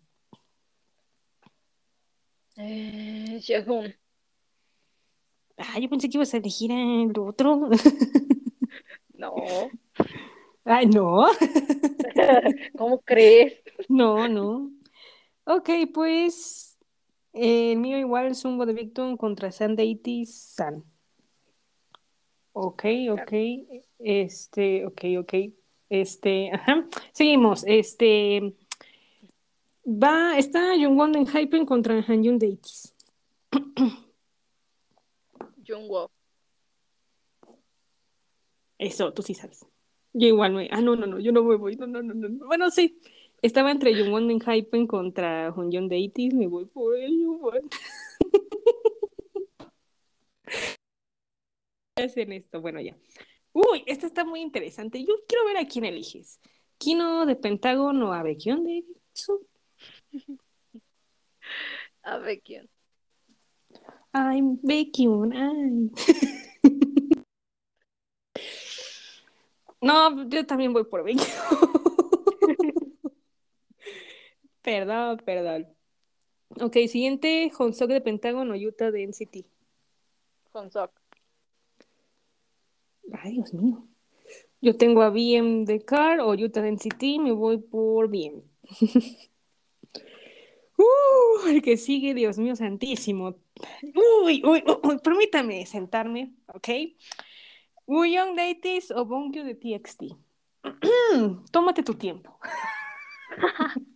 Eh. 2.59 3.41
Ah, 5.57 5.79
yo 5.79 5.89
pensé 5.89 6.09
que 6.09 6.17
ibas 6.17 6.35
a 6.35 6.39
elegir 6.39 6.73
al 6.73 7.13
otro. 7.19 7.69
No. 9.19 9.35
Ay, 10.65 10.87
no. 10.87 11.27
¿Cómo 12.79 13.01
crees? 13.01 13.55
No, 13.89 14.29
no. 14.29 14.71
Ok, 15.45 15.71
pues 15.93 16.79
eh, 17.33 17.73
el 17.73 17.79
mío 17.79 17.99
igual 17.99 18.37
Zungo 18.37 18.65
de 18.65 18.75
Victor 18.75 19.17
contra 19.19 19.51
Sandeity 19.51 20.25
San. 20.25 20.85
Ok, 22.53 22.85
ok. 23.11 23.33
Este, 23.99 24.87
ok, 24.87 25.01
ok. 25.19 25.35
Este, 25.89 26.53
ajá. 26.53 26.87
Seguimos. 27.13 27.65
Este 27.67 28.55
va, 29.89 30.37
está 30.39 30.75
Jungwon 30.77 31.15
en 31.17 31.27
Hypen 31.27 31.65
contra 31.67 32.05
Hanyun 32.07 32.39
Deities. 32.39 32.95
Jungwo. 35.67 36.11
Eso, 38.79 39.13
tú 39.13 39.23
sí 39.23 39.35
sabes. 39.35 39.67
Yo 40.13 40.29
igual 40.29 40.53
me. 40.55 40.69
Ah, 40.71 40.81
no, 40.81 40.97
no, 40.97 41.07
no, 41.07 41.19
yo 41.19 41.33
no 41.33 41.43
me 41.43 41.57
voy. 41.57 41.77
No, 41.77 41.87
no, 41.87 42.03
no, 42.03 42.15
no. 42.15 42.29
no. 42.29 42.47
Bueno, 42.47 42.71
sí. 42.71 43.01
Estaba 43.41 43.71
entre 43.71 43.95
Jungwon 43.95 44.31
en 44.31 44.41
Hypen 44.41 44.87
contra 44.87 45.49
Hanyun 45.49 45.89
Deities. 45.89 46.35
Me 46.35 46.47
voy 46.47 46.67
por 46.67 46.97
el 46.97 47.25
Jungwon. 47.25 47.69
hacen 52.05 52.33
esto? 52.33 52.61
Bueno, 52.61 52.81
ya. 52.81 52.97
Uy, 53.53 53.83
esta 53.87 54.07
está 54.07 54.25
muy 54.25 54.41
interesante. 54.41 55.05
Yo 55.05 55.15
quiero 55.27 55.45
ver 55.47 55.57
a 55.59 55.67
quién 55.67 55.85
eliges. 55.85 56.41
Kino 56.79 57.27
de 57.27 57.37
Pentágono 57.37 58.13
a 58.13 58.23
Baekhyun 58.23 58.65
de 58.65 58.85
Jitsu. 58.87 59.48
A 62.03 62.21
quién. 62.43 62.69
Ay. 64.13 64.43
No, 69.81 70.29
yo 70.29 70.45
también 70.45 70.73
voy 70.73 70.85
por 70.85 71.05
Baekhyun. 71.05 71.27
Perdón, 74.63 75.19
perdón. 75.25 75.69
Ok, 76.61 76.77
siguiente, 76.89 77.51
Honsok 77.57 77.89
de 77.89 78.01
Pentágono, 78.01 78.55
Utah 78.55 78.91
de 78.91 79.05
NCT. 79.05 79.47
Honsok. 80.53 80.91
Ay, 83.13 83.33
Dios 83.33 83.55
mío. 83.55 83.87
Yo 84.61 84.77
tengo 84.77 85.03
a 85.03 85.11
BM 85.11 85.65
de 85.65 85.81
Car 85.85 86.21
o 86.21 86.35
Utah 86.35 86.61
de 86.61 86.73
NCT, 86.73 87.21
me 87.21 87.33
voy 87.33 87.59
por 87.59 88.09
BM. 88.09 88.43
uh, 90.79 91.49
el 91.49 91.63
que 91.63 91.77
sigue, 91.77 92.15
Dios 92.15 92.39
mío 92.39 92.57
santísimo. 92.57 93.37
Uy, 93.83 94.43
uy, 94.45 94.63
uy, 94.67 94.79
uy, 94.83 94.99
permítame 94.99 95.67
sentarme, 95.67 96.33
¿ok? 96.55 96.69
Young 97.87 98.37
Deities 98.37 98.91
o 98.91 99.05
Bongyu 99.05 99.45
de 99.45 99.55
TXT. 99.55 100.03
Tómate 101.51 101.83
tu 101.83 101.95
tiempo. 101.95 102.39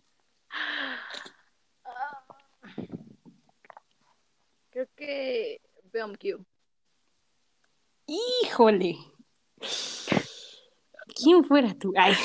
Creo 4.71 4.87
que 4.95 5.61
BMQ. 5.91 6.43
Híjole. 8.07 8.97
¿Quién 11.15 11.43
fuera 11.43 11.73
tú? 11.75 11.93
Ay. 11.95 12.15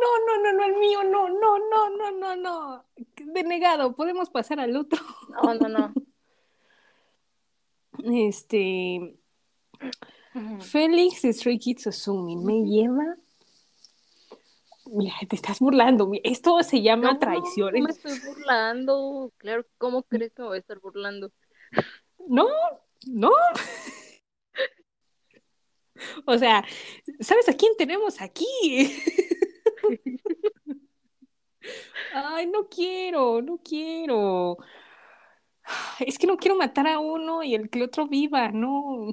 No, 0.00 0.26
no, 0.26 0.42
no, 0.42 0.52
no, 0.52 0.64
el 0.64 0.76
mío, 0.76 1.04
no, 1.04 1.28
no, 1.28 1.58
no, 1.58 1.90
no, 1.96 2.10
no, 2.12 2.36
no. 2.36 2.84
Denegado, 3.16 3.94
podemos 3.94 4.30
pasar 4.30 4.60
al 4.60 4.76
otro. 4.76 5.00
No, 5.30 5.54
no, 5.54 5.68
no. 5.68 5.94
Este. 8.04 9.18
Félix 10.60 11.22
Stray 11.22 11.58
Kids 11.58 11.88
Osumi 11.88 12.36
me 12.36 12.64
lleva. 12.64 13.16
Mira, 14.86 15.14
te 15.28 15.34
estás 15.34 15.58
burlando. 15.58 16.12
Esto 16.22 16.62
se 16.62 16.80
llama 16.80 17.12
No, 17.12 17.18
traiciones. 17.18 17.80
No 17.80 17.88
me 17.88 17.92
estoy 17.92 18.18
burlando. 18.20 19.32
Claro, 19.36 19.66
¿cómo 19.78 20.04
crees 20.04 20.32
que 20.32 20.42
me 20.42 20.48
voy 20.48 20.56
a 20.56 20.60
estar 20.60 20.78
burlando? 20.78 21.32
No, 22.26 22.46
no. 23.06 23.30
O 26.26 26.38
sea, 26.38 26.64
¿sabes 27.18 27.48
a 27.48 27.54
quién 27.54 27.72
tenemos 27.76 28.20
aquí? 28.20 28.46
Ay, 32.12 32.46
no 32.46 32.68
quiero, 32.68 33.42
no 33.42 33.58
quiero. 33.58 34.58
Es 36.00 36.18
que 36.18 36.26
no 36.26 36.36
quiero 36.36 36.56
matar 36.56 36.86
a 36.86 36.98
uno 36.98 37.42
y 37.42 37.54
el 37.54 37.68
que 37.68 37.78
el 37.78 37.84
otro 37.84 38.06
viva, 38.06 38.50
no. 38.50 39.12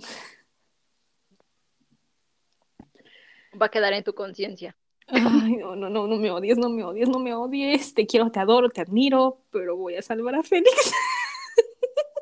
Va 3.60 3.68
a 3.68 3.70
quedar 3.70 3.94
en 3.94 4.04
tu 4.04 4.14
conciencia. 4.14 4.76
Ay, 5.08 5.58
no, 5.58 5.76
no, 5.76 5.90
no, 5.90 6.08
no 6.08 6.18
me 6.18 6.32
odies, 6.32 6.58
no 6.58 6.70
me 6.70 6.84
odies, 6.84 7.10
no 7.10 7.20
me 7.20 7.34
odies. 7.34 7.94
Te 7.94 8.08
quiero, 8.08 8.32
te 8.32 8.40
adoro, 8.40 8.70
te 8.70 8.82
admiro, 8.82 9.44
pero 9.52 9.76
voy 9.76 9.96
a 9.96 10.02
salvar 10.02 10.36
a 10.36 10.44
Félix. 10.44 10.94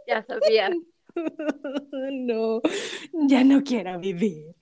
Ya 0.08 0.24
sabía. 0.24 0.70
No, 2.12 2.60
ya 3.14 3.44
no 3.44 3.64
quiero 3.64 4.00
vivir. 4.00 4.56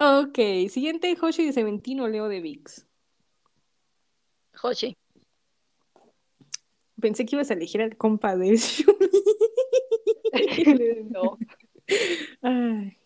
Ok, 0.00 0.38
siguiente 0.68 1.16
Hoshi 1.20 1.46
de 1.46 1.52
Seventino, 1.52 2.06
Leo 2.06 2.28
de 2.28 2.40
Vix. 2.40 2.86
Hoshi. 4.62 4.96
Pensé 7.00 7.26
que 7.26 7.36
ibas 7.36 7.50
a 7.50 7.54
elegir 7.54 7.82
al 7.82 7.96
compa 7.96 8.36
de 8.36 8.56
Shumi. 8.56 8.94
No. 11.10 11.38
Ay. 12.42 12.96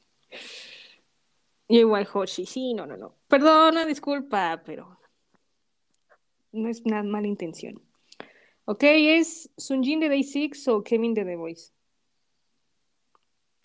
Yo 1.69 1.81
igual 1.81 2.07
Hoshi, 2.13 2.45
sí, 2.45 2.75
no, 2.75 2.87
no, 2.87 2.97
no. 2.99 3.17
Perdona, 3.29 3.87
disculpa, 3.87 4.63
pero 4.65 4.99
no 6.53 6.69
es 6.69 6.83
una 6.85 7.03
mala 7.03 7.27
intención. 7.27 7.81
Ok, 8.67 8.83
¿es 8.85 9.51
Sunjin 9.57 10.01
de 10.01 10.09
Day 10.09 10.25
6 10.25 10.69
o 10.69 10.83
Kevin 10.83 11.15
de 11.15 11.25
The 11.25 11.37
Voice? 11.37 11.73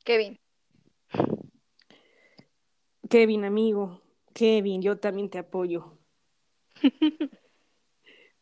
Kevin. 0.05 0.39
Kevin, 3.09 3.45
amigo. 3.45 4.01
Kevin, 4.33 4.81
yo 4.81 4.97
también 4.97 5.29
te 5.29 5.39
apoyo. 5.39 5.97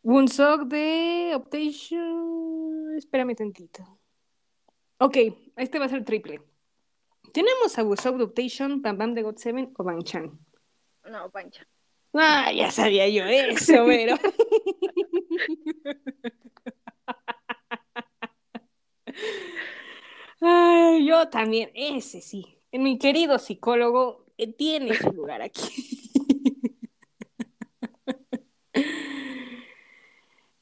Woonsok 0.02 0.62
de 0.68 1.32
Optation. 1.34 2.94
Espérame 2.96 3.34
tantito. 3.34 3.98
Ok, 4.98 5.16
este 5.56 5.78
va 5.78 5.86
a 5.86 5.88
ser 5.88 6.04
triple. 6.04 6.40
Tenemos 7.32 7.78
a 7.78 7.82
Woonsok 7.82 8.16
de 8.16 8.24
Optation, 8.24 8.82
Bam 8.82 8.98
Bam 8.98 9.14
de 9.14 9.22
God 9.22 9.36
7 9.36 9.70
o 9.76 9.84
Bang 9.84 10.02
Chan. 10.04 10.38
No, 11.04 11.30
Pancha. 11.30 11.66
Ah, 12.14 12.50
ya 12.52 12.70
sabía 12.70 13.08
yo 13.08 13.24
eso, 13.24 13.84
pero. 13.86 14.16
Ay, 20.40 21.06
yo 21.06 21.28
también, 21.28 21.70
ese 21.74 22.20
sí. 22.20 22.58
Mi 22.72 22.98
querido 22.98 23.38
psicólogo 23.38 24.25
tiene 24.58 24.94
su 24.94 25.10
lugar 25.12 25.42
aquí. 25.42 25.62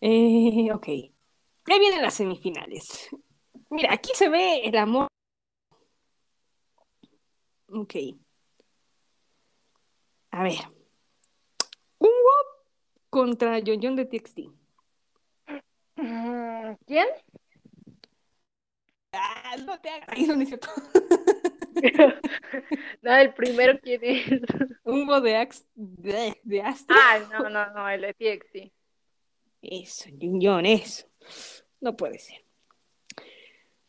Eh, 0.06 0.70
ok. 0.70 0.86
Ahí 0.86 1.78
vienen 1.78 2.02
las 2.02 2.12
semifinales. 2.12 3.08
Mira, 3.70 3.94
aquí 3.94 4.10
se 4.14 4.28
ve 4.28 4.60
el 4.62 4.76
amor. 4.76 5.08
Ok. 7.68 7.94
A 10.30 10.42
ver. 10.42 10.58
Un 11.98 12.10
WOP 12.10 12.66
contra 13.08 13.58
Yon 13.60 13.96
de 13.96 14.04
TXT. 14.04 14.40
Mm, 15.96 16.74
¿Quién? 16.86 17.06
Ah, 19.12 19.56
no 19.64 19.80
te 19.80 19.88
hagas. 19.88 20.18
Cierto. 20.18 20.68
No, 23.02 23.16
el 23.16 23.34
primero 23.34 23.78
quién 23.80 24.00
es. 24.02 24.26
Un 24.84 25.06
WOP 25.06 25.22
de, 25.24 25.36
Ax 25.36 25.66
de, 25.74 26.40
de 26.42 26.62
Astra. 26.62 26.96
Ah, 26.98 27.18
no, 27.32 27.48
no, 27.50 27.72
no, 27.72 27.88
el 27.88 28.02
de 28.02 28.14
TXT. 28.14 28.72
Eso, 29.62 30.08
Yon, 30.18 30.66
eso. 30.66 31.06
No 31.80 31.96
puede 31.96 32.18
ser. 32.18 32.44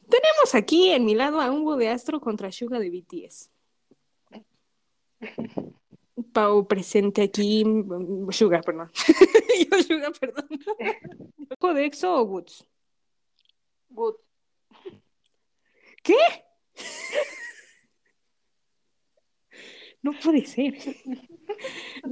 Tenemos 0.09 0.53
aquí 0.53 0.91
en 0.91 1.05
mi 1.05 1.15
lado 1.15 1.41
a 1.41 1.51
un 1.51 1.63
WOP 1.63 1.79
de 1.79 1.89
Astro 1.89 2.19
contra 2.19 2.51
Suga 2.51 2.79
de 2.79 2.89
BTS. 2.89 3.51
Pau 6.33 6.67
presente 6.67 7.23
aquí. 7.23 7.63
Sugar, 8.29 8.63
perdón. 8.63 8.91
Yo, 9.71 9.83
Sugar, 9.83 10.13
perdón. 10.19 10.47
¿Juego 11.59 11.75
de 11.75 11.85
EXO 11.85 12.13
o 12.13 12.23
Woods? 12.23 12.65
Good. 13.89 14.15
¿Qué? 16.03 16.44
No 20.05 20.13
puede 20.23 20.45
ser. 20.45 20.75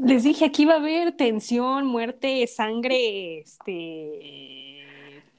Les 0.03 0.23
dije 0.23 0.45
aquí 0.45 0.63
iba 0.63 0.73
a 0.73 0.77
haber 0.77 1.15
tensión, 1.15 1.85
muerte, 1.85 2.47
sangre, 2.47 3.41
este. 3.41 4.81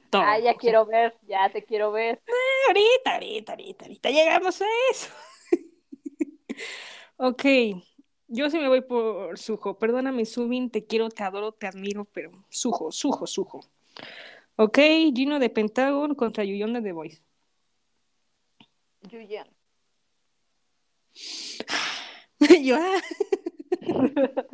Todo. 0.09 0.21
Ah, 0.21 0.39
ya 0.39 0.53
quiero 0.55 0.85
ver, 0.85 1.13
ya 1.27 1.49
te 1.49 1.65
quiero 1.65 1.91
ver. 1.91 2.21
Ahorita, 2.69 3.15
ahorita, 3.15 3.51
ahorita, 3.51 3.85
ahorita 3.85 4.09
llegamos 4.09 4.61
a 4.61 4.65
eso. 4.89 5.09
Ok, 7.17 7.43
yo 8.27 8.49
sí 8.49 8.57
me 8.57 8.69
voy 8.69 8.81
por 8.81 9.37
Sujo. 9.37 9.77
Perdóname, 9.77 10.25
Subin, 10.25 10.69
te 10.69 10.85
quiero, 10.85 11.09
te 11.09 11.23
adoro, 11.23 11.51
te 11.53 11.67
admiro, 11.67 12.05
pero 12.05 12.31
Sujo, 12.49 12.91
Sujo, 12.91 13.27
Sujo. 13.27 13.61
Ok, 14.55 14.79
Gino 15.13 15.39
de 15.39 15.49
Pentagon 15.49 16.15
contra 16.15 16.43
Yuyon 16.45 16.73
de 16.73 16.81
The 16.81 16.91
Voice. 16.93 17.23
Yuyan. 19.09 19.47
Yo, 22.63 22.77
ah. 22.79 23.01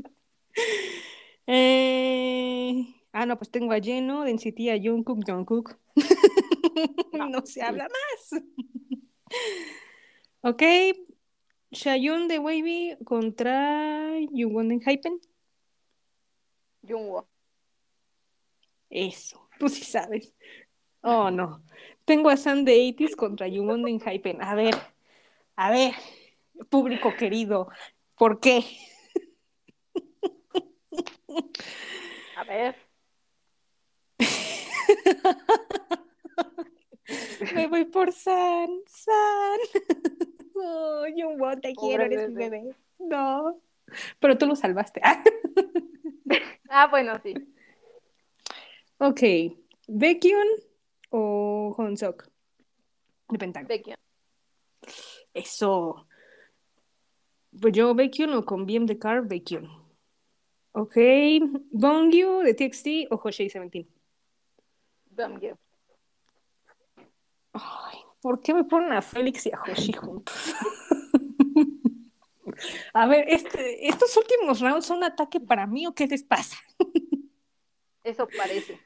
Eh, 1.48 2.86
ah, 3.12 3.26
no, 3.26 3.38
pues 3.38 3.50
tengo 3.50 3.74
a 3.74 3.80
Lleno, 3.80 4.24
de 4.24 4.32
NCT, 4.32 4.72
a 4.72 4.78
Jungkook, 4.82 5.26
Jungkook. 5.26 5.78
No 7.30 7.46
se 7.46 7.62
habla 7.62 7.90
más. 7.90 8.42
Ok, 10.42 10.64
Shayun 11.72 12.28
de 12.28 12.40
Wavy 12.40 12.98
contra 13.04 14.12
Jungwon 14.32 14.70
de 14.70 14.80
Hypen. 14.80 15.20
Jungwoo. 16.88 17.28
Eso, 18.90 19.50
tú 19.60 19.68
sí 19.68 19.84
sabes. 19.84 20.34
Oh, 21.02 21.32
no. 21.32 21.64
Tengo 22.06 22.30
a 22.30 22.38
San 22.38 22.64
de 22.66 22.94
80 22.96 23.16
contra 23.18 23.50
Jungwon 23.50 23.84
de 23.84 24.00
Hypen. 24.00 24.42
A 24.42 24.56
ver, 24.56 24.76
a 25.56 25.72
ver, 25.72 25.94
público 26.70 27.16
querido, 27.18 27.70
¿por 28.18 28.40
qué? 28.40 28.64
A 32.38 32.44
ver. 32.44 32.76
Me 37.54 37.68
voy 37.68 37.86
por 37.86 38.12
San, 38.12 38.70
San. 38.88 39.60
Oh, 40.56 41.06
Jungwon, 41.16 41.60
te 41.62 41.74
Pobre 41.74 41.88
quiero, 41.88 42.04
eres 42.04 42.30
mi 42.30 42.36
bebé. 42.36 42.62
bebé. 42.62 42.76
No, 43.00 43.62
pero 44.20 44.38
tú 44.38 44.46
lo 44.46 44.56
salvaste. 44.56 45.02
Ah, 46.74 46.88
bueno, 46.88 47.20
sí. 47.22 47.34
Ok, 48.98 49.20
Baekhyun 49.90 50.48
o 51.10 51.76
Honsok 51.78 52.30
de. 53.28 53.68
Baekhyun. 53.68 53.98
Eso. 55.34 56.08
Pues 57.60 57.74
yo 57.74 57.94
Baekhyun 57.94 58.34
o 58.34 58.46
con 58.46 58.66
BM 58.66 58.86
de 58.86 58.98
Car, 58.98 59.28
Baekhyun. 59.28 59.68
Ok, 60.74 60.96
Bongyu 61.72 62.40
de 62.44 62.54
TXT 62.54 62.88
o 63.12 63.18
Hoshei 63.22 63.48
17. 63.50 63.86
Bamgyu. 65.10 65.58
Ay, 67.54 67.98
¿por 68.22 68.42
qué 68.42 68.54
me 68.54 68.64
ponen 68.64 68.94
a 68.94 69.02
Félix 69.02 69.46
y 69.48 69.52
a 69.52 69.62
Hoshi 69.62 69.92
juntos? 69.92 70.34
a 72.94 73.08
ver, 73.08 73.26
este- 73.28 73.86
estos 73.88 74.16
últimos 74.16 74.62
rounds 74.62 74.86
son 74.86 74.98
un 75.00 75.04
ataque 75.04 75.42
para 75.42 75.68
mí 75.68 75.86
o 75.86 75.94
qué 75.94 76.08
les 76.08 76.24
pasa? 76.24 76.56
Eso 78.06 78.26
parece. 78.38 78.80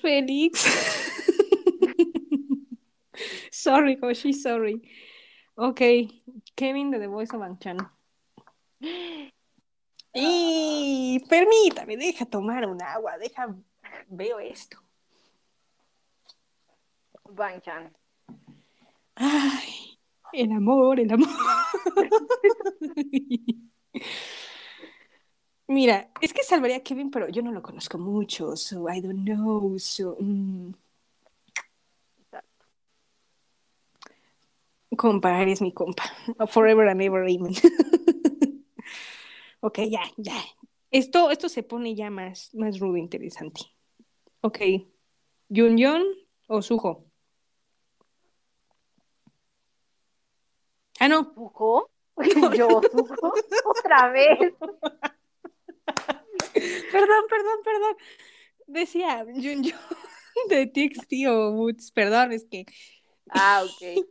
Félix. 0.00 0.66
sorry, 3.52 3.96
Hoshi, 4.02 4.32
sorry. 4.32 4.82
Ok, 5.62 5.78
Kevin 6.54 6.90
de 6.90 6.98
The 6.98 7.06
Voice 7.06 7.36
of 7.36 7.42
Anchan. 7.42 7.76
Y 10.14 11.22
permítame, 11.28 11.98
deja 11.98 12.24
tomar 12.24 12.64
un 12.66 12.80
agua, 12.80 13.18
deja, 13.18 13.54
veo 14.08 14.40
esto. 14.40 14.78
Bang-chan. 17.28 17.94
Ay, 19.16 19.98
el 20.32 20.50
amor, 20.52 20.98
el 20.98 21.12
amor. 21.12 21.28
Mira, 25.66 26.10
es 26.22 26.32
que 26.32 26.42
salvaría 26.42 26.78
a 26.78 26.82
Kevin, 26.82 27.10
pero 27.10 27.28
yo 27.28 27.42
no 27.42 27.52
lo 27.52 27.60
conozco 27.60 27.98
mucho, 27.98 28.56
so 28.56 28.88
I 28.88 29.02
don't 29.02 29.24
know. 29.24 29.78
So, 29.78 30.16
mm. 30.18 30.72
Compa, 34.96 35.40
eres 35.40 35.60
mi 35.60 35.72
compa. 35.72 36.04
Forever 36.48 36.88
and 36.88 37.02
ever, 37.02 37.24
amen. 37.24 37.54
ok, 39.60 39.78
ya, 39.88 40.02
ya. 40.16 40.34
Esto, 40.90 41.30
esto 41.30 41.48
se 41.48 41.62
pone 41.62 41.94
ya 41.94 42.10
más, 42.10 42.52
más 42.54 42.80
rudo 42.80 42.96
e 42.96 43.00
interesante. 43.00 43.60
Ok. 44.40 44.58
Yun 45.48 45.78
Yun 45.78 46.02
o 46.48 46.62
Suho. 46.62 47.06
Ah, 50.98 51.08
no. 51.08 51.32
¿Sujo? 51.34 51.90
Yo, 52.56 52.80
¿Sujo? 52.90 53.32
¿Otra 53.64 54.10
vez? 54.10 54.38
Perdón, 56.92 57.24
perdón, 57.28 57.60
perdón. 57.64 57.96
Decía 58.66 59.24
Yun 59.32 59.62
Yun 59.62 59.78
de 60.48 60.66
TXT 60.66 61.28
o 61.28 61.52
Woods. 61.52 61.92
Perdón, 61.92 62.32
es 62.32 62.44
que. 62.44 62.66
Ah, 63.30 63.64
ok. 63.64 64.04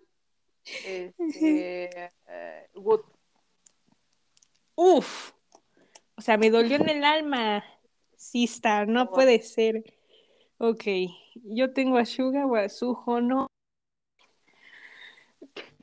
Este, 0.86 2.12
eh, 2.28 2.70
Wood. 2.76 3.02
Uf. 4.76 5.34
O 6.16 6.22
sea, 6.22 6.38
me 6.38 6.50
dolió 6.50 6.78
en 6.78 6.90
el 6.90 7.04
alma. 7.04 7.64
Sista, 8.16 8.86
no 8.86 9.10
puede 9.12 9.42
ser. 9.42 9.84
Ok. 10.58 10.84
Yo 11.36 11.72
tengo 11.74 11.98
a 11.98 12.06
Suga 12.06 12.46
o 12.46 12.56
a 12.56 12.68
Suho, 12.68 13.22
no. 13.22 13.48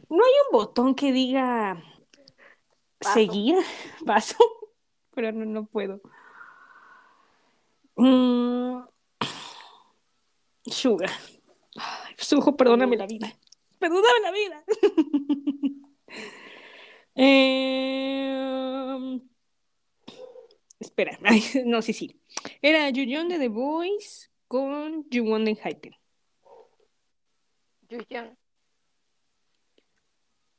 No 0.08 0.24
hay 0.24 0.32
un 0.46 0.52
botón 0.52 0.94
que 0.94 1.12
diga 1.12 1.82
Paso. 2.98 3.14
seguir. 3.14 3.56
Paso. 4.06 4.36
Pero 5.14 5.32
no, 5.32 5.44
no 5.46 5.66
puedo. 5.66 6.00
Mm. 7.96 8.80
Suga. 10.66 11.08
Suho, 12.18 12.56
perdóname 12.56 12.96
la 12.96 13.06
vida. 13.06 13.32
Perdóname 13.78 14.20
la 14.22 14.32
vida. 14.32 14.64
Eh, 17.18 17.86
Espera, 20.78 21.18
ay, 21.24 21.42
no, 21.64 21.82
sí, 21.82 21.92
sí. 21.92 22.20
Era 22.62 22.88
Yuyon 22.90 23.28
de 23.28 23.38
The 23.38 23.48
Voice 23.48 24.28
con 24.48 25.06
Juwon 25.10 25.44
de 25.44 25.54
Hypen. 25.56 25.94
Yuhyun. 27.90 28.36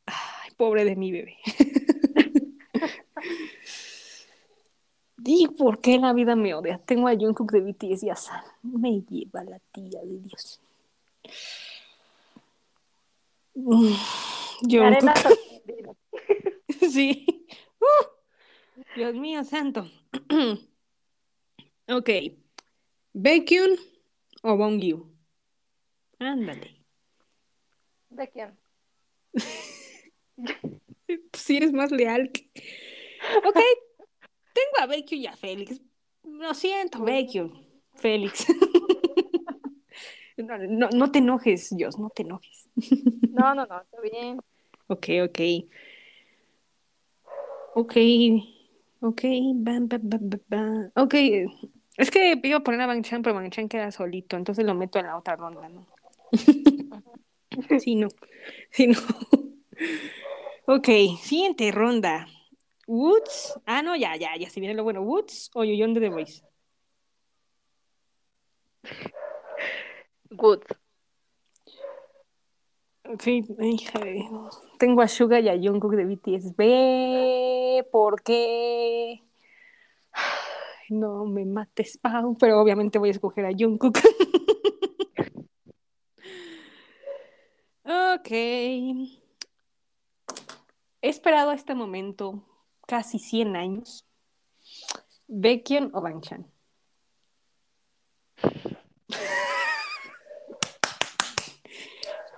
Ay, 0.06 0.52
pobre 0.57 0.85
de 0.85 0.95
mi 0.95 1.11
bebé. 1.11 1.38
¿Y 5.26 5.48
por 5.49 5.81
qué 5.81 5.98
la 5.98 6.14
vida 6.14 6.35
me 6.35 6.53
odia? 6.53 6.77
Tengo 6.77 7.07
a 7.07 7.15
Jungkook 7.15 7.52
de 7.52 7.61
BTS 7.61 8.03
y 8.03 8.10
a 8.10 8.15
San. 8.15 8.44
Me 8.64 9.02
lleva 9.02 9.44
la 9.44 9.60
tía 9.72 9.99
de 10.02 10.19
Dios. 10.19 10.61
Arena 14.82 15.16
sorprendida. 15.16 15.94
sí. 16.92 17.48
Uh, 17.80 18.06
Dios 18.96 19.16
mío 19.16 19.44
santo. 19.44 19.90
ok. 21.88 22.10
Baekhyun 23.14 23.78
o 24.44 24.58
Bongyu. 24.58 25.12
Ándale. 26.20 26.86
¿De 28.10 28.30
quién? 28.30 28.58
Si 31.34 31.58
eres 31.58 31.74
más 31.74 31.92
leal 31.92 32.32
que... 32.32 32.50
Ok. 33.46 33.60
Tengo 34.54 34.78
a 34.80 34.86
Baekhyun 34.88 35.22
y 35.22 35.28
a 35.28 35.36
Félix. 35.36 35.82
Lo 36.24 36.54
siento, 36.54 37.00
Baekhyun. 37.00 37.68
Félix. 37.96 38.46
No, 40.38 40.57
no, 40.57 40.89
no 40.93 41.11
te 41.11 41.19
enojes, 41.19 41.76
Dios, 41.76 41.97
no 41.97 42.09
te 42.09 42.22
enojes. 42.23 42.69
No, 43.31 43.55
no, 43.55 43.65
no, 43.65 43.81
está 43.81 44.01
bien. 44.01 44.39
Ok, 44.89 45.07
ok. 45.26 45.39
Ok. 47.76 47.93
Ok. 49.01 49.22
Bam, 49.55 49.88
bam, 49.89 49.99
bam, 50.01 50.30
bam, 50.30 50.41
bam. 50.47 50.91
Ok. 50.95 51.14
Es 51.97 52.09
que 52.09 52.39
iba 52.41 52.57
a 52.57 52.64
poner 52.64 52.80
a 52.81 52.88
Bang 52.88 53.03
Chan, 53.03 53.22
pero 53.22 53.35
Bang 53.35 53.49
Chan 53.49 53.68
queda 53.68 53.91
solito, 53.91 54.38
entonces 54.38 54.64
lo 54.65 54.76
meto 54.76 54.99
en 54.99 55.07
la 55.07 55.18
otra 55.18 55.35
ronda, 55.35 55.68
¿no? 55.68 55.85
Sí, 57.80 57.95
no. 57.95 58.07
Sí, 58.72 58.88
no. 58.88 58.99
Ok, 60.69 60.89
siguiente 61.22 61.72
ronda. 61.72 62.27
Woods. 62.88 63.57
Ah, 63.65 63.81
no, 63.81 63.95
ya, 63.95 64.18
ya, 64.18 64.35
ya, 64.38 64.49
si 64.49 64.59
viene 64.59 64.76
lo 64.76 64.84
bueno. 64.84 65.01
Woods 65.01 65.49
o 65.53 65.64
Yoyon 65.64 65.93
de 65.93 66.01
The 66.01 66.09
Voice. 66.09 66.43
Good. 70.30 70.64
Sí. 73.20 73.44
Tengo 74.78 75.02
a 75.02 75.08
Suga 75.08 75.40
y 75.40 75.49
a 75.49 75.58
Jungkook 75.58 75.94
de 75.94 76.06
BTS. 76.06 76.56
Ve, 76.56 77.88
¿por 77.91 78.22
qué? 78.22 79.24
No 80.90 81.26
me 81.26 81.45
mates, 81.45 81.98
Pau, 81.98 82.38
pero 82.38 82.62
obviamente 82.62 82.99
voy 82.99 83.10
a 83.10 83.12
escoger 83.12 83.45
a 83.45 83.52
Jungkook. 83.58 83.98
Ok. 87.90 88.32
He 88.32 89.10
esperado 91.02 91.54
este 91.54 91.74
momento 91.74 92.44
casi 92.86 93.18
100 93.18 93.56
años. 93.56 94.06
Baekhyun 95.28 95.91
o 95.94 96.02
Bangchan. 96.02 96.52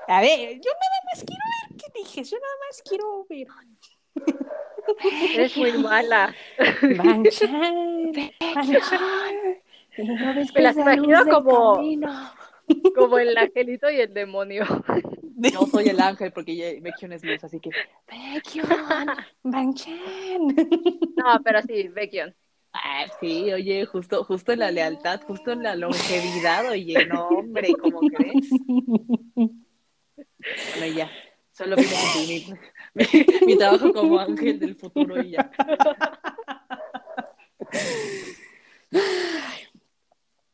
A 0.09 0.21
ver, 0.21 0.55
yo 0.55 0.71
nada 0.71 0.99
más 1.05 1.23
quiero 1.23 1.43
ver 1.53 1.77
qué 1.77 1.99
dije. 1.99 2.23
Yo 2.23 2.37
nada 2.39 2.53
más 2.67 2.81
quiero 2.81 3.27
ver. 3.29 3.47
Eres 5.35 5.55
muy 5.55 5.71
mala. 5.73 6.35
Bangchan, 6.97 8.11
Bangchan. 8.55 9.61
Me 10.55 10.61
las 10.61 10.77
imagino 10.77 11.25
como, 11.29 11.79
como 12.95 13.19
el 13.19 13.37
angelito 13.37 13.91
y 13.91 14.01
el 14.01 14.11
demonio. 14.11 14.65
Yo 15.35 15.67
soy 15.67 15.89
el 15.89 15.99
ángel 15.99 16.33
porque 16.33 16.79
Baekhyun 16.81 17.13
es 17.13 17.23
luz, 17.23 17.43
así 17.43 17.59
que 17.59 17.69
Bangchan. 19.43 20.47
No, 21.17 21.39
pero 21.43 21.61
sí, 21.61 21.87
Baekhyun. 21.87 22.33
Ah, 22.73 23.05
sí, 23.19 23.53
oye, 23.53 23.85
justo, 23.85 24.23
justo 24.23 24.53
en 24.53 24.59
la 24.59 24.71
lealtad, 24.71 25.21
justo 25.21 25.51
en 25.51 25.61
la 25.61 25.75
longevidad, 25.75 26.67
oye, 26.69 27.05
no, 27.05 27.27
hombre, 27.27 27.73
¿cómo 27.79 27.99
crees? 27.99 28.49
Bueno, 30.77 30.95
ya, 30.95 31.09
solo 31.51 31.75
cumplir 31.75 32.47
mi, 32.93 33.05
mi- 33.13 33.45
mi 33.47 33.57
trabajo 33.57 33.91
como 33.93 34.19
ángel 34.19 34.59
del 34.59 34.75
futuro 34.75 35.21
y 35.21 35.31
ya. 35.31 35.51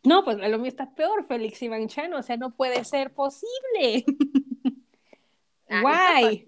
No, 0.03 0.23
pues 0.23 0.37
lo 0.37 0.59
mío 0.59 0.67
está 0.67 0.93
peor, 0.93 1.25
Félix 1.25 1.61
y. 1.63 2.13
O 2.13 2.21
sea, 2.21 2.37
no 2.37 2.51
puede 2.55 2.83
ser 2.85 3.13
posible. 3.13 4.05
Ah, 5.67 5.81
Guay. 5.81 6.47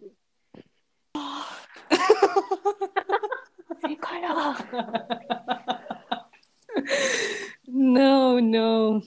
No, 7.66 8.40
no. 8.42 9.02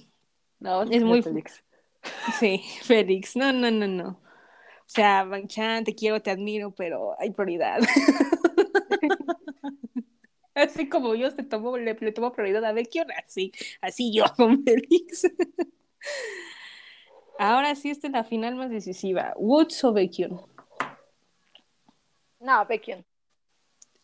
No, 0.59 0.83
Es 0.83 1.03
muy- 1.03 1.23
Félix. 1.23 1.63
Sí, 2.39 2.63
Félix. 2.83 3.37
No, 3.37 3.53
no, 3.53 3.71
no, 3.71 3.87
no. 3.87 4.09
O 4.09 4.93
sea, 4.93 5.25
Banchan, 5.25 5.85
te 5.85 5.95
quiero, 5.95 6.21
te 6.21 6.31
admiro, 6.31 6.73
pero 6.73 7.15
hay 7.19 7.31
prioridad. 7.31 7.79
Así 10.55 10.89
como 10.89 11.15
yo 11.15 11.33
te 11.33 11.45
tomo, 11.45 11.79
le, 11.79 11.95
le 11.95 12.13
tomo 12.13 12.33
prioridad 12.33 12.65
a 12.65 12.73
Beckion, 12.73 13.07
así, 13.13 13.53
así 13.81 14.13
yo 14.13 14.25
con 14.37 14.63
Félix. 14.65 15.31
Ahora 17.39 17.75
sí, 17.77 17.89
esta 17.89 18.09
es 18.09 18.13
la 18.13 18.25
final 18.25 18.57
más 18.57 18.69
decisiva. 18.69 19.33
Woods 19.37 19.83
o 19.85 19.93
Beckion. 19.93 20.41
No, 22.41 22.67
Beckion. 22.67 23.07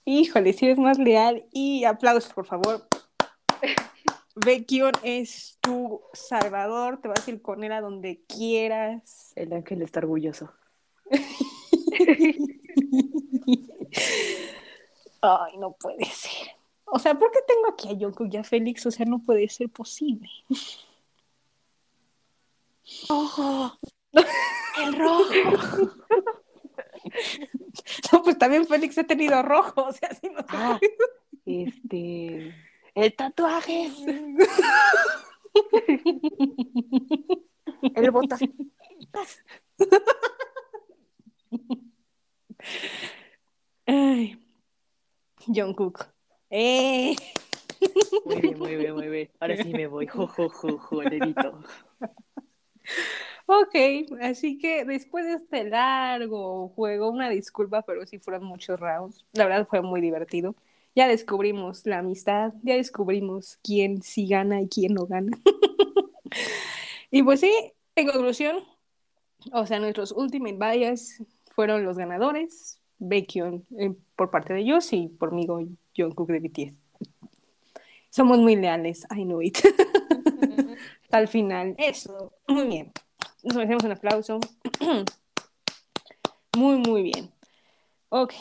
Híjole, 0.04 0.52
si 0.52 0.66
eres 0.66 0.78
más 0.78 0.98
leal 0.98 1.44
y 1.52 1.84
aplausos, 1.84 2.32
por 2.32 2.46
favor. 2.46 2.86
Beckion 4.36 4.92
es 5.02 5.58
tu 5.62 6.02
salvador, 6.12 7.00
te 7.00 7.08
vas 7.08 7.26
a 7.26 7.30
ir 7.30 7.40
con 7.40 7.64
él 7.64 7.72
a 7.72 7.80
donde 7.80 8.22
quieras. 8.28 9.32
El 9.34 9.52
ángel 9.54 9.80
está 9.80 10.00
orgulloso. 10.00 10.52
Ay, 15.22 15.56
no 15.58 15.72
puede 15.72 16.04
ser. 16.04 16.48
O 16.84 16.98
sea, 16.98 17.18
¿por 17.18 17.30
qué 17.32 17.38
tengo 17.46 17.68
aquí 17.70 17.88
a 17.88 17.98
Jungkook 17.98 18.32
y 18.32 18.36
a 18.36 18.44
Félix? 18.44 18.84
O 18.86 18.90
sea, 18.90 19.06
no 19.06 19.20
puede 19.20 19.48
ser 19.48 19.70
posible. 19.70 20.28
¡Ojo! 23.08 23.78
¡El 24.12 24.96
rojo! 24.96 25.24
No, 28.12 28.22
pues 28.22 28.36
también 28.38 28.66
Félix 28.66 28.98
ha 28.98 29.04
tenido 29.04 29.40
rojo, 29.42 29.84
o 29.84 29.92
sea, 29.92 30.12
sí 30.14 30.28
no 30.28 30.44
Ah, 30.48 30.80
este. 31.44 32.54
El 32.96 33.14
tatuaje. 33.14 33.90
El 37.94 38.10
botas. 38.10 38.40
Ay. 43.86 44.42
Jungkook. 45.46 46.08
¡Eh! 46.48 47.14
Muy 48.24 48.40
bien, 48.40 48.58
muy 48.58 48.76
bien, 48.76 48.94
muy 48.94 49.08
bien. 49.08 49.30
Ahora 49.40 49.56
sí 49.62 49.72
me 49.74 49.86
voy. 49.86 50.06
Jo, 50.06 50.26
jo, 50.26 50.48
jo, 50.48 50.78
jo, 50.78 51.00
dedito. 51.02 51.60
Ok, 53.44 53.74
así 54.22 54.56
que 54.58 54.86
después 54.86 55.26
de 55.26 55.34
este 55.34 55.64
largo 55.64 56.70
juego, 56.70 57.10
una 57.10 57.28
disculpa, 57.28 57.82
pero 57.82 58.06
sí 58.06 58.18
fueron 58.18 58.44
muchos 58.44 58.80
rounds. 58.80 59.26
La 59.34 59.44
verdad 59.44 59.68
fue 59.68 59.82
muy 59.82 60.00
divertido. 60.00 60.56
Ya 60.96 61.06
descubrimos 61.06 61.86
la 61.86 61.98
amistad, 61.98 62.54
ya 62.64 62.74
descubrimos 62.74 63.58
quién 63.62 64.02
sí 64.02 64.26
gana 64.26 64.62
y 64.62 64.68
quién 64.68 64.94
no 64.94 65.06
gana. 65.06 65.30
y 67.12 67.22
pues 67.22 67.38
sí, 67.40 67.52
en 67.94 68.08
conclusión, 68.08 68.64
o 69.52 69.64
sea, 69.66 69.78
nuestros 69.78 70.10
Ultimate 70.10 70.56
Bias 70.58 71.22
fueron 71.46 71.84
los 71.84 71.96
ganadores. 71.96 72.80
Baekhyun 72.98 73.66
por 74.16 74.30
parte 74.30 74.54
de 74.54 74.60
ellos 74.60 74.90
y 74.92 75.08
por 75.08 75.32
mí 75.32 75.46
Jungkook 75.94 76.28
de 76.28 76.40
BTS. 76.40 76.78
Somos 78.10 78.38
muy 78.38 78.56
leales, 78.56 79.06
I 79.14 79.24
know 79.24 79.42
it. 79.42 79.58
El 81.10 81.28
final. 81.28 81.74
Eso, 81.78 82.32
muy 82.46 82.66
bien. 82.66 82.92
Nos 83.42 83.56
merecemos 83.56 83.84
un 83.84 83.92
aplauso. 83.92 84.40
Muy, 86.56 86.78
muy 86.78 87.02
bien. 87.02 87.30
Ok. 88.08 88.32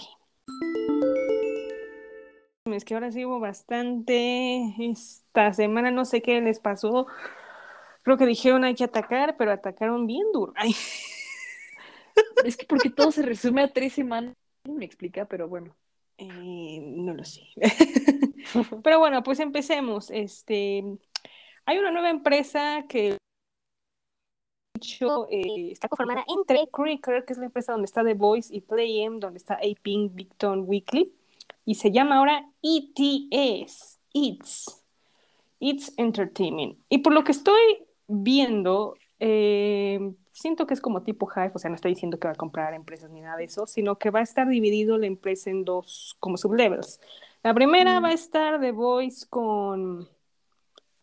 Es 2.66 2.84
que 2.84 2.96
ahora 2.96 3.12
sí 3.12 3.24
hubo 3.26 3.40
bastante. 3.40 4.74
Esta 4.80 5.54
semana 5.54 5.92
no 5.92 6.04
sé 6.04 6.24
qué 6.24 6.42
les 6.42 6.60
pasó. 6.60 7.06
Creo 8.02 8.18
que 8.18 8.26
dijeron 8.26 8.64
hay 8.64 8.74
que 8.74 8.84
atacar, 8.84 9.38
pero 9.38 9.52
atacaron 9.52 10.08
bien 10.08 10.32
duro. 10.34 10.52
Ay, 10.56 10.76
Es 12.44 12.58
que 12.58 12.66
porque 12.66 12.90
todo 12.90 13.12
se 13.12 13.22
resume 13.22 13.62
a 13.62 13.72
tres 13.72 13.94
semanas. 13.94 14.34
Me 14.68 14.86
explica, 14.86 15.26
pero 15.26 15.48
bueno. 15.48 15.76
eh, 16.18 16.80
no 16.82 17.14
lo 17.14 17.24
sé. 17.24 17.44
pero 18.84 18.98
bueno, 19.00 19.22
pues 19.22 19.40
empecemos. 19.40 20.10
Este, 20.10 20.84
hay 21.66 21.78
una 21.78 21.92
nueva 21.92 22.10
empresa 22.10 22.86
que 22.90 23.18
eh, 25.30 25.72
está 25.72 25.88
conformada 25.88 26.26
entre 26.28 26.68
Creaker, 26.72 27.26
que 27.26 27.34
es 27.34 27.40
la 27.40 27.46
empresa 27.46 27.74
donde 27.74 27.86
está 27.86 28.04
The 28.04 28.16
Voice, 28.16 28.56
y 28.56 28.62
Play-M, 28.62 29.20
donde 29.20 29.38
está 29.38 29.56
Aping, 29.56 30.16
Victon, 30.16 30.64
Weekly, 30.68 31.14
y 31.65 31.76
se 31.76 31.91
llama 31.91 32.17
ahora 32.17 32.49
ETS, 32.61 33.99
It's, 34.13 34.84
It's 35.59 35.93
Entertainment. 35.97 36.77
Y 36.89 36.99
por 36.99 37.13
lo 37.13 37.23
que 37.23 37.31
estoy 37.31 37.59
viendo, 38.07 38.95
eh, 39.19 39.99
siento 40.31 40.67
que 40.67 40.73
es 40.73 40.81
como 40.81 41.03
tipo 41.03 41.27
Hive, 41.34 41.51
o 41.55 41.59
sea, 41.59 41.69
no 41.69 41.76
estoy 41.76 41.93
diciendo 41.93 42.19
que 42.19 42.27
va 42.27 42.34
a 42.34 42.38
comprar 42.38 42.73
empresas 42.73 43.09
ni 43.09 43.22
nada 43.22 43.38
de 43.38 43.45
eso, 43.45 43.65
sino 43.67 43.97
que 43.97 44.09
va 44.11 44.19
a 44.19 44.23
estar 44.23 44.47
dividido 44.47 44.97
la 44.97 45.07
empresa 45.07 45.49
en 45.49 45.65
dos 45.65 46.15
como 46.19 46.38
sublevels. 46.38 46.99
La 47.43 47.53
primera 47.53 47.99
va 47.99 48.09
a 48.09 48.13
estar 48.13 48.59
The 48.59 48.72
Voice 48.72 49.26
con, 49.30 50.07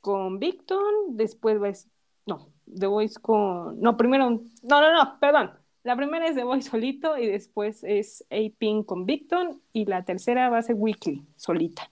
con 0.01 0.39
Victon, 0.39 1.16
después 1.16 1.60
va 1.60 1.66
a 1.69 1.70
es- 1.70 1.89
no, 2.27 2.48
The 2.78 2.86
Voice 2.86 3.19
con, 3.20 3.81
no, 3.81 3.97
primero, 3.97 4.31
no, 4.31 4.40
no, 4.62 4.93
no, 4.93 5.19
perdón. 5.20 5.52
La 5.85 5.97
primera 5.97 6.29
es 6.29 6.37
The 6.37 6.45
Voice 6.45 6.71
solito 6.71 7.19
y 7.19 7.27
después 7.27 7.83
es 7.83 8.25
A-Pink 8.31 8.87
con 8.87 9.05
Victon 9.05 9.61
y 9.73 9.85
la 9.87 10.05
tercera 10.05 10.49
va 10.49 10.59
a 10.59 10.63
ser 10.63 10.77
Weekly 10.77 11.25
solita. 11.37 11.91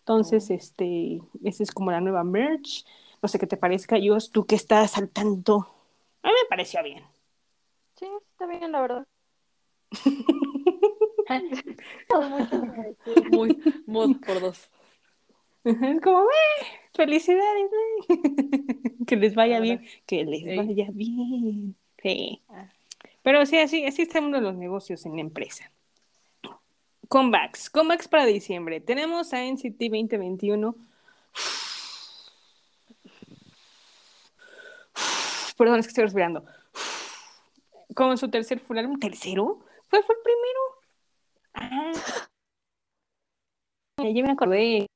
Entonces, 0.00 0.50
este, 0.50 1.20
esa 1.44 1.62
es 1.62 1.70
como 1.70 1.92
la 1.92 2.00
nueva 2.00 2.24
merch. 2.24 2.84
No 3.22 3.28
sé 3.28 3.38
qué 3.38 3.46
te 3.46 3.56
parezca, 3.56 3.96
Jos, 4.02 4.30
tú 4.30 4.44
que 4.46 4.56
estás 4.56 4.98
al 4.98 5.10
tanto. 5.10 5.68
A 6.22 6.28
mí 6.28 6.34
me 6.42 6.48
pareció 6.48 6.82
bien. 6.82 7.04
Sí, 7.96 8.06
está 8.32 8.46
bien, 8.46 8.72
la 8.72 8.80
verdad. 8.80 9.06
Muy 13.30 13.56
mod 13.86 14.16
por 14.26 14.40
dos. 14.40 14.68
Es 15.64 15.76
como, 16.02 16.22
"Eh, 16.22 16.66
felicidades, 16.94 17.70
eh". 18.08 18.08
que 19.06 19.16
les 19.16 19.34
vaya 19.34 19.60
bien, 19.60 19.84
que 20.06 20.24
les 20.24 20.56
vaya 20.56 20.88
bien. 20.92 21.76
Sí. 22.02 22.42
Pero 23.28 23.44
sí, 23.44 23.58
así, 23.58 23.84
así 23.84 24.00
está 24.00 24.22
mundo 24.22 24.38
de 24.38 24.42
los 24.42 24.54
negocios 24.54 25.04
en 25.04 25.16
la 25.16 25.20
empresa. 25.20 25.70
Comebacks, 27.08 27.68
comebacks 27.68 28.08
para 28.08 28.24
diciembre. 28.24 28.80
Tenemos 28.80 29.34
a 29.34 29.44
NCT 29.44 29.78
2021. 29.78 30.74
Perdón, 35.58 35.78
es 35.78 35.84
que 35.84 35.90
estoy 35.90 36.04
respirando. 36.04 36.42
Con 37.94 38.16
su 38.16 38.30
tercer 38.30 38.60
full 38.60 38.78
álbum. 38.78 38.98
¿Tercero? 38.98 39.58
¿Fue, 39.88 40.02
fue 40.02 40.14
el 40.14 40.22
primero? 40.22 40.60
Ah. 41.52 41.92
Ya 44.10 44.22
me 44.22 44.30
acordé. 44.30 44.86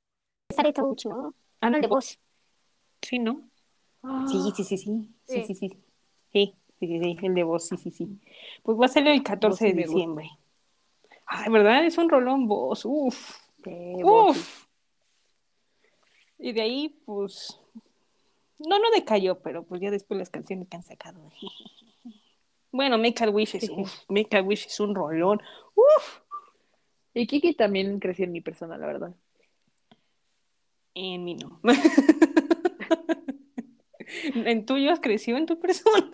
Sale 0.56 0.72
Touch, 0.72 1.04
¿no? 1.04 1.34
Ah, 1.60 1.68
No, 1.68 1.80
de 1.80 1.86
voz. 1.86 2.18
Sí, 3.02 3.18
¿no? 3.18 3.42
Sí, 4.26 4.40
sí, 4.56 4.64
sí, 4.64 4.78
sí. 4.78 5.14
Sí, 5.26 5.44
sí, 5.44 5.54
sí. 5.54 5.78
Sí, 6.32 6.56
sí, 6.86 7.00
sí, 7.00 7.26
el 7.26 7.34
de 7.34 7.42
voz, 7.42 7.68
sí, 7.68 7.76
sí, 7.76 7.90
sí. 7.90 8.09
Pues 8.62 8.78
va 8.78 8.86
a 8.86 8.88
salir 8.88 9.12
el 9.12 9.22
14 9.22 9.48
Voz 9.48 9.59
sí 9.59 9.76
de 9.76 9.82
diciembre. 9.82 10.30
Ay, 11.26 11.50
¿verdad? 11.50 11.84
Es 11.84 11.98
un 11.98 12.09
rolón 12.09 12.46
voz. 12.46 12.84
Uf. 12.84 13.38
Uf. 13.64 14.66
Y 16.38 16.52
de 16.52 16.62
ahí, 16.62 17.00
pues. 17.04 17.59
No, 18.59 18.78
no 18.78 18.90
decayó, 18.94 19.40
pero 19.40 19.64
pues 19.64 19.80
ya 19.80 19.90
después 19.90 20.18
las 20.18 20.30
canciones 20.30 20.68
que 20.68 20.76
han 20.76 20.82
sacado. 20.82 21.20
Bueno, 22.74 22.96
Make 22.96 23.22
a 23.22 23.28
Wish 23.28 23.56
es, 23.56 23.68
uf, 23.68 23.92
Make 24.09 24.34
a 24.34 24.40
Wish 24.40 24.66
es 24.66 24.80
un 24.80 24.94
rolón. 24.94 25.42
Uf. 25.74 26.20
Y 27.12 27.26
Kiki 27.26 27.52
también 27.52 28.00
creció 28.00 28.24
en 28.24 28.32
mi 28.32 28.40
persona, 28.40 28.78
la 28.78 28.86
verdad. 28.86 29.14
En 30.94 31.22
mí 31.22 31.34
no. 31.34 31.60
en 34.46 34.64
tuyos 34.64 35.00
creció 35.00 35.36
en 35.36 35.44
tu 35.44 35.60
persona. 35.60 36.10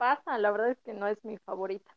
Pasa, 0.00 0.38
la 0.38 0.50
verdad 0.50 0.70
es 0.70 0.78
que 0.80 0.94
no 0.94 1.06
es 1.06 1.22
mi 1.26 1.36
favorita. 1.36 1.94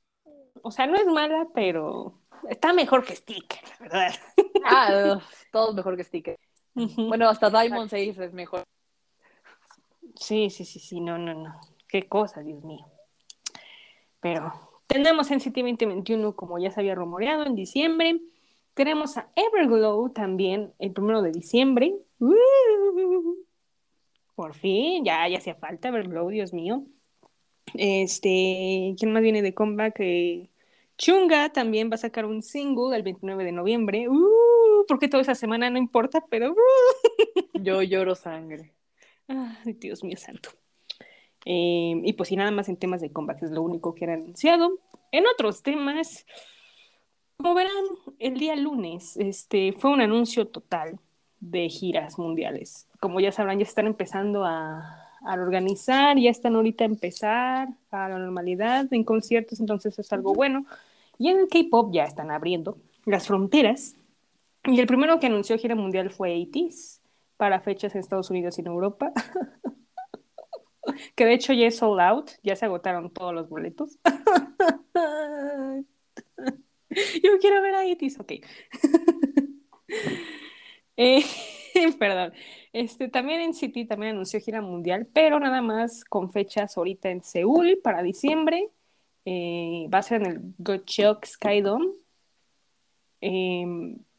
O 0.62 0.72
sea, 0.72 0.88
no 0.88 0.98
es 0.98 1.06
mala, 1.06 1.48
pero 1.56 2.20
está 2.50 2.74
mejor 2.74 3.06
que 3.06 3.16
Stick, 3.16 3.56
la 3.80 3.88
verdad. 3.88 4.20
Ah, 4.66 5.22
todo 5.54 5.74
mejor 5.74 5.96
que 5.96 6.04
Sticker. 6.04 6.38
Bueno, 6.74 7.30
hasta 7.30 7.50
Diamond 7.50 7.90
6 7.90 8.20
es 8.20 8.34
mejor. 8.34 8.66
Sí, 10.18 10.50
sí, 10.50 10.66
sí, 10.66 10.82
sí, 10.82 11.00
no, 11.00 11.18
no, 11.18 11.34
no. 11.34 11.62
Qué 11.88 12.10
cosa, 12.10 12.42
Dios 12.42 12.62
mío. 12.66 12.86
Pero 14.20 14.52
tenemos 14.88 15.32
en 15.32 15.38
NCT 15.38 15.56
2021, 15.56 16.36
como 16.36 16.60
ya 16.60 16.72
se 16.72 16.82
había 16.82 16.96
rumoreado, 16.96 17.46
en 17.46 17.56
diciembre. 17.56 18.20
Tenemos 18.74 19.16
a 19.16 19.30
Everglow 19.34 20.10
también 20.10 20.74
el 20.78 20.92
primero 20.92 21.22
de 21.22 21.32
diciembre. 21.32 21.96
¡Uh! 22.20 23.46
Por 24.36 24.56
fin, 24.56 25.06
ya, 25.06 25.26
ya 25.30 25.38
hacía 25.38 25.56
falta 25.56 25.88
Everglow, 25.88 26.28
Dios 26.28 26.52
mío. 26.52 26.84
Este, 27.76 28.96
¿quién 28.98 29.14
más 29.14 29.22
viene 29.24 29.42
de 29.42 29.54
comeback? 29.54 29.96
Eh, 30.00 30.50
Chunga 30.98 31.52
también 31.52 31.90
va 31.90 31.96
a 31.96 31.98
sacar 31.98 32.26
un 32.26 32.42
single 32.42 32.96
el 32.96 33.04
29 33.04 33.44
de 33.44 33.52
noviembre. 33.52 34.08
¡Uh! 34.10 34.54
porque 34.88 35.08
toda 35.08 35.22
esa 35.22 35.36
semana 35.36 35.70
no 35.70 35.78
importa, 35.78 36.24
pero 36.30 36.52
uh, 36.52 37.60
Yo 37.60 37.82
lloro 37.82 38.16
sangre. 38.16 38.74
Ay, 39.28 39.74
Dios 39.74 40.04
mío 40.04 40.18
santo. 40.18 40.50
Eh, 41.46 42.02
y 42.04 42.14
pues 42.14 42.32
y 42.32 42.36
nada 42.36 42.52
más 42.52 42.70
en 42.70 42.78
temas 42.78 43.02
de 43.02 43.12
comebacks 43.12 43.44
es 43.44 43.52
lo 43.52 43.62
único 43.62 43.96
que 43.96 44.06
era 44.06 44.14
anunciado. 44.14 44.80
En 45.12 45.26
otros 45.28 45.62
temas, 45.62 46.26
como 47.38 47.54
verán, 47.54 47.74
el 48.20 48.40
día 48.40 48.56
lunes 48.56 49.18
este, 49.18 49.74
fue 49.74 49.92
un 49.92 50.02
anuncio 50.02 50.48
total 50.48 51.00
de 51.40 51.70
giras 51.70 52.18
mundiales. 52.18 52.88
Como 53.00 53.20
ya 53.20 53.32
sabrán, 53.32 53.60
ya 53.60 53.66
están 53.66 53.88
empezando 53.88 54.46
a, 54.46 55.03
a 55.26 55.34
organizar, 55.34 56.18
ya 56.18 56.30
están 56.30 56.56
ahorita 56.56 56.84
a 56.84 56.88
empezar 56.88 57.70
a 57.92 58.10
la 58.10 58.18
normalidad 58.18 58.92
en 58.92 59.04
conciertos, 59.04 59.60
entonces 59.60 59.98
es 60.00 60.12
algo 60.14 60.34
bueno. 60.34 60.66
Y 61.18 61.30
en 61.30 61.40
el 61.40 61.48
K-pop 61.48 61.94
ya 61.94 62.06
están 62.06 62.32
abriendo 62.32 62.78
las 63.06 63.28
fronteras. 63.28 63.96
Y 64.66 64.80
el 64.80 64.88
primero 64.88 65.20
que 65.20 65.28
anunció 65.28 65.58
gira 65.58 65.76
mundial 65.76 66.10
fue 66.10 66.42
ATEEZ 66.42 67.02
para 67.38 67.60
fechas 67.60 67.94
en 67.96 68.02
Estados 68.02 68.30
Unidos 68.30 68.58
y 68.58 68.62
en 68.62 68.68
Europa. 68.68 69.12
que 71.16 71.26
de 71.26 71.34
hecho 71.34 71.54
ya 71.54 71.68
es 71.68 71.78
sold 71.78 72.00
out, 72.00 72.32
ya 72.44 72.56
se 72.56 72.66
agotaron 72.66 73.12
todos 73.12 73.34
los 73.34 73.50
boletos. 73.50 73.98
Yo 77.24 77.40
quiero 77.40 77.62
ver 77.62 77.76
a 77.76 77.82
ATEEZ, 77.82 78.20
ok. 78.20 78.34
Eh, 80.96 81.26
perdón. 82.00 82.34
Este, 82.72 83.08
también 83.10 83.42
NCT 83.50 83.88
también 83.88 84.14
anunció 84.14 84.40
gira 84.40 84.62
mundial, 84.62 85.08
pero 85.14 85.40
nada 85.40 85.62
más 85.62 86.04
con 86.06 86.32
fechas 86.32 86.78
ahorita 86.78 87.10
en 87.10 87.24
Seúl 87.24 87.80
para 87.84 88.04
diciembre. 88.04 88.70
Eh, 89.26 89.88
va 89.94 90.00
a 90.00 90.04
ser 90.04 90.22
en 90.24 90.28
el 90.32 90.42
Gocheok 90.58 91.26
Skydome. 91.26 91.94
Eh, 93.22 93.66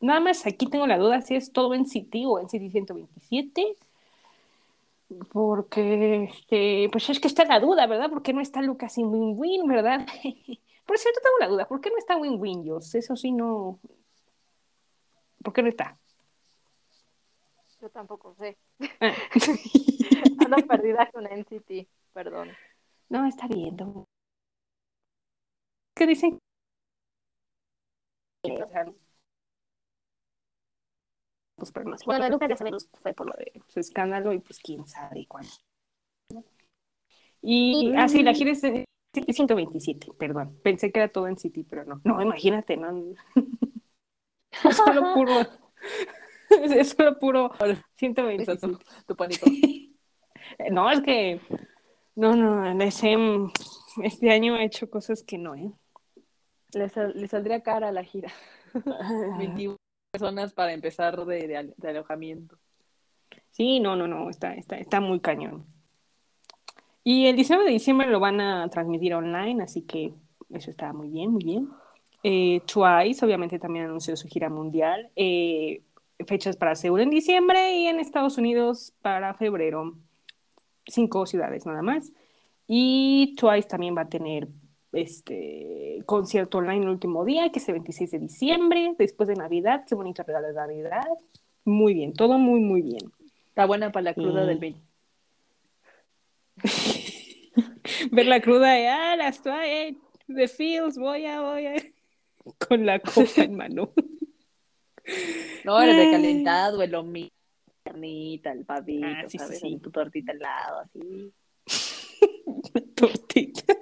nada 0.00 0.20
más 0.20 0.46
aquí 0.46 0.66
tengo 0.66 0.86
la 0.86 0.98
duda 0.98 1.20
si 1.20 1.36
es 1.36 1.52
todo 1.52 1.74
NCT 1.74 2.14
o 2.26 2.40
NCT 2.40 2.70
127. 2.70 3.76
Porque, 5.32 6.24
este, 6.24 6.88
pues 6.90 7.08
es 7.10 7.20
que 7.20 7.28
está 7.28 7.44
la 7.44 7.60
duda, 7.60 7.86
¿verdad? 7.86 8.10
¿Por 8.10 8.22
qué 8.22 8.32
no 8.32 8.40
está 8.40 8.62
Lucas 8.62 8.98
y 8.98 9.04
Win 9.04 9.34
Win, 9.38 9.66
verdad? 9.68 10.06
Por 10.86 10.98
cierto, 10.98 11.20
tengo 11.22 11.38
la 11.40 11.48
duda, 11.48 11.66
¿por 11.68 11.80
qué 11.80 11.90
no 11.90 11.96
está 11.96 12.16
Win 12.18 12.38
Win, 12.38 12.68
Jos? 12.68 12.94
Eso 12.94 13.16
sí 13.16 13.32
no. 13.32 13.78
¿Por 15.42 15.52
qué 15.54 15.62
no 15.62 15.68
está? 15.68 15.98
Yo 17.84 17.90
tampoco 17.90 18.34
sé. 18.36 18.56
Ah. 18.98 19.12
Ando 20.46 20.56
perdida 20.66 21.10
con 21.12 21.26
NCT, 21.26 21.86
perdón. 22.14 22.48
No, 23.10 23.26
está 23.26 23.46
bien. 23.46 23.76
no. 23.76 24.06
¿Qué 25.94 26.06
dicen? 26.06 26.38
O 28.42 28.68
sea, 28.70 28.86
pues, 31.56 31.72
pero 31.72 31.90
no 31.90 31.98
sé. 31.98 32.04
Bueno, 32.06 32.26
Lucas 32.30 32.48
ya 32.48 32.56
sabemos 32.56 32.84
que 32.86 33.00
fue 33.00 33.12
por 33.12 33.26
lo 33.26 33.34
de 33.34 33.52
su 33.68 33.80
escándalo 33.80 34.32
y 34.32 34.38
pues 34.38 34.58
quién 34.60 34.86
sabe 34.86 35.26
cuándo. 35.26 35.50
Y 37.42 37.92
así, 37.98 38.22
la 38.22 38.32
gira 38.32 38.52
es 38.52 38.62
de 38.62 38.86
127, 39.12 40.06
perdón. 40.18 40.58
Pensé 40.62 40.90
que 40.90 41.00
era 41.00 41.12
todo 41.12 41.28
en 41.28 41.36
City, 41.36 41.64
pero 41.64 41.84
no. 41.84 42.00
No, 42.02 42.22
imagínate, 42.22 42.78
no. 42.78 43.14
Es 44.64 44.76
solo 44.76 45.12
puro. 45.14 45.32
Es 46.76 46.90
solo 46.90 47.18
puro 47.18 47.50
127. 47.96 48.60
Tu, 48.68 48.78
tu 49.06 49.16
pánico. 49.16 49.46
No, 50.70 50.90
es 50.90 51.00
que. 51.00 51.40
No, 52.14 52.36
no, 52.36 52.64
en 52.64 52.80
ese, 52.82 53.16
este 54.02 54.30
año 54.30 54.56
he 54.56 54.64
hecho 54.64 54.88
cosas 54.88 55.24
que 55.24 55.36
no, 55.36 55.54
¿eh? 55.56 55.72
Le, 56.74 56.88
sal- 56.88 57.12
le 57.16 57.26
saldría 57.26 57.62
cara 57.62 57.88
a 57.88 57.92
la 57.92 58.04
gira. 58.04 58.30
21 59.38 59.76
personas 60.12 60.52
para 60.52 60.72
empezar 60.72 61.24
de, 61.24 61.74
de 61.76 61.88
alojamiento. 61.88 62.56
Sí, 63.50 63.80
no, 63.80 63.96
no, 63.96 64.06
no, 64.06 64.30
está, 64.30 64.54
está, 64.54 64.76
está 64.76 65.00
muy 65.00 65.18
cañón. 65.20 65.66
Y 67.02 67.26
el 67.26 67.36
19 67.36 67.64
de 67.64 67.72
diciembre 67.72 68.08
lo 68.08 68.20
van 68.20 68.40
a 68.40 68.68
transmitir 68.68 69.14
online, 69.14 69.62
así 69.62 69.82
que 69.82 70.12
eso 70.50 70.70
está 70.70 70.92
muy 70.92 71.08
bien, 71.08 71.30
muy 71.32 71.42
bien. 71.44 71.68
Eh, 72.22 72.60
Twice, 72.66 73.24
obviamente, 73.24 73.58
también 73.58 73.86
anunció 73.86 74.16
su 74.16 74.28
gira 74.28 74.48
mundial. 74.48 75.10
Eh, 75.16 75.82
fechas 76.26 76.56
para 76.56 76.74
Seúl 76.74 77.00
en 77.00 77.10
diciembre 77.10 77.76
y 77.76 77.86
en 77.86 78.00
Estados 78.00 78.38
Unidos 78.38 78.92
para 79.02 79.34
febrero. 79.34 79.94
Cinco 80.86 81.26
ciudades 81.26 81.66
nada 81.66 81.82
más. 81.82 82.12
Y 82.66 83.34
Twice 83.38 83.68
también 83.68 83.96
va 83.96 84.02
a 84.02 84.08
tener 84.08 84.48
este 84.92 86.02
concierto 86.06 86.58
online 86.58 86.82
el 86.84 86.88
último 86.90 87.24
día, 87.24 87.50
que 87.50 87.58
es 87.58 87.68
el 87.68 87.74
26 87.74 88.10
de 88.12 88.18
diciembre, 88.20 88.94
después 88.98 89.28
de 89.28 89.34
Navidad. 89.34 89.84
Qué 89.88 89.94
bonito 89.94 90.22
regalo 90.22 90.48
de 90.48 90.54
Navidad. 90.54 91.04
Muy 91.64 91.94
bien, 91.94 92.12
todo 92.14 92.38
muy, 92.38 92.60
muy 92.60 92.82
bien. 92.82 93.00
Está 93.48 93.66
buena 93.66 93.90
para 93.92 94.04
la 94.04 94.14
cruda 94.14 94.44
Mm. 94.44 94.46
del 94.46 94.58
20. 94.58 94.80
ver 98.12 98.26
la 98.26 98.40
cruda 98.40 98.72
de 98.72 98.88
ah, 98.88 99.16
las 99.16 99.42
trae 99.42 99.96
de 100.26 100.48
Fields, 100.48 100.96
voy 100.98 101.26
a, 101.26 101.40
voy 101.40 101.66
a, 101.66 101.74
con 102.68 102.86
la 102.86 102.98
copa 103.00 103.42
en 103.42 103.56
mano. 103.56 103.90
No, 105.64 105.80
el 105.80 105.96
recalentado, 105.96 106.82
el 106.82 106.94
carnita, 107.84 108.52
el 108.52 108.64
pavito, 108.64 109.06
Ah, 109.06 109.22
sí, 109.24 109.30
sí, 109.30 109.38
¿sabes? 109.38 109.60
sí. 109.60 109.66
Ahí 109.66 109.78
tu 109.78 109.90
tortita 109.90 110.32
al 110.32 110.38
lado, 110.38 110.80
así. 110.80 111.32
Tortita. 112.94 113.62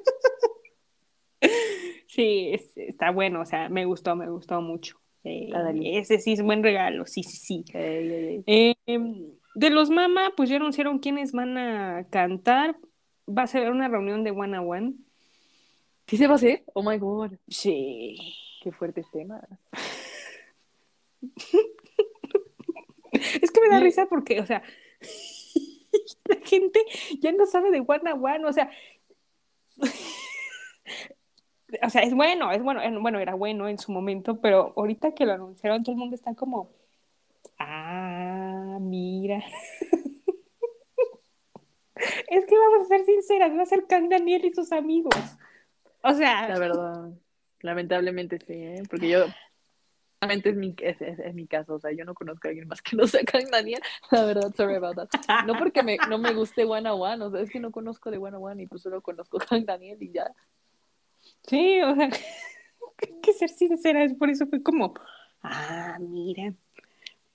Sí, 2.06 2.50
es- 2.52 2.76
está 2.76 3.10
bueno, 3.10 3.40
o 3.40 3.46
sea, 3.46 3.68
me 3.70 3.86
gustó, 3.86 4.14
me 4.14 4.28
gustó 4.28 4.60
mucho. 4.60 4.98
Eh, 5.24 5.50
ese 5.98 6.18
sí 6.18 6.32
es 6.32 6.42
buen 6.42 6.62
regalo, 6.62 7.06
sí, 7.06 7.22
sí, 7.22 7.36
sí. 7.38 7.64
Eh, 7.74 8.74
em, 8.86 9.30
de 9.54 9.70
los 9.70 9.88
Mama, 9.88 10.32
pues 10.36 10.50
ya 10.50 10.56
anunciaron 10.56 10.98
quiénes 10.98 11.32
van 11.32 11.56
a 11.56 12.06
cantar. 12.10 12.76
Va 13.26 13.44
a 13.44 13.46
ser 13.46 13.70
una 13.70 13.88
reunión 13.88 14.24
de 14.24 14.30
one 14.30 14.56
a 14.56 14.60
one. 14.60 14.92
¿Sí 16.06 16.18
se 16.18 16.26
va 16.26 16.34
a 16.34 16.36
hacer? 16.36 16.64
Oh 16.74 16.82
my 16.82 16.98
god, 16.98 17.32
Sí. 17.48 18.16
qué 18.62 18.72
fuertes 18.72 19.06
temas. 19.10 19.42
Es 23.12 23.50
que 23.50 23.60
me 23.60 23.68
da 23.68 23.80
risa 23.80 24.06
porque, 24.06 24.40
o 24.40 24.46
sea, 24.46 24.62
la 26.24 26.36
gente 26.44 26.80
ya 27.20 27.32
no 27.32 27.46
sabe 27.46 27.70
de 27.70 27.84
one 27.86 28.10
a 28.10 28.14
one, 28.14 28.46
o 28.46 28.52
sea, 28.52 28.70
o 31.82 31.90
sea, 31.90 32.02
es 32.02 32.14
bueno, 32.14 32.52
es 32.52 32.62
bueno, 32.62 32.80
bueno, 33.00 33.18
era 33.18 33.34
bueno 33.34 33.68
en 33.68 33.78
su 33.78 33.92
momento, 33.92 34.40
pero 34.40 34.72
ahorita 34.76 35.14
que 35.14 35.26
lo 35.26 35.32
anunciaron, 35.32 35.82
todo 35.82 35.92
el 35.92 35.98
mundo 35.98 36.16
está 36.16 36.34
como, 36.34 36.70
ah, 37.58 38.78
mira. 38.80 39.42
Es 42.28 42.46
que 42.46 42.58
vamos 42.58 42.86
a 42.86 42.88
ser 42.88 43.04
sinceras, 43.04 43.56
va 43.56 43.62
a 43.62 43.66
ser 43.66 43.86
Kang 43.86 44.08
Daniel 44.08 44.44
y 44.44 44.50
sus 44.50 44.72
amigos. 44.72 45.14
O 46.02 46.12
sea, 46.14 46.48
La 46.48 46.58
verdad, 46.58 47.12
lamentablemente 47.60 48.38
sí, 48.38 48.54
¿eh? 48.54 48.82
Porque 48.90 49.08
yo, 49.08 49.26
es 50.30 50.56
mi, 50.56 50.74
es, 50.80 51.00
es- 51.00 51.18
es 51.18 51.34
mi 51.34 51.46
caso, 51.46 51.74
o 51.74 51.78
sea, 51.80 51.92
yo 51.92 52.04
no 52.04 52.14
conozco 52.14 52.48
a 52.48 52.50
alguien 52.50 52.68
más 52.68 52.80
que 52.82 52.96
no 52.96 53.06
sea 53.06 53.22
Kang 53.24 53.48
Daniel, 53.50 53.80
la 54.10 54.24
verdad, 54.24 54.54
sorry 54.56 54.76
about 54.76 54.96
that. 54.96 55.46
No 55.46 55.54
porque 55.58 55.82
me, 55.82 55.96
no 56.08 56.18
me 56.18 56.32
guste 56.32 56.64
One 56.64 56.88
on 56.88 57.00
One, 57.00 57.24
o 57.24 57.30
sea, 57.30 57.40
es 57.40 57.50
que 57.50 57.60
no 57.60 57.70
conozco 57.72 58.10
de 58.10 58.18
One 58.18 58.36
on 58.36 58.44
One 58.44 58.62
y 58.62 58.66
pues 58.66 58.82
solo 58.82 59.00
conozco 59.02 59.38
a 59.50 59.58
Daniel 59.60 59.98
y 60.02 60.12
ya. 60.12 60.30
Sí, 61.46 61.80
o 61.82 61.94
sea, 61.94 62.08
hay 63.02 63.20
que 63.22 63.32
ser 63.32 63.48
sinceras, 63.50 64.12
por 64.14 64.30
eso 64.30 64.46
fue 64.46 64.62
como, 64.62 64.94
ah, 65.42 65.98
mira. 66.00 66.54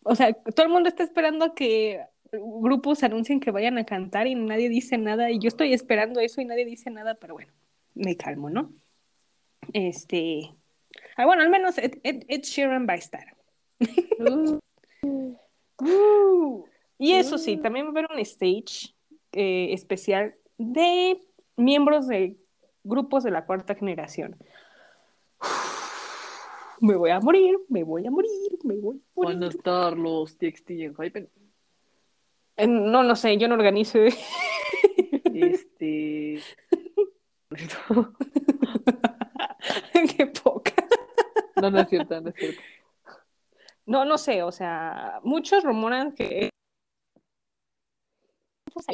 O 0.03 0.15
sea, 0.15 0.33
todo 0.33 0.65
el 0.65 0.71
mundo 0.71 0.87
está 0.89 1.03
esperando 1.03 1.45
a 1.45 1.53
que 1.55 2.01
grupos 2.31 3.03
anuncien 3.03 3.39
que 3.39 3.51
vayan 3.51 3.77
a 3.77 3.85
cantar 3.85 4.27
y 4.27 4.35
nadie 4.35 4.69
dice 4.69 4.97
nada, 4.97 5.31
y 5.31 5.39
yo 5.39 5.47
estoy 5.49 5.73
esperando 5.73 6.19
eso 6.19 6.39
y 6.41 6.45
nadie 6.45 6.65
dice 6.65 6.89
nada, 6.89 7.15
pero 7.15 7.33
bueno, 7.33 7.51
me 7.95 8.15
calmo, 8.15 8.49
¿no? 8.49 8.73
Este, 9.73 10.53
ah, 11.17 11.25
bueno, 11.25 11.41
al 11.41 11.49
menos 11.49 11.77
Ed, 11.77 11.99
Ed- 12.03 12.25
Ed 12.27 12.41
Sheeran 12.43 12.85
va 12.87 12.93
a 12.93 12.97
estar. 12.97 13.35
Uh, 15.79 16.65
y 16.97 17.13
eso 17.13 17.37
sí, 17.37 17.55
también 17.57 17.85
va 17.85 17.89
a 17.89 17.91
haber 17.91 18.07
un 18.11 18.17
stage 18.17 18.95
eh, 19.31 19.71
especial 19.71 20.33
de 20.57 21.19
miembros 21.55 22.07
de 22.07 22.35
grupos 22.83 23.23
de 23.23 23.29
la 23.29 23.45
cuarta 23.45 23.75
generación. 23.75 24.35
Me 26.81 26.95
voy 26.95 27.11
a 27.11 27.19
morir, 27.19 27.57
me 27.69 27.83
voy 27.83 28.05
a 28.07 28.11
morir, 28.11 28.31
me 28.63 28.75
voy 28.75 28.97
a 28.97 29.21
Van 29.21 29.31
a 29.31 29.35
morir. 29.39 29.55
estar 29.57 29.95
los 29.97 30.35
TXT 30.37 30.69
en 30.71 30.95
Hypen. 30.95 31.29
Eh, 32.57 32.67
No, 32.67 33.03
no 33.03 33.15
sé, 33.15 33.37
yo 33.37 33.47
no 33.47 33.53
organizo. 33.55 33.99
Este. 35.33 36.41
Qué 40.17 40.25
poca. 40.27 40.66
No, 41.61 41.69
no 41.71 41.79
es 41.81 41.89
cierto, 41.89 42.21
no 42.21 42.29
es 42.29 42.35
cierto. 42.35 42.61
No, 43.85 44.03
no 44.05 44.17
sé, 44.17 44.43
o 44.43 44.51
sea, 44.51 45.19
muchos 45.23 45.63
rumoran 45.63 46.13
que 46.13 46.49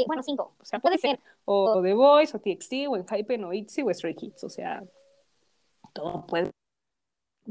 Bueno, 0.07 0.23
cinco. 0.23 0.55
o 0.59 0.65
sea, 0.65 0.79
Puede 0.79 0.97
ser. 0.97 1.19
o 1.45 1.81
The 1.81 1.93
Voice, 1.93 2.37
o 2.37 2.39
TXT, 2.39 2.73
o 2.87 2.95
Enhypen, 2.95 3.43
o 3.43 3.53
ITZY, 3.53 3.81
o 3.83 3.93
Stray 3.93 4.15
Kids, 4.15 4.43
o 4.43 4.49
sea, 4.49 4.83
todo 5.93 6.25
puede. 6.25 6.51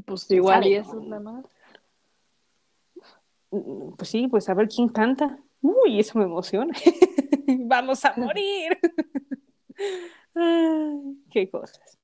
Pues 0.06 0.30
igual 0.30 0.66
y 0.66 0.74
eso 0.76 0.94
nada 1.00 1.20
más. 1.20 1.44
Mm, 3.50 3.92
Pues 3.96 4.08
sí, 4.08 4.28
pues 4.28 4.48
a 4.48 4.54
ver 4.54 4.68
quién 4.68 4.88
canta. 4.88 5.38
Uy, 5.60 6.00
eso 6.00 6.18
me 6.18 6.24
emociona. 6.24 6.72
Vamos 7.66 8.04
a 8.04 8.14
morir. 8.16 8.78
Ay, 10.34 11.16
qué 11.30 11.50
cosas. 11.50 11.98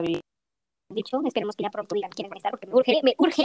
Dicho, 0.00 1.20
esperemos 1.24 1.56
que 1.56 1.64
ya 1.64 1.70
pronto 1.70 1.94
digan 1.94 2.10
quiénes 2.10 2.30
van 2.30 2.36
a 2.36 2.38
estar 2.38 2.50
porque 2.52 2.66
me 2.66 2.74
urge, 2.74 3.00
me 3.02 3.14
urge. 3.18 3.44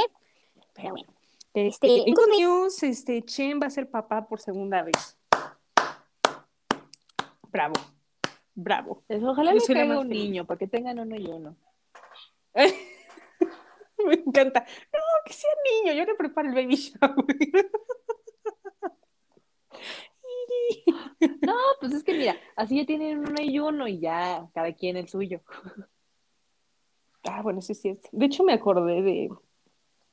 Pero 0.74 0.92
bueno. 0.92 1.14
Este, 1.54 2.08
en 2.08 2.14
Good 2.14 2.38
News, 2.38 2.84
este, 2.84 3.24
Chen 3.24 3.60
va 3.62 3.68
a 3.68 3.72
ser 3.72 3.90
papá 3.90 4.28
por 4.28 4.40
segunda 4.40 4.84
vez. 4.84 5.18
Bravo, 7.50 7.74
bravo. 8.54 9.04
Pues 9.08 9.24
ojalá 9.24 9.52
Yo 9.52 9.56
le 9.56 9.62
soy 9.62 9.76
la 9.76 9.82
caiga 9.82 10.00
un 10.00 10.08
feliz. 10.08 10.24
niño 10.24 10.46
para 10.46 10.58
que 10.60 10.68
tengan 10.68 11.00
uno 11.00 11.16
y 11.16 11.26
uno. 11.26 11.56
Me 14.06 14.14
encanta. 14.14 14.66
No, 14.94 15.00
que 15.26 15.34
sea 15.34 15.50
niño, 15.82 15.94
yo 15.94 16.06
le 16.06 16.14
preparo 16.16 16.50
el 16.50 16.56
baby 16.56 16.76
shower. 16.76 17.26
No, 21.42 21.56
pues 21.80 21.94
es 21.94 22.04
que 22.04 22.14
mira, 22.14 22.36
así 22.56 22.78
ya 22.78 22.86
tienen 22.86 23.20
uno 23.20 23.42
y 23.42 23.58
uno 23.60 23.88
y 23.88 24.00
ya, 24.00 24.48
cada 24.54 24.74
quien 24.74 24.98
el 24.98 25.08
suyo. 25.08 25.42
Ah, 27.28 27.42
bueno, 27.42 27.60
eso 27.60 27.72
es 27.72 27.82
cierto. 27.82 28.10
De 28.12 28.26
hecho, 28.26 28.44
me 28.44 28.54
acordé 28.54 29.02
de, 29.02 29.30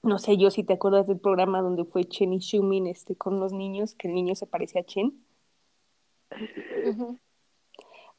no 0.02 0.18
sé 0.18 0.36
yo 0.36 0.50
si 0.50 0.64
te 0.64 0.74
acuerdas 0.74 1.06
del 1.06 1.18
programa 1.18 1.62
donde 1.62 1.84
fue 1.84 2.04
Chen 2.04 2.32
y 2.32 2.40
Xiumin 2.40 2.86
este, 2.86 3.16
con 3.16 3.40
los 3.40 3.52
niños, 3.52 3.94
que 3.94 4.08
el 4.08 4.14
niño 4.14 4.34
se 4.34 4.46
parecía 4.46 4.82
a 4.82 4.84
Chen. 4.84 5.24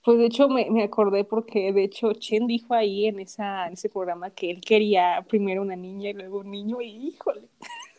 Pues 0.04 0.20
de 0.20 0.26
hecho 0.26 0.48
me, 0.50 0.70
me 0.70 0.84
acordé 0.84 1.24
porque 1.24 1.74
de 1.74 1.84
hecho 1.84 2.14
Chen 2.14 2.48
dijo 2.48 2.74
ahí 2.74 3.08
en, 3.08 3.20
esa, 3.20 3.68
en 3.68 3.74
ese 3.74 3.90
programa 3.90 4.30
que 4.30 4.52
él 4.52 4.62
quería 4.62 5.26
primero 5.28 5.62
una 5.62 5.76
niña 5.76 6.12
y 6.12 6.14
luego 6.14 6.40
un 6.40 6.52
niño 6.52 6.82
y 6.82 7.08
híjole. 7.08 7.50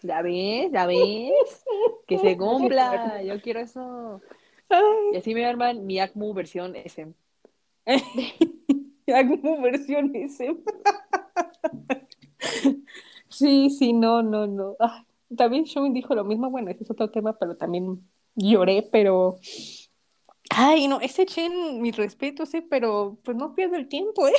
¿Ya 0.02 0.22
ves? 0.22 0.70
¿Ya 0.72 0.86
ves? 0.86 1.64
Que 2.06 2.18
se 2.18 2.36
cumpla. 2.36 3.22
Yo 3.22 3.40
quiero 3.40 3.60
eso. 3.60 4.20
Ay, 4.68 4.80
Y 5.14 5.16
así 5.16 5.34
me 5.34 5.44
arman 5.44 5.84
mi 5.84 5.98
ACMU 5.98 6.32
versión 6.32 6.76
SM. 6.76 7.12
Hago 9.14 9.60
versión 9.62 10.14
ese. 10.14 10.56
Sí, 13.28 13.70
sí, 13.70 13.92
no, 13.92 14.22
no, 14.22 14.46
no. 14.46 14.76
También 15.36 15.66
Xiumin 15.66 15.92
dijo 15.92 16.14
lo 16.14 16.24
mismo, 16.24 16.50
bueno, 16.50 16.70
ese 16.70 16.84
es 16.84 16.90
otro 16.90 17.10
tema, 17.10 17.36
pero 17.38 17.56
también 17.56 18.08
lloré, 18.34 18.86
pero... 18.90 19.38
Ay, 20.50 20.88
no, 20.88 21.00
ese 21.00 21.26
Chen, 21.26 21.80
mi 21.82 21.90
respeto, 21.90 22.46
sí, 22.46 22.60
pero 22.62 23.18
pues 23.24 23.36
no 23.36 23.54
pierdo 23.54 23.76
el 23.76 23.88
tiempo, 23.88 24.26
¿eh? 24.28 24.32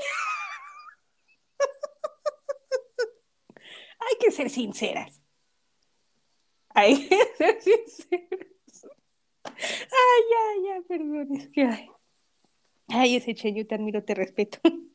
Hay 4.00 4.16
que 4.20 4.32
ser 4.32 4.50
sinceras. 4.50 5.22
Hay 6.74 7.08
que 7.10 7.20
ser 7.38 7.62
sinceras. 7.62 8.48
Ay, 9.46 10.22
ya, 10.32 10.76
ya, 10.76 10.82
perdón, 10.88 11.36
es 11.36 11.50
que... 11.50 11.64
Ay, 11.64 11.90
ay 12.88 13.16
ese 13.16 13.36
Chen, 13.36 13.56
yo 13.56 13.66
te 13.68 13.76
admiro, 13.76 14.04
te 14.04 14.16
respeto. 14.16 14.60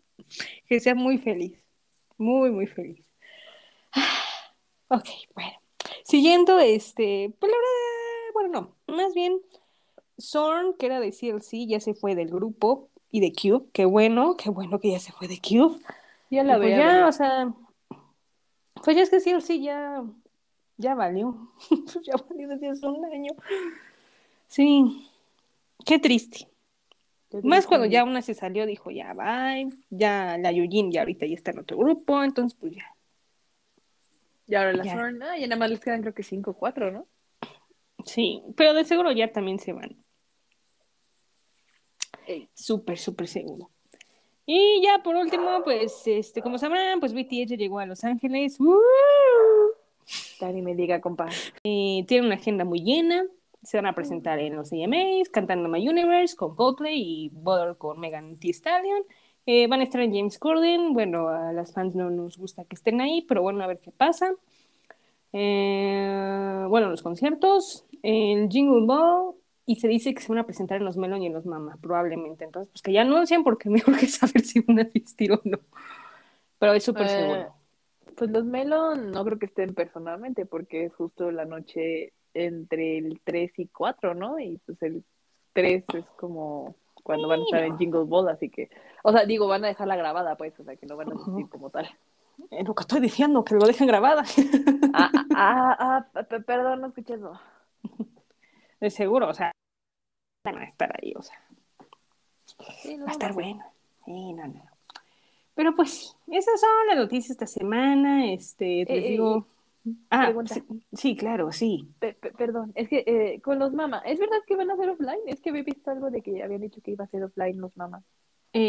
Que 0.67 0.81
sea 0.81 0.95
muy 0.95 1.19
feliz, 1.19 1.59
muy, 2.17 2.51
muy 2.51 2.67
feliz. 2.67 3.05
Ok, 4.89 5.09
bueno. 5.35 5.53
Siguiendo, 6.05 6.59
este, 6.59 7.35
pues 7.39 7.51
la 7.51 7.57
verdad, 7.57 8.33
bueno, 8.35 8.77
no, 8.89 8.95
más 8.95 9.15
bien, 9.15 9.41
Zorn, 10.21 10.75
que 10.75 10.87
era 10.87 11.01
de 11.01 11.13
CLC, 11.13 11.67
ya 11.67 11.81
se 11.81 11.95
fue 11.95 12.15
del 12.15 12.29
grupo 12.29 12.91
y 13.11 13.21
de 13.21 13.33
Cube. 13.33 13.67
Qué 13.73 13.85
bueno, 13.85 14.37
qué 14.37 14.51
bueno 14.51 14.81
que 14.81 14.91
ya 14.91 14.99
se 14.99 15.13
fue 15.13 15.29
de 15.29 15.41
Cube. 15.41 15.79
Ya 16.31 16.43
la 16.43 16.57
pues 16.57 16.69
veo. 16.69 16.79
ya, 16.79 17.09
o 17.09 17.13
sea, 17.13 17.55
pues 18.85 18.97
ya 18.97 19.03
es 19.03 19.11
que 19.11 19.21
CLC 19.21 19.61
ya, 19.61 20.03
ya 20.77 20.95
valió. 20.95 21.53
ya 22.03 22.15
valió 22.29 22.49
desde 22.49 22.69
hace 22.69 22.87
un 22.87 23.05
año. 23.05 23.33
Sí, 24.49 25.09
qué 25.87 25.99
triste. 25.99 26.52
Más 27.43 27.67
cuando 27.67 27.87
ya 27.87 28.05
una 28.05 28.23
se 28.23 28.35
salió, 28.35 28.67
dijo 28.67 28.91
ya 28.91 29.15
bye, 29.15 29.73
ya 29.91 30.37
la 30.39 30.53
Yujin 30.53 30.91
ya 30.93 31.01
ahorita 31.01 31.27
ya 31.27 31.35
está 31.35 31.51
en 31.51 31.61
otro 31.61 31.77
grupo, 31.79 32.23
entonces 32.23 32.59
pues 32.59 32.75
ya. 32.75 32.95
Y 34.47 34.55
ahora 34.55 34.73
la 34.73 34.85
Ya. 34.85 34.95
Zorn, 34.95 35.23
ah, 35.23 35.39
ya 35.39 35.47
nada 35.47 35.59
más 35.59 35.71
les 35.71 35.81
quedan 35.81 36.03
creo 36.03 36.15
que 36.15 36.23
cinco 36.23 36.53
o 36.53 36.55
cuatro, 36.55 36.91
¿no? 36.91 37.07
Sí, 38.05 38.43
pero 38.57 38.75
de 38.75 38.85
seguro 38.85 39.13
ya 39.13 39.33
también 39.33 39.59
se 39.59 39.73
van. 39.73 39.97
Súper, 42.55 42.99
súper 42.99 43.29
seguro. 43.29 43.71
Y 44.47 44.83
ya 44.83 45.03
por 45.03 45.17
último, 45.17 45.63
pues, 45.63 46.03
este, 46.07 46.43
como 46.43 46.59
sabrán, 46.59 47.01
pues 47.01 47.13
BTS 47.13 47.57
llegó 47.57 47.79
a 47.79 47.87
Los 47.87 48.05
Ángeles. 48.05 48.59
¡Woo! 48.59 48.81
Dani 50.41 50.63
me 50.63 50.75
diga, 50.75 51.01
compa. 51.01 51.29
Eh, 51.63 52.05
tiene 52.09 52.27
una 52.27 52.35
agenda 52.37 52.65
muy 52.65 52.81
llena. 52.81 53.25
Se 53.63 53.77
van 53.79 53.87
a 53.87 53.95
presentar 53.95 54.39
en 54.41 54.57
los 54.57 54.73
AMAs, 54.73 55.29
cantando 55.31 55.69
My 55.69 55.89
Universe 55.89 56.35
con 56.37 56.57
Coldplay 56.57 57.01
y 57.01 57.29
Butter 57.33 57.77
con 57.77 58.01
Megan 58.01 58.37
Thee 58.39 58.51
Stallion. 58.51 59.03
Eh, 59.47 59.67
van 59.69 59.81
a 59.81 59.85
estar 59.85 60.01
en 60.01 60.13
James 60.15 60.39
Corden. 60.39 60.93
Bueno, 60.93 61.29
a 61.29 61.53
las 61.53 61.73
fans 61.73 61.95
no 61.95 62.11
nos 62.11 62.39
gusta 62.39 62.65
que 62.65 62.75
estén 62.75 63.01
ahí, 63.01 63.23
pero 63.23 63.43
bueno, 63.43 63.63
a 63.63 63.67
ver 63.69 63.79
qué 63.81 63.91
pasa. 63.93 64.35
Eh, 65.33 66.65
bueno, 66.69 66.89
los 66.91 67.03
conciertos, 67.03 67.87
el 68.03 68.49
Jingle 68.49 68.87
Ball, 68.87 69.35
y 69.65 69.77
se 69.77 69.89
dice 69.89 70.13
que 70.15 70.21
se 70.21 70.29
van 70.29 70.39
a 70.39 70.47
presentar 70.47 70.79
en 70.79 70.85
los 70.85 70.97
Melon 70.97 71.23
y 71.23 71.27
en 71.27 71.33
los 71.33 71.47
Mama, 71.47 71.79
probablemente. 71.81 72.45
Entonces, 72.45 72.71
pues 72.73 72.83
que 72.83 72.93
ya 72.93 73.03
anuncien 73.03 73.45
porque 73.45 73.71
mejor 73.71 73.99
que 73.99 74.07
saber 74.07 74.43
si 74.43 74.61
van 74.61 74.81
a 74.81 74.83
asistir 74.83 75.33
o 75.33 75.41
no. 75.45 75.59
Pero 76.59 76.75
es 76.75 76.85
súper 76.85 77.07
Eh, 77.07 77.09
seguro. 77.09 77.55
Pues 78.17 78.31
los 78.31 78.45
Melon 78.45 79.11
no 79.11 79.25
creo 79.25 79.39
que 79.39 79.47
estén 79.47 79.75
personalmente 79.75 80.47
porque 80.47 80.85
es 80.85 80.95
justo 80.95 81.31
la 81.31 81.45
noche 81.45 82.13
entre 82.35 82.99
el 82.99 83.21
3 83.25 83.53
y 83.59 83.67
4, 83.69 84.15
¿no? 84.15 84.39
Y 84.39 84.59
pues 84.67 84.81
el 84.83 85.05
3 85.53 85.85
es 85.95 86.05
como 86.17 86.75
cuando 87.03 87.29
van 87.29 87.41
a 87.41 87.45
estar 87.45 87.65
en 87.65 87.79
Jingle 87.79 88.05
Ball, 88.05 88.29
así 88.29 88.49
que, 88.49 88.71
o 89.03 89.11
sea, 89.13 89.25
digo, 89.25 89.49
van 89.49 89.65
a 89.65 89.69
dejarla 89.69 89.97
grabada, 89.97 90.37
pues, 90.37 90.59
o 90.61 90.65
sea, 90.65 90.77
que 90.77 90.87
no 90.87 90.97
van 90.97 91.11
a 91.13 91.15
asistir 91.15 91.49
como 91.49 91.69
tal. 91.71 91.89
Es 92.51 92.67
lo 92.67 92.75
que 92.75 92.83
estoy 92.83 93.01
diciendo, 93.01 93.45
que 93.45 93.55
lo 93.55 93.67
dejen 93.67 93.87
grabada. 93.89 94.23
Ah, 94.95 95.11
ah, 95.13 95.27
ah, 95.37 96.07
ah, 96.15 96.23
pe- 96.25 96.41
perdón, 96.41 96.81
no 96.81 96.87
escuché 96.89 97.15
eso. 97.15 97.39
De 98.81 98.91
seguro, 98.91 99.29
o 99.29 99.35
sea, 99.35 99.53
van 100.45 100.59
a 100.59 100.65
estar 100.65 100.93
ahí, 101.03 101.13
o 101.17 101.23
sea, 101.23 101.37
Sí, 102.83 102.97
no, 102.97 103.05
va 103.05 103.11
a 103.11 103.13
estar 103.13 103.31
no. 103.31 103.35
bueno. 103.35 103.65
Sí, 104.05 104.33
no, 104.33 104.47
no. 104.47 104.63
Pero 105.55 105.75
pues 105.75 105.91
sí, 106.27 106.37
esas 106.37 106.61
son 106.61 106.71
las 106.89 106.97
noticias 106.97 107.31
esta 107.31 107.47
semana. 107.47 108.33
Este, 108.33 108.85
les 108.85 109.05
Eh, 109.05 109.09
digo. 109.11 109.47
Ah, 110.11 110.33
sí, 110.47 110.63
sí, 110.93 111.17
claro, 111.17 111.53
sí. 111.53 111.89
Pe- 111.99 112.15
pe- 112.15 112.33
perdón, 112.33 112.73
es 112.75 112.89
que 112.89 113.05
eh, 113.07 113.41
con 113.43 113.59
los 113.59 113.73
Mama, 113.73 114.03
¿es 114.05 114.19
verdad 114.19 114.39
que 114.47 114.57
van 114.57 114.71
a 114.71 114.77
ser 114.77 114.91
offline? 114.91 115.21
Es 115.27 115.41
que 115.41 115.51
había 115.51 115.63
visto 115.63 115.91
algo 115.91 116.11
de 116.11 116.23
que 116.23 116.43
habían 116.43 116.61
dicho 116.61 116.81
que 116.83 116.93
iba 116.93 117.05
a 117.05 117.09
ser 117.09 117.25
offline 117.25 117.61
los 117.61 117.77
Mama. 117.77 118.03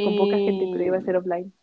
Con 0.04 0.16
poca 0.16 0.38
gente, 0.40 0.68
pero 0.72 0.84
iba 0.84 0.98
a 0.98 1.02
ser 1.02 1.16
offline. 1.18 1.54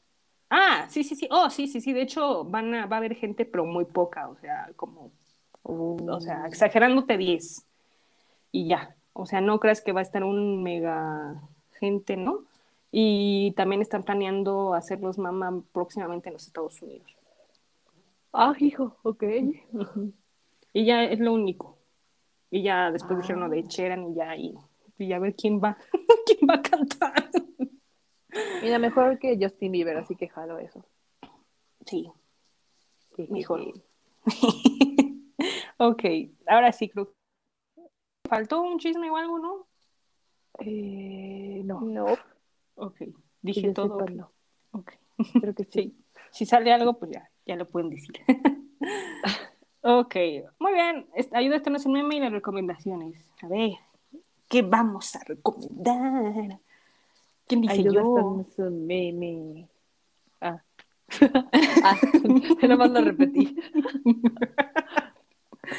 Ah, 0.50 0.86
sí, 0.90 1.04
sí, 1.04 1.14
sí. 1.14 1.28
Oh, 1.30 1.48
sí, 1.50 1.68
sí, 1.68 1.80
sí. 1.80 1.92
De 1.92 2.02
hecho, 2.02 2.44
van 2.44 2.74
a, 2.74 2.86
va 2.86 2.96
a 2.96 2.98
haber 2.98 3.14
gente, 3.14 3.44
pero 3.44 3.64
muy 3.66 3.84
poca. 3.84 4.28
O 4.28 4.36
sea, 4.36 4.70
como, 4.76 5.12
o 5.62 6.20
sea, 6.20 6.46
exagerándote 6.46 7.16
10. 7.16 7.64
Y 8.52 8.68
ya. 8.68 8.96
O 9.12 9.26
sea, 9.26 9.40
no 9.40 9.60
creas 9.60 9.80
que 9.80 9.92
va 9.92 10.00
a 10.00 10.02
estar 10.02 10.24
un 10.24 10.62
mega 10.62 11.40
gente, 11.78 12.16
¿no? 12.16 12.40
Y 12.92 13.52
también 13.56 13.82
están 13.82 14.02
planeando 14.02 14.74
hacer 14.74 15.00
los 15.00 15.18
mama 15.18 15.62
próximamente 15.72 16.28
en 16.28 16.34
los 16.34 16.46
Estados 16.46 16.80
Unidos. 16.82 17.16
Ah, 18.32 18.54
hijo, 18.58 18.96
ok. 19.02 19.24
Y 20.72 20.84
ya 20.84 21.02
es 21.02 21.18
lo 21.18 21.32
único. 21.32 21.78
Y 22.48 22.62
ya 22.62 22.92
después 22.92 23.18
Ah. 23.18 23.20
dijeron 23.22 23.40
lo 23.42 23.48
de 23.48 23.64
Cheran 23.66 24.12
y 24.12 24.14
ya, 24.14 24.36
y, 24.36 24.54
y 24.98 25.12
a 25.12 25.18
ver 25.18 25.34
quién 25.34 25.60
va, 25.60 25.76
quién 26.26 26.48
va 26.48 26.54
a 26.54 26.62
cantar. 26.62 27.28
Mira, 28.62 28.78
mejor 28.78 29.18
que 29.18 29.36
Justin 29.40 29.72
Bieber, 29.72 29.96
así 29.96 30.14
que 30.14 30.28
jalo 30.28 30.58
eso. 30.58 30.84
Sí, 31.86 32.08
Sí, 33.16 33.26
mejor. 33.30 33.62
sí. 34.26 35.34
ok, 35.78 36.04
ahora 36.46 36.70
sí 36.70 36.88
creo. 36.88 37.12
¿Faltó 38.28 38.62
un 38.62 38.78
chisme 38.78 39.10
o 39.10 39.16
algo, 39.16 39.38
no? 39.40 39.66
Eh, 40.60 41.62
no, 41.64 41.80
No. 41.80 42.06
Ok, 42.76 43.00
dije 43.42 43.72
todo. 43.72 43.98
sepa, 43.98 44.10
no. 44.12 44.30
Ok. 44.70 44.92
Creo 45.40 45.54
que 45.54 45.64
sí. 45.64 45.70
Sí, 45.72 46.04
si 46.30 46.46
sale 46.46 46.72
algo, 46.72 46.98
pues 46.98 47.12
ya, 47.12 47.30
ya 47.46 47.56
lo 47.56 47.68
pueden 47.68 47.90
decir. 47.90 48.14
ok, 49.82 50.16
muy 50.58 50.72
bien. 50.72 51.06
Ayuda 51.32 51.56
a 51.56 51.86
un 51.86 51.92
meme 51.92 52.16
y 52.16 52.20
las 52.20 52.32
recomendaciones. 52.32 53.30
A 53.42 53.48
ver, 53.48 53.72
¿qué 54.48 54.62
vamos 54.62 55.14
a 55.16 55.20
recomendar? 55.24 56.60
¿Quién 57.46 57.62
dice 57.62 57.74
Ayuda, 57.74 58.02
yo? 58.02 58.44
un 58.58 58.86
meme. 58.86 59.68
Ah. 60.40 60.62
ah, 61.82 61.96
nomás 62.66 62.90
lo 62.90 63.00
repetí. 63.02 63.56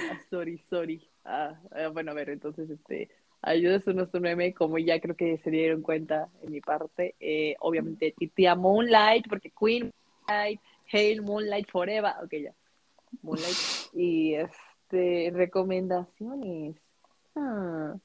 Ah, 0.09 0.17
sorry, 0.29 0.57
sorry. 0.69 1.05
Ah, 1.25 1.59
ah, 1.71 1.89
bueno, 1.89 2.11
a 2.11 2.13
ver, 2.13 2.29
entonces, 2.29 2.69
este, 2.69 3.09
ayuda, 3.41 3.75
esto 3.75 3.91
no 3.93 4.03
es 4.03 4.13
un 4.13 4.21
meme, 4.21 4.53
como 4.53 4.77
ya 4.77 5.01
creo 5.01 5.15
que 5.15 5.37
se 5.39 5.51
dieron 5.51 5.81
cuenta 5.81 6.29
en 6.41 6.51
mi 6.51 6.61
parte. 6.61 7.15
Eh, 7.19 7.55
obviamente, 7.59 8.15
tía 8.33 8.55
Moonlight, 8.55 9.27
porque 9.27 9.51
Queen 9.51 9.91
Hail, 10.27 11.21
Moonlight 11.21 11.69
Forever. 11.69 12.13
Ok, 12.23 12.31
ya. 12.43 12.53
Moonlight. 13.21 13.55
Y 13.93 14.35
este, 14.35 15.31
recomendaciones. 15.33 16.75
Ah, 17.35 17.95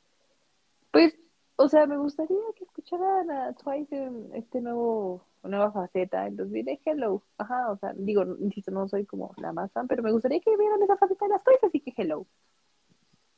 Pues, 0.90 1.14
o 1.56 1.68
sea, 1.68 1.86
me 1.86 1.96
gustaría 1.96 2.36
que 2.56 2.64
escucharan 2.64 3.30
a 3.30 3.52
Twice 3.54 3.96
en 3.96 4.30
este 4.34 4.60
nuevo, 4.60 5.22
nueva 5.42 5.72
faceta. 5.72 6.26
Entonces 6.26 6.52
diré 6.52 6.80
hello. 6.84 7.22
Ajá, 7.38 7.70
o 7.70 7.78
sea, 7.78 7.92
digo, 7.96 8.24
insisto, 8.40 8.70
no 8.70 8.88
soy 8.88 9.04
como 9.06 9.32
la 9.38 9.52
más 9.52 9.72
fan, 9.72 9.86
pero 9.88 10.02
me 10.02 10.12
gustaría 10.12 10.40
que 10.40 10.56
vieran 10.56 10.82
esa 10.82 10.96
faceta 10.96 11.24
de 11.26 11.30
las 11.30 11.44
Twice, 11.44 11.66
así 11.66 11.80
que 11.80 11.92
hello. 11.96 12.26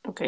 Ok. 0.07 0.21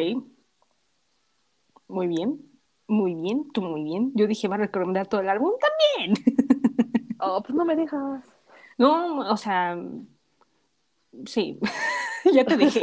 Muy 1.88 2.06
bien. 2.06 2.48
Muy 2.88 3.14
bien, 3.14 3.50
tú 3.52 3.62
muy 3.62 3.84
bien. 3.84 4.12
Yo 4.14 4.26
dije, 4.26 4.48
va 4.48 4.56
a 4.56 4.58
recomendar 4.58 5.06
todo 5.06 5.20
el 5.20 5.28
álbum 5.28 5.52
también. 5.60 6.14
Oh, 7.24 7.40
pues 7.40 7.54
no 7.54 7.64
me 7.64 7.76
dejas. 7.76 8.31
No, 8.82 9.30
o 9.30 9.36
sea, 9.36 9.78
sí, 11.26 11.58
ya 12.32 12.44
te 12.44 12.56
dije. 12.56 12.82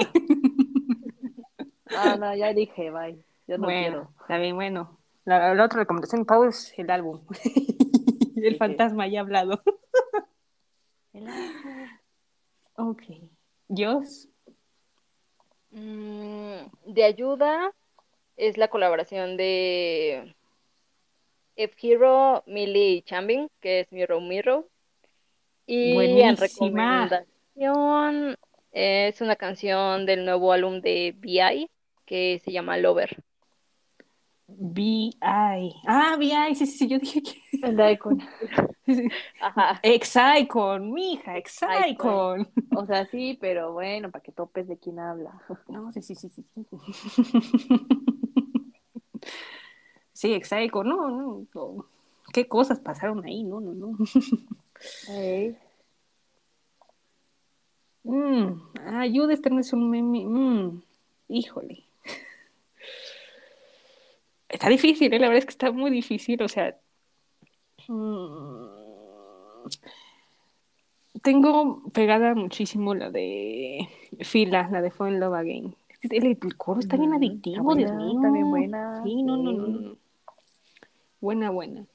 Ah, 1.96 2.16
no, 2.18 2.34
ya 2.36 2.54
dije, 2.54 2.90
bye. 2.92 3.18
Yo 3.48 3.58
no 3.58 3.66
bueno, 3.66 4.12
quiero. 4.28 4.42
bien, 4.42 4.56
bueno. 4.56 4.98
La, 5.26 5.54
la 5.54 5.66
otra 5.66 5.80
recomendación, 5.80 6.26
Pau, 6.26 6.46
es 6.46 6.74
el 6.78 6.90
álbum. 6.90 7.22
el 8.36 8.56
fantasma 8.56 9.08
ya 9.08 9.20
ha 9.20 9.24
hablado. 9.24 9.62
Ok. 12.76 13.04
Dios. 13.68 14.30
Mm, 15.72 16.68
de 16.86 17.04
ayuda 17.04 17.74
es 18.38 18.58
la 18.58 18.70
colaboración 18.70 19.36
de 19.38 20.36
F-Hero, 21.56 22.44
Millie 22.48 22.92
y 22.94 23.02
Chambing, 23.02 23.50
que 23.60 23.82
es 23.82 23.92
Miro 23.92 24.22
Miro. 24.22 24.70
Y 25.72 26.22
en 26.22 26.36
recomendación 26.36 28.36
es 28.72 29.22
una 29.22 29.36
canción 29.36 30.08
del 30.08 30.26
nuevo 30.26 30.52
álbum 30.52 30.82
de 30.82 31.14
B.I. 31.20 31.70
que 32.06 32.42
se 32.44 32.52
llama 32.52 32.78
Lover. 32.78 33.24
B.I. 34.48 35.76
Ah, 35.86 36.16
B.I. 36.18 36.56
Sí, 36.56 36.66
sí, 36.66 36.80
sí, 36.80 36.88
yo 36.88 36.98
dije 36.98 37.22
que. 37.22 37.40
Sí. 38.90 39.08
Ajá. 39.40 39.80
Exicon, 39.84 40.92
mija, 40.92 41.38
Exicon. 41.38 42.50
O 42.76 42.88
sea, 42.88 43.06
sí, 43.06 43.38
pero 43.40 43.74
bueno, 43.74 44.10
para 44.10 44.24
que 44.24 44.32
topes 44.32 44.68
de 44.68 44.80
quién 44.80 44.98
habla. 44.98 45.40
No, 45.68 45.92
sí, 45.92 46.02
sí, 46.02 46.16
sí, 46.16 46.30
sí. 46.30 46.44
sí. 46.56 46.66
Sí, 50.14 50.34
Exicon, 50.34 50.90
no, 50.90 51.10
no, 51.10 51.46
no. 51.54 51.86
¿Qué 52.34 52.48
cosas 52.48 52.80
pasaron 52.80 53.24
ahí? 53.24 53.44
No, 53.44 53.62
no, 53.62 53.74
no. 53.74 53.96
Ey. 55.10 55.58
Mm, 58.04 58.62
ayuda, 58.88 59.34
este 59.34 59.50
no 59.50 59.60
es 59.60 59.74
un 59.74 59.90
meme. 59.90 60.24
Mm, 60.26 60.82
híjole. 61.28 61.84
Está 64.48 64.68
difícil, 64.70 65.14
¿eh? 65.14 65.20
la 65.20 65.28
verdad 65.28 65.40
es 65.40 65.46
que 65.46 65.52
está 65.52 65.72
muy 65.72 65.92
difícil, 65.92 66.42
o 66.42 66.48
sea. 66.48 66.76
mm, 67.88 69.68
tengo 71.22 71.84
pegada 71.92 72.34
muchísimo 72.36 72.96
la 72.96 73.12
de 73.12 73.88
Fila, 74.22 74.70
la 74.72 74.82
de 74.82 74.90
Fall 74.92 75.14
in 75.14 75.20
Love 75.20 75.34
Again. 75.36 75.76
El, 76.02 76.26
el 76.42 76.58
coro 76.58 76.80
está 76.80 76.96
bien 76.98 77.12
Mm, 77.12 77.16
adictivo, 77.16 77.76
Dios 77.76 77.92
mío. 77.92 78.14
está 78.16 78.32
bien 78.32 78.50
buena, 78.50 79.04
Sí, 79.04 79.22
no, 79.22 79.36
no, 79.38 79.52
no. 79.52 79.98
Buena, 81.20 81.50
buena. 81.52 81.86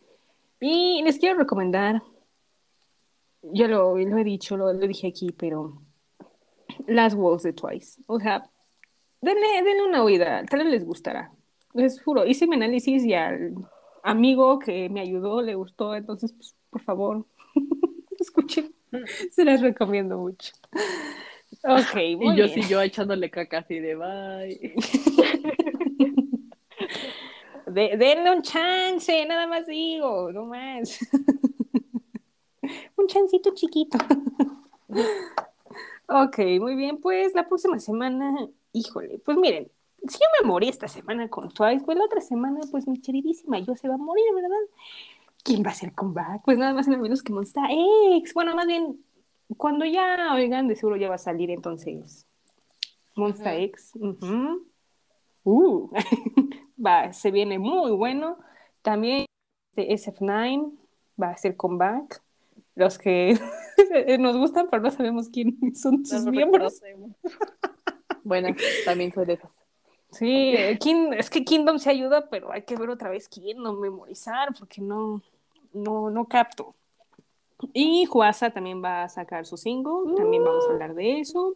Y 0.60 1.02
les 1.02 1.18
quiero 1.18 1.38
recomendar, 1.38 2.02
yo 3.52 3.68
lo, 3.68 3.96
lo 3.96 4.18
he 4.18 4.24
dicho, 4.24 4.56
lo, 4.56 4.72
lo 4.72 4.86
dije 4.86 5.08
aquí, 5.08 5.30
pero 5.36 5.82
las 6.86 7.14
Walls 7.14 7.42
de 7.42 7.52
Twice. 7.52 8.00
O 8.06 8.18
sea, 8.20 8.48
denle, 9.20 9.62
denle 9.64 9.84
una 9.84 10.02
oída, 10.02 10.44
tal 10.46 10.60
vez 10.60 10.68
les 10.68 10.84
gustará. 10.84 11.30
Les 11.72 12.00
juro, 12.02 12.24
hice 12.26 12.46
mi 12.46 12.54
análisis 12.56 13.04
y 13.04 13.14
al 13.14 13.54
amigo 14.02 14.58
que 14.58 14.88
me 14.88 15.00
ayudó 15.00 15.42
le 15.42 15.54
gustó, 15.54 15.94
entonces, 15.94 16.32
pues, 16.32 16.54
por 16.70 16.82
favor, 16.82 17.24
escuchen. 18.18 18.72
Se 19.32 19.44
las 19.44 19.60
recomiendo 19.60 20.16
mucho. 20.18 20.52
Ok, 21.64 21.94
muy 22.18 22.34
Y 22.34 22.36
yo 22.36 22.48
sí, 22.48 22.60
yo 22.68 22.80
echándole 22.80 23.28
caca 23.30 23.58
así 23.58 23.78
de 23.80 23.96
bye. 23.96 24.74
De- 27.66 27.96
denle 27.96 28.30
un 28.30 28.42
chance, 28.42 29.24
nada 29.26 29.46
más 29.46 29.66
digo, 29.66 30.30
no 30.30 30.44
más. 30.46 30.98
un 32.96 33.06
chancito 33.06 33.52
chiquito. 33.54 33.98
ok, 36.08 36.38
muy 36.60 36.74
bien, 36.74 36.98
pues 36.98 37.34
la 37.34 37.46
próxima 37.46 37.78
semana, 37.80 38.48
híjole, 38.72 39.18
pues 39.24 39.36
miren, 39.36 39.70
si 40.08 40.18
yo 40.18 40.26
me 40.40 40.48
morí 40.48 40.68
esta 40.68 40.88
semana 40.88 41.28
con 41.28 41.50
Twice, 41.50 41.84
pues 41.84 41.96
la 41.96 42.04
otra 42.04 42.20
semana, 42.20 42.60
pues 42.70 42.86
mi 42.86 43.00
queridísima 43.00 43.58
yo 43.58 43.74
se 43.74 43.88
va 43.88 43.94
a 43.94 43.98
morir, 43.98 44.24
¿verdad? 44.34 44.50
¿Quién 45.42 45.62
va 45.62 45.68
a 45.68 45.72
hacer 45.72 45.92
comeback? 45.94 46.42
Pues 46.44 46.58
nada 46.58 46.72
más 46.72 46.86
y 46.86 46.90
nada 46.90 47.02
menos 47.02 47.22
que 47.22 47.32
Monsta 47.32 47.60
X. 48.16 48.32
Bueno, 48.34 48.54
más 48.54 48.66
bien, 48.66 49.04
cuando 49.56 49.84
ya 49.84 50.32
oigan, 50.34 50.68
de 50.68 50.76
seguro 50.76 50.96
ya 50.96 51.08
va 51.08 51.16
a 51.16 51.18
salir 51.18 51.50
entonces 51.50 52.26
Monsta. 53.14 53.54
X. 53.56 53.92
Uh, 55.44 55.88
va, 56.84 57.12
se 57.12 57.30
viene 57.30 57.58
muy 57.58 57.92
bueno. 57.92 58.38
También 58.82 59.26
de 59.76 59.88
SF9 59.90 60.72
va 61.22 61.30
a 61.30 61.36
ser 61.36 61.56
comeback. 61.56 62.23
Los 62.74 62.98
que 62.98 63.38
nos 64.18 64.36
gustan, 64.36 64.66
pero 64.70 64.82
no 64.82 64.90
sabemos 64.90 65.28
quién 65.28 65.56
son 65.74 66.04
sus 66.04 66.24
No 66.24 66.30
miembros. 66.30 66.80
Bueno, 68.26 68.56
también 68.86 69.12
soy 69.12 69.26
de 69.26 69.32
esas. 69.34 69.50
Sí, 70.10 70.56
King- 70.80 71.12
es 71.12 71.28
que 71.28 71.44
Kingdom 71.44 71.78
se 71.78 71.90
ayuda, 71.90 72.30
pero 72.30 72.50
hay 72.52 72.62
que 72.62 72.74
ver 72.76 72.88
otra 72.88 73.10
vez 73.10 73.28
Kingdom, 73.28 73.78
memorizar, 73.78 74.48
porque 74.58 74.80
no, 74.80 75.20
no, 75.74 76.08
no 76.08 76.24
capto. 76.24 76.74
Y 77.74 78.06
Juasa 78.06 78.50
también 78.50 78.82
va 78.82 79.02
a 79.04 79.08
sacar 79.10 79.44
su 79.44 79.56
single, 79.58 80.14
también 80.16 80.42
vamos 80.42 80.64
a 80.68 80.72
hablar 80.72 80.94
de 80.94 81.20
eso. 81.20 81.54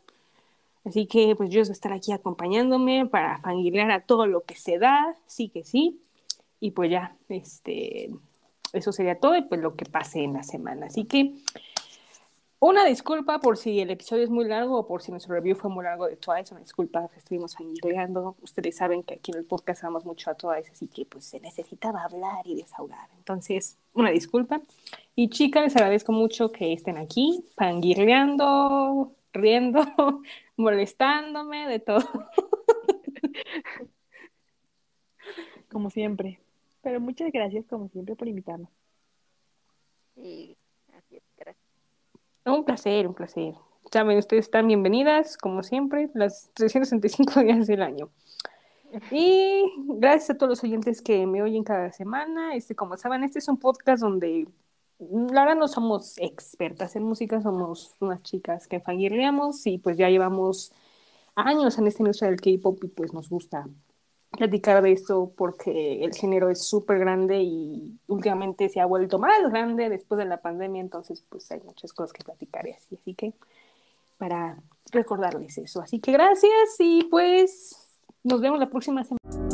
Así 0.85 1.07
que 1.07 1.35
pues 1.36 1.51
yo 1.51 1.61
voy 1.62 1.69
a 1.69 1.73
estar 1.73 1.93
aquí 1.93 2.12
acompañándome 2.12 3.07
para 3.07 3.39
fangirlear 3.39 3.90
a 3.90 4.01
todo 4.01 4.27
lo 4.27 4.43
que 4.43 4.55
se 4.57 4.78
da, 4.78 5.16
sí 5.27 5.49
que 5.49 5.65
sí. 5.65 6.01
Y 6.61 6.73
pues 6.73 6.90
ya, 6.90 7.16
este, 7.28 8.11
eso 8.73 8.93
sería 8.93 9.19
todo 9.19 9.36
y 9.36 9.43
pues 9.43 9.61
lo 9.61 9.77
que 9.77 9.85
pase 9.85 10.23
en 10.23 10.35
la 10.35 10.43
semana. 10.43 10.86
Así 10.86 11.05
que 11.05 11.35
una 12.61 12.85
disculpa 12.85 13.40
por 13.40 13.57
si 13.57 13.78
el 13.78 13.90
episodio 13.90 14.24
es 14.24 14.31
muy 14.31 14.45
largo 14.45 14.81
o 14.81 14.86
por 14.86 15.01
si 15.01 15.12
nuestro 15.12 15.32
review 15.32 15.55
fue 15.55 15.70
muy 15.70 15.85
largo 15.85 16.09
de 16.09 16.16
Twice. 16.16 16.53
Una 16.53 16.61
disculpa, 16.61 17.09
estuvimos 17.16 17.55
fangirleando. 17.55 18.35
Ustedes 18.43 18.77
saben 18.77 19.05
que 19.05 19.15
aquí 19.15 19.31
en 19.31 19.39
el 19.39 19.45
podcast 19.45 19.85
amamos 19.85 20.05
mucho 20.05 20.28
a 20.28 20.35
Twice, 20.35 20.73
así 20.73 20.89
que 20.89 21.05
pues 21.07 21.24
se 21.24 21.39
necesitaba 21.39 22.03
hablar 22.03 22.45
y 22.45 22.57
desahogar. 22.57 23.09
Entonces, 23.16 23.78
una 23.95 24.11
disculpa. 24.11 24.61
Y 25.15 25.31
chicas, 25.31 25.62
les 25.62 25.77
agradezco 25.77 26.11
mucho 26.11 26.51
que 26.51 26.73
estén 26.73 26.99
aquí, 26.99 27.45
fangirleando, 27.55 29.12
riendo, 29.32 29.81
molestándome, 30.57 31.69
de 31.69 31.78
todo. 31.78 32.09
Como 35.70 35.90
siempre. 35.90 36.40
Pero 36.82 37.00
muchas 37.00 37.30
gracias, 37.32 37.66
como 37.66 37.88
siempre, 37.88 38.14
por 38.14 38.28
invitarnos. 38.28 38.70
Y 40.16 40.56
así 40.96 41.16
es, 41.16 41.22
gracias. 41.36 41.64
Un 42.44 42.64
placer, 42.64 43.06
un 43.06 43.14
placer. 43.14 43.55
Saben, 43.92 44.18
ustedes 44.18 44.46
están 44.46 44.66
bienvenidas, 44.66 45.36
como 45.36 45.62
siempre, 45.62 46.10
las 46.14 46.50
365 46.55 47.40
días 47.42 47.66
del 47.66 47.82
año. 47.82 48.10
Y 49.10 49.64
gracias 49.86 50.30
a 50.30 50.38
todos 50.38 50.50
los 50.50 50.64
oyentes 50.64 51.02
que 51.02 51.26
me 51.26 51.42
oyen 51.42 51.64
cada 51.64 51.92
semana. 51.92 52.55
Este, 52.55 52.74
como 52.74 52.96
saben, 52.96 53.22
este 53.22 53.38
es 53.38 53.48
un 53.48 53.59
podcast 53.59 54.02
donde 54.02 54.48
mm, 54.98 55.28
la 55.30 55.42
verdad 55.42 55.56
no 55.56 55.68
somos 55.68 56.18
expertas 56.18 56.96
en 56.96 57.02
música, 57.02 57.40
somos 57.42 57.94
unas 58.00 58.22
chicas 58.22 58.66
que 58.66 58.80
fangirleamos 58.80 59.66
y 59.66 59.78
pues 59.78 59.96
ya 59.98 60.09
llevamos 60.09 60.72
años 61.34 61.78
en 61.78 61.86
esta 61.86 62.02
industria 62.02 62.30
del 62.30 62.40
K-pop 62.40 62.82
y 62.82 62.88
pues 62.88 63.12
nos 63.12 63.28
gusta 63.28 63.66
platicar 64.30 64.82
de 64.82 64.92
esto 64.92 65.32
porque 65.36 66.05
el 66.05 66.14
género 66.14 66.50
es 66.50 66.66
súper 66.66 66.98
grande 66.98 67.40
y 67.42 67.98
últimamente 68.06 68.68
se 68.68 68.80
ha 68.80 68.86
vuelto 68.86 69.18
más 69.18 69.50
grande 69.50 69.88
después 69.88 70.18
de 70.18 70.26
la 70.26 70.38
pandemia, 70.38 70.80
entonces 70.80 71.24
pues 71.28 71.50
hay 71.50 71.60
muchas 71.60 71.92
cosas 71.92 72.12
que 72.12 72.24
platicar 72.24 72.66
y 72.66 72.72
así, 72.72 72.96
así 73.00 73.14
que 73.14 73.32
para 74.18 74.59
recordarles 74.92 75.59
eso. 75.59 75.80
Así 75.80 76.00
que 76.00 76.12
gracias 76.12 76.76
y 76.78 77.05
pues 77.05 77.76
nos 78.24 78.40
vemos 78.40 78.59
la 78.59 78.68
próxima 78.68 79.05
semana. 79.05 79.47